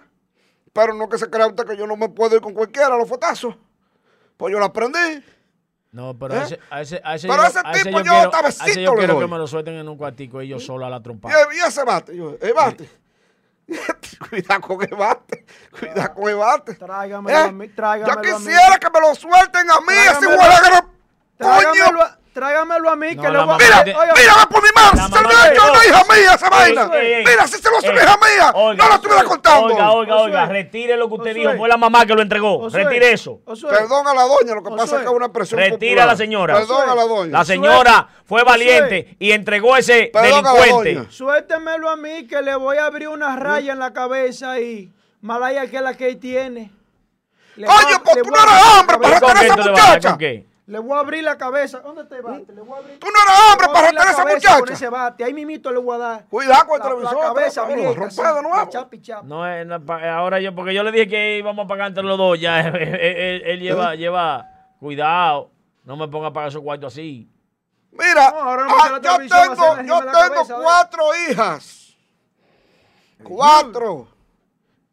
Pero 0.72 0.94
no 0.94 1.10
que 1.10 1.18
se 1.18 1.30
crea 1.30 1.48
usted 1.48 1.66
que 1.66 1.76
yo 1.76 1.86
no 1.88 1.98
me 1.98 2.08
puedo 2.10 2.36
ir 2.36 2.42
con 2.42 2.54
cualquiera 2.54 2.94
a 2.94 2.98
los 2.98 3.10
fotazos. 3.10 3.56
Pues 4.38 4.52
yo 4.52 4.60
lo 4.60 4.66
aprendí. 4.66 5.24
No, 5.92 6.16
pero 6.18 6.36
¿Eh? 6.36 6.38
a 6.38 6.44
ese, 6.44 6.60
a 6.70 6.82
ese, 6.82 7.02
a 7.04 7.16
ese 7.16 7.28
Pero 7.28 7.42
yo, 7.42 7.48
ese 7.48 7.60
a 7.64 7.72
ese 7.72 7.84
tipo 7.86 7.98
yo 8.00 8.04
quiero, 8.04 8.32
a 8.36 8.50
ese 8.50 8.82
yo 8.84 8.94
quiero 8.96 9.20
que 9.20 9.28
me 9.28 9.38
lo 9.40 9.48
suelten 9.48 9.74
en 9.76 9.90
un 9.90 9.98
cuartico 9.98 10.40
ellos 10.40 10.64
solo 10.64 10.86
a 10.86 10.90
la 10.90 10.98
Y, 10.98 11.02
trompada. 11.02 11.36
y 11.54 11.58
ese 11.68 11.84
bate, 11.84 12.16
yo, 12.16 12.36
el 12.40 12.54
bate. 12.54 12.90
Cuidado 14.30 14.62
con 14.62 14.82
el 14.84 14.96
bate. 14.96 15.46
Cuidado 15.72 16.14
con 16.14 16.30
el 16.30 16.36
bate. 16.36 16.76
Tráigamelo 16.76 17.38
¿Eh? 17.38 17.42
a 17.42 17.52
mí, 17.52 17.68
tráigamelo 17.70 18.22
Yo 18.24 18.32
a 18.36 18.40
mí. 18.40 18.44
quisiera 18.46 18.78
que 18.78 18.90
me 18.92 19.00
lo 19.02 19.16
suelten 19.16 19.70
a 19.72 19.80
mí, 19.82 19.88
ese 19.94 20.20
Tráigamelo. 20.20 20.38
huele 21.40 21.94
¡Coño! 21.96 22.19
Tráigamelo 22.40 22.90
a 22.90 22.96
mí, 22.96 23.16
No, 23.16 23.22
que 23.22 23.30
le 23.30 23.38
voy 23.38 23.50
a... 23.54 23.58
Mira, 23.58 23.84
de- 23.84 23.96
Oiga, 23.96 24.14
mira, 24.16 24.34
va 24.36 24.46
por 24.50 24.64
mi 24.64 24.70
mano. 24.74 25.08
Se 25.18 25.22
lo 25.22 25.28
hubiera 25.28 25.52
hecho 25.52 25.62
a 25.62 25.72
una 25.72 25.86
hija 25.86 26.04
mía 26.04 26.34
esa 26.36 26.50
vaina. 26.50 26.90
Mira, 27.26 27.48
si 27.48 27.58
se 27.62 27.70
lo 27.70 27.78
hace 27.78 27.90
una 27.90 28.02
hija 28.04 28.18
mía, 28.18 28.52
no 28.54 28.74
lo 28.88 28.96
estuviera 28.96 29.24
contando. 29.26 29.66
Oiga, 29.66 29.92
oiga, 29.92 30.16
oiga, 30.18 30.46
retire 30.46 30.96
lo 30.96 31.10
que 31.10 31.16
usted 31.16 31.36
dijo. 31.36 31.52
Fue 31.58 31.68
la 31.68 31.78
mamá 31.78 32.06
que 32.06 32.14
lo 32.16 32.22
entregó. 32.22 32.70
Retire 32.70 33.12
eso. 33.12 33.42
Perdón 33.46 34.08
a 34.08 34.14
la 34.14 34.24
doña, 34.24 34.56
lo 34.56 34.64
que 34.64 34.70
pasa 34.70 34.96
es 34.98 35.02
que 35.02 35.08
es 35.08 35.14
una 35.14 35.26
expresión 35.26 35.60
Retira 35.60 36.04
a 36.04 36.08
la 36.08 36.16
señora. 36.16 36.54
Perdón 36.56 36.90
a 36.90 36.96
la 36.96 37.04
doña. 37.04 37.32
La 37.40 37.46
señora 37.46 38.08
fue 38.26 38.44
valiente 38.44 39.16
y 39.20 39.32
entregó 39.32 39.76
ese 39.76 40.12
delincuente. 40.14 41.12
Suéltemelo 41.12 41.90
a 41.90 41.96
mí, 41.98 42.26
que 42.28 42.42
le 42.42 42.56
voy 42.56 42.78
a 42.78 42.86
abrir 42.86 43.10
una 43.10 43.36
raya 43.36 43.74
en 43.74 43.80
la 43.80 43.92
cabeza 43.94 44.52
ahí. 44.52 44.92
Malaya 45.22 45.68
que 45.68 45.76
es 45.76 45.82
la 45.84 45.94
que 45.96 46.08
él 46.08 46.18
tiene. 46.20 46.72
Le 47.58 47.68
voy 47.68 47.76
a- 47.76 47.84
Coño, 47.84 48.04
pues 48.06 48.18
tú 48.24 48.30
no 48.30 48.38
eres 48.42 48.64
hombre 48.80 48.98
para 48.98 49.20
¿Con 49.20 49.30
retener 49.36 49.52
a 49.52 49.56
qué 49.56 49.62
esa 49.62 49.72
muchacha. 49.72 50.18
Le 50.70 50.78
voy 50.78 50.96
a 50.96 51.00
abrir 51.00 51.24
la 51.24 51.36
cabeza. 51.36 51.80
¿Dónde 51.80 52.04
está 52.04 52.16
el 52.18 52.22
bate? 52.22 52.54
Le 52.54 52.62
voy 52.62 52.76
a 52.76 52.78
abrir. 52.78 53.00
Tú 53.00 53.08
no 53.08 53.14
eres 53.24 53.52
hombre 53.52 53.68
para 53.74 53.82
retener 53.88 54.08
a 54.08 54.12
esa 54.12 54.24
cabeza 54.24 54.50
Con 54.52 54.60
muchacha. 54.60 54.74
ese 54.76 54.90
bate. 54.90 55.24
Ahí 55.24 55.34
mimito 55.34 55.72
le 55.72 55.80
voy 55.80 55.96
a 55.96 55.98
dar. 55.98 56.26
Cuidado 56.30 56.68
con 56.68 56.76
el 56.76 56.80
La- 56.80 56.90
televisor. 56.90 57.18
La 57.18 57.28
cabeza 57.34 57.66
te 57.66 57.74
abierta, 57.74 58.00
rompe 58.00 58.22
de 58.22 58.42
nuevo. 58.44 58.66
de 58.66 58.70
chap 58.72 58.94
y 58.94 59.02
chap. 59.02 59.24
No, 59.24 59.48
eh, 59.52 59.66
no, 59.66 59.84
pa- 59.84 60.14
ahora 60.16 60.40
yo, 60.40 60.54
porque 60.54 60.74
yo 60.76 60.84
le 60.84 60.92
dije 60.92 61.08
que 61.08 61.38
íbamos 61.40 61.66
a 61.66 61.68
pagar 61.68 61.88
entre 61.88 62.04
los 62.04 62.18
dos, 62.20 62.40
ya 62.40 62.60
él, 62.68 62.76
él- 62.76 63.42
él 63.46 63.60
lleva, 63.60 63.96
lleva, 63.96 64.46
cuidado, 64.80 65.50
no 65.86 65.98
me 65.98 66.08
ponga 66.08 66.28
a 66.28 66.34
pagar 66.34 66.50
esos 66.50 66.62
cuartos 66.62 66.94
así. 66.94 67.28
Mira, 67.92 68.30
No, 68.30 68.38
ahora 68.40 68.64
no 68.66 68.70
ah, 68.80 68.90
yo 68.90 69.02
tengo, 69.02 69.82
yo 69.84 70.00
tengo 70.12 70.62
cuatro 70.62 71.04
hijas. 71.32 71.96
Cuatro. 73.24 74.08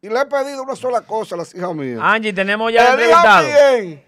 Y 0.01 0.09
le 0.09 0.19
he 0.21 0.25
pedido 0.25 0.63
una 0.63 0.75
sola 0.75 1.01
cosa 1.01 1.35
a 1.35 1.37
las 1.37 1.53
hijas 1.53 1.73
mías. 1.75 1.99
Angie, 2.01 2.33
tenemos 2.33 2.73
ya 2.73 2.93
el 2.93 4.06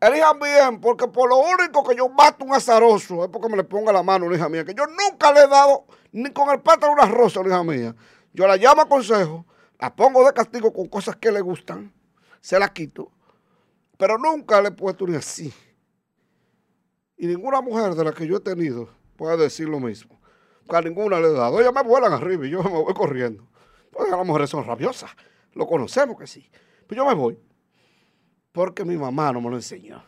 Elijan 0.00 0.38
bien. 0.38 0.80
Porque 0.80 1.08
por 1.08 1.28
lo 1.28 1.38
único 1.38 1.82
que 1.84 1.96
yo 1.96 2.08
mato 2.08 2.44
un 2.44 2.54
azaroso 2.54 3.24
es 3.24 3.30
porque 3.30 3.48
me 3.48 3.56
le 3.56 3.64
ponga 3.64 3.92
la 3.92 4.02
mano 4.02 4.32
hija 4.34 4.48
mía, 4.48 4.64
que 4.64 4.74
yo 4.74 4.84
nunca 4.86 5.32
le 5.32 5.40
he 5.40 5.48
dado 5.48 5.86
ni 6.12 6.30
con 6.32 6.50
el 6.50 6.60
pátano 6.60 6.92
una 6.92 7.06
rosa 7.06 7.40
hija 7.44 7.62
mía. 7.62 7.94
Yo 8.32 8.46
la 8.46 8.56
llamo 8.56 8.82
a 8.82 8.88
consejo, 8.88 9.46
la 9.78 9.94
pongo 9.94 10.24
de 10.24 10.32
castigo 10.32 10.72
con 10.72 10.88
cosas 10.88 11.16
que 11.16 11.32
le 11.32 11.40
gustan, 11.40 11.92
se 12.40 12.58
la 12.58 12.68
quito, 12.68 13.10
pero 13.96 14.18
nunca 14.18 14.60
le 14.60 14.68
he 14.68 14.72
puesto 14.72 15.06
ni 15.06 15.16
así. 15.16 15.52
Y 17.16 17.26
ninguna 17.26 17.62
mujer 17.62 17.94
de 17.94 18.04
la 18.04 18.12
que 18.12 18.26
yo 18.26 18.36
he 18.36 18.40
tenido 18.40 18.90
puede 19.16 19.36
decir 19.38 19.68
lo 19.68 19.80
mismo. 19.80 20.20
Que 20.68 20.76
a 20.76 20.82
ninguna 20.82 21.18
le 21.20 21.28
he 21.28 21.32
dado. 21.32 21.60
Ellas 21.60 21.72
me 21.72 21.82
vuelan 21.82 22.12
arriba 22.12 22.46
y 22.46 22.50
yo 22.50 22.62
me 22.62 22.70
voy 22.70 22.92
corriendo. 22.92 23.48
Porque 23.90 24.10
las 24.10 24.26
mujeres 24.26 24.50
son 24.50 24.64
rabiosas. 24.64 25.10
Lo 25.54 25.66
conocemos 25.66 26.18
que 26.18 26.26
sí. 26.26 26.50
Pero 26.86 27.04
yo 27.04 27.08
me 27.08 27.14
voy. 27.14 27.38
Porque 28.56 28.86
mi 28.86 28.96
mamá 28.96 29.34
no 29.34 29.42
me 29.42 29.50
lo 29.50 29.56
enseñó. 29.56 30.02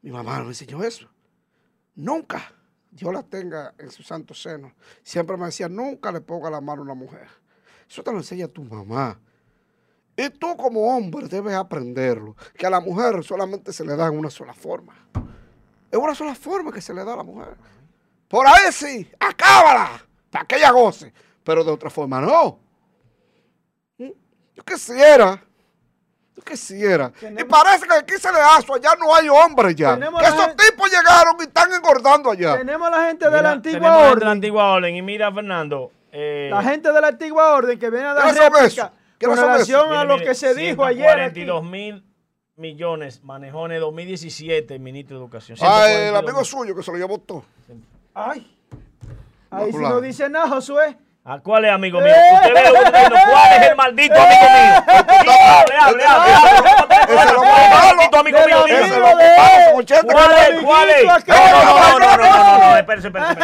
Mi 0.00 0.12
mamá 0.12 0.38
no 0.38 0.44
me 0.44 0.50
enseñó 0.50 0.84
eso. 0.84 1.08
Nunca. 1.96 2.52
Dios 2.88 3.12
la 3.12 3.24
tenga 3.24 3.74
en 3.78 3.90
su 3.90 4.04
santo 4.04 4.32
seno. 4.32 4.72
Siempre 5.02 5.36
me 5.36 5.46
decía, 5.46 5.68
nunca 5.68 6.12
le 6.12 6.20
ponga 6.20 6.48
la 6.50 6.60
mano 6.60 6.82
a 6.82 6.84
una 6.84 6.94
mujer. 6.94 7.26
Eso 7.90 8.04
te 8.04 8.12
lo 8.12 8.18
enseña 8.18 8.46
tu 8.46 8.62
mamá. 8.62 9.18
Y 10.16 10.30
tú 10.30 10.56
como 10.56 10.82
hombre 10.82 11.26
debes 11.26 11.54
aprenderlo. 11.54 12.36
Que 12.56 12.64
a 12.64 12.70
la 12.70 12.78
mujer 12.78 13.24
solamente 13.24 13.72
se 13.72 13.84
le 13.84 13.96
da 13.96 14.06
en 14.06 14.16
una 14.16 14.30
sola 14.30 14.54
forma. 14.54 14.94
Es 15.90 15.98
una 15.98 16.14
sola 16.14 16.36
forma 16.36 16.70
que 16.70 16.80
se 16.80 16.94
le 16.94 17.04
da 17.04 17.14
a 17.14 17.16
la 17.16 17.24
mujer. 17.24 17.56
Por 18.28 18.46
ahí 18.46 18.70
sí, 18.70 19.10
acábala, 19.18 20.00
para 20.30 20.44
que 20.44 20.58
ella 20.58 20.70
goce. 20.70 21.12
Pero 21.42 21.64
de 21.64 21.72
otra 21.72 21.90
forma 21.90 22.20
no. 22.20 22.60
Yo 23.98 24.64
quisiera, 24.64 25.45
yo 26.36 26.42
quisiera. 26.42 27.10
Y 27.16 27.20
Tenemos- 27.20 27.44
parece 27.62 27.86
que 27.86 27.94
aquí 27.94 28.14
se 28.18 28.30
le 28.32 28.38
hace, 28.40 28.72
allá 28.72 28.90
no 28.98 29.14
hay 29.14 29.28
hombres 29.28 29.74
ya. 29.74 29.98
Que 29.98 30.04
esos 30.04 30.46
gente- 30.46 30.64
tipos 30.70 30.90
llegaron 30.90 31.36
y 31.40 31.42
están 31.44 31.72
engordando 31.72 32.30
allá. 32.30 32.58
Tenemos 32.58 32.88
a 32.88 32.90
la 32.90 33.06
gente 33.08 33.24
de 33.24 33.30
Mira, 33.30 33.42
la 33.42 33.50
antigua 33.52 33.78
tenemos 33.80 33.96
gente 33.98 34.04
de 34.04 34.04
la 34.06 34.12
orden. 34.12 34.28
antigua 34.28 34.72
orden. 34.72 34.96
Y 34.96 35.02
mira, 35.02 35.32
Fernando. 35.32 35.90
eh, 36.12 36.48
La 36.50 36.62
gente 36.62 36.92
de 36.92 37.00
la 37.00 37.08
antigua 37.08 37.52
orden 37.54 37.78
que 37.78 37.90
viene 37.90 38.06
a 38.06 38.14
dar 38.14 38.24
¿Quiénes 38.24 38.42
son 38.42 38.52
réplica 38.54 38.88
con 38.88 38.92
¿Quiénes 39.18 39.38
son 39.38 39.48
relación 39.52 39.92
a 39.92 40.04
lo 40.04 40.14
mire, 40.14 40.26
que 40.26 40.34
se 40.34 40.54
dijo 40.54 40.84
ayer 40.84 41.08
aquí. 41.20 41.40
142 41.40 41.64
mil 41.64 42.04
millones 42.56 43.22
manejó 43.22 43.66
en 43.66 43.72
el 43.72 43.80
2017 43.80 44.74
el 44.74 44.80
ministro 44.80 45.16
de 45.18 45.22
Educación. 45.24 45.58
Ah, 45.60 45.86
el 45.90 45.96
142 46.12 46.18
amigo 46.18 46.44
suyo 46.44 46.74
que 46.76 46.82
se 46.82 46.90
lo 46.92 46.96
llevó 46.98 47.18
todo. 47.18 47.44
Ay, 48.14 48.50
Ahí 49.50 49.72
sí 49.72 49.78
no 49.78 50.00
dice 50.00 50.28
nada, 50.30 50.48
Josué. 50.48 50.96
¿A 51.28 51.40
cuál 51.40 51.64
es, 51.64 51.72
amigo 51.72 52.00
mío? 52.00 52.14
Usted 52.34 52.54
ve 52.54 52.70
lo 52.70 52.72
que 52.72 52.84
diciendo. 52.84 53.16
¿Cuál 53.28 53.52
es 53.52 53.68
el 53.68 53.74
maldito 53.74 54.14
amigo 54.14 54.42
mío? 54.42 54.84
Hable, 54.86 55.76
hable, 55.76 56.04
hable. 56.04 56.32
Ese 57.02 57.14
es 57.14 57.32
lo 57.32 57.38
¿Cuál 57.38 57.50
es 57.50 57.64
el 57.64 57.70
malo. 57.70 57.96
maldito 57.96 58.18
amigo 58.18 58.38
mío? 58.46 58.62
Del 58.62 58.66
Dígame. 58.66 58.86
Ese 58.86 58.94
es 58.94 59.00
lo 59.00 59.18
que 59.18 59.26
pasa, 59.36 59.72
muchacho. 59.74 60.06
¿Cuál 60.06 60.30
es? 60.38 60.62
¿Cuál 60.62 60.90
es? 60.90 61.04
No, 61.26 61.98
no, 61.98 62.16
no, 62.16 62.16
no, 62.16 62.58
no, 62.58 62.76
espérese, 62.76 63.08
espérese. 63.08 63.34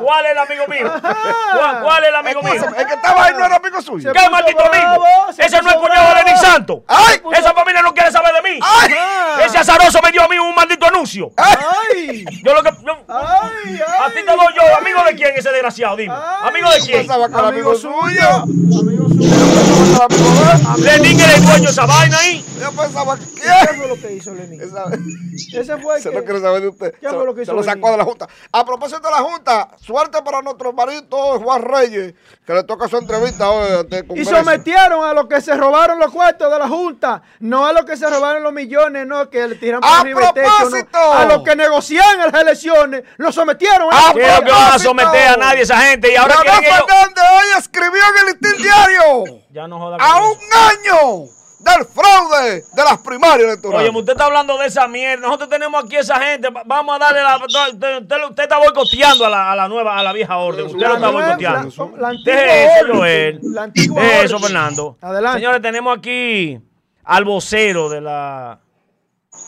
¿Cuál 0.00 0.26
es 0.26 0.32
el 0.32 0.38
amigo 0.38 0.66
mío? 0.66 0.92
¿Cuál, 1.82 2.02
es 2.02 2.08
el 2.08 2.16
amigo 2.16 2.42
mío? 2.42 2.64
El 2.76 2.86
que 2.86 2.94
estaba 2.94 3.24
ahí 3.24 3.34
no 3.34 3.46
era 3.46 3.56
amigo 3.56 3.80
suyo. 3.80 4.12
¿Qué 4.12 4.28
maldito 4.28 4.64
amigo? 4.64 5.06
Ese 5.38 5.62
no 5.62 5.70
es 5.70 5.76
cuñado 5.76 6.08
de. 6.08 6.22
Lenin 6.22 6.38
Santo. 6.38 6.84
¡Ay! 6.88 7.22
Esa 7.32 7.52
familia 7.52 7.82
no 7.82 7.94
quiere 7.94 8.10
saber 8.10 8.34
de 8.34 8.42
mí. 8.42 8.58
Ese 9.44 9.58
azaroso 9.58 10.00
me 10.02 10.10
dio 10.10 10.22
a 10.22 10.28
mí 10.28 10.38
un 10.38 10.54
maldito 10.54 10.81
anuncio. 11.02 11.32
Ay. 11.36 12.24
Yo 12.44 12.54
lo 12.54 12.62
que. 12.62 12.70
yo- 12.84 13.04
Ay, 13.08 13.80
a 14.00 14.08
ti 14.10 14.20
te 14.24 14.30
doy 14.32 14.54
yo, 14.54 14.76
amigo 14.78 15.04
de 15.04 15.14
quién 15.16 15.32
ese 15.36 15.50
desgraciado, 15.50 15.96
dime. 15.96 16.14
Ay. 16.14 16.48
¿Amigo 16.48 16.70
de 16.70 16.78
quién? 16.80 17.06
Que 17.06 17.12
era 17.12 17.24
amigo 17.24 17.38
Amigo 17.48 17.74
suyo. 17.74 18.00
suyo. 18.02 18.80
Amigo 18.80 19.08
suyo. 19.08 20.76
Que 20.76 20.88
era 20.88 21.34
el 21.36 21.44
dueño 21.44 21.64
de 21.64 21.70
esa 21.70 21.86
vaina 21.86 22.18
ahí. 22.18 22.44
Yo 22.60 22.72
pensaba 22.72 23.16
que. 23.18 23.24
¿Qué 23.42 23.76
fue 23.76 23.88
lo 23.88 23.94
que 23.96 24.12
hizo 24.12 24.32
Lenín? 24.34 24.60
Esa- 24.60 24.84
Ese 25.60 25.76
fue 25.78 25.96
el 25.96 26.02
Se 26.02 26.10
que... 26.10 26.16
no 26.16 26.24
quiere 26.24 26.40
saber 26.40 26.62
de 26.62 26.68
usted. 26.68 26.92
¿Qué 27.00 27.08
se, 27.08 27.14
fue 27.14 27.24
lo 27.24 27.34
que 27.34 27.40
se 27.40 27.42
hizo 27.44 27.52
lo 27.54 27.60
Lenín? 27.62 27.74
sacó 27.74 27.90
de 27.90 27.96
la 27.98 28.04
Junta. 28.04 28.28
A 28.52 28.64
propósito 28.64 29.00
de 29.00 29.10
la 29.10 29.18
Junta, 29.22 29.68
suerte 29.80 30.22
para 30.22 30.40
nuestro 30.42 30.68
hermanito 30.70 31.40
Juan 31.40 31.62
Reyes, 31.62 32.14
que 32.46 32.54
le 32.54 32.62
toca 32.64 32.88
su 32.88 32.96
entrevista 32.98 33.50
hoy 33.50 33.72
ante 33.80 33.98
el 33.98 34.18
Y 34.18 34.24
sometieron 34.24 35.04
a 35.04 35.12
los 35.12 35.26
que 35.26 35.40
se 35.40 35.56
robaron 35.56 35.98
los 35.98 36.10
cuartos 36.12 36.50
de 36.52 36.58
la 36.58 36.68
Junta, 36.68 37.22
no 37.40 37.66
a 37.66 37.72
los 37.72 37.84
que 37.84 37.96
se 37.96 38.08
robaron 38.08 38.42
los 38.42 38.52
millones, 38.52 39.06
no, 39.06 39.28
que 39.28 39.48
le 39.48 39.56
tiran 39.56 39.80
por 39.80 39.90
¡A 39.90 40.00
arriba 40.00 40.28
el 40.28 40.34
techo, 40.34 40.70
no. 40.70 40.70
A 40.94 41.24
los 41.24 41.42
que 41.42 41.56
negocian 41.56 42.20
en 42.20 42.32
las 42.32 42.42
elecciones, 42.42 43.02
los 43.16 43.34
sometieron. 43.34 43.88
¡A 43.92 44.10
a 44.10 44.12
¿Qué 44.14 44.22
es 44.28 44.38
lo 44.38 44.44
que 44.44 44.52
van 44.52 44.72
a 44.72 44.78
someter 44.78 45.28
a 45.28 45.36
nadie 45.36 45.62
esa 45.62 45.78
gente? 45.78 46.12
Y 46.12 46.16
ahora 46.16 46.36
Leonel 46.42 46.64
ellos. 46.64 46.84
Fernández 46.86 47.24
hoy 47.32 47.58
escribió 47.58 48.02
en 48.02 48.18
el 48.20 48.26
Listín 48.26 48.62
Diario 48.62 49.24
Ya 49.50 49.66
no 49.68 49.78
joda 49.78 49.96
a 50.00 50.16
un 50.20 50.36
año 50.36 51.24
del 51.60 51.84
fraude 51.86 52.64
de 52.72 52.82
las 52.84 52.98
primarias 52.98 53.46
electorales. 53.48 53.88
Oye, 53.88 53.96
usted 53.98 54.12
está 54.14 54.24
hablando 54.24 54.58
de 54.58 54.66
esa 54.66 54.88
mierda. 54.88 55.26
Nosotros 55.26 55.48
tenemos 55.48 55.84
aquí 55.84 55.94
esa 55.94 56.18
gente. 56.18 56.50
Va- 56.50 56.64
Vamos 56.66 56.96
a 56.96 56.98
darle 56.98 57.22
la. 57.22 57.36
Usted, 57.36 58.02
usted- 58.02 58.24
usted 58.30 58.42
está 58.42 58.58
boicoteando 58.58 59.26
a 59.26 59.30
la, 59.30 59.52
a 59.52 59.54
la 59.56 59.68
nueva, 59.68 59.96
a 59.96 60.02
la 60.02 60.12
vieja 60.12 60.36
orden. 60.38 60.66
Usted 60.66 60.86
lo 60.88 60.94
está 60.94 61.08
boicoteando. 61.10 61.96
La, 61.98 62.10
Deje 62.24 62.64
eso. 62.80 62.86
Joel. 62.94 63.40
Deje 63.72 64.24
eso. 64.24 64.38
Fernando. 64.40 64.96
Adelante. 65.00 65.38
Señores, 65.38 65.62
tenemos 65.62 65.96
aquí 65.96 66.58
al 67.04 67.24
vocero 67.24 67.88
de 67.88 68.00
la 68.00 68.58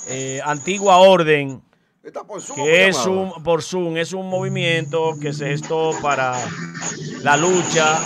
eh, 0.09 0.41
antigua 0.45 0.99
orden. 0.99 1.63
Está 2.03 2.25
por 2.25 2.43
Zoom, 2.43 2.57
que 2.57 2.89
es 2.89 2.97
¿cómo 2.99 3.05
se 3.05 3.37
un, 3.37 3.43
por 3.43 3.63
Zoom, 3.63 3.97
es 3.97 4.13
un 4.13 4.29
movimiento 4.29 5.15
que 5.21 5.33
se 5.33 5.47
gestó 5.47 5.93
para 6.03 6.35
la 7.23 7.37
lucha 7.39 7.99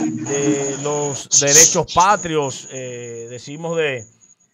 de 0.00 0.78
los 0.82 1.28
derechos 1.40 1.92
patrios, 1.92 2.66
eh, 2.72 3.26
decimos 3.28 3.76
de, 3.76 4.06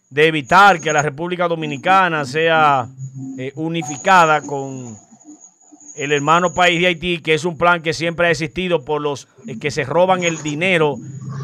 de 0.09 0.27
evitar 0.27 0.81
que 0.81 0.91
la 0.91 1.01
República 1.01 1.47
Dominicana 1.47 2.25
sea 2.25 2.89
eh, 3.37 3.53
unificada 3.55 4.41
con 4.41 4.97
el 5.95 6.11
hermano 6.11 6.53
país 6.53 6.81
de 6.81 6.87
Haití, 6.87 7.21
que 7.21 7.33
es 7.33 7.45
un 7.45 7.57
plan 7.57 7.81
que 7.81 7.93
siempre 7.93 8.27
ha 8.27 8.31
existido 8.31 8.83
por 8.83 9.01
los 9.01 9.29
eh, 9.47 9.57
que 9.57 9.71
se 9.71 9.83
roban 9.83 10.23
el 10.23 10.41
dinero 10.43 10.97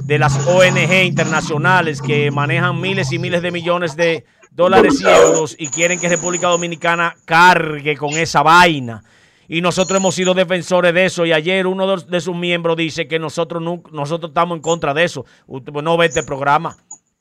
de 0.03 0.19
las 0.19 0.47
ONG 0.47 1.03
internacionales 1.05 2.01
que 2.01 2.29
manejan 2.31 2.79
miles 2.79 3.11
y 3.11 3.19
miles 3.19 3.41
de 3.41 3.51
millones 3.51 3.95
de 3.95 4.25
dólares 4.57 4.99
y 5.01 5.05
euros 5.07 5.55
y 5.57 5.67
quieren 5.67 5.99
que 5.99 6.09
República 6.09 6.47
Dominicana 6.47 7.15
cargue 7.25 7.95
con 7.95 8.09
esa 8.11 8.43
vaina. 8.43 9.03
Y 9.47 9.61
nosotros 9.61 9.97
hemos 9.97 10.15
sido 10.15 10.33
defensores 10.33 10.93
de 10.93 11.05
eso. 11.05 11.25
Y 11.25 11.31
ayer 11.31 11.65
uno 11.67 11.95
de, 11.95 12.19
sus 12.19 12.35
miembros 12.35 12.75
dice 12.75 13.07
que 13.07 13.17
nosotros, 13.19 13.61
nu- 13.63 13.83
nosotros 13.93 14.31
estamos 14.31 14.57
en 14.57 14.61
contra 14.61 14.93
de 14.93 15.05
eso. 15.05 15.25
Usted 15.45 15.71
pues, 15.71 15.85
no 15.85 15.95
ve 15.95 16.07
este 16.07 16.23
programa. 16.23 16.75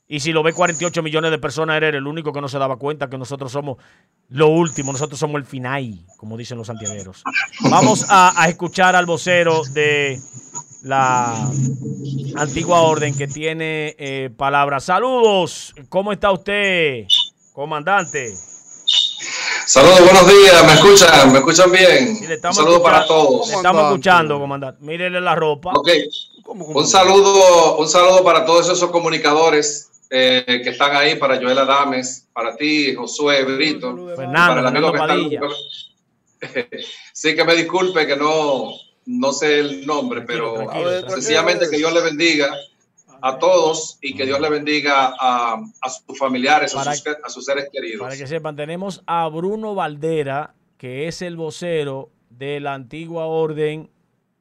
Y 0.09 0.21
si 0.21 0.33
lo 0.33 0.43
ve 0.43 0.53
48 0.53 1.03
millones 1.03 1.31
de 1.31 1.39
personas, 1.39 1.77
eres 1.77 1.95
el 1.95 2.07
único 2.07 2.33
que 2.33 2.41
no 2.41 2.49
se 2.49 2.59
daba 2.59 2.77
cuenta 2.77 3.09
que 3.11 3.19
nosotros 3.19 3.53
somos 3.53 3.77
lo 4.29 4.49
último, 4.49 4.93
nosotros 4.93 5.19
somos 5.19 5.37
el 5.37 5.45
final, 5.45 5.99
como 6.17 6.37
dicen 6.37 6.57
los 6.59 6.69
santiagueros. 6.69 7.23
Vamos 7.71 8.07
a, 8.09 8.41
a 8.41 8.49
escuchar 8.49 8.95
al 8.97 9.05
vocero 9.07 9.63
de 9.73 10.19
la 10.83 11.51
antigua 12.37 12.83
orden 12.83 13.17
que 13.17 13.27
tiene 13.27 13.97
eh, 13.99 14.31
palabras. 14.37 14.85
Saludos, 14.85 15.75
¿cómo 15.89 16.13
está 16.13 16.31
usted, 16.31 17.07
comandante? 17.57 18.37
Saludos, 19.65 20.01
buenos 20.01 20.29
días, 20.29 20.67
¿me 20.67 20.75
escuchan? 20.75 21.33
¿Me 21.33 21.39
escuchan 21.39 21.73
bien? 21.73 22.15
Sí, 22.15 22.21
le 22.21 22.27
Un 22.27 22.33
estamos 22.35 22.57
saludo 22.57 22.83
para 22.83 23.07
todos. 23.07 23.49
Le 23.49 23.55
estamos 23.55 23.85
escuchando, 23.85 24.39
comandante. 24.39 24.85
Mírele 24.85 25.23
la 25.23 25.35
ropa. 25.35 25.73
Ok, 25.75 25.89
¿Cómo, 26.43 26.67
cómo? 26.67 26.79
un 26.79 26.87
saludo, 26.87 27.79
un 27.79 27.89
saludo 27.89 28.23
para 28.23 28.45
todos 28.45 28.69
esos 28.69 28.91
comunicadores 28.91 29.91
eh, 30.11 30.61
que 30.63 30.69
están 30.69 30.95
ahí, 30.95 31.15
para 31.17 31.37
Joel 31.37 31.59
Adames, 31.59 32.29
para 32.35 32.55
ti, 32.57 32.95
Josué, 32.95 33.43
Brito, 33.45 33.97
Fernando, 34.15 34.49
para 34.49 34.61
el 34.61 34.67
amigo 34.67 34.91
Fernando 34.93 35.31
que 35.31 35.37
está... 35.37 36.69
Padilla. 36.69 36.77
sí, 37.15 37.35
que 37.35 37.45
me 37.45 37.55
disculpe 37.55 38.07
que 38.07 38.17
no, 38.17 38.71
no 39.07 39.33
sé 39.33 39.61
el 39.61 39.87
nombre, 39.87 40.21
Tranquilo, 40.21 40.53
pero 40.53 40.67
tranquilo, 40.67 40.91
tranquilo. 40.91 41.11
sencillamente 41.11 41.71
que 41.71 41.79
Dios 41.79 41.93
le 41.95 42.03
bendiga 42.03 42.55
a 43.29 43.39
todos 43.39 43.99
y 44.01 44.15
que 44.15 44.25
Dios 44.25 44.41
le 44.41 44.49
bendiga 44.49 45.15
a, 45.19 45.55
a 45.55 45.91
sus 45.91 46.19
familiares, 46.19 46.75
a 46.75 46.95
sus, 46.95 47.07
a 47.25 47.29
sus 47.29 47.45
seres 47.45 47.69
queridos. 47.73 48.01
Para 48.01 48.17
que 48.17 48.27
sepan, 48.27 48.57
tenemos 48.57 49.03
a 49.07 49.27
Bruno 49.29 49.75
Valdera, 49.75 50.55
que 50.79 51.09
es 51.09 51.23
el 51.23 51.37
vocero 51.37 52.11
de 52.31 52.61
la 52.61 52.75
antigua 52.75 53.27
orden 53.27 53.91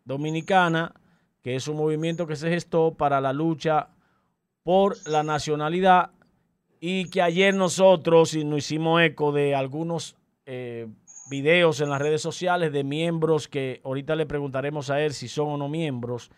dominicana, 0.04 0.94
que 1.42 1.56
es 1.56 1.68
un 1.68 1.78
movimiento 1.78 2.28
que 2.28 2.36
se 2.36 2.50
gestó 2.50 2.94
para 2.94 3.22
la 3.22 3.34
lucha 3.34 3.90
por 4.64 4.98
la 5.08 5.24
nacionalidad 5.24 6.12
y 6.80 7.10
que 7.10 7.22
ayer 7.22 7.54
nosotros 7.54 8.34
y 8.34 8.44
nos 8.44 8.60
hicimos 8.60 9.02
eco 9.02 9.32
de 9.32 9.56
algunos 9.56 10.16
eh, 10.46 10.88
videos 11.30 11.82
en 11.82 11.90
las 11.90 12.02
redes 12.02 12.22
sociales 12.22 12.72
de 12.72 12.84
miembros 12.84 13.48
que 13.48 13.82
ahorita 13.84 14.16
le 14.16 14.26
preguntaremos 14.26 14.90
a 14.90 15.02
él 15.02 15.14
si 15.14 15.28
son 15.28 15.50
o 15.50 15.58
no 15.58 15.70
miembros, 15.70 16.32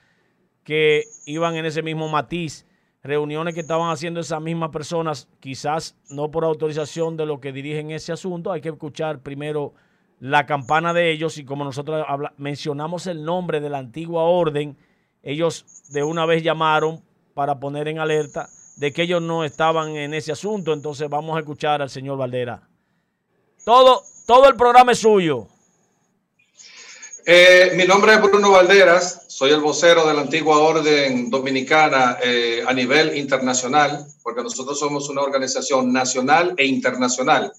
que 0.68 1.06
iban 1.26 1.56
en 1.56 1.66
ese 1.66 1.82
mismo 1.82 2.10
matiz, 2.10 2.66
reuniones 3.02 3.54
que 3.54 3.62
estaban 3.62 3.90
haciendo 3.90 4.20
esas 4.20 4.42
mismas 4.42 4.70
personas, 4.70 5.30
quizás 5.40 5.96
no 6.10 6.30
por 6.30 6.44
autorización 6.44 7.16
de 7.16 7.26
lo 7.26 7.40
que 7.40 7.54
dirigen 7.54 7.92
ese 7.92 8.12
asunto, 8.12 8.52
hay 8.52 8.60
que 8.60 8.68
escuchar 8.68 9.20
primero 9.20 9.74
la 10.20 10.46
campana 10.46 10.94
de 10.94 11.10
ellos 11.10 11.38
y 11.38 11.46
como 11.46 11.64
nosotros 11.64 12.06
mencionamos 12.36 13.08
el 13.08 13.24
nombre 13.24 13.62
de 13.62 13.70
la 13.70 13.78
antigua 13.78 14.24
orden, 14.24 14.76
ellos 15.24 15.66
de 15.88 16.04
una 16.04 16.26
vez 16.26 16.44
llamaron 16.44 17.02
para 17.34 17.62
poner 17.62 17.88
en 17.88 18.00
alerta 18.00 18.50
de 18.76 18.92
que 18.92 19.04
ellos 19.04 19.22
no 19.22 19.46
estaban 19.46 19.96
en 19.96 20.14
ese 20.14 20.34
asunto, 20.34 20.74
entonces 20.74 21.08
vamos 21.08 21.38
a 21.38 21.40
escuchar 21.40 21.82
al 21.82 21.90
señor 21.90 22.18
Valdera. 22.18 22.68
Todo, 23.64 24.04
todo 24.26 24.50
el 24.50 24.58
programa 24.58 24.92
es 24.92 25.00
suyo. 25.00 25.48
Eh, 27.26 27.72
mi 27.76 27.86
nombre 27.86 28.14
es 28.14 28.22
Bruno 28.22 28.52
Valderas, 28.52 29.27
soy 29.38 29.52
el 29.52 29.60
vocero 29.60 30.04
de 30.08 30.16
la 30.16 30.22
antigua 30.22 30.58
orden 30.58 31.30
dominicana 31.30 32.18
eh, 32.24 32.64
a 32.66 32.74
nivel 32.74 33.16
internacional, 33.16 34.04
porque 34.24 34.42
nosotros 34.42 34.80
somos 34.80 35.10
una 35.10 35.22
organización 35.22 35.94
nacional 35.94 36.56
e 36.58 36.66
internacional. 36.66 37.54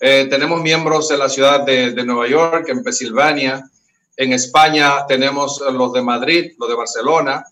Eh, 0.00 0.26
tenemos 0.28 0.60
miembros 0.60 1.10
en 1.10 1.20
la 1.20 1.30
ciudad 1.30 1.62
de, 1.64 1.92
de 1.92 2.04
Nueva 2.04 2.28
York, 2.28 2.68
en 2.68 2.82
Pensilvania, 2.82 3.70
en 4.18 4.34
España 4.34 5.06
tenemos 5.06 5.62
los 5.72 5.94
de 5.94 6.02
Madrid, 6.02 6.52
los 6.58 6.68
de 6.68 6.74
Barcelona, 6.74 7.42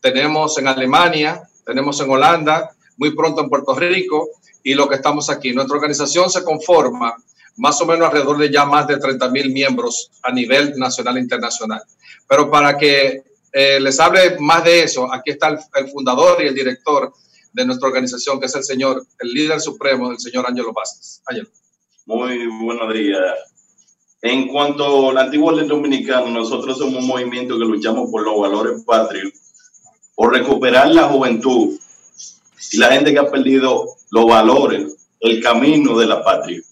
tenemos 0.00 0.56
en 0.58 0.68
Alemania, 0.68 1.42
tenemos 1.66 2.00
en 2.00 2.10
Holanda, 2.12 2.70
muy 2.96 3.16
pronto 3.16 3.40
en 3.40 3.48
Puerto 3.48 3.74
Rico 3.74 4.28
y 4.62 4.74
lo 4.74 4.88
que 4.88 4.94
estamos 4.94 5.30
aquí. 5.30 5.52
Nuestra 5.52 5.78
organización 5.78 6.30
se 6.30 6.44
conforma 6.44 7.16
más 7.56 7.80
o 7.80 7.86
menos 7.86 8.08
alrededor 8.08 8.38
de 8.38 8.50
ya 8.50 8.64
más 8.64 8.86
de 8.86 8.98
30 8.98 9.28
mil 9.28 9.50
miembros 9.50 10.10
a 10.22 10.32
nivel 10.32 10.78
nacional 10.78 11.16
e 11.16 11.20
internacional. 11.20 11.82
Pero 12.28 12.50
para 12.50 12.76
que 12.76 13.22
eh, 13.52 13.80
les 13.80 13.98
hable 14.00 14.38
más 14.38 14.64
de 14.64 14.84
eso, 14.84 15.12
aquí 15.12 15.30
está 15.30 15.48
el, 15.48 15.88
fundador 15.88 16.42
y 16.42 16.46
el 16.46 16.54
director 16.54 17.12
de 17.52 17.66
nuestra 17.66 17.88
organización, 17.88 18.38
que 18.40 18.46
es 18.46 18.54
el 18.54 18.64
señor, 18.64 19.04
el 19.18 19.32
líder 19.32 19.60
supremo, 19.60 20.10
el 20.10 20.18
señor 20.18 20.46
Ángelo 20.46 20.72
Vázquez. 20.72 21.22
Ángelo. 21.26 21.48
Muy 22.06 22.46
buenos 22.62 22.94
días. 22.94 23.20
En 24.22 24.48
cuanto 24.48 25.10
a 25.10 25.14
la 25.14 25.22
antigua 25.22 25.52
ley 25.52 25.66
dominicana, 25.66 26.30
nosotros 26.30 26.78
somos 26.78 27.02
un 27.02 27.06
movimiento 27.06 27.58
que 27.58 27.64
luchamos 27.64 28.10
por 28.10 28.22
los 28.22 28.38
valores 28.38 28.82
patrios, 28.84 29.32
por 30.14 30.32
recuperar 30.32 30.88
la 30.88 31.08
juventud 31.08 31.78
y 32.72 32.76
la 32.76 32.92
gente 32.92 33.12
que 33.12 33.18
ha 33.18 33.30
perdido 33.30 33.86
los 34.10 34.26
valores, 34.26 35.08
el 35.20 35.42
camino 35.42 35.98
de 35.98 36.06
la 36.06 36.22
patria 36.22 36.62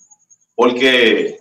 porque 0.59 1.39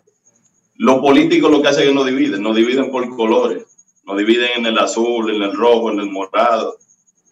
los 0.76 1.00
políticos 1.00 1.50
lo 1.50 1.60
que 1.60 1.70
hacen 1.70 1.82
es 1.82 1.90
que 1.90 1.96
nos 1.96 2.06
dividen, 2.06 2.44
nos 2.44 2.56
dividen 2.56 2.92
por 2.92 3.10
colores, 3.16 3.66
nos 4.04 4.16
dividen 4.16 4.50
en 4.58 4.68
el 4.68 4.78
azul, 4.78 5.34
en 5.34 5.42
el 5.42 5.54
rojo, 5.54 5.90
en 5.90 6.02
el 6.02 6.12
morado, 6.12 6.78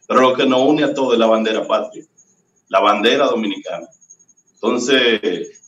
pero 0.07 0.21
lo 0.21 0.33
que 0.33 0.47
nos 0.47 0.67
une 0.67 0.83
a 0.83 0.95
todos 0.95 1.13
es 1.13 1.19
la 1.19 1.27
bandera 1.27 1.67
patria, 1.67 2.03
la 2.69 2.79
bandera 2.79 3.27
dominicana. 3.27 3.87
Entonces, 4.55 5.61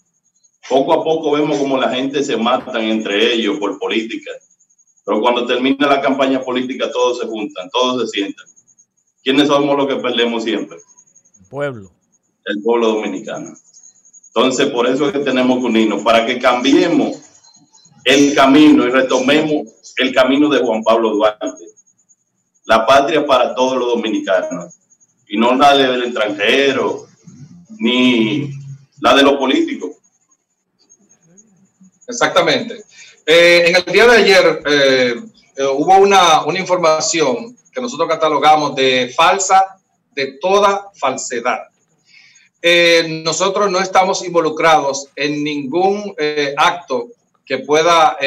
Poco 0.68 0.94
a 0.94 1.04
poco 1.04 1.32
vemos 1.32 1.58
como 1.60 1.78
la 1.78 1.90
gente 1.90 2.24
se 2.24 2.36
matan 2.36 2.84
entre 2.84 3.34
ellos 3.34 3.58
por 3.58 3.80
política. 3.80 4.32
Pero 5.06 5.22
cuando 5.22 5.46
termina 5.46 5.88
la 5.88 6.02
campaña 6.02 6.42
política, 6.42 6.92
todos 6.92 7.20
se 7.20 7.28
juntan, 7.28 7.70
todos 7.70 8.02
se 8.02 8.08
sientan. 8.08 8.46
¿Quiénes 9.24 9.48
somos 9.48 9.78
los 9.78 9.88
que 9.88 9.96
perdemos 9.96 10.44
siempre? 10.44 10.78
El 11.40 11.46
pueblo. 11.46 11.92
El 12.46 12.62
pueblo 12.62 12.88
dominicano. 12.88 13.54
Entonces, 14.28 14.68
por 14.68 14.88
eso 14.88 15.08
es 15.08 15.14
que 15.14 15.20
tenemos 15.20 15.60
que 15.60 15.66
unirnos, 15.66 16.04
para 16.04 16.26
que 16.26 16.40
cambiemos 16.40 17.18
el 18.04 18.34
camino 18.34 18.86
y 18.86 18.90
retomemos 18.90 19.68
el 19.98 20.14
camino 20.14 20.50
de 20.50 20.60
Juan 20.60 20.84
Pablo 20.84 21.12
Duarte. 21.12 21.66
La 22.66 22.86
patria 22.86 23.26
para 23.26 23.56
todos 23.56 23.78
los 23.78 23.88
dominicanos 23.90 24.76
y 25.28 25.38
no 25.38 25.56
la 25.56 25.76
del 25.76 26.04
extranjero 26.04 27.08
ni 27.80 28.50
la 29.02 29.14
de 29.16 29.24
los 29.24 29.34
políticos. 29.34 29.92
Exactamente. 32.08 32.84
Eh, 33.26 33.66
en 33.68 33.76
el 33.76 33.86
día 33.86 34.08
de 34.08 34.18
ayer 34.18 34.62
eh, 34.66 35.16
eh, 35.58 35.66
hubo 35.66 35.98
una, 35.98 36.46
una 36.46 36.60
información 36.60 37.58
que 37.72 37.82
nosotros 37.82 38.08
catalogamos 38.08 38.74
de 38.76 39.14
falsa, 39.16 39.80
de 40.12 40.38
toda 40.40 40.90
falsedad. 40.96 41.68
Nosotros 43.24 43.72
no 43.72 43.80
estamos 43.80 44.26
involucrados 44.26 45.08
en 45.16 45.44
ningún 45.44 46.14
acto 46.58 47.10
que 47.46 47.60
pueda, 47.60 48.18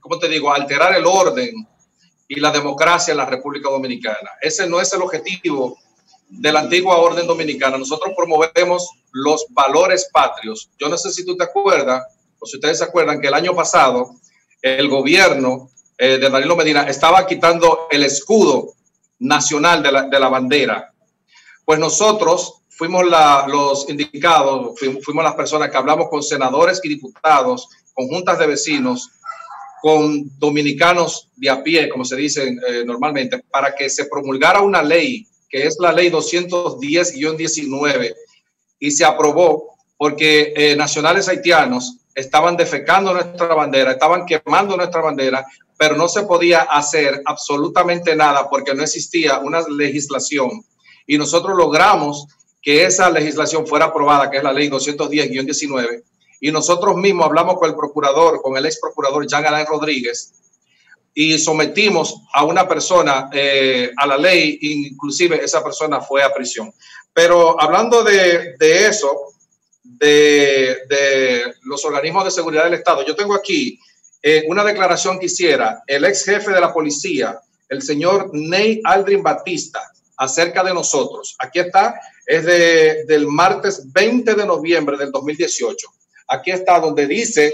¿cómo 0.00 0.18
te 0.18 0.28
digo?, 0.28 0.52
alterar 0.52 0.94
el 0.94 1.06
orden 1.06 1.66
y 2.28 2.38
la 2.38 2.50
democracia 2.50 3.12
en 3.12 3.18
la 3.18 3.26
República 3.26 3.70
Dominicana. 3.70 4.30
Ese 4.40 4.68
no 4.68 4.80
es 4.80 4.92
el 4.92 5.02
objetivo 5.02 5.78
de 6.28 6.52
la 6.52 6.60
antigua 6.60 6.98
orden 6.98 7.26
dominicana. 7.26 7.78
Nosotros 7.78 8.12
promovemos 8.16 8.88
los 9.12 9.46
valores 9.50 10.08
patrios. 10.12 10.70
Yo 10.78 10.88
no 10.88 10.98
sé 10.98 11.10
si 11.10 11.24
tú 11.24 11.36
te 11.36 11.44
acuerdas, 11.44 12.04
o 12.38 12.46
si 12.46 12.56
ustedes 12.56 12.78
se 12.78 12.84
acuerdan, 12.84 13.20
que 13.20 13.28
el 13.28 13.34
año 13.34 13.54
pasado 13.54 14.10
el 14.60 14.88
gobierno 14.88 15.70
eh, 15.96 16.18
de 16.18 16.30
Danilo 16.30 16.56
Medina 16.56 16.82
estaba 16.82 17.26
quitando 17.26 17.88
el 17.90 18.04
escudo 18.04 18.74
nacional 19.20 19.82
de 19.82 19.92
la, 19.92 20.02
de 20.02 20.20
la 20.20 20.28
bandera. 20.28 20.92
Pues 21.68 21.78
nosotros 21.78 22.62
fuimos 22.70 23.04
los 23.04 23.86
indicados, 23.90 24.72
fuimos, 24.78 25.04
fuimos 25.04 25.22
las 25.22 25.34
personas 25.34 25.70
que 25.70 25.76
hablamos 25.76 26.08
con 26.08 26.22
senadores 26.22 26.80
y 26.82 26.88
diputados, 26.88 27.68
con 27.92 28.08
juntas 28.08 28.38
de 28.38 28.46
vecinos, 28.46 29.10
con 29.82 30.30
dominicanos 30.38 31.28
de 31.36 31.50
a 31.50 31.62
pie, 31.62 31.90
como 31.90 32.06
se 32.06 32.16
dice 32.16 32.48
eh, 32.48 32.84
normalmente, 32.86 33.44
para 33.50 33.74
que 33.74 33.90
se 33.90 34.06
promulgara 34.06 34.62
una 34.62 34.82
ley, 34.82 35.26
que 35.46 35.66
es 35.66 35.76
la 35.78 35.92
ley 35.92 36.10
210-19, 36.10 38.14
y 38.78 38.90
se 38.90 39.04
aprobó 39.04 39.76
porque 39.98 40.54
eh, 40.56 40.74
nacionales 40.74 41.28
haitianos 41.28 41.98
estaban 42.14 42.56
defecando 42.56 43.12
nuestra 43.12 43.48
bandera, 43.48 43.90
estaban 43.90 44.24
quemando 44.24 44.74
nuestra 44.74 45.02
bandera, 45.02 45.44
pero 45.76 45.96
no 45.96 46.08
se 46.08 46.22
podía 46.22 46.62
hacer 46.62 47.20
absolutamente 47.26 48.16
nada 48.16 48.48
porque 48.48 48.74
no 48.74 48.82
existía 48.82 49.38
una 49.40 49.60
legislación. 49.68 50.64
Y 51.08 51.16
nosotros 51.18 51.56
logramos 51.56 52.26
que 52.62 52.84
esa 52.84 53.08
legislación 53.08 53.66
fuera 53.66 53.86
aprobada, 53.86 54.30
que 54.30 54.36
es 54.36 54.42
la 54.44 54.52
ley 54.52 54.68
210-19, 54.68 56.04
y 56.40 56.52
nosotros 56.52 56.96
mismos 56.96 57.24
hablamos 57.26 57.58
con 57.58 57.70
el 57.70 57.74
procurador, 57.74 58.42
con 58.42 58.56
el 58.58 58.66
ex 58.66 58.78
procurador 58.78 59.26
Jean 59.26 59.46
Alain 59.46 59.66
Rodríguez, 59.66 60.34
y 61.14 61.38
sometimos 61.38 62.14
a 62.34 62.44
una 62.44 62.68
persona 62.68 63.30
eh, 63.32 63.90
a 63.96 64.06
la 64.06 64.18
ley, 64.18 64.58
inclusive 64.60 65.42
esa 65.42 65.64
persona 65.64 66.02
fue 66.02 66.22
a 66.22 66.32
prisión. 66.32 66.72
Pero 67.12 67.60
hablando 67.60 68.04
de, 68.04 68.54
eso, 68.60 69.32
de, 69.82 70.76
de, 70.88 71.54
los 71.62 71.84
organismos 71.86 72.26
de 72.26 72.30
seguridad 72.30 72.64
del 72.64 72.74
Estado, 72.74 73.04
yo 73.04 73.16
tengo 73.16 73.34
aquí 73.34 73.80
eh, 74.22 74.44
una 74.46 74.62
declaración 74.62 75.18
que 75.18 75.26
hiciera 75.26 75.82
el 75.86 76.04
ex 76.04 76.26
jefe 76.26 76.52
de 76.52 76.60
la 76.60 76.72
policía, 76.72 77.40
el 77.68 77.80
señor 77.80 78.30
Ney 78.34 78.82
Aldrin 78.84 79.22
Batista, 79.22 79.80
acerca 80.18 80.62
de 80.62 80.74
nosotros. 80.74 81.36
Aquí 81.38 81.60
está, 81.60 81.98
es 82.26 82.44
de, 82.44 83.04
del 83.06 83.26
martes 83.26 83.90
20 83.92 84.34
de 84.34 84.46
noviembre 84.46 84.98
del 84.98 85.10
2018 85.10 85.88
aquí 86.28 86.50
está 86.50 86.78
donde 86.78 87.06
dice 87.06 87.52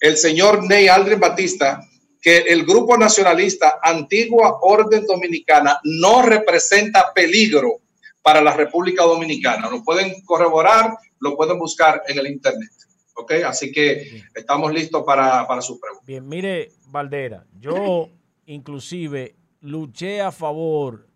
el 0.00 0.16
señor 0.16 0.64
Ney 0.64 0.88
Aldrin 0.88 1.20
Batista 1.20 1.82
que 2.20 2.38
el 2.38 2.64
grupo 2.64 2.96
nacionalista 2.96 3.80
Antigua 3.82 4.58
Orden 4.62 5.04
Dominicana 5.06 5.80
no 5.82 6.22
representa 6.22 7.12
peligro 7.12 7.80
para 8.22 8.40
la 8.40 8.54
República 8.54 9.02
Dominicana. 9.02 9.68
Lo 9.68 9.82
pueden 9.82 10.22
corroborar, 10.24 10.96
lo 11.18 11.36
pueden 11.36 11.58
buscar 11.58 12.02
en 12.06 12.18
el 12.18 12.28
Internet. 12.28 12.70
¿Ok? 13.16 13.32
Así 13.44 13.72
que 13.72 14.22
estamos 14.34 14.72
listos 14.72 15.02
para, 15.04 15.46
para 15.48 15.60
su 15.60 15.80
pregunta. 15.80 16.04
Bien, 16.06 16.28
mire, 16.28 16.70
Valdera, 16.86 17.44
yo 17.58 18.08
inclusive 18.46 19.34
luché 19.60 20.20
a 20.20 20.30
favor 20.30 21.08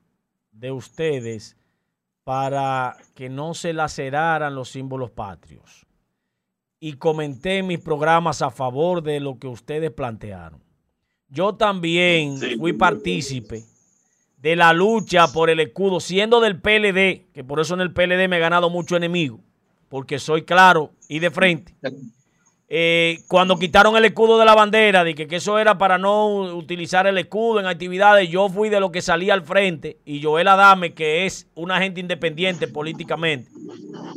de 0.58 0.72
ustedes 0.72 1.56
para 2.24 2.96
que 3.14 3.28
no 3.28 3.54
se 3.54 3.72
laceraran 3.72 4.54
los 4.54 4.70
símbolos 4.70 5.10
patrios 5.10 5.86
y 6.80 6.94
comenté 6.94 7.62
mis 7.62 7.78
programas 7.78 8.42
a 8.42 8.50
favor 8.50 9.02
de 9.02 9.20
lo 9.20 9.38
que 9.38 9.46
ustedes 9.46 9.90
plantearon. 9.90 10.62
Yo 11.28 11.54
también 11.54 12.38
fui 12.58 12.72
partícipe 12.72 13.64
de 14.38 14.56
la 14.56 14.72
lucha 14.72 15.28
por 15.32 15.50
el 15.50 15.60
escudo, 15.60 16.00
siendo 16.00 16.40
del 16.40 16.60
PLD, 16.60 17.32
que 17.32 17.44
por 17.44 17.60
eso 17.60 17.74
en 17.74 17.80
el 17.80 17.92
PLD 17.92 18.28
me 18.28 18.36
he 18.36 18.40
ganado 18.40 18.70
mucho 18.70 18.96
enemigo, 18.96 19.40
porque 19.88 20.18
soy 20.18 20.42
claro 20.42 20.92
y 21.08 21.18
de 21.18 21.30
frente. 21.30 21.74
Eh, 22.68 23.20
cuando 23.28 23.58
quitaron 23.58 23.96
el 23.96 24.04
escudo 24.04 24.38
de 24.38 24.44
la 24.44 24.56
bandera, 24.56 25.04
dije 25.04 25.28
que 25.28 25.36
eso 25.36 25.58
era 25.58 25.78
para 25.78 25.98
no 25.98 26.56
utilizar 26.56 27.06
el 27.06 27.16
escudo 27.16 27.60
en 27.60 27.66
actividades, 27.66 28.28
yo 28.28 28.48
fui 28.48 28.70
de 28.70 28.80
lo 28.80 28.90
que 28.90 29.02
salí 29.02 29.30
al 29.30 29.44
frente 29.44 29.98
y 30.04 30.20
Joel 30.20 30.48
Adame, 30.48 30.92
que 30.92 31.26
es 31.26 31.48
un 31.54 31.70
agente 31.70 32.00
independiente 32.00 32.66
políticamente, 32.66 33.48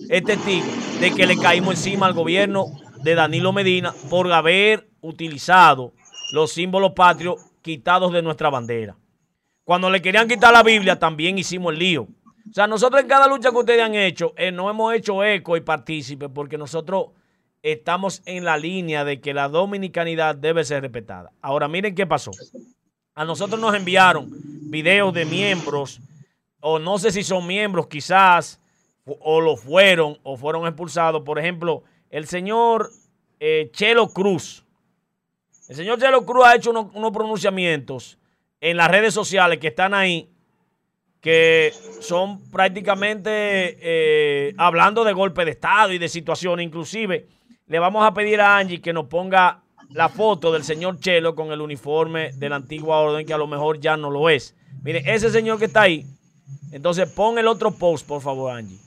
es 0.10 0.24
testigo 0.24 0.66
de 1.00 1.14
que 1.14 1.28
le 1.28 1.38
caímos 1.38 1.76
encima 1.76 2.08
al 2.08 2.14
gobierno 2.14 2.66
de 3.04 3.14
Danilo 3.14 3.54
Medina 3.54 3.94
por 4.10 4.32
haber 4.34 4.90
utilizado 5.02 5.94
los 6.32 6.52
símbolos 6.52 6.94
patrios 6.94 7.36
quitados 7.62 8.12
de 8.12 8.24
nuestra 8.24 8.50
bandera. 8.50 8.98
Cuando 9.64 9.92
le 9.92 10.02
querían 10.02 10.28
quitar 10.28 10.52
la 10.52 10.64
Biblia, 10.64 10.98
también 10.98 11.38
hicimos 11.38 11.74
el 11.74 11.80
lío. 11.80 12.08
O 12.50 12.54
sea, 12.54 12.66
nosotros 12.66 13.04
en 13.04 13.08
cada 13.08 13.28
lucha 13.28 13.52
que 13.52 13.58
ustedes 13.58 13.84
han 13.84 13.94
hecho, 13.94 14.34
eh, 14.36 14.52
no 14.52 14.68
hemos 14.72 14.92
hecho 14.96 15.24
eco 15.24 15.56
y 15.56 15.62
partícipe 15.62 16.30
porque 16.30 16.58
nosotros 16.58 17.10
estamos 17.64 18.22
en 18.26 18.46
la 18.46 18.58
línea 18.58 19.04
de 19.04 19.20
que 19.20 19.34
la 19.34 19.50
dominicanidad 19.50 20.36
debe 20.36 20.64
ser 20.64 20.82
respetada. 20.82 21.32
Ahora 21.42 21.68
miren 21.68 21.96
qué 21.96 22.08
pasó. 22.08 22.32
A 23.16 23.26
nosotros 23.26 23.60
nos 23.60 23.76
enviaron 23.76 24.30
videos 24.70 25.14
de 25.14 25.26
miembros, 25.26 26.00
o 26.62 26.80
no 26.80 26.98
sé 26.98 27.12
si 27.12 27.24
son 27.24 27.46
miembros 27.46 27.88
quizás, 27.88 28.60
o 29.06 29.42
lo 29.42 29.58
fueron, 29.58 30.18
o 30.24 30.38
fueron 30.38 30.66
expulsados. 30.68 31.24
Por 31.24 31.40
ejemplo, 31.40 31.84
el 32.10 32.28
señor 32.28 32.92
eh, 33.40 33.70
Chelo 33.74 34.10
Cruz. 34.10 34.64
El 35.68 35.76
señor 35.76 36.00
Chelo 36.00 36.26
Cruz 36.26 36.46
ha 36.46 36.56
hecho 36.56 36.72
unos, 36.72 37.12
pronunciamientos 37.12 38.18
en 38.62 38.78
las 38.78 38.90
redes 38.90 39.14
sociales 39.14 39.60
que 39.60 39.68
están 39.68 39.94
ahí, 39.94 40.30
que 41.22 41.74
son 42.00 42.50
prácticamente 42.50 43.78
eh, 43.82 44.54
hablando 44.58 45.04
de 45.04 45.14
golpe 45.14 45.46
de 45.46 45.52
Estado 45.52 45.92
y 45.92 45.98
de 45.98 46.08
situaciones, 46.08 46.66
inclusive 46.66 47.28
le 47.70 47.80
vamos 47.80 48.04
a 48.04 48.14
pedir 48.14 48.42
a 48.42 48.58
Angie 48.58 48.82
que 48.82 48.92
nos 48.92 49.06
ponga 49.06 49.62
la 49.92 50.10
foto 50.10 50.52
del 50.52 50.64
señor 50.64 51.00
Chelo 51.00 51.36
con 51.36 51.52
el 51.52 51.62
uniforme 51.62 52.32
de 52.34 52.50
la 52.50 52.58
antigua 52.58 53.00
orden, 53.00 53.26
que 53.26 53.34
a 53.34 53.38
lo 53.38 53.48
mejor 53.48 53.80
ya 53.80 53.96
no 53.96 54.10
lo 54.10 54.28
es. 54.28 54.56
Mire, 54.82 55.04
ese 55.06 55.30
señor 55.30 55.60
que 55.60 55.66
está 55.66 55.84
ahí, 55.84 56.06
entonces 56.72 57.08
pon 57.12 57.38
el 57.38 57.48
otro 57.48 57.72
post, 57.72 58.08
por 58.08 58.22
favor, 58.22 58.52
Angie. 58.52 58.80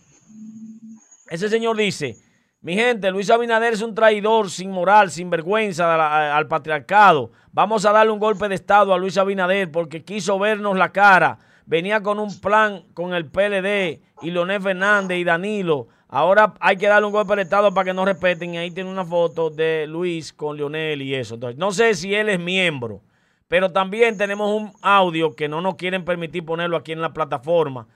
Ese 1.31 1.49
señor 1.49 1.77
dice, 1.77 2.17
mi 2.61 2.75
gente, 2.75 3.11
Luis 3.13 3.31
Abinader 3.31 3.73
es 3.73 3.83
un 3.83 3.95
traidor 3.95 4.51
sin 4.51 4.71
moral, 4.73 5.13
sin 5.13 5.31
vergüenza 5.31 6.37
al 6.37 6.49
patriarcado. 6.49 7.31
Vamos 7.53 7.85
a 7.87 7.93
darle 7.93 8.13
un 8.13 8.19
golpe 8.19 8.49
de 8.49 8.57
Estado 8.57 8.93
a 8.93 8.99
Luis 8.99 9.17
Abinader 9.17 9.71
porque 9.71 10.05
quiso 10.05 10.41
vernos 10.41 10.77
la 10.77 10.91
cara. 10.91 11.39
Venía 11.67 12.03
con 12.03 12.19
un 12.19 12.41
plan 12.41 12.85
con 12.95 13.15
el 13.15 13.27
PLD 13.27 14.01
y 14.23 14.31
Leonel 14.33 14.61
Fernández 14.61 15.19
y 15.19 15.25
Danilo 15.25 15.87
Ahora 16.15 16.53
hay 16.61 16.77
que 16.77 16.89
darle 16.89 17.07
un 17.07 17.13
golpe 17.15 17.33
al 17.33 17.39
Estado 17.39 17.73
para 17.73 17.87
que 17.87 17.95
no 17.95 18.05
respeten. 18.05 18.53
Y 18.53 18.59
ahí 18.59 18.71
tiene 18.71 18.91
una 18.91 19.03
foto 19.03 19.49
de 19.49 19.87
Luis 19.87 20.31
con 20.35 20.59
Leonel 20.59 21.01
y 21.01 21.15
eso. 21.15 21.39
No 21.57 21.73
sé 21.73 21.95
si 21.95 22.15
él 22.15 22.29
es 22.29 22.39
miembro, 22.39 23.01
pero 23.49 23.73
también 23.73 24.19
tenemos 24.19 24.51
un 24.51 24.75
audio 24.83 25.35
que 25.35 25.49
no 25.49 25.63
nos 25.63 25.77
quieren 25.77 26.05
permitir 26.05 26.45
ponerlo 26.45 26.77
aquí 26.77 26.93
en 26.93 27.01
la 27.01 27.15
plataforma, 27.15 27.89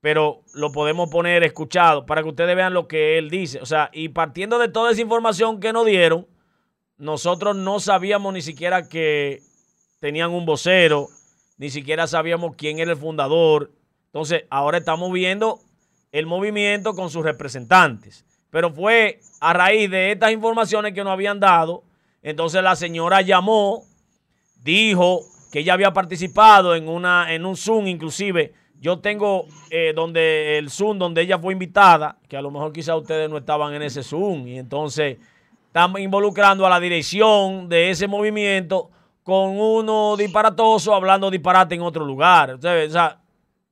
pero 0.00 0.42
lo 0.52 0.72
podemos 0.72 1.08
poner 1.10 1.44
escuchado 1.44 2.06
para 2.06 2.24
que 2.24 2.30
ustedes 2.30 2.56
vean 2.56 2.74
lo 2.74 2.88
que 2.88 3.18
él 3.18 3.30
dice. 3.30 3.60
O 3.60 3.66
sea, 3.66 3.88
y 3.92 4.08
partiendo 4.08 4.58
de 4.58 4.66
toda 4.66 4.90
esa 4.90 5.02
información 5.02 5.60
que 5.60 5.72
nos 5.72 5.86
dieron, 5.86 6.26
nosotros 6.98 7.54
no 7.54 7.78
sabíamos 7.78 8.34
ni 8.34 8.42
siquiera 8.42 8.88
que 8.88 9.42
tenían 10.00 10.32
un 10.32 10.44
vocero, 10.44 11.06
ni 11.58 11.70
siquiera 11.70 12.08
sabíamos 12.08 12.56
quién 12.56 12.80
era 12.80 12.90
el 12.90 12.98
fundador. 12.98 13.70
Entonces, 14.06 14.42
ahora 14.50 14.78
estamos 14.78 15.12
viendo 15.12 15.60
el 16.14 16.26
movimiento 16.26 16.94
con 16.94 17.10
sus 17.10 17.24
representantes. 17.24 18.24
Pero 18.48 18.72
fue 18.72 19.18
a 19.40 19.52
raíz 19.52 19.90
de 19.90 20.12
estas 20.12 20.30
informaciones 20.30 20.94
que 20.94 21.02
nos 21.02 21.12
habían 21.12 21.40
dado. 21.40 21.82
Entonces 22.22 22.62
la 22.62 22.76
señora 22.76 23.20
llamó, 23.20 23.82
dijo 24.62 25.22
que 25.50 25.58
ella 25.58 25.74
había 25.74 25.92
participado 25.92 26.76
en, 26.76 26.88
una, 26.88 27.34
en 27.34 27.44
un 27.44 27.56
Zoom, 27.56 27.88
inclusive. 27.88 28.52
Yo 28.80 29.00
tengo 29.00 29.46
eh, 29.70 29.92
donde 29.92 30.56
el 30.56 30.70
Zoom 30.70 31.00
donde 31.00 31.22
ella 31.22 31.36
fue 31.40 31.52
invitada, 31.52 32.16
que 32.28 32.36
a 32.36 32.42
lo 32.42 32.52
mejor 32.52 32.72
quizá 32.72 32.94
ustedes 32.94 33.28
no 33.28 33.38
estaban 33.38 33.74
en 33.74 33.82
ese 33.82 34.04
Zoom. 34.04 34.46
Y 34.46 34.56
entonces 34.56 35.18
estamos 35.66 36.00
involucrando 36.00 36.64
a 36.64 36.70
la 36.70 36.78
dirección 36.78 37.68
de 37.68 37.90
ese 37.90 38.06
movimiento 38.06 38.88
con 39.24 39.58
uno 39.58 40.16
disparatoso 40.16 40.94
hablando 40.94 41.28
disparate 41.28 41.74
en 41.74 41.82
otro 41.82 42.04
lugar. 42.04 42.52
O 42.52 42.60
sea, 42.60 43.18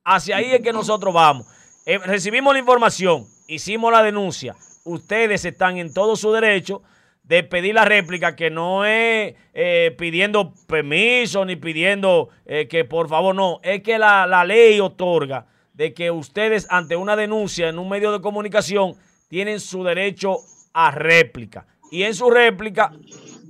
hacia 0.03 0.35
ahí 0.35 0.51
es 0.51 0.59
que 0.59 0.73
nosotros 0.73 1.13
vamos. 1.13 1.47
Eh, 1.85 1.97
recibimos 1.97 2.53
la 2.53 2.59
información, 2.59 3.27
hicimos 3.47 3.91
la 3.91 4.03
denuncia. 4.03 4.55
Ustedes 4.85 5.43
están 5.43 5.77
en 5.77 5.93
todo 5.93 6.15
su 6.15 6.31
derecho 6.31 6.81
de 7.23 7.43
pedir 7.43 7.75
la 7.75 7.83
réplica, 7.83 8.37
que 8.37 8.49
no 8.49 8.85
es 8.85 9.35
eh, 9.53 9.93
pidiendo 9.97 10.53
permiso 10.67 11.43
ni 11.43 11.57
pidiendo 11.57 12.29
eh, 12.45 12.67
que 12.69 12.85
por 12.85 13.09
favor 13.09 13.35
no, 13.35 13.59
es 13.63 13.81
que 13.81 13.97
la, 13.97 14.25
la 14.27 14.45
ley 14.45 14.79
otorga 14.79 15.47
de 15.73 15.93
que 15.93 16.09
ustedes 16.09 16.67
ante 16.69 16.95
una 16.95 17.17
denuncia 17.17 17.67
en 17.67 17.79
un 17.79 17.89
medio 17.89 18.13
de 18.13 18.21
comunicación 18.21 18.95
tienen 19.27 19.59
su 19.59 19.83
derecho 19.83 20.37
a 20.73 20.91
réplica. 20.91 21.67
Y 21.91 22.03
en 22.03 22.15
su 22.15 22.29
réplica 22.29 22.93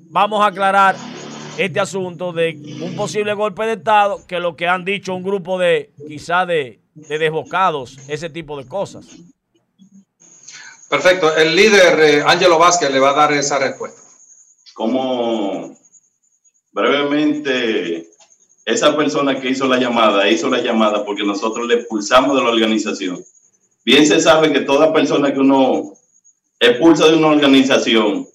vamos 0.10 0.44
a 0.44 0.48
aclarar 0.48 0.96
este 1.60 1.80
asunto 1.80 2.34
de 2.34 2.60
un 2.82 2.96
posible 2.96 3.34
golpe 3.34 3.66
de 3.66 3.74
Estado, 3.74 4.26
que 4.28 4.40
lo 4.40 4.56
que 4.56 4.68
han 4.68 4.86
dicho 4.86 5.14
un 5.14 5.22
grupo 5.22 5.60
de, 5.60 5.92
quizá 6.08 6.48
de, 6.48 6.83
de 6.96 7.18
desbocados, 7.18 7.98
ese 8.08 8.30
tipo 8.30 8.58
de 8.58 8.68
cosas. 8.68 9.06
Perfecto. 10.90 11.36
El 11.36 11.56
líder, 11.56 12.00
eh, 12.00 12.24
Ángelo 12.26 12.60
Vázquez, 12.60 12.92
le 12.92 13.00
va 13.00 13.12
a 13.12 13.14
dar 13.14 13.34
esa 13.34 13.58
respuesta. 13.58 14.02
Como 14.74 15.78
brevemente, 16.72 18.10
esa 18.66 18.96
persona 18.96 19.40
que 19.40 19.50
hizo 19.50 19.68
la 19.68 19.78
llamada, 19.78 20.30
hizo 20.30 20.50
la 20.50 20.62
llamada 20.62 21.04
porque 21.06 21.24
nosotros 21.24 21.68
le 21.68 21.76
expulsamos 21.76 22.36
de 22.36 22.44
la 22.44 22.50
organización. 22.50 23.24
Bien 23.84 24.06
se 24.08 24.20
sabe 24.20 24.54
que 24.54 24.62
toda 24.62 24.94
persona 24.94 25.34
que 25.34 25.40
uno 25.40 25.94
expulsa 26.60 27.08
de 27.08 27.18
una 27.18 27.28
organización, 27.28 28.28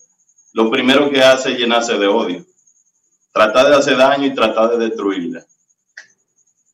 lo 0.52 0.70
primero 0.70 1.10
que 1.10 1.22
hace 1.22 1.52
es 1.52 1.58
llenarse 1.58 1.96
de 1.96 2.06
odio 2.06 2.44
tratar 3.38 3.68
de 3.68 3.76
hacer 3.76 3.96
daño 3.96 4.26
y 4.26 4.34
tratar 4.34 4.70
de 4.70 4.88
destruirla. 4.88 5.46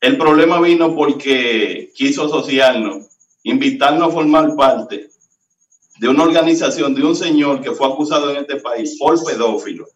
El 0.05 0.19
problema 0.19 0.61
vino 0.61 0.95
porque 0.95 1.91
quiso 1.95 2.25
asociarnos, 2.25 3.07
invitarnos 3.41 4.07
a 4.07 4.11
formar 4.11 4.55
parte 4.55 5.09
de 5.97 6.07
una 6.07 6.25
organización 6.25 6.93
de 6.93 7.03
un 7.03 7.15
señor 7.15 7.59
que 7.59 7.71
fue 7.71 7.87
acusado 7.87 8.29
en 8.29 8.37
este 8.37 8.57
país 8.57 8.97
por 8.99 9.25
pedófilo 9.25 9.87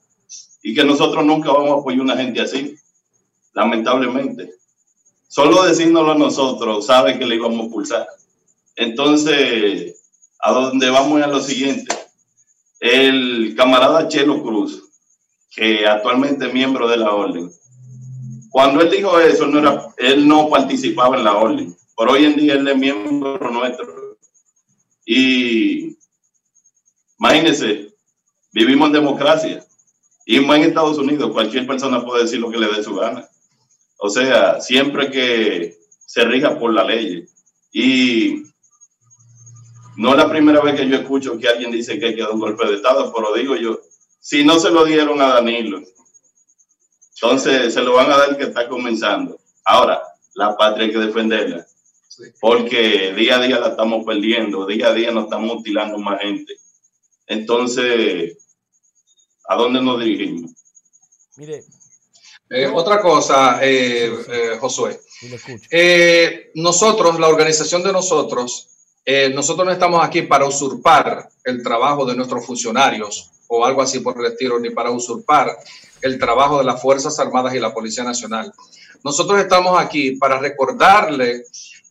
y 0.63 0.73
que 0.73 0.83
nosotros 0.83 1.23
nunca 1.23 1.51
vamos 1.51 1.69
a 1.69 1.73
apoyar 1.81 1.99
a 1.99 2.03
una 2.05 2.17
gente 2.17 2.41
así, 2.41 2.75
lamentablemente. 3.53 4.55
Solo 5.27 5.61
decírnoslo 5.61 6.13
a 6.13 6.17
nosotros 6.17 6.87
sabe 6.87 7.19
que 7.19 7.27
le 7.27 7.35
íbamos 7.35 7.59
a 7.59 7.63
expulsar. 7.65 8.07
Entonces, 8.77 10.01
a 10.39 10.51
donde 10.51 10.89
vamos 10.89 11.21
a 11.21 11.27
lo 11.27 11.39
siguiente. 11.39 11.95
El 12.79 13.53
camarada 13.55 14.07
Chelo 14.07 14.41
Cruz, 14.41 14.89
que 15.51 15.85
actualmente 15.85 16.47
es 16.47 16.53
miembro 16.53 16.87
de 16.87 16.97
la 16.97 17.13
orden. 17.13 17.51
Cuando 18.49 18.81
él 18.81 18.89
dijo 18.89 19.19
eso, 19.19 19.47
no 19.47 19.59
era, 19.59 19.87
él 19.97 20.27
no 20.27 20.49
participaba 20.49 21.17
en 21.17 21.23
la 21.23 21.37
orden. 21.37 21.75
Por 21.95 22.09
hoy 22.09 22.25
en 22.25 22.35
día 22.35 22.53
él 22.53 22.67
es 22.67 22.77
miembro 22.77 23.51
nuestro. 23.51 24.17
Y 25.05 25.97
imagínense, 27.19 27.93
vivimos 28.51 28.87
en 28.87 28.93
democracia. 28.93 29.65
Y 30.25 30.39
más 30.39 30.57
en 30.57 30.65
Estados 30.65 30.97
Unidos, 30.97 31.31
cualquier 31.31 31.65
persona 31.65 32.05
puede 32.05 32.23
decir 32.23 32.39
lo 32.39 32.51
que 32.51 32.57
le 32.57 32.67
dé 32.67 32.83
su 32.83 32.95
gana. 32.95 33.27
O 33.97 34.09
sea, 34.09 34.61
siempre 34.61 35.11
que 35.11 35.77
se 36.05 36.23
rija 36.23 36.57
por 36.57 36.73
la 36.73 36.83
ley. 36.83 37.25
Y 37.71 38.43
no 39.97 40.11
es 40.11 40.17
la 40.17 40.29
primera 40.29 40.61
vez 40.61 40.75
que 40.75 40.87
yo 40.87 40.95
escucho 40.95 41.37
que 41.37 41.47
alguien 41.47 41.71
dice 41.71 41.99
que 41.99 42.07
hay 42.07 42.15
que 42.15 42.21
dar 42.21 42.31
un 42.31 42.39
golpe 42.39 42.65
de 42.65 42.75
Estado, 42.75 43.13
pero 43.13 43.33
digo 43.33 43.55
yo, 43.55 43.79
si 44.19 44.43
no 44.43 44.59
se 44.59 44.69
lo 44.69 44.85
dieron 44.85 45.21
a 45.21 45.27
Danilo, 45.27 45.81
entonces 47.21 47.73
se 47.73 47.81
lo 47.81 47.93
van 47.93 48.11
a 48.11 48.17
dar 48.17 48.37
que 48.37 48.45
está 48.45 48.67
comenzando. 48.69 49.39
Ahora, 49.65 50.01
la 50.35 50.55
patria 50.55 50.85
hay 50.85 50.91
que 50.93 50.99
defenderla, 50.99 51.67
porque 52.39 53.13
día 53.13 53.37
a 53.37 53.41
día 53.41 53.59
la 53.59 53.69
estamos 53.69 54.05
perdiendo, 54.05 54.65
día 54.65 54.87
a 54.87 54.93
día 54.93 55.11
nos 55.11 55.25
estamos 55.25 55.57
mutilando 55.57 55.97
más 55.97 56.21
gente. 56.21 56.53
Entonces, 57.27 58.37
¿a 59.45 59.55
dónde 59.55 59.81
nos 59.81 59.99
dirigimos? 59.99 60.51
Mire. 61.35 61.63
Eh, 62.49 62.67
otra 62.67 62.99
cosa, 62.99 63.59
eh, 63.61 64.11
eh, 64.27 64.57
Josué. 64.59 64.99
Eh, 65.69 66.51
nosotros, 66.55 67.19
la 67.19 67.27
organización 67.27 67.83
de 67.83 67.91
nosotros, 67.91 68.67
nosotros 69.33 69.65
no 69.65 69.71
estamos 69.71 70.05
aquí 70.05 70.21
para 70.21 70.45
usurpar 70.45 71.29
el 71.43 71.63
trabajo 71.63 72.05
de 72.05 72.15
nuestros 72.15 72.45
funcionarios 72.45 73.31
o 73.47 73.65
algo 73.65 73.81
así 73.81 73.99
por 73.99 74.19
el 74.19 74.31
estilo, 74.31 74.59
ni 74.59 74.69
para 74.69 74.91
usurpar 74.91 75.57
el 76.01 76.19
trabajo 76.19 76.59
de 76.59 76.63
las 76.63 76.81
Fuerzas 76.81 77.19
Armadas 77.19 77.53
y 77.53 77.59
la 77.59 77.73
Policía 77.73 78.03
Nacional. 78.03 78.53
Nosotros 79.03 79.39
estamos 79.39 79.79
aquí 79.79 80.11
para 80.11 80.39
recordarle 80.39 81.43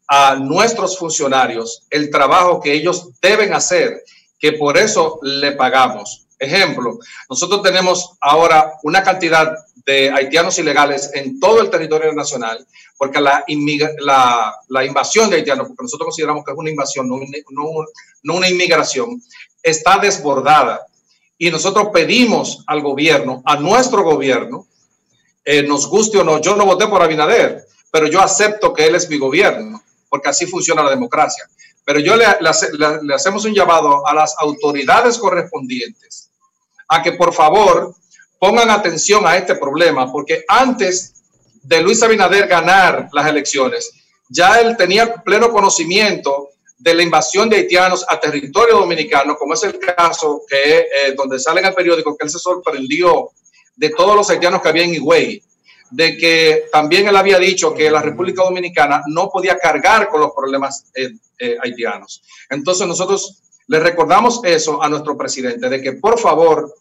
a 0.06 0.36
nuestros 0.36 0.98
funcionarios 0.98 1.82
el 1.90 2.10
trabajo 2.10 2.60
que 2.60 2.72
ellos 2.72 3.10
deben 3.20 3.52
hacer, 3.52 4.02
que 4.39 4.52
por 4.52 4.78
eso 4.78 5.18
le 5.22 5.52
pagamos. 5.52 6.26
Ejemplo, 6.39 6.98
nosotros 7.28 7.62
tenemos 7.62 8.12
ahora 8.20 8.74
una 8.85 9.02
cantidad 9.02 9.55
de 9.85 10.10
haitianos 10.10 10.59
ilegales 10.59 11.10
en 11.14 11.40
todo 11.40 11.60
el 11.60 11.70
territorio 11.70 12.12
nacional, 12.12 12.64
porque 12.97 13.20
la, 13.20 13.44
la, 14.01 14.55
la 14.68 14.85
invasión 14.85 15.30
de 15.30 15.36
haitianos, 15.36 15.66
porque 15.66 15.82
nosotros 15.82 16.06
consideramos 16.06 16.44
que 16.44 16.52
es 16.52 16.59
una 16.59 16.70
invasión, 16.70 17.09
no, 17.09 17.16
no, 17.16 17.64
no 18.22 18.35
una 18.35 18.48
inmigración, 18.48 19.22
está 19.62 19.98
desbordada 19.98 20.86
y 21.39 21.51
nosotros 21.51 21.89
pedimos 21.93 22.65
al 22.66 22.82
gobierno, 22.82 23.43
a 23.47 23.56
nuestro 23.56 24.02
gobierno, 24.02 24.66
eh, 25.44 25.62
nos 25.62 25.86
guste 25.86 26.19
o 26.19 26.24
no, 26.24 26.40
yo 26.40 26.56
no 26.56 26.66
voté 26.66 26.89
por 26.89 27.01
Abinader, 27.01 27.65
pero 27.90 28.09
yo 28.09 28.20
acepto 28.20 28.74
que 28.74 28.86
él 28.86 28.97
es 28.97 29.09
mi 29.09 29.19
gobierno, 29.19 29.81
porque 30.09 30.28
así 30.28 30.47
funciona 30.47 30.82
la 30.82 30.90
democracia. 30.90 31.48
Pero 31.85 32.01
yo 32.01 32.16
le, 32.16 32.27
le, 33.02 33.15
hacemos 33.15 33.44
un 33.47 33.55
llamado 33.55 34.06
a 34.06 34.12
las 34.12 34.35
autoridades 34.39 35.16
correspondientes 35.16 36.31
a 36.89 37.02
que 37.02 37.12
por 37.12 37.32
favor 37.32 37.94
pongan 38.39 38.69
atención 38.69 39.27
a 39.27 39.36
este 39.36 39.55
problema, 39.55 40.12
porque 40.12 40.44
antes 40.48 41.15
de 41.62 41.81
Luis 41.81 42.02
Abinader 42.02 42.47
ganar 42.47 43.09
las 43.12 43.27
elecciones, 43.27 43.90
ya 44.28 44.60
él 44.60 44.77
tenía 44.77 45.15
pleno 45.15 45.51
conocimiento 45.51 46.48
de 46.78 46.94
la 46.94 47.02
invasión 47.02 47.50
de 47.50 47.56
haitianos 47.56 48.06
a 48.09 48.20
territorio 48.20 48.76
dominicano, 48.76 49.36
como 49.36 49.55
es 49.55 49.64
el 49.64 49.78
caso 49.78 50.42
que 50.48 50.78
eh, 50.78 51.14
donde 51.16 51.38
sale 51.38 51.60
en 51.60 51.66
el 51.66 51.74
periódico 51.74 52.16
que 52.16 52.24
él 52.24 52.30
se 52.30 52.38
sorprendió 52.38 53.30
de 53.74 53.90
todos 53.90 54.14
los 54.14 54.30
haitianos 54.30 54.62
que 54.62 54.68
había 54.68 54.84
en 54.84 54.94
Higüey, 54.94 55.42
de 55.90 56.16
que 56.16 56.64
también 56.70 57.09
él 57.09 57.16
había 57.16 57.38
dicho 57.38 57.74
que 57.74 57.90
la 57.90 58.02
República 58.02 58.44
Dominicana 58.44 59.02
no 59.09 59.28
podía 59.28 59.59
cargar 59.59 60.09
con 60.09 60.20
los 60.20 60.32
problemas 60.32 60.86
eh, 60.94 61.10
eh, 61.38 61.56
haitianos. 61.60 62.22
Entonces 62.48 62.86
nosotros 62.86 63.42
le 63.66 63.80
recordamos 63.80 64.40
eso 64.44 64.82
a 64.82 64.88
nuestro 64.88 65.16
presidente, 65.16 65.68
de 65.68 65.82
que 65.82 65.92
por 65.94 66.18
favor 66.18 66.74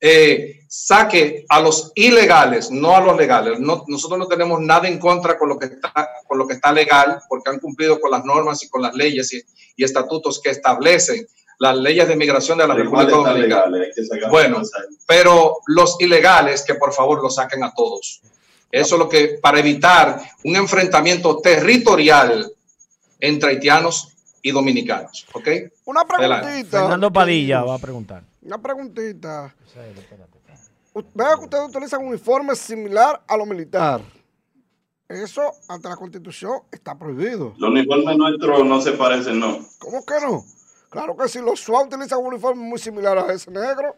eh, 0.00 0.60
saque 0.68 1.44
a 1.48 1.60
los 1.60 1.92
ilegales, 1.94 2.70
no 2.70 2.94
a 2.94 3.00
los 3.00 3.16
legales. 3.16 3.58
nosotros 3.58 4.18
no 4.18 4.26
tenemos 4.26 4.60
nada 4.60 4.86
en 4.86 4.98
contra 4.98 5.38
con 5.38 5.48
lo, 5.48 5.58
que 5.58 5.66
está, 5.66 5.92
con 6.26 6.38
lo 6.38 6.46
que 6.46 6.54
está 6.54 6.72
legal, 6.72 7.20
porque 7.28 7.50
han 7.50 7.58
cumplido 7.58 7.98
con 8.00 8.10
las 8.10 8.24
normas 8.24 8.62
y 8.62 8.68
con 8.68 8.82
las 8.82 8.94
leyes 8.94 9.32
y, 9.32 9.42
estatutos 9.82 10.40
que 10.42 10.50
establecen 10.50 11.26
las 11.60 11.76
leyes 11.76 12.08
de 12.08 12.16
migración 12.16 12.58
de 12.58 12.66
la 12.66 12.74
República 12.74 13.12
Dominicana. 13.12 13.78
Bueno, 14.28 14.62
pero 15.06 15.58
los 15.66 15.96
ilegales, 16.00 16.64
que 16.64 16.74
por 16.74 16.92
favor 16.92 17.22
lo 17.22 17.30
saquen 17.30 17.62
a 17.64 17.72
todos. 17.72 18.20
Eso 18.70 18.94
es 18.96 18.98
lo 18.98 19.08
que, 19.08 19.38
para 19.40 19.60
evitar 19.60 20.20
un 20.44 20.56
enfrentamiento 20.56 21.38
territorial 21.38 22.52
entre 23.20 23.50
haitianos 23.50 24.08
y 24.42 24.50
dominicanos. 24.50 25.26
¿Ok? 25.32 25.48
Una 25.84 26.04
preguntita. 26.04 26.80
Fernando 26.80 27.12
Padilla 27.12 27.62
va 27.62 27.74
a 27.74 27.78
preguntar. 27.78 28.22
Una 28.42 28.60
preguntita. 28.60 29.54
Vea 31.14 31.36
que 31.36 31.44
ustedes 31.44 31.68
utilizan 31.68 32.00
un 32.00 32.08
uniforme 32.08 32.54
similar 32.54 33.22
a 33.26 33.36
lo 33.36 33.46
militar. 33.46 34.00
Eso, 35.08 35.52
ante 35.68 35.88
la 35.88 35.96
constitución, 35.96 36.60
está 36.70 36.96
prohibido. 36.98 37.54
Los 37.56 37.70
uniformes 37.70 38.16
nuestros 38.16 38.64
no 38.66 38.80
se 38.80 38.92
parecen, 38.92 39.40
¿no? 39.40 39.58
¿Cómo 39.78 40.04
que 40.04 40.14
no? 40.20 40.44
Claro 40.90 41.16
que 41.16 41.28
si 41.28 41.40
los 41.40 41.60
SWAT 41.60 41.86
utilizan 41.86 42.18
un 42.20 42.26
uniforme 42.26 42.62
muy 42.62 42.78
similar 42.78 43.18
a 43.18 43.32
ese 43.32 43.50
negro. 43.50 43.96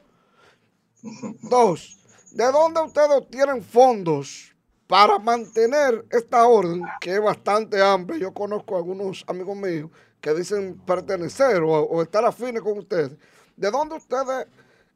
Dos, 1.42 1.98
¿de 2.32 2.44
dónde 2.52 2.80
ustedes 2.82 3.10
obtienen 3.10 3.62
fondos 3.62 4.54
para 4.86 5.18
mantener 5.18 6.04
esta 6.10 6.46
orden, 6.46 6.82
que 7.00 7.14
es 7.14 7.22
bastante 7.22 7.82
amplia? 7.82 8.18
Yo 8.18 8.34
conozco 8.34 8.74
a 8.74 8.78
algunos 8.78 9.24
amigos 9.26 9.56
míos 9.56 9.90
que 10.20 10.34
dicen 10.34 10.80
pertenecer 10.84 11.62
o, 11.62 11.70
o 11.70 12.02
estar 12.02 12.24
afines 12.24 12.62
con 12.62 12.78
ustedes, 12.78 13.16
¿de 13.60 13.70
dónde 13.70 13.94
ustedes 13.96 14.46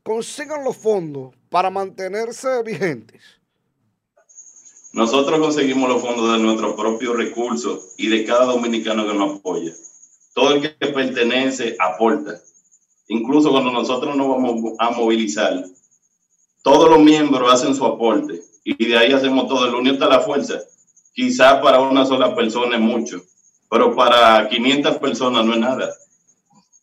consiguen 0.02 0.64
los 0.64 0.76
fondos 0.76 1.34
para 1.50 1.68
mantenerse 1.70 2.62
vigentes? 2.62 3.20
Nosotros 4.94 5.38
conseguimos 5.38 5.88
los 5.88 6.00
fondos 6.00 6.32
de 6.32 6.38
nuestros 6.42 6.74
propios 6.74 7.14
recursos 7.14 7.94
y 7.98 8.08
de 8.08 8.24
cada 8.24 8.46
dominicano 8.46 9.06
que 9.06 9.12
nos 9.12 9.38
apoya. 9.38 9.72
Todo 10.32 10.54
el 10.54 10.62
que 10.62 10.86
pertenece 10.86 11.76
aporta. 11.78 12.40
Incluso 13.08 13.50
cuando 13.50 13.70
nosotros 13.70 14.16
nos 14.16 14.28
vamos 14.28 14.72
a 14.78 14.90
movilizar, 14.92 15.62
todos 16.62 16.88
los 16.88 17.00
miembros 17.00 17.52
hacen 17.52 17.74
su 17.74 17.84
aporte 17.84 18.40
y 18.64 18.82
de 18.86 18.96
ahí 18.96 19.12
hacemos 19.12 19.46
todo. 19.46 19.66
El 19.66 19.74
unión 19.74 19.96
está 19.96 20.08
la 20.08 20.20
fuerza. 20.20 20.60
Quizás 21.12 21.60
para 21.60 21.80
una 21.80 22.06
sola 22.06 22.34
persona 22.34 22.76
es 22.76 22.82
mucho, 22.82 23.20
pero 23.68 23.94
para 23.94 24.48
500 24.48 24.96
personas 24.96 25.44
no 25.44 25.52
es 25.52 25.60
nada. 25.60 25.94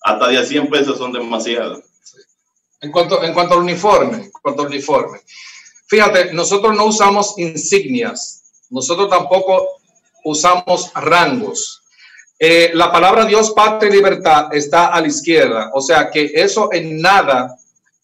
Hasta 0.02 0.28
de 0.28 0.46
100 0.46 0.70
pesos 0.70 0.98
son 0.98 1.12
demasiados. 1.12 1.84
En 2.82 2.92
cuanto, 2.92 3.24
en 3.24 3.34
cuanto 3.34 3.54
al 3.54 3.62
uniforme, 3.62 4.18
en 4.18 4.32
cuanto 4.32 4.64
al 4.64 4.68
uniforme. 4.70 5.20
Fíjate, 5.88 6.34
nosotros 6.34 6.76
no 6.76 6.86
usamos 6.86 7.36
insignias, 7.38 8.44
nosotros 8.70 9.10
tampoco 9.10 9.68
usamos 10.24 10.92
rangos. 10.94 11.84
Eh, 12.40 12.72
la 12.74 12.92
palabra 12.92 13.26
Dios, 13.26 13.52
patria 13.52 13.92
y 13.92 13.94
libertad 13.94 14.48
está 14.52 14.88
a 14.88 15.02
la 15.02 15.08
izquierda, 15.08 15.70
o 15.74 15.82
sea 15.82 16.10
que 16.10 16.32
eso 16.34 16.70
en 16.72 17.00
nada 17.00 17.56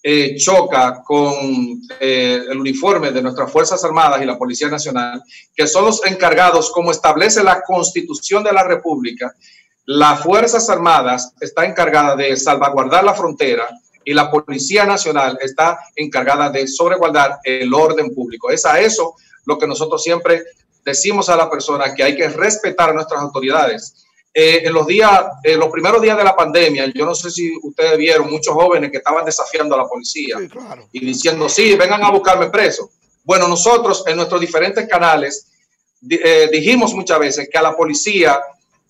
eh, 0.04 0.36
choca 0.36 1.02
con 1.04 1.82
eh, 2.00 2.44
el 2.50 2.58
uniforme 2.58 3.12
de 3.12 3.22
nuestras 3.22 3.52
Fuerzas 3.52 3.84
Armadas 3.84 4.22
y 4.22 4.26
la 4.26 4.38
Policía 4.38 4.70
Nacional, 4.70 5.24
que 5.56 5.66
son 5.66 5.86
los 5.86 6.06
encargados, 6.06 6.72
como 6.72 6.92
establece 6.92 7.44
la 7.44 7.62
Constitución 7.62 8.44
de 8.44 8.54
la 8.54 8.64
República, 8.64 9.34
las 9.88 10.22
Fuerzas 10.22 10.70
Armadas 10.70 11.34
está 11.42 11.66
encargada 11.66 12.16
de 12.16 12.36
salvaguardar 12.38 13.04
la 13.04 13.14
frontera, 13.14 13.68
y 14.08 14.14
la 14.14 14.32
Policía 14.32 14.86
Nacional 14.86 15.38
está 15.42 15.78
encargada 15.94 16.50
de 16.50 16.66
sobreguardar 16.66 17.40
el 17.44 17.74
orden 17.74 18.16
público. 18.16 18.50
Es 18.50 18.66
a 18.66 18.80
eso 18.80 19.16
lo 19.46 19.58
que 19.58 19.68
nosotros 19.68 20.02
siempre 20.02 20.46
decimos 20.86 21.28
a 21.28 21.36
la 21.36 21.50
persona 21.50 21.94
que 21.94 22.04
hay 22.04 22.16
que 22.16 22.30
respetar 22.30 22.92
a 22.92 22.94
nuestras 22.94 23.22
autoridades. 23.22 24.06
Eh, 24.34 24.62
en 24.64 24.72
los 24.72 24.88
días, 24.88 25.12
en 25.44 25.60
los 25.60 25.70
primeros 25.70 26.02
días 26.02 26.18
de 26.18 26.24
la 26.24 26.38
pandemia, 26.38 26.86
yo 26.96 27.06
no 27.06 27.14
sé 27.14 27.30
si 27.30 27.52
ustedes 27.62 27.98
vieron 27.98 28.32
muchos 28.32 28.54
jóvenes 28.54 28.92
que 28.92 28.98
estaban 29.00 29.26
desafiando 29.26 29.76
a 29.76 29.80
la 29.80 29.88
policía 29.90 30.38
Sí, 30.40 30.48
claro. 30.48 30.88
y 30.94 31.06
diciendo, 31.06 31.50
sí, 31.50 31.76
vengan 31.76 32.02
a 32.06 32.12
buscarme 32.12 32.50
preso. 32.50 32.90
Bueno, 33.26 33.50
nosotros 33.50 34.06
en 34.08 34.16
nuestros 34.16 34.40
diferentes 34.40 34.88
canales 34.88 35.48
eh, 36.10 36.48
dijimos 36.50 36.94
muchas 36.94 37.20
veces 37.20 37.50
que 37.52 37.58
a 37.58 37.62
la 37.62 37.76
policía 37.76 38.40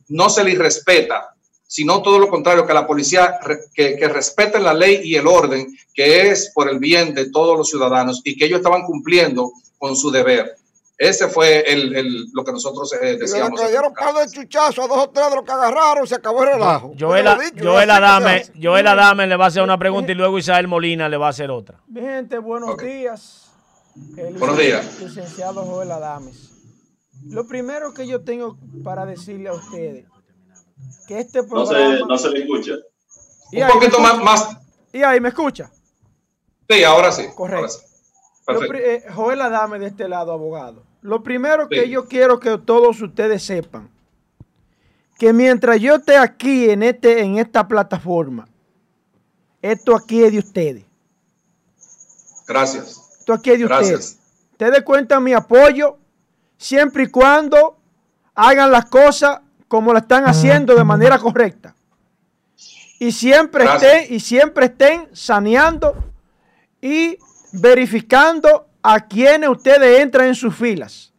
no 0.10 0.30
se 0.30 0.44
le 0.44 0.56
respeta, 0.56 1.34
sino 1.66 2.02
todo 2.02 2.18
lo 2.20 2.30
contrario, 2.30 2.66
que 2.66 2.74
la 2.74 2.88
policía 2.88 3.38
que, 3.74 3.98
que 3.98 4.08
respeten 4.08 4.64
la 4.64 4.74
ley 4.74 5.02
y 5.04 5.16
el 5.16 5.28
orden, 5.28 5.68
que 5.94 6.30
es 6.30 6.52
por 6.54 6.70
el 6.70 6.80
bien 6.80 7.14
de 7.14 7.30
todos 7.30 7.58
los 7.58 7.70
ciudadanos 7.70 8.22
y 8.24 8.38
que 8.38 8.46
ellos 8.46 8.60
estaban 8.60 8.84
cumpliendo 8.84 9.52
con 9.78 9.96
su 9.96 10.10
deber. 10.12 10.56
Ese 10.98 11.28
fue 11.28 11.60
el, 11.72 11.96
el- 11.96 12.26
lo 12.34 12.44
que 12.44 12.52
nosotros 12.52 12.92
eh, 13.00 13.18
decíamos. 13.20 13.60
le 13.62 13.70
dieron 13.70 13.94
par 13.94 14.16
de 14.16 14.32
chuchazos 14.32 14.84
a 14.84 14.88
dos 14.88 14.98
o 14.98 15.10
tres 15.12 15.30
de 15.30 15.36
los 15.36 15.46
que 15.46 15.52
agarraron, 15.52 16.08
se 16.08 16.16
acabó 16.16 16.42
el 16.44 16.54
relajo. 16.54 16.94
Joel, 17.00 17.28
Adame. 17.92 18.46
Joel 18.60 18.88
Adame 18.88 19.28
le 19.28 19.36
va 19.36 19.46
a 19.46 19.48
hacer 19.50 19.62
una 19.62 19.78
pregunta 19.78 20.12
y 20.12 20.16
luego 20.16 20.40
Isabel 20.40 20.68
Molina 20.68 21.08
le 21.08 21.18
va 21.18 21.28
a 21.28 21.30
hacer 21.30 21.52
otra. 21.52 21.80
Mi 21.88 22.02
gente, 22.02 22.40
buenos 22.40 22.78
días. 22.78 23.44
El 24.16 24.34
Buenos 24.36 24.58
días. 24.58 25.00
Licenciado 25.02 25.64
Joel 25.66 25.92
Adames. 25.92 26.47
Lo 27.30 27.48
primero 27.48 27.94
que 27.94 28.08
yo 28.08 28.22
tengo 28.22 28.58
para 28.84 29.06
decirle 29.06 29.50
a 29.50 29.54
ustedes, 29.54 30.06
que 31.08 31.20
este 31.20 31.42
No 31.42 31.48
programa... 31.48 31.98
se, 31.98 32.06
no 32.06 32.18
se 32.18 32.30
le 32.30 32.40
escucha. 32.42 32.72
y, 33.52 33.58
Un 33.58 33.64
ahí, 33.64 33.72
poquito 33.74 34.00
más, 34.00 34.24
más. 34.24 34.58
y 34.94 35.04
ahí 35.04 35.20
me 35.20 35.30
escucha. 35.30 35.72
Sí, 36.70 36.84
ahora 36.84 37.12
sí. 37.12 37.24
Correcto. 37.36 37.58
ahora 37.60 37.70
sí. 37.70 37.80
Lo 38.48 38.60
Perfecto. 38.60 38.68
pri- 38.74 38.82
eh, 38.84 39.04
Joel 39.14 39.42
Adame 39.42 39.80
de 39.80 39.88
este 39.88 40.08
lado, 40.08 40.32
abogado. 40.32 40.84
Lo 41.02 41.22
primero 41.24 41.68
que 41.68 41.84
Sí. 41.84 41.90
yo 41.90 42.08
quiero 42.08 42.40
que 42.40 42.58
todos 42.58 43.02
ustedes 43.02 43.44
sepan, 43.44 43.90
que 45.18 45.34
mientras 45.34 45.80
yo 45.82 45.96
esté 45.96 46.18
aquí 46.18 46.70
en, 46.70 46.84
este, 46.84 47.22
en 47.22 47.38
esta 47.38 47.68
plataforma, 47.68 48.48
esto 49.62 49.96
aquí 49.96 50.24
es 50.24 50.32
de 50.32 50.40
ustedes. 50.40 50.84
Gracias. 52.48 53.18
Esto 53.20 53.34
aquí 53.34 53.52
es 53.52 53.60
de 53.60 53.66
Gracias. 53.66 54.00
ustedes. 54.00 54.20
Ustedes 54.52 54.84
cuentan 54.84 55.24
mi 55.24 55.34
apoyo 55.34 55.98
siempre 56.58 57.04
y 57.04 57.08
cuando 57.08 57.78
hagan 58.36 58.72
las 58.72 58.86
cosas 58.86 59.42
como 59.68 59.94
la 59.94 60.00
están 60.00 60.26
haciendo 60.26 60.76
de 60.76 60.84
manera 60.84 61.20
correcta. 61.20 61.76
Y 63.00 63.12
siempre 63.12 63.64
Gracias. 63.64 63.94
estén, 63.94 64.16
y 64.16 64.20
siempre 64.20 64.66
estén 64.66 65.10
saneando 65.14 65.96
y 66.82 67.18
verificando 67.52 68.68
a 68.82 69.02
quienes 69.02 69.50
ustedes 69.50 70.00
entran 70.00 70.28
en 70.28 70.36
sus 70.36 70.56
filas. 70.56 71.14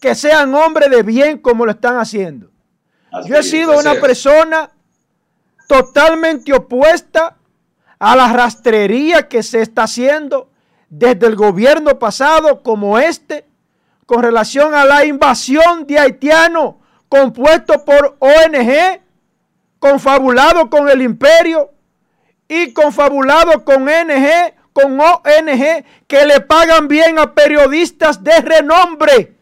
Que 0.00 0.14
sean 0.14 0.54
hombres 0.54 0.90
de 0.90 1.02
bien 1.02 1.38
como 1.38 1.64
lo 1.64 1.72
están 1.72 1.96
haciendo. 1.96 2.50
Así 3.10 3.28
Yo 3.28 3.36
he 3.36 3.42
sido 3.42 3.78
una 3.78 3.94
persona 3.94 4.70
totalmente 5.66 6.52
opuesta 6.52 7.36
a 7.98 8.16
la 8.16 8.32
rastrería 8.32 9.28
que 9.28 9.42
se 9.42 9.62
está 9.62 9.84
haciendo 9.84 10.50
desde 10.90 11.26
el 11.26 11.36
gobierno 11.36 11.98
pasado 11.98 12.62
como 12.62 12.98
este 12.98 13.46
con 14.06 14.22
relación 14.22 14.74
a 14.74 14.84
la 14.84 15.04
invasión 15.04 15.86
de 15.86 15.98
haitianos 15.98 16.74
compuesto 17.08 17.84
por 17.84 18.16
ONG, 18.18 19.00
confabulado 19.78 20.68
con 20.68 20.88
el 20.88 21.02
imperio 21.02 21.70
y 22.48 22.72
confabulado 22.72 23.64
con 23.64 23.84
NG, 23.84 24.54
con 24.72 24.98
ONG 25.00 25.84
que 26.08 26.26
le 26.26 26.40
pagan 26.40 26.88
bien 26.88 27.18
a 27.18 27.32
periodistas 27.32 28.22
de 28.22 28.40
renombre 28.40 29.36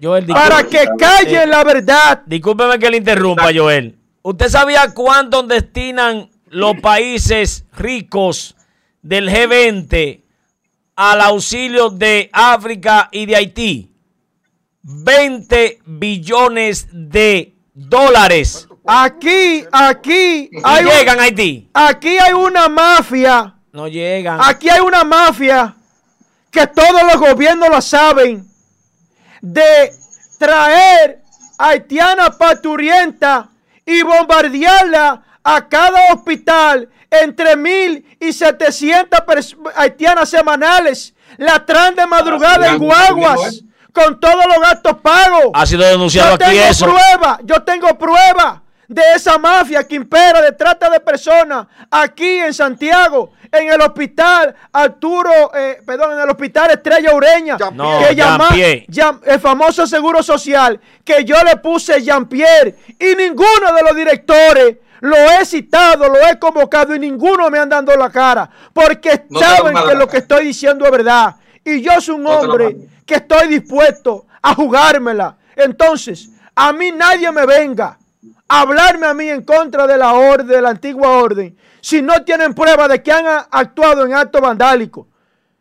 Joel, 0.00 0.26
para 0.26 0.64
que 0.64 0.84
callen 0.98 1.48
la 1.48 1.64
verdad. 1.64 2.22
discúlpeme 2.26 2.78
que 2.78 2.90
le 2.90 2.98
interrumpa, 2.98 3.48
Joel. 3.54 3.96
¿Usted 4.22 4.48
sabía 4.48 4.92
cuánto 4.92 5.42
destinan 5.42 6.28
los 6.48 6.78
países 6.80 7.64
ricos 7.72 8.54
del 9.02 9.28
G20 9.30 10.22
al 10.96 11.20
auxilio 11.20 11.90
de 11.90 12.28
África 12.32 13.08
y 13.12 13.26
de 13.26 13.36
Haití? 13.36 13.93
20 14.84 15.80
billones 15.86 16.86
de 16.92 17.54
dólares. 17.72 18.68
Aquí, 18.86 19.64
aquí 19.72 20.50
hay, 20.62 20.84
un- 20.84 20.90
llegan 20.90 21.18
a 21.18 21.22
Haití. 21.22 21.70
aquí 21.72 22.18
hay 22.18 22.32
una 22.34 22.68
mafia, 22.68 23.54
No 23.72 23.88
llegan. 23.88 24.38
aquí 24.42 24.68
hay 24.68 24.80
una 24.80 25.04
mafia 25.04 25.74
que 26.50 26.66
todos 26.66 27.02
los 27.02 27.16
gobiernos 27.16 27.68
la 27.70 27.80
saben 27.80 28.46
de 29.40 29.90
traer 30.38 31.22
haitiana 31.58 32.30
paturienta 32.30 33.48
y 33.86 34.02
bombardearla 34.02 35.22
a 35.42 35.68
cada 35.68 36.12
hospital 36.12 36.88
entre 37.10 37.56
mil 37.56 38.04
y 38.20 38.32
setecientas 38.32 39.22
haitianas 39.76 40.28
semanales. 40.28 41.14
La 41.38 41.64
traen 41.64 41.94
de 41.94 42.06
madrugada 42.06 42.68
en 42.72 42.78
guaguas 42.78 43.62
con 43.94 44.18
todos 44.18 44.44
los 44.46 44.58
gastos 44.60 44.96
pagos. 45.00 45.50
Ha 45.54 45.64
sido 45.64 45.84
denunciado 45.84 46.30
Yo 46.30 46.34
aquí 46.34 46.56
tengo 46.56 46.64
eso. 46.68 46.84
prueba, 46.86 47.38
yo 47.44 47.62
tengo 47.62 47.96
prueba 47.96 48.60
de 48.88 49.02
esa 49.14 49.38
mafia 49.38 49.86
que 49.86 49.94
impera 49.94 50.42
de 50.42 50.52
trata 50.52 50.90
de 50.90 51.00
personas 51.00 51.66
aquí 51.90 52.38
en 52.40 52.52
Santiago, 52.52 53.32
en 53.50 53.72
el 53.72 53.80
hospital 53.80 54.54
Arturo, 54.72 55.52
eh, 55.54 55.80
perdón, 55.86 56.12
en 56.14 56.20
el 56.20 56.28
hospital 56.28 56.70
Estrella 56.72 57.14
Ureña, 57.14 57.56
Jean 57.56 57.76
No, 57.76 58.00
que 58.06 58.14
llama 58.14 58.48
Jean-Pierre. 58.48 58.84
Jean- 58.88 59.20
el 59.24 59.40
famoso 59.40 59.86
Seguro 59.86 60.22
Social, 60.22 60.78
que 61.04 61.24
yo 61.24 61.36
le 61.44 61.56
puse 61.58 62.02
Jean-Pierre 62.02 62.74
y 62.98 63.14
ninguno 63.16 63.72
de 63.74 63.82
los 63.82 63.94
directores 63.96 64.76
lo 65.00 65.16
he 65.16 65.44
citado, 65.44 66.08
lo 66.08 66.16
he 66.26 66.38
convocado 66.38 66.94
y 66.94 66.98
ninguno 66.98 67.48
me 67.50 67.58
han 67.58 67.68
dado 67.68 67.94
la 67.96 68.10
cara, 68.10 68.50
porque 68.72 69.24
No 69.30 69.38
saben 69.38 69.74
que 69.86 69.94
lo 69.94 70.08
que 70.08 70.18
estoy 70.18 70.46
diciendo 70.46 70.84
es 70.84 70.90
verdad. 70.90 71.36
Y 71.64 71.80
yo 71.80 72.00
soy 72.00 72.16
un 72.16 72.26
hombre 72.26 72.76
que 73.06 73.14
estoy 73.14 73.48
dispuesto 73.48 74.26
a 74.42 74.54
jugármela. 74.54 75.36
Entonces, 75.56 76.28
a 76.54 76.72
mí 76.72 76.92
nadie 76.92 77.30
me 77.32 77.46
venga 77.46 77.98
a 78.46 78.60
hablarme 78.60 79.06
a 79.06 79.14
mí 79.14 79.30
en 79.30 79.42
contra 79.42 79.86
de 79.86 79.96
la 79.96 80.12
orden, 80.12 80.46
de 80.46 80.60
la 80.60 80.70
antigua 80.70 81.08
orden, 81.10 81.56
si 81.80 82.02
no 82.02 82.22
tienen 82.24 82.54
prueba 82.54 82.86
de 82.86 83.02
que 83.02 83.10
han 83.10 83.26
actuado 83.50 84.04
en 84.04 84.14
acto 84.14 84.40
vandálico. 84.40 85.08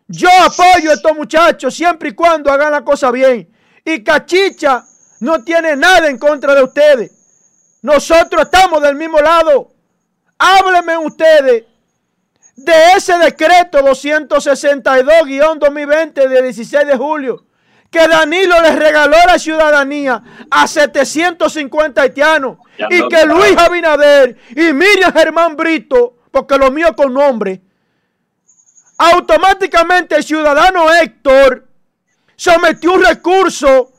Yo 0.07 0.30
apoyo 0.45 0.91
a 0.91 0.93
estos 0.93 1.15
muchachos 1.15 1.73
siempre 1.73 2.09
y 2.09 2.13
cuando 2.13 2.51
hagan 2.51 2.71
la 2.71 2.84
cosa 2.84 3.09
bien. 3.09 3.49
Y 3.85 4.03
Cachicha 4.03 4.85
no 5.21 5.43
tiene 5.43 5.75
nada 5.75 6.09
en 6.09 6.17
contra 6.17 6.53
de 6.53 6.63
ustedes. 6.63 7.11
Nosotros 7.81 8.43
estamos 8.43 8.81
del 8.81 8.95
mismo 8.95 9.19
lado. 9.19 9.71
Háblenme 10.38 10.97
ustedes 10.97 11.63
de 12.55 12.73
ese 12.95 13.17
decreto 13.17 13.80
262-2020 13.80 16.27
de 16.27 16.41
16 16.41 16.88
de 16.88 16.97
julio 16.97 17.45
que 17.93 18.07
Danilo 18.07 18.59
le 18.59 18.75
regaló 18.75 19.15
la 19.27 19.38
ciudadanía 19.38 20.21
a 20.49 20.67
750 20.67 22.01
haitianos 22.01 22.57
Ya 22.77 22.88
y 22.89 22.99
no 22.99 23.07
que. 23.07 23.25
Luis 23.25 23.55
Abinader 23.55 24.35
y 24.49 24.73
Miriam 24.73 25.13
Germán 25.13 25.55
Brito, 25.55 26.17
porque 26.31 26.57
lo 26.57 26.71
mío 26.71 26.95
con 26.95 27.13
nombre, 27.13 27.61
automáticamente 28.97 30.15
el 30.15 30.23
ciudadano 30.23 30.91
Héctor 30.91 31.67
sometió 32.35 32.93
un 32.93 33.05
recurso 33.05 33.91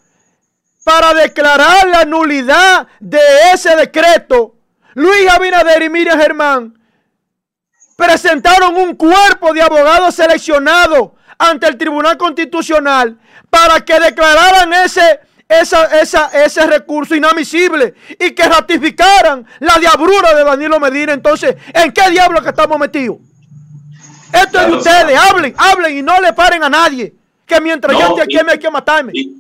para 0.82 1.14
declarar 1.14 1.86
la 1.86 2.04
nulidad 2.04 2.88
de 2.98 3.20
ese 3.52 3.76
decreto. 3.76 4.56
Luis 4.94 5.30
Abinader 5.30 5.82
y 5.82 5.88
Miriam 5.88 6.18
Germán 6.18 6.74
presentaron 7.96 8.76
un 8.76 8.94
cuerpo 8.94 9.52
de 9.52 9.62
abogados 9.62 10.14
seleccionados 10.14 11.10
ante 11.38 11.66
el 11.66 11.76
Tribunal 11.76 12.16
Constitucional 12.16 13.18
para 13.50 13.80
que 13.84 13.98
declararan 14.00 14.72
ese, 14.72 15.20
esa, 15.48 15.84
esa- 16.00 16.30
ese 16.44 16.66
recurso 16.66 17.14
inadmisible 17.14 17.94
y 18.18 18.30
que 18.32 18.44
ratificaran 18.48 19.46
la 19.60 19.78
diabrura 19.78 20.34
de 20.34 20.44
Danilo 20.44 20.80
Medina. 20.80 21.12
Entonces, 21.12 21.56
¿en 21.72 21.92
qué 21.92 22.10
diablo 22.10 22.42
que 22.42 22.48
estamos 22.48 22.78
metidos? 22.78 23.18
Esto 24.32 24.60
es 24.60 24.66
de 24.66 24.72
ustedes, 24.72 25.16
hablen, 25.18 25.54
hablen 25.56 25.96
y 25.98 26.02
no 26.02 26.20
le 26.20 26.32
paren 26.32 26.64
a 26.64 26.68
nadie. 26.68 27.14
Que 27.46 27.60
mientras 27.60 27.92
No, 27.92 28.00
yo 28.00 28.08
esté 28.08 28.22
aquí 28.22 28.38
y- 28.40 28.44
me 28.44 28.52
hay 28.52 28.58
que 28.58 28.70
matarme. 28.70 29.12
Y 29.14 29.36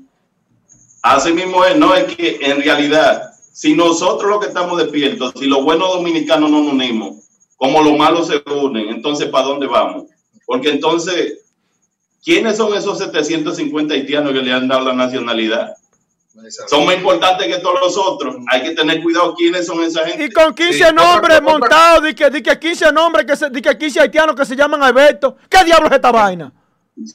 así 1.02 1.32
mismo 1.32 1.64
es, 1.64 1.76
no 1.76 1.94
es 1.94 2.14
que 2.14 2.38
en 2.40 2.62
realidad, 2.62 3.32
si 3.52 3.74
nosotros 3.74 4.30
los 4.30 4.40
que 4.40 4.46
estamos 4.48 4.78
despiertos, 4.78 5.32
si 5.38 5.46
los 5.46 5.64
buenos 5.64 5.88
dominicanos 5.94 6.50
no 6.50 6.60
nos 6.62 6.72
unimos, 6.74 7.16
como 7.56 7.82
los 7.82 7.96
malos 7.96 8.26
se 8.28 8.42
unen, 8.50 8.88
entonces 8.88 9.28
¿para 9.28 9.46
dónde 9.46 9.66
vamos? 9.66 10.04
Porque 10.46 10.70
entonces, 10.70 11.38
¿quiénes 12.22 12.56
son 12.56 12.74
esos 12.74 12.98
750 12.98 13.94
haitianos 13.94 14.32
que 14.32 14.40
le 14.40 14.52
han 14.52 14.68
dado 14.68 14.84
la 14.86 14.92
nacionalidad? 14.94 15.74
Son 16.68 16.84
más 16.84 16.96
importantes 16.96 17.46
que 17.46 17.58
todos 17.62 17.78
los 17.80 17.96
otros. 17.96 18.36
Hay 18.50 18.62
que 18.64 18.70
tener 18.72 19.00
cuidado 19.02 19.34
quiénes 19.36 19.66
son 19.66 19.82
esa 19.84 20.04
gente. 20.04 20.24
Y 20.24 20.30
con 20.32 20.52
15 20.52 20.72
Sí, 20.72 20.82
otra- 20.82 20.92
nombres 20.92 21.40
montados, 21.42 22.02
di 22.02 22.12
que, 22.12 22.28
di 22.28 22.42
que 22.42 22.58
15 22.58 22.90
nombres, 22.92 23.24
que, 23.24 23.36
se, 23.36 23.48
di 23.50 23.62
que 23.62 23.78
15 23.78 24.00
haitianos 24.00 24.34
que 24.34 24.44
se 24.44 24.56
llaman 24.56 24.82
Alberto. 24.82 25.36
¿Qué 25.48 25.62
diablos 25.64 25.90
es 25.90 25.96
esta 25.96 26.10
vaina? 26.10 26.52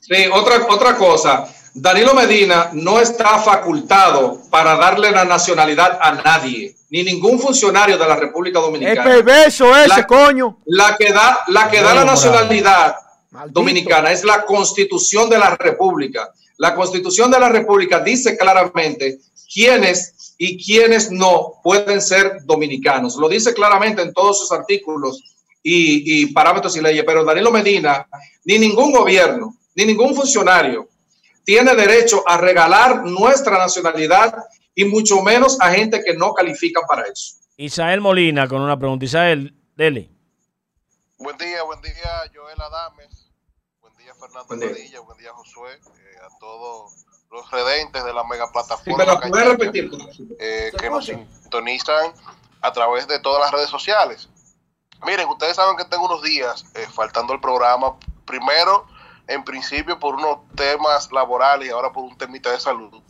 Sí, 0.01 0.25
otra, 0.33 0.65
otra 0.69 0.95
cosa. 0.95 1.45
Danilo 1.81 2.13
Medina 2.13 2.71
no 2.73 2.99
está 2.99 3.39
facultado 3.39 4.41
para 4.49 4.75
darle 4.75 5.11
la 5.11 5.23
nacionalidad 5.23 5.97
a 6.01 6.11
nadie, 6.13 6.75
ni 6.89 7.03
ningún 7.03 7.39
funcionario 7.39 7.97
de 7.97 8.05
la 8.07 8.15
República 8.17 8.59
Es 8.59 8.65
Dominicana. 8.65 9.03
perverso 9.03 9.75
ese, 9.77 9.87
La- 9.87 10.05
coño. 10.05 10.57
La 10.65 10.97
que 10.97 11.13
da, 11.13 11.39
la, 11.47 11.69
que 11.69 11.77
da 11.77 11.83
la 11.93 11.93
Bueno, 12.01 12.11
nacionalidad 12.11 12.95
Maldito. 13.31 13.59
dominicana 13.59 14.11
es 14.11 14.25
la 14.25 14.43
constitución 14.45 15.29
de 15.29 15.37
la 15.37 15.55
República. 15.55 16.33
La 16.57 16.75
constitución 16.75 17.31
de 17.31 17.39
la 17.39 17.47
República 17.47 17.99
dice 18.01 18.35
claramente 18.37 19.19
quiénes 19.53 20.33
y 20.37 20.61
quiénes 20.63 21.11
no 21.11 21.53
pueden 21.63 22.01
ser 22.01 22.39
dominicanos. 22.43 23.15
Lo 23.15 23.29
dice 23.29 23.53
claramente 23.53 24.01
en 24.01 24.13
todos 24.13 24.37
sus 24.39 24.51
artículos 24.51 25.21
y, 25.63 26.23
y 26.23 26.25
parámetros 26.33 26.75
y 26.75 26.81
leyes. 26.81 27.03
Pero 27.05 27.23
Danilo 27.23 27.51
Medina, 27.51 28.05
ni 28.43 28.57
ningún 28.59 28.91
gobierno, 28.91 29.55
ni 29.75 29.85
ningún 29.85 30.13
funcionario 30.15 30.87
tiene 31.49 31.73
derecho 31.73 32.21
a 32.29 32.37
regalar 32.37 33.05
nuestra 33.05 33.57
nacionalidad 33.57 34.35
y 34.75 34.85
mucho 34.85 35.19
menos 35.23 35.59
a 35.59 35.71
gente 35.71 36.03
que 36.03 36.13
no 36.13 36.31
califica 36.35 36.81
para 36.87 37.07
eso. 37.07 37.37
Isael 37.57 38.01
Molina 38.01 38.47
con 38.47 38.61
una 38.61 38.77
pregunta. 38.77 39.05
Isael, 39.05 39.55
dele. 39.75 40.11
Buen 41.17 41.35
día, 41.39 41.63
buen 41.63 41.81
día, 41.81 42.21
Joel 42.35 42.61
Adames. 42.61 43.31
Buen 43.81 43.95
día, 43.97 44.13
Fernando 44.13 44.45
Buen 44.47 44.59
día. 44.59 44.69
Padilla. 44.69 44.99
Buen 44.99 45.17
día, 45.17 45.31
Josué. 45.33 45.71
eh, 45.73 46.17
a 46.23 46.37
todos 46.39 46.93
los 47.31 47.49
redentes 47.49 48.03
de 48.05 48.13
la 48.13 48.23
mega 48.25 48.51
plataforma 48.51 48.97
me 48.99 49.05
la 49.07 49.19
puedes 49.19 49.31
Cañacha, 49.33 49.49
repetir. 49.49 49.91
eh, 50.39 50.71
que 50.79 50.89
nos 50.91 51.07
sintonizan 51.07 52.13
a 52.61 52.71
través 52.71 53.07
de 53.07 53.17
todas 53.21 53.41
las 53.41 53.51
redes 53.51 53.71
sociales. 53.71 54.29
Miren, 55.03 55.27
ustedes 55.29 55.55
saben 55.55 55.75
que 55.77 55.85
tengo 55.85 56.05
unos 56.05 56.21
días 56.21 56.63
eh, 56.75 56.85
faltando 56.93 57.33
el 57.33 57.41
programa. 57.41 57.95
Primero, 58.25 58.85
en 59.29 59.43
principio, 59.43 59.99
por 59.99 60.15
unos 60.15 60.39
temas 60.55 61.11
laborales 61.11 61.67
y 61.67 61.71
ahora 61.71 61.91
por 61.91 62.03
un 62.03 62.17
temita 62.17 62.51
de 62.51 62.59
salud. 62.59 63.01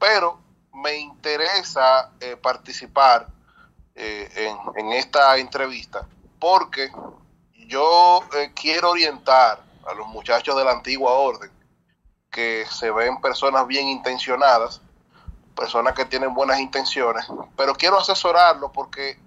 Pero 0.00 0.40
me 0.74 0.96
interesa 0.98 2.10
eh, 2.20 2.36
participar 2.36 3.28
eh, 3.94 4.52
en, 4.76 4.92
esta 4.92 5.36
entrevista 5.38 6.06
porque 6.40 6.90
yo 7.54 8.24
eh, 8.36 8.50
quiero 8.54 8.90
orientar 8.90 9.62
a 9.86 9.94
los 9.94 10.08
muchachos 10.08 10.56
de 10.56 10.64
la 10.64 10.72
antigua 10.72 11.12
orden 11.12 11.50
que 12.30 12.66
se 12.68 12.90
ven 12.90 13.20
personas 13.20 13.66
bien 13.66 13.86
intencionadas, 13.88 14.80
personas 15.54 15.94
que 15.94 16.04
tienen 16.04 16.34
buenas 16.34 16.58
intenciones, 16.58 17.26
pero 17.56 17.74
quiero 17.74 17.98
asesorarlos 17.98 18.72
porque 18.72 19.20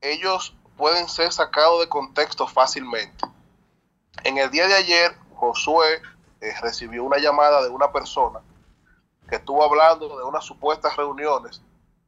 ellos 0.00 0.56
pueden 0.76 1.08
ser 1.08 1.32
sacados 1.32 1.80
de 1.80 1.88
contexto 1.88 2.48
fácilmente. 2.48 3.24
En 4.24 4.38
el 4.38 4.50
día 4.50 4.66
de 4.66 4.74
ayer, 4.74 5.23
Josué 5.34 6.00
eh, 6.40 6.52
recibió 6.62 7.04
una 7.04 7.18
llamada 7.18 7.62
de 7.62 7.68
una 7.70 7.90
persona 7.92 8.40
que 9.28 9.36
estuvo 9.36 9.64
hablando 9.64 10.16
de 10.18 10.24
unas 10.24 10.44
supuestas 10.44 10.96
reuniones 10.96 11.62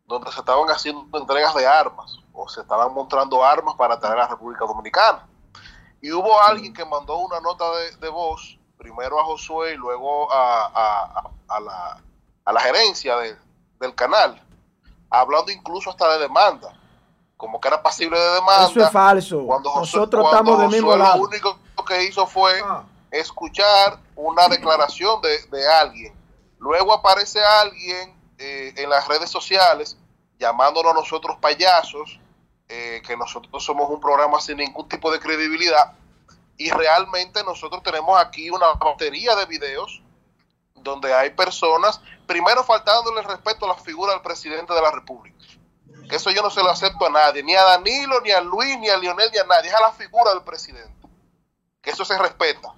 donde 0.07 0.31
se 0.33 0.39
estaban 0.39 0.69
haciendo 0.69 1.19
entregas 1.19 1.55
de 1.55 1.67
armas 1.67 2.19
o 2.33 2.49
se 2.49 2.61
estaban 2.61 2.93
mostrando 2.93 3.45
armas 3.45 3.75
para 3.77 3.99
traer 3.99 4.15
a 4.19 4.23
la 4.23 4.29
República 4.29 4.65
Dominicana. 4.67 5.27
Y 6.01 6.13
hubo 6.13 6.41
alguien 6.43 6.73
que 6.75 6.85
mandó 6.85 7.17
una 7.19 7.41
nota 7.41 7.65
de, 7.77 7.97
de 7.97 8.09
voz, 8.11 8.59
primero 8.77 9.19
a 9.19 9.25
Josué 9.25 9.73
y 9.73 9.77
luego 9.77 10.31
a, 10.33 10.67
a- 10.67 11.31
a 11.49 11.61
la, 11.61 12.03
a 12.45 12.53
la 12.53 12.61
gerencia 12.61 13.17
de- 13.17 13.37
del 13.81 13.95
canal, 13.95 14.41
hablando 15.11 15.51
incluso 15.51 15.91
hasta 15.91 16.13
de 16.13 16.19
demanda, 16.21 16.73
como 17.37 17.59
que 17.61 17.69
era 17.69 17.83
pasible 17.83 18.19
de 18.19 18.35
demanda. 18.35 18.67
Eso 18.67 18.81
es 18.85 18.91
falso. 18.93 19.43
Cuando 19.47 19.71
Josué- 19.71 19.81
Nosotros 19.81 20.23
cuando 20.31 20.51
estamos 20.53 20.73
mismo 20.73 20.97
lado. 20.97 21.17
Lo 21.19 21.25
único 21.25 21.59
que 21.87 22.05
hizo 22.05 22.27
fue 22.27 22.61
Ah. 22.65 22.83
Escuchar 23.21 23.99
una 24.15 24.49
declaración 24.49 25.21
de, 25.21 25.43
de 25.47 25.69
alguien. 25.69 26.15
Luego 26.59 26.93
aparece 26.93 27.43
alguien 27.43 28.15
eh, 28.39 28.73
en 28.77 28.91
las 28.91 29.07
redes 29.09 29.31
sociales 29.31 29.97
llamándonos 30.39 30.93
a 30.93 30.95
nosotros 30.95 31.37
payasos, 31.41 32.19
eh, 32.69 33.03
que 33.07 33.17
nosotros 33.17 33.65
somos 33.65 33.89
un 33.89 34.01
programa 34.01 34.41
sin 34.41 34.59
ningún 34.59 34.89
tipo 34.89 35.11
de 35.11 35.21
credibilidad. 35.21 35.93
Y 36.59 36.71
realmente 36.71 37.43
nosotros 37.45 37.83
tenemos 37.83 38.19
aquí 38.19 38.51
una 38.51 38.73
batería 38.73 39.35
de 39.37 39.47
videos 39.47 40.03
donde 40.75 41.13
hay 41.13 41.31
personas, 41.31 42.01
primero 42.27 42.65
faltándole 42.65 43.21
el 43.21 43.27
respeto 43.27 43.65
a 43.65 43.69
la 43.69 43.75
figura 43.75 44.13
del 44.13 44.23
presidente 44.23 44.73
de 44.73 44.81
la 44.81 44.91
República. 44.91 45.37
Que 46.09 46.17
eso 46.17 46.31
yo 46.31 46.43
no 46.43 46.51
se 46.51 46.63
lo 46.63 46.71
acepto 46.71 47.07
a 47.07 47.11
nadie, 47.11 47.43
ni 47.43 47.55
a 47.55 47.65
Danilo, 47.65 48.21
ni 48.21 48.31
a 48.31 48.41
Luis, 48.41 48.79
ni 48.79 48.89
a 48.89 48.97
Lionel, 48.97 49.31
ni 49.33 49.39
a 49.39 49.45
nadie. 49.45 49.71
Es 49.71 49.75
a 49.75 49.81
la 49.81 49.93
figura 49.93 50.31
del 50.33 50.43
presidente. 50.43 51.09
Que 51.83 51.91
eso 51.91 52.05
se 52.05 52.17
respeta. 52.17 52.73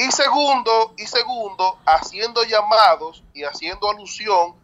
Y 0.00 0.12
segundo, 0.12 0.94
y 0.96 1.06
segundo, 1.08 1.76
haciendo 1.84 2.44
llamados 2.44 3.24
y 3.34 3.42
haciendo 3.42 3.90
alusión 3.90 4.54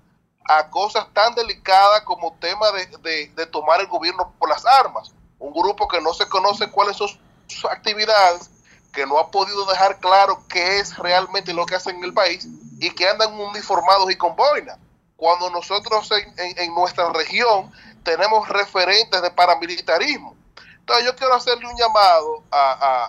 a 0.49 0.71
cosas 0.71 1.09
tan 1.13 1.35
delicadas 1.35 2.03
como 2.03 2.35
tema 2.39 2.71
de, 2.71 2.87
de- 3.35 3.47
tomar 3.47 3.81
el 3.81 3.89
gobierno 3.89 4.33
por 4.39 4.49
las 4.49 4.65
armas. 4.65 5.13
Un 5.41 5.53
grupo 5.53 5.89
que 5.89 6.01
no 6.01 6.15
se 6.15 6.29
conoce 6.29 6.71
cuáles 6.71 6.97
son 6.97 7.09
sus 7.49 7.65
actividades, 7.65 8.49
que 8.93 9.07
no 9.07 9.19
ha 9.19 9.33
podido 9.33 9.67
dejar 9.67 9.99
claro 9.99 10.41
qué 10.49 10.79
es 10.79 10.97
realmente 10.99 11.53
lo 11.53 11.67
que 11.67 11.75
hacen 11.75 11.97
en 11.97 12.05
el 12.05 12.15
país 12.15 12.47
y 12.79 12.91
que 12.91 13.09
andan 13.09 13.35
uniformados 13.35 14.09
y 14.13 14.17
con 14.17 14.37
boina. 14.37 14.79
Cuando 15.17 15.51
nosotros 15.51 16.09
en, 16.13 16.33
en- 16.39 16.59
en 16.61 16.75
nuestra 16.77 17.09
región 17.13 17.73
tenemos 18.05 18.49
referentes 18.49 19.21
de 19.21 19.31
paramilitarismo. 19.33 20.37
Entonces 20.79 21.07
yo 21.07 21.17
quiero 21.17 21.35
hacerle 21.35 21.67
un 21.67 21.77
llamado 21.77 22.45
a, 22.53 22.73
a- 22.73 23.05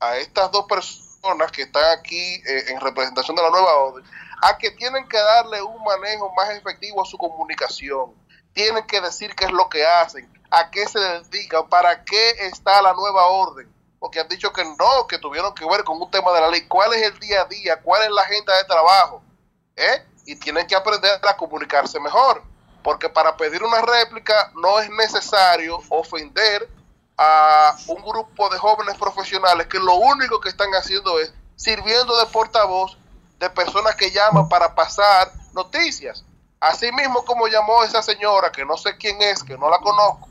a- 0.00 0.08
a 0.08 0.16
estas 0.16 0.50
dos 0.50 0.66
personas 0.66 1.05
que 1.52 1.62
están 1.62 1.98
aquí 1.98 2.34
eh, 2.46 2.64
en 2.68 2.80
representación 2.80 3.36
de 3.36 3.42
la 3.42 3.50
nueva 3.50 3.76
orden, 3.76 4.04
a 4.42 4.56
que 4.58 4.70
tienen 4.70 5.08
que 5.08 5.18
darle 5.18 5.62
un 5.62 5.82
manejo 5.82 6.32
más 6.34 6.50
efectivo 6.50 7.02
a 7.02 7.06
su 7.06 7.16
comunicación. 7.18 8.14
Tienen 8.52 8.86
que 8.86 9.00
decir 9.00 9.34
qué 9.34 9.46
es 9.46 9.52
lo 9.52 9.68
que 9.68 9.84
hacen, 9.86 10.30
a 10.50 10.70
qué 10.70 10.86
se 10.86 10.98
dedican, 10.98 11.68
para 11.68 12.04
qué 12.04 12.30
está 12.46 12.80
la 12.82 12.92
nueva 12.92 13.26
orden. 13.26 13.72
Porque 13.98 14.20
han 14.20 14.28
dicho 14.28 14.52
que 14.52 14.64
no, 14.64 15.06
que 15.08 15.18
tuvieron 15.18 15.54
que 15.54 15.66
ver 15.66 15.82
con 15.84 16.00
un 16.00 16.10
tema 16.10 16.32
de 16.32 16.40
la 16.40 16.48
ley. 16.48 16.66
¿Cuál 16.66 16.92
es 16.94 17.02
el 17.02 17.18
día 17.18 17.42
a 17.42 17.44
día? 17.46 17.80
¿Cuál 17.82 18.02
es 18.04 18.10
la 18.10 18.22
agenda 18.22 18.56
de 18.56 18.64
trabajo? 18.64 19.22
¿Eh? 19.74 20.04
Y 20.26 20.36
tienen 20.36 20.66
que 20.66 20.76
aprender 20.76 21.18
a 21.26 21.36
comunicarse 21.36 21.98
mejor. 21.98 22.42
Porque 22.82 23.08
para 23.08 23.36
pedir 23.36 23.64
una 23.64 23.80
réplica 23.82 24.52
no 24.54 24.78
es 24.78 24.88
necesario 24.90 25.80
ofender 25.88 26.68
a 27.18 27.76
un 27.88 28.02
grupo 28.02 28.48
de 28.50 28.58
jóvenes 28.58 28.96
profesionales 28.98 29.66
que 29.68 29.78
lo 29.78 29.94
único 29.94 30.40
que 30.40 30.48
están 30.48 30.70
haciendo 30.72 31.18
es 31.18 31.32
sirviendo 31.56 32.18
de 32.18 32.26
portavoz 32.26 32.98
de 33.38 33.50
personas 33.50 33.94
que 33.96 34.10
llaman 34.10 34.48
para 34.48 34.74
pasar 34.74 35.32
noticias. 35.52 36.24
Así 36.60 36.90
mismo 36.92 37.24
como 37.24 37.48
llamó 37.48 37.84
esa 37.84 38.02
señora, 38.02 38.50
que 38.50 38.64
no 38.64 38.76
sé 38.76 38.96
quién 38.96 39.20
es, 39.22 39.42
que 39.42 39.56
no 39.56 39.70
la 39.70 39.78
conozco, 39.78 40.28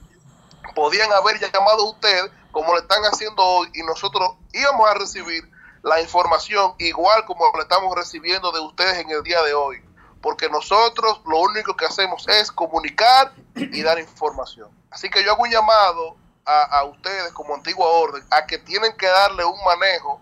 podían 0.76 1.12
haber 1.14 1.40
llamado 1.40 1.86
usted 1.92 2.32
como 2.52 2.74
le 2.74 2.82
están 2.82 3.04
haciendo 3.04 3.44
hoy 3.44 3.70
y 3.74 3.84
nosotros 3.84 4.34
íbamos 4.54 4.90
a 4.90 4.94
recibir 4.96 5.50
la 5.84 6.02
información 6.02 6.74
igual 6.80 7.26
como 7.26 7.46
la 7.56 7.64
estamos 7.64 7.96
recibiendo 7.96 8.52
de 8.52 8.60
ustedes 8.60 9.00
en 9.00 9.10
el 9.10 9.24
día 9.24 9.42
de 9.44 9.54
hoy. 9.54 9.84
Porque 10.22 10.50
nosotros 10.50 11.22
lo 11.28 11.40
único 11.42 11.76
que 11.76 11.86
hacemos 11.86 12.28
es 12.28 12.52
comunicar 12.52 13.34
y 13.56 13.84
dar 13.84 14.00
información. 14.00 14.70
Así 14.90 15.10
que 15.10 15.24
yo 15.24 15.34
hago 15.34 15.44
un 15.44 15.52
llamado 15.52 16.18
a, 16.46 16.84
ustedes 16.86 17.32
como 17.34 17.56
antigua 17.56 17.88
orden 17.88 18.24
a 18.30 18.46
que 18.46 18.58
tienen 18.60 18.94
que 18.98 19.08
darle 19.08 19.44
un 19.44 19.58
manejo 19.66 20.22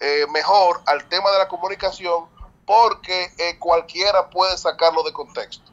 eh, 0.00 0.26
mejor 0.32 0.80
al 0.86 1.04
tema 1.08 1.30
de 1.30 1.38
la 1.38 1.48
comunicación 1.48 2.24
porque 2.64 3.24
eh, 3.38 3.58
cualquiera 3.58 4.28
puede 4.30 4.56
sacarlo 4.58 5.02
de 5.02 5.12
contexto. 5.12 5.70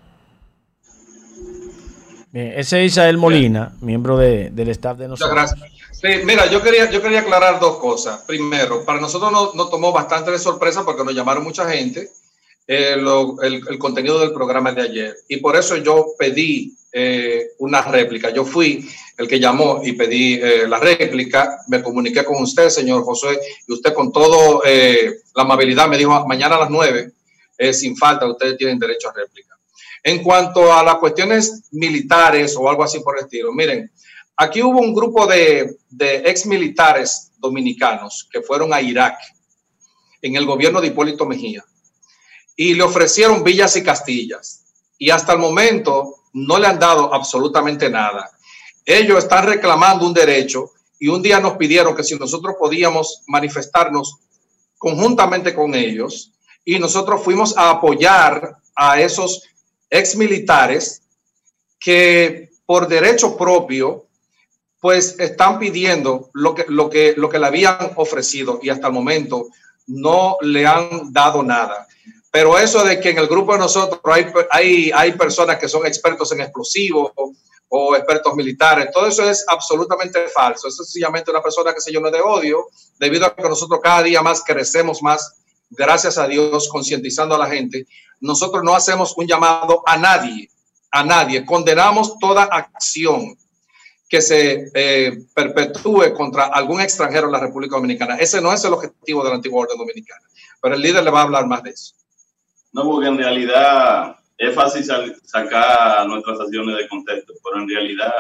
Bien, 2.32 2.54
ese 2.56 2.84
es 2.84 2.92
Isael 2.92 3.18
Molina, 3.18 3.76
miembro 3.82 4.18
de, 4.18 4.50
del 4.50 4.70
staff 4.70 4.98
de 4.98 5.08
nosotros. 5.08 5.32
Muchas 5.32 5.56
gracias. 5.60 5.78
Sí, 5.92 6.26
mira, 6.26 6.46
yo 6.46 6.62
quería, 6.62 6.90
yo 6.92 7.02
quería 7.02 7.22
aclarar 7.22 7.60
dos 7.60 7.78
cosas. 7.78 8.22
Primero, 8.28 8.86
para 8.86 9.00
nosotros 9.00 9.32
nos, 9.32 9.56
nos 9.56 9.70
tomó 9.70 9.92
bastante 9.92 10.32
de 10.32 10.38
sorpresa 10.38 10.84
porque 10.86 11.04
nos 11.04 11.16
llamaron 11.16 11.44
mucha 11.44 11.68
gente 11.68 12.12
eh, 12.68 12.98
el, 13.44 13.80
contenido 13.80 14.20
del 14.20 14.34
programa 14.34 14.74
de 14.74 14.82
ayer. 14.82 15.16
Y 15.30 15.38
por 15.38 15.56
eso 15.56 15.78
yo 15.78 16.08
pedí 16.20 16.76
eh, 16.92 17.52
una 17.60 17.82
réplica. 17.82 18.30
Yo 18.30 18.44
fui 18.44 18.88
el 19.18 19.28
que 19.28 19.40
llamó 19.40 19.82
y 19.84 19.94
pedí 19.94 20.36
eh, 20.36 20.68
la 20.68 20.78
réplica. 20.78 21.60
Me 21.70 21.82
comuniqué 21.82 22.26
con 22.26 22.42
usted, 22.42 22.70
señor 22.70 23.04
José, 23.04 23.40
y 23.68 23.74
usted 23.74 23.94
con 23.94 24.12
toda 24.12 24.62
la 24.66 25.44
amabilidad 25.44 25.88
me 25.88 25.98
dijo, 25.98 26.28
mañana 26.28 26.56
a 26.56 26.60
las 26.60 26.70
nueve, 26.70 27.14
sin 27.72 27.96
falta, 27.96 28.30
ustedes 28.30 28.58
tienen 28.58 28.78
derecho 28.78 29.10
a 29.10 29.14
réplica. 29.14 29.58
En 30.04 30.22
cuanto 30.22 30.72
a 30.72 30.84
las 30.84 30.96
cuestiones 30.96 31.70
militares 31.72 32.56
o 32.58 32.70
algo 32.70 32.84
así 32.84 33.00
por 33.00 33.18
el 33.18 33.26
estilo, 33.26 33.54
miren, 33.54 33.90
Aquí 34.40 34.62
hubo 34.62 34.80
un 34.80 34.94
grupo 34.94 35.26
de, 35.26 35.78
de 35.90 36.18
ex 36.18 36.46
militares 36.46 37.32
dominicanos 37.40 38.30
que 38.32 38.44
fueron 38.44 38.72
a 38.72 38.80
Irak 38.80 39.18
en 40.22 40.36
el 40.36 40.46
gobierno 40.46 40.80
de 40.80 40.90
Hipólito 40.90 41.26
Mejía 41.26 41.66
y 42.58 42.74
le 42.74 42.84
ofrecieron 42.84 43.44
villas 43.44 43.78
y 43.78 43.84
castillas 43.84 44.66
y 44.98 45.12
hasta 45.12 45.34
el 45.34 45.40
momento 45.40 46.16
no 46.34 46.58
le 46.58 46.68
han 46.68 46.80
dado 46.80 47.14
absolutamente 47.14 47.90
nada. 47.90 48.32
Ellos 48.84 49.20
están 49.20 49.46
reclamando 49.46 50.06
un 50.06 50.14
derecho 50.14 50.72
y 51.00 51.08
un 51.08 51.22
día 51.22 51.40
nos 51.40 51.54
pidieron 51.54 51.96
que 51.96 52.04
si 52.04 52.16
nosotros 52.16 52.56
podíamos 52.60 53.22
manifestarnos 53.28 54.18
conjuntamente 54.78 55.54
con 55.54 55.76
ellos 55.76 56.32
y 56.66 56.80
nosotros 56.80 57.22
fuimos 57.24 57.56
a 57.58 57.70
apoyar 57.70 58.58
a 58.76 59.00
esos 59.00 59.44
ex 59.90 60.16
militares 60.16 61.04
que 61.80 62.50
por 62.66 62.88
derecho 62.88 63.38
propio 63.38 64.06
pues 64.80 65.16
están 65.20 65.60
pidiendo 65.60 66.30
lo 66.34 66.56
que, 66.56 66.66
lo, 66.68 66.90
que, 66.90 67.14
lo 67.18 67.30
que 67.30 67.40
le 67.40 67.48
habían 67.48 67.92
ofrecido 67.96 68.60
y 68.64 68.70
hasta 68.70 68.88
el 68.88 68.94
momento 68.94 69.48
no 69.88 70.38
le 70.42 70.66
han 70.66 71.12
dado 71.12 71.44
nada. 71.44 71.88
Pero 72.32 72.58
eso 72.58 72.84
de 72.84 73.00
que 73.00 73.12
en 73.12 73.18
el 73.18 73.28
grupo 73.28 73.54
de 73.54 73.60
nosotros 73.60 74.00
hay, 74.04 74.28
hay, 74.52 74.92
hay 74.94 75.12
personas 75.14 75.58
que 75.58 75.70
son 75.70 75.86
expertos 75.86 76.32
en 76.32 76.42
explosivos 76.42 77.12
o, 77.70 77.96
expertos 77.96 78.34
militares, 78.36 78.90
todo 78.94 79.08
eso 79.08 79.30
es 79.30 79.44
absolutamente 79.48 80.28
falso. 80.30 80.68
Eso 80.68 80.82
es 80.82 80.90
sencillamente 80.90 81.32
una 81.32 81.42
persona 81.42 81.74
que 81.74 81.82
se 81.82 81.92
llena 81.92 82.10
de 82.10 82.22
odio 82.22 82.68
debido 82.98 83.26
a 83.26 83.36
que 83.36 83.44
nosotros 83.44 83.80
cada 83.84 84.04
día 84.04 84.22
más 84.22 84.42
crecemos 84.44 85.02
más, 85.02 85.36
gracias 85.70 86.18
a 86.18 86.28
Dios, 86.28 86.70
concientizando 86.70 87.36
a 87.36 87.38
la 87.38 87.48
gente. 87.48 87.86
Nosotros 88.22 88.64
no 88.64 88.74
hacemos 88.74 89.18
un 89.18 89.28
llamado 89.28 89.84
a 89.86 89.98
nadie, 89.98 90.50
a 90.92 91.04
nadie. 91.04 91.46
Condenamos 91.46 92.18
toda 92.20 92.44
acción 92.44 93.38
que 94.10 94.22
se 94.22 94.72
eh, 94.74 95.26
perpetúe 95.34 96.14
contra 96.16 96.46
algún 96.46 96.80
extranjero 96.80 97.28
en 97.28 97.34
la 97.34 97.40
República 97.40 97.76
Dominicana. 97.76 98.16
Ese 98.16 98.42
no 98.42 98.54
es 98.54 98.64
el 98.64 98.74
objetivo 98.74 99.24
de 99.24 99.30
la 99.30 99.36
antigua 99.36 99.64
orden 99.64 99.78
dominicana, 99.78 100.22
pero 100.62 100.76
el 100.76 100.82
líder 100.82 101.04
le 101.04 101.12
va 101.12 101.22
a 101.22 101.24
hablar 101.24 101.46
más 101.46 101.64
de 101.64 101.72
eso. 101.72 101.97
No, 102.74 102.84
porque 102.84 103.08
en 103.08 103.18
realidad 103.18 104.18
es 104.38 104.54
fácil 104.54 104.86
sacar 105.24 106.08
nuestras 106.08 106.40
acciones 106.40 106.78
de 106.78 106.88
contexto, 106.88 107.34
pero 107.44 107.62
en 107.62 107.70
realidad 107.70 108.14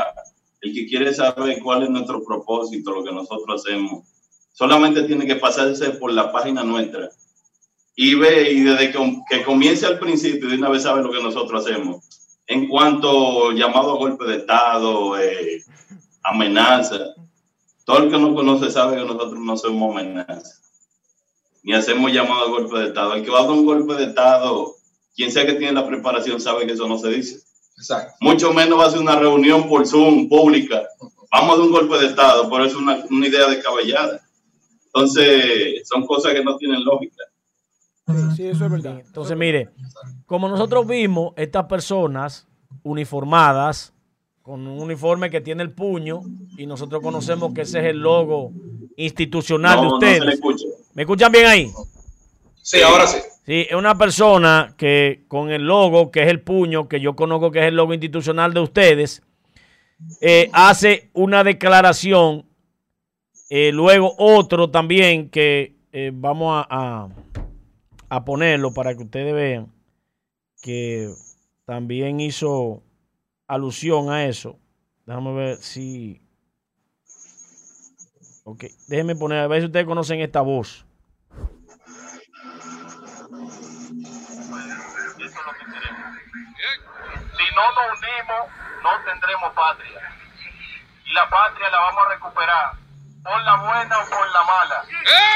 el 0.61 0.73
que 0.73 0.87
quiere 0.87 1.13
saber 1.13 1.59
cuál 1.61 1.83
es 1.83 1.89
nuestro 1.89 2.23
propósito, 2.23 2.91
lo 2.91 3.03
que 3.03 3.11
nosotros 3.11 3.63
hacemos, 3.63 4.05
solamente 4.53 5.03
tiene 5.03 5.27
que 5.27 5.35
pasarse 5.35 5.91
por 5.91 6.11
la 6.11 6.31
página 6.31 6.63
nuestra 6.63 7.09
y 7.95 8.13
ve, 8.15 8.51
y 8.51 8.61
desde 8.61 8.91
que, 8.91 9.43
comience 9.43 9.85
al 9.85 9.97
principio, 9.97 10.49
de 10.49 10.55
una 10.55 10.69
vez 10.69 10.83
sabe 10.83 11.01
lo 11.01 11.11
que 11.11 11.21
nosotros 11.21 11.65
hacemos 11.65 12.03
en 12.45 12.67
cuanto 12.69 13.51
llamado 13.51 13.93
a 13.93 13.97
golpe 13.97 14.23
de 14.25 14.37
Estado, 14.37 15.19
eh, 15.19 15.63
amenaza. 16.23 17.15
Todo 17.83 18.03
el 18.03 18.11
que 18.11 18.17
nos 18.17 18.35
conoce 18.35 18.71
sabe 18.71 18.97
que 18.97 19.03
nosotros 19.03 19.39
no 19.39 19.57
somos 19.57 19.95
amenaza. 19.95 20.61
Ni 21.67 21.73
hacemos 21.73 22.13
llamado 22.13 22.45
a 22.45 22.49
golpe 22.49 22.79
de 22.79 22.85
Estado. 22.85 23.13
El 23.13 23.25
que 23.25 23.29
va 23.29 23.39
a 23.39 23.43
dar 23.43 23.51
un 23.51 23.65
golpe 23.65 23.93
de 23.95 24.05
Estado, 24.05 24.73
quien 25.13 25.29
sea 25.33 25.45
que 25.45 25.55
tiene 25.55 25.73
la 25.73 25.85
preparación, 25.85 26.39
sabe 26.39 26.65
que 26.65 26.71
eso 26.71 26.87
no 26.87 26.97
se 26.97 27.09
dice. 27.09 27.41
Exacto. 27.75 28.13
Mucho 28.21 28.53
menos 28.53 28.79
va 28.79 28.85
a 28.85 28.89
ser 28.89 29.01
una 29.01 29.19
reunión 29.19 29.67
por 29.67 29.85
Zoom 29.85 30.29
pública. 30.29 30.87
Vamos 31.29 31.55
a 31.55 31.57
dar 31.57 31.67
un 31.67 31.71
golpe 31.73 31.97
de 31.97 32.05
Estado, 32.05 32.49
por 32.49 32.61
eso 32.61 32.77
es 32.77 32.81
una, 32.81 33.03
una 33.11 33.27
idea 33.27 33.49
descabellada. 33.49 34.21
Entonces, 34.85 35.85
son 35.89 36.05
cosas 36.05 36.33
que 36.33 36.41
no 36.41 36.55
tienen 36.55 36.85
lógica. 36.85 37.25
Sí, 38.33 38.47
eso 38.47 38.63
es 38.63 38.71
verdad. 38.71 39.01
Entonces, 39.05 39.35
mire, 39.35 39.69
como 40.25 40.47
nosotros 40.47 40.87
vimos, 40.87 41.33
estas 41.35 41.65
personas 41.65 42.47
uniformadas, 42.81 43.93
con 44.41 44.65
un 44.65 44.79
uniforme 44.79 45.29
que 45.29 45.41
tiene 45.41 45.63
el 45.63 45.73
puño, 45.73 46.21
y 46.57 46.65
nosotros 46.65 47.01
conocemos 47.01 47.53
que 47.53 47.63
ese 47.63 47.79
es 47.79 47.85
el 47.87 47.97
logo 47.97 48.53
institucional 48.95 49.81
de 49.81 49.87
ustedes. 49.87 50.39
¿Me 50.97 51.03
escuchan 51.03 51.31
bien 51.31 51.45
ahí? 51.45 51.71
Sí, 52.55 52.81
ahora 52.81 53.05
sí. 53.05 53.19
Sí, 53.45 53.67
es 53.69 53.75
una 53.75 53.95
persona 53.95 54.73
que 54.75 55.25
con 55.27 55.51
el 55.51 55.61
logo, 55.61 56.09
que 56.09 56.23
es 56.23 56.27
el 56.27 56.41
puño, 56.41 56.89
que 56.89 56.99
yo 56.99 57.15
conozco 57.15 57.51
que 57.51 57.59
es 57.59 57.65
el 57.65 57.75
logo 57.75 57.93
institucional 57.93 58.51
de 58.51 58.61
ustedes, 58.61 59.21
eh, 60.21 60.49
hace 60.53 61.11
una 61.13 61.43
declaración. 61.43 62.47
Eh, 63.51 63.71
luego 63.71 64.15
otro 64.17 64.71
también 64.71 65.29
que 65.29 65.75
eh, 65.91 66.09
vamos 66.11 66.65
a 66.67 67.09
a 68.09 68.25
ponerlo 68.25 68.73
para 68.73 68.95
que 68.95 69.03
ustedes 69.03 69.33
vean 69.35 69.71
que 70.63 71.13
también 71.65 72.19
hizo 72.19 72.81
alusión 73.45 74.09
a 74.09 74.25
eso. 74.25 74.57
Déjame 75.05 75.33
ver 75.35 75.57
si. 75.57 76.23
Ok, 78.43 78.63
déjenme 78.87 79.15
poner, 79.15 79.39
a 79.39 79.47
ver 79.47 79.61
si 79.61 79.67
ustedes 79.67 79.85
conocen 79.85 80.21
esta 80.21 80.41
voz. 80.41 80.86
Si 87.37 87.55
no 87.55 87.71
nos 87.71 87.99
unimos, 87.99 88.49
no 88.83 88.99
tendremos 89.05 89.53
patria. 89.53 90.01
Y 91.05 91.13
la 91.13 91.29
patria 91.29 91.69
la 91.69 91.79
vamos 91.79 92.05
a 92.05 92.09
recuperar, 92.09 92.71
por 93.23 93.41
la 93.41 93.55
buena 93.55 93.99
o 93.99 94.09
por 94.09 94.29
la 94.31 94.43
mala. 94.43 94.83
¡Eh! 94.89 95.27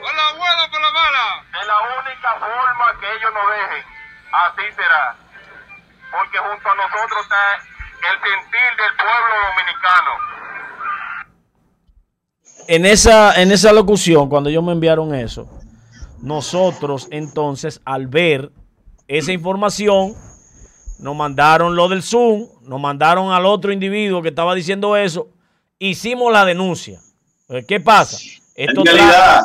Por 0.00 0.14
la 0.14 0.32
buena 0.32 0.64
o 0.64 0.70
por 0.70 0.80
la 0.80 0.90
mala. 0.90 1.44
De 1.52 1.66
la 1.66 1.78
única 2.00 2.32
forma 2.34 3.00
que 3.00 3.12
ellos 3.16 3.32
nos 3.32 3.50
dejen. 3.50 3.84
Así 4.32 4.72
será. 4.74 5.16
Porque 6.10 6.38
junto 6.38 6.70
a 6.70 6.74
nosotros 6.74 7.22
está 7.22 7.56
el 7.56 8.20
sentir 8.20 8.76
del 8.76 8.96
pueblo 8.96 9.34
dominicano. 9.48 10.12
En 12.68 12.84
esa, 12.86 13.40
en 13.40 13.52
esa 13.52 13.72
locución, 13.72 14.28
cuando 14.28 14.50
ellos 14.50 14.64
me 14.64 14.72
enviaron 14.72 15.14
eso, 15.14 15.48
nosotros 16.26 17.06
entonces, 17.12 17.80
al 17.84 18.08
ver 18.08 18.50
esa 19.06 19.32
información, 19.32 20.16
nos 20.98 21.14
mandaron 21.14 21.76
lo 21.76 21.88
del 21.88 22.02
Zoom, 22.02 22.48
nos 22.62 22.80
mandaron 22.80 23.30
al 23.30 23.46
otro 23.46 23.72
individuo 23.72 24.22
que 24.22 24.30
estaba 24.30 24.56
diciendo 24.56 24.96
eso, 24.96 25.28
hicimos 25.78 26.32
la 26.32 26.44
denuncia. 26.44 27.00
¿Qué 27.68 27.78
pasa? 27.78 28.18
Esto 28.56 28.80
en 28.80 28.86
realidad, 28.86 29.42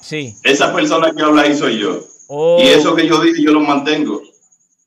Sí. 0.00 0.36
Esa 0.44 0.72
persona 0.72 1.10
que 1.10 1.22
habla 1.22 1.42
ahí 1.42 1.56
soy 1.56 1.80
yo. 1.80 1.98
Oh. 2.28 2.58
Y 2.60 2.68
eso 2.68 2.94
que 2.94 3.08
yo 3.08 3.20
dije, 3.20 3.42
yo 3.42 3.50
lo 3.50 3.60
mantengo. 3.60 4.22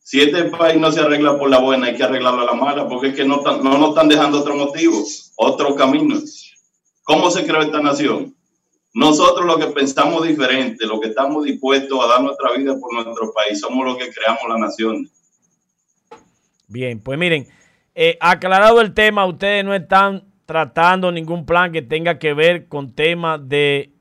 Si 0.03 0.21
este 0.21 0.45
país 0.45 0.79
no 0.79 0.89
se 0.93 1.01
arregla 1.01 1.37
por 1.37 1.49
la 1.49 1.59
buena, 1.59 1.87
hay 1.87 1.95
que 1.97 2.03
arreglarlo 2.03 2.43
a 2.43 2.45
la 2.45 2.53
mala, 2.53 2.87
porque 2.87 3.07
es 3.09 3.15
que 3.15 3.25
no, 3.25 3.41
no 3.41 3.77
nos 3.77 3.89
están 3.89 4.07
dejando 4.07 4.39
otro 4.39 4.55
motivo, 4.55 5.03
otro 5.35 5.75
camino. 5.75 6.17
¿Cómo 7.03 7.29
se 7.29 7.45
creó 7.45 7.61
esta 7.61 7.81
nación? 7.81 8.33
Nosotros 8.95 9.45
los 9.45 9.57
que 9.57 9.67
pensamos 9.73 10.25
diferente, 10.25 10.87
los 10.87 11.01
que 11.01 11.09
estamos 11.09 11.43
dispuestos 11.43 11.99
a 12.01 12.07
dar 12.07 12.23
nuestra 12.23 12.53
vida 12.53 12.79
por 12.79 12.93
nuestro 12.93 13.33
país, 13.33 13.59
somos 13.59 13.85
los 13.85 13.97
que 13.97 14.09
creamos 14.09 14.43
la 14.47 14.57
nación. 14.57 15.09
Bien, 16.69 17.01
pues 17.01 17.19
miren, 17.19 17.45
eh, 17.93 18.17
aclarado 18.21 18.79
el 18.79 18.93
tema, 18.93 19.25
ustedes 19.25 19.65
no 19.65 19.73
están 19.73 20.23
tratando 20.45 21.11
ningún 21.11 21.45
plan 21.45 21.73
que 21.73 21.81
tenga 21.81 22.17
que 22.17 22.33
ver 22.33 22.69
con 22.69 22.93
temas 22.93 23.41
de 23.49 23.91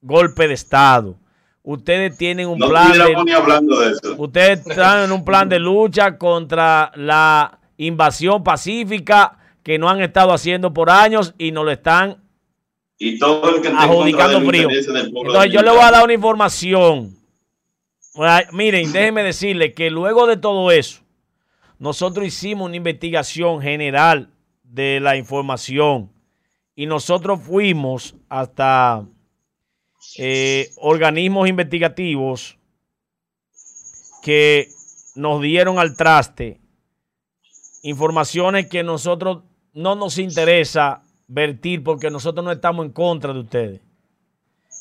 golpe 0.00 0.48
de 0.48 0.54
Estado. 0.54 1.18
Ustedes 1.62 2.16
tienen 2.16 2.48
un 2.48 2.58
plan. 2.58 2.90
De, 2.90 3.34
hablando 3.34 3.80
de 3.80 3.92
eso. 3.92 4.14
Ustedes 4.16 4.66
están 4.66 5.04
en 5.04 5.12
un 5.12 5.26
plan 5.26 5.46
de 5.46 5.58
lucha 5.58 6.16
contra 6.16 6.90
la 6.94 7.58
invasión 7.76 8.42
pacífica 8.42 9.36
que 9.62 9.78
no 9.78 9.90
han 9.90 10.00
estado 10.00 10.32
haciendo 10.32 10.72
por 10.72 10.88
años 10.88 11.34
y 11.36 11.52
nos 11.52 11.66
lo 11.66 11.70
están 11.70 12.21
y 13.02 13.18
todo 13.18 13.56
el 13.56 13.60
que 13.60 13.68
esté 13.68 13.68
en 13.68 13.74
contra 13.76 13.84
adjudicando 13.84 14.38
del 14.38 14.46
frío. 14.48 14.62
interés 14.62 14.86
del 14.86 15.10
pueblo 15.10 15.32
Entonces 15.32 15.52
yo 15.52 15.62
le 15.62 15.70
voy 15.70 15.80
a 15.80 15.90
dar 15.90 16.04
una 16.04 16.12
información. 16.12 17.16
Miren, 18.52 18.92
déjenme 18.92 19.24
decirle 19.24 19.72
que 19.72 19.90
luego 19.90 20.28
de 20.28 20.36
todo 20.36 20.70
eso, 20.70 21.00
nosotros 21.80 22.26
hicimos 22.26 22.66
una 22.66 22.76
investigación 22.76 23.60
general 23.60 24.30
de 24.62 25.00
la 25.00 25.16
información 25.16 26.12
y 26.76 26.86
nosotros 26.86 27.40
fuimos 27.40 28.14
hasta 28.28 29.04
eh, 30.18 30.70
organismos 30.76 31.48
investigativos 31.48 32.56
que 34.22 34.68
nos 35.16 35.42
dieron 35.42 35.80
al 35.80 35.96
traste 35.96 36.60
informaciones 37.82 38.68
que 38.68 38.84
nosotros 38.84 39.42
no 39.72 39.96
nos 39.96 40.18
interesa 40.18 41.02
vertir 41.32 41.82
porque 41.82 42.10
nosotros 42.10 42.44
no 42.44 42.52
estamos 42.52 42.84
en 42.84 42.92
contra 42.92 43.32
de 43.32 43.40
ustedes. 43.40 43.80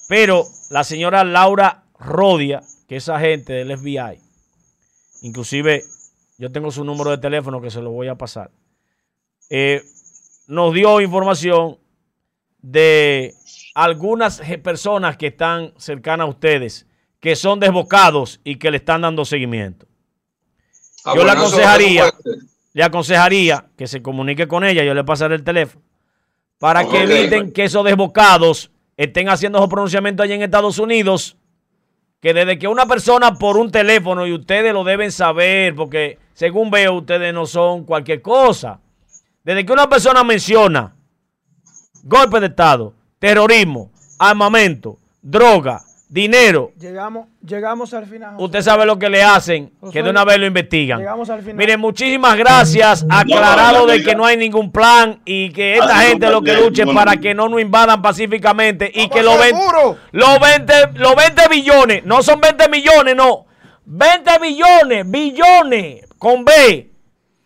Pero 0.09 0.45
la 0.69 0.83
señora 0.83 1.23
Laura 1.23 1.85
Rodia, 1.97 2.61
que 2.87 2.97
es 2.97 3.07
agente 3.07 3.53
del 3.53 3.77
FBI, 3.77 4.19
inclusive 5.21 5.83
yo 6.37 6.51
tengo 6.51 6.71
su 6.71 6.83
número 6.83 7.11
de 7.11 7.17
teléfono 7.19 7.61
que 7.61 7.71
se 7.71 7.81
lo 7.81 7.91
voy 7.91 8.09
a 8.09 8.15
pasar, 8.15 8.51
eh, 9.49 9.83
nos 10.47 10.73
dio 10.73 10.99
información 10.99 11.77
de 12.61 13.33
algunas 13.73 14.41
personas 14.61 15.15
que 15.15 15.27
están 15.27 15.73
cercanas 15.77 16.25
a 16.25 16.29
ustedes, 16.29 16.85
que 17.19 17.35
son 17.35 17.59
desbocados 17.59 18.41
y 18.43 18.57
que 18.57 18.71
le 18.71 18.77
están 18.77 19.01
dando 19.01 19.23
seguimiento. 19.23 19.87
Ah, 21.05 21.13
yo 21.15 21.23
le 21.23 21.31
bueno, 21.31 21.39
aconsejaría, 21.39 22.13
le 22.73 22.83
aconsejaría 22.83 23.67
que 23.77 23.87
se 23.87 24.01
comunique 24.01 24.47
con 24.47 24.65
ella, 24.65 24.83
yo 24.83 24.93
le 24.93 25.03
pasaré 25.03 25.35
el 25.35 25.43
teléfono, 25.43 25.83
para 26.61 26.87
que 26.87 27.01
eviten 27.01 27.51
que 27.51 27.63
esos 27.63 27.83
desbocados 27.83 28.69
estén 28.95 29.29
haciendo 29.29 29.57
esos 29.57 29.67
pronunciamientos 29.67 30.23
allá 30.23 30.35
en 30.35 30.43
Estados 30.43 30.77
Unidos, 30.77 31.35
que 32.19 32.35
desde 32.35 32.59
que 32.59 32.67
una 32.67 32.85
persona 32.85 33.33
por 33.33 33.57
un 33.57 33.71
teléfono, 33.71 34.27
y 34.27 34.33
ustedes 34.33 34.71
lo 34.71 34.83
deben 34.83 35.11
saber, 35.11 35.73
porque 35.73 36.19
según 36.35 36.69
veo, 36.69 36.93
ustedes 36.93 37.33
no 37.33 37.47
son 37.47 37.83
cualquier 37.83 38.21
cosa. 38.21 38.79
Desde 39.43 39.65
que 39.65 39.73
una 39.73 39.89
persona 39.89 40.23
menciona 40.23 40.95
golpe 42.03 42.39
de 42.39 42.45
Estado, 42.45 42.93
terrorismo, 43.17 43.89
armamento, 44.19 44.99
droga, 45.19 45.81
dinero, 46.11 46.73
Llegamos, 46.77 47.27
llegamos 47.41 47.93
al 47.93 48.05
final. 48.05 48.33
José. 48.33 48.43
usted 48.43 48.61
sabe 48.61 48.85
lo 48.85 48.99
que 48.99 49.09
le 49.09 49.23
hacen, 49.23 49.71
que 49.93 50.03
de 50.03 50.09
una 50.09 50.25
vez 50.25 50.39
lo 50.39 50.45
investigan. 50.45 50.99
Llegamos 50.99 51.29
al 51.29 51.39
final. 51.39 51.55
Miren, 51.55 51.79
muchísimas 51.79 52.37
gracias. 52.37 53.05
Aclarado 53.09 53.85
de 53.85 54.03
que 54.03 54.13
no 54.13 54.25
hay 54.25 54.35
ningún 54.35 54.73
plan 54.73 55.21
y 55.23 55.51
que 55.51 55.75
esta 55.75 56.01
gente 56.01 56.29
lo 56.29 56.41
que 56.41 56.53
luche 56.53 56.85
para 56.85 57.15
que 57.15 57.33
no 57.33 57.47
nos 57.47 57.61
invadan 57.61 58.01
pacíficamente 58.01 58.91
y 58.93 59.07
que 59.07 59.23
los 59.23 59.39
20, 59.39 59.57
seguro. 59.57 59.97
los 60.11 60.39
20, 60.41 60.73
los 60.95 61.15
20 61.15 61.41
billones, 61.49 62.03
no 62.03 62.21
son 62.21 62.41
20 62.41 62.67
millones, 62.67 63.15
no. 63.15 63.45
20 63.85 64.31
billones, 64.39 65.09
billones 65.09 66.07
con 66.17 66.43
B, 66.43 66.91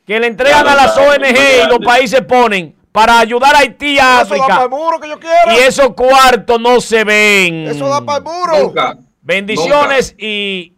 que 0.07 0.19
le 0.19 0.25
entregan 0.25 0.67
a 0.67 0.73
las 0.73 0.97
ONG 0.97 1.37
y 1.65 1.69
los 1.69 1.79
países 1.85 2.21
ponen 2.21 2.75
para 2.95 3.19
ayudar 3.19 3.53
a 3.55 3.59
Haití 3.59 3.99
a 3.99 4.21
Eso 4.21 4.35
da 4.35 4.39
para 4.47 4.53
el 4.53 4.59
África. 4.61 4.67
muro 4.69 4.99
que 5.01 5.09
yo 5.09 5.19
quiera. 5.19 5.53
Y 5.53 5.57
esos 5.57 5.93
cuartos 5.93 6.59
no 6.61 6.79
se 6.79 7.03
ven. 7.03 7.67
Eso 7.67 7.89
da 7.89 8.01
para 8.01 8.19
el 8.19 8.23
muro. 8.23 8.59
Nunca. 8.59 8.97
Bendiciones 9.21 10.15
y 10.17 10.73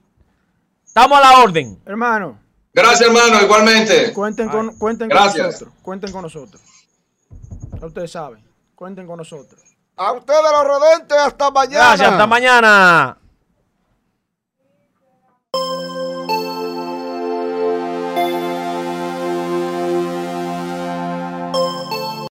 estamos 0.83 1.17
a 1.19 1.21
la 1.21 1.39
orden. 1.43 1.79
Hermano, 1.85 2.39
Gracias, 2.73 3.01
hermano, 3.01 3.41
igualmente. 3.41 4.13
cuenten 4.13 4.49
con, 4.49 4.75
cuenten 4.77 5.09
con 5.09 5.17
Gracias. 5.17 5.45
nosotros. 5.45 5.73
Cuenten 5.81 6.11
con 6.11 6.21
nosotros. 6.23 6.61
Ya 7.79 7.85
ustedes 7.87 8.11
saben. 8.11 8.43
Cuenten 8.75 9.05
con 9.07 9.17
nosotros. 9.17 9.61
A 9.95 10.11
ustedes 10.13 10.41
los 10.51 10.63
rodentes, 10.63 11.17
hasta 11.17 11.49
mañana. 11.51 11.85
Gracias, 11.87 12.11
hasta 12.11 12.27
mañana. 12.27 13.17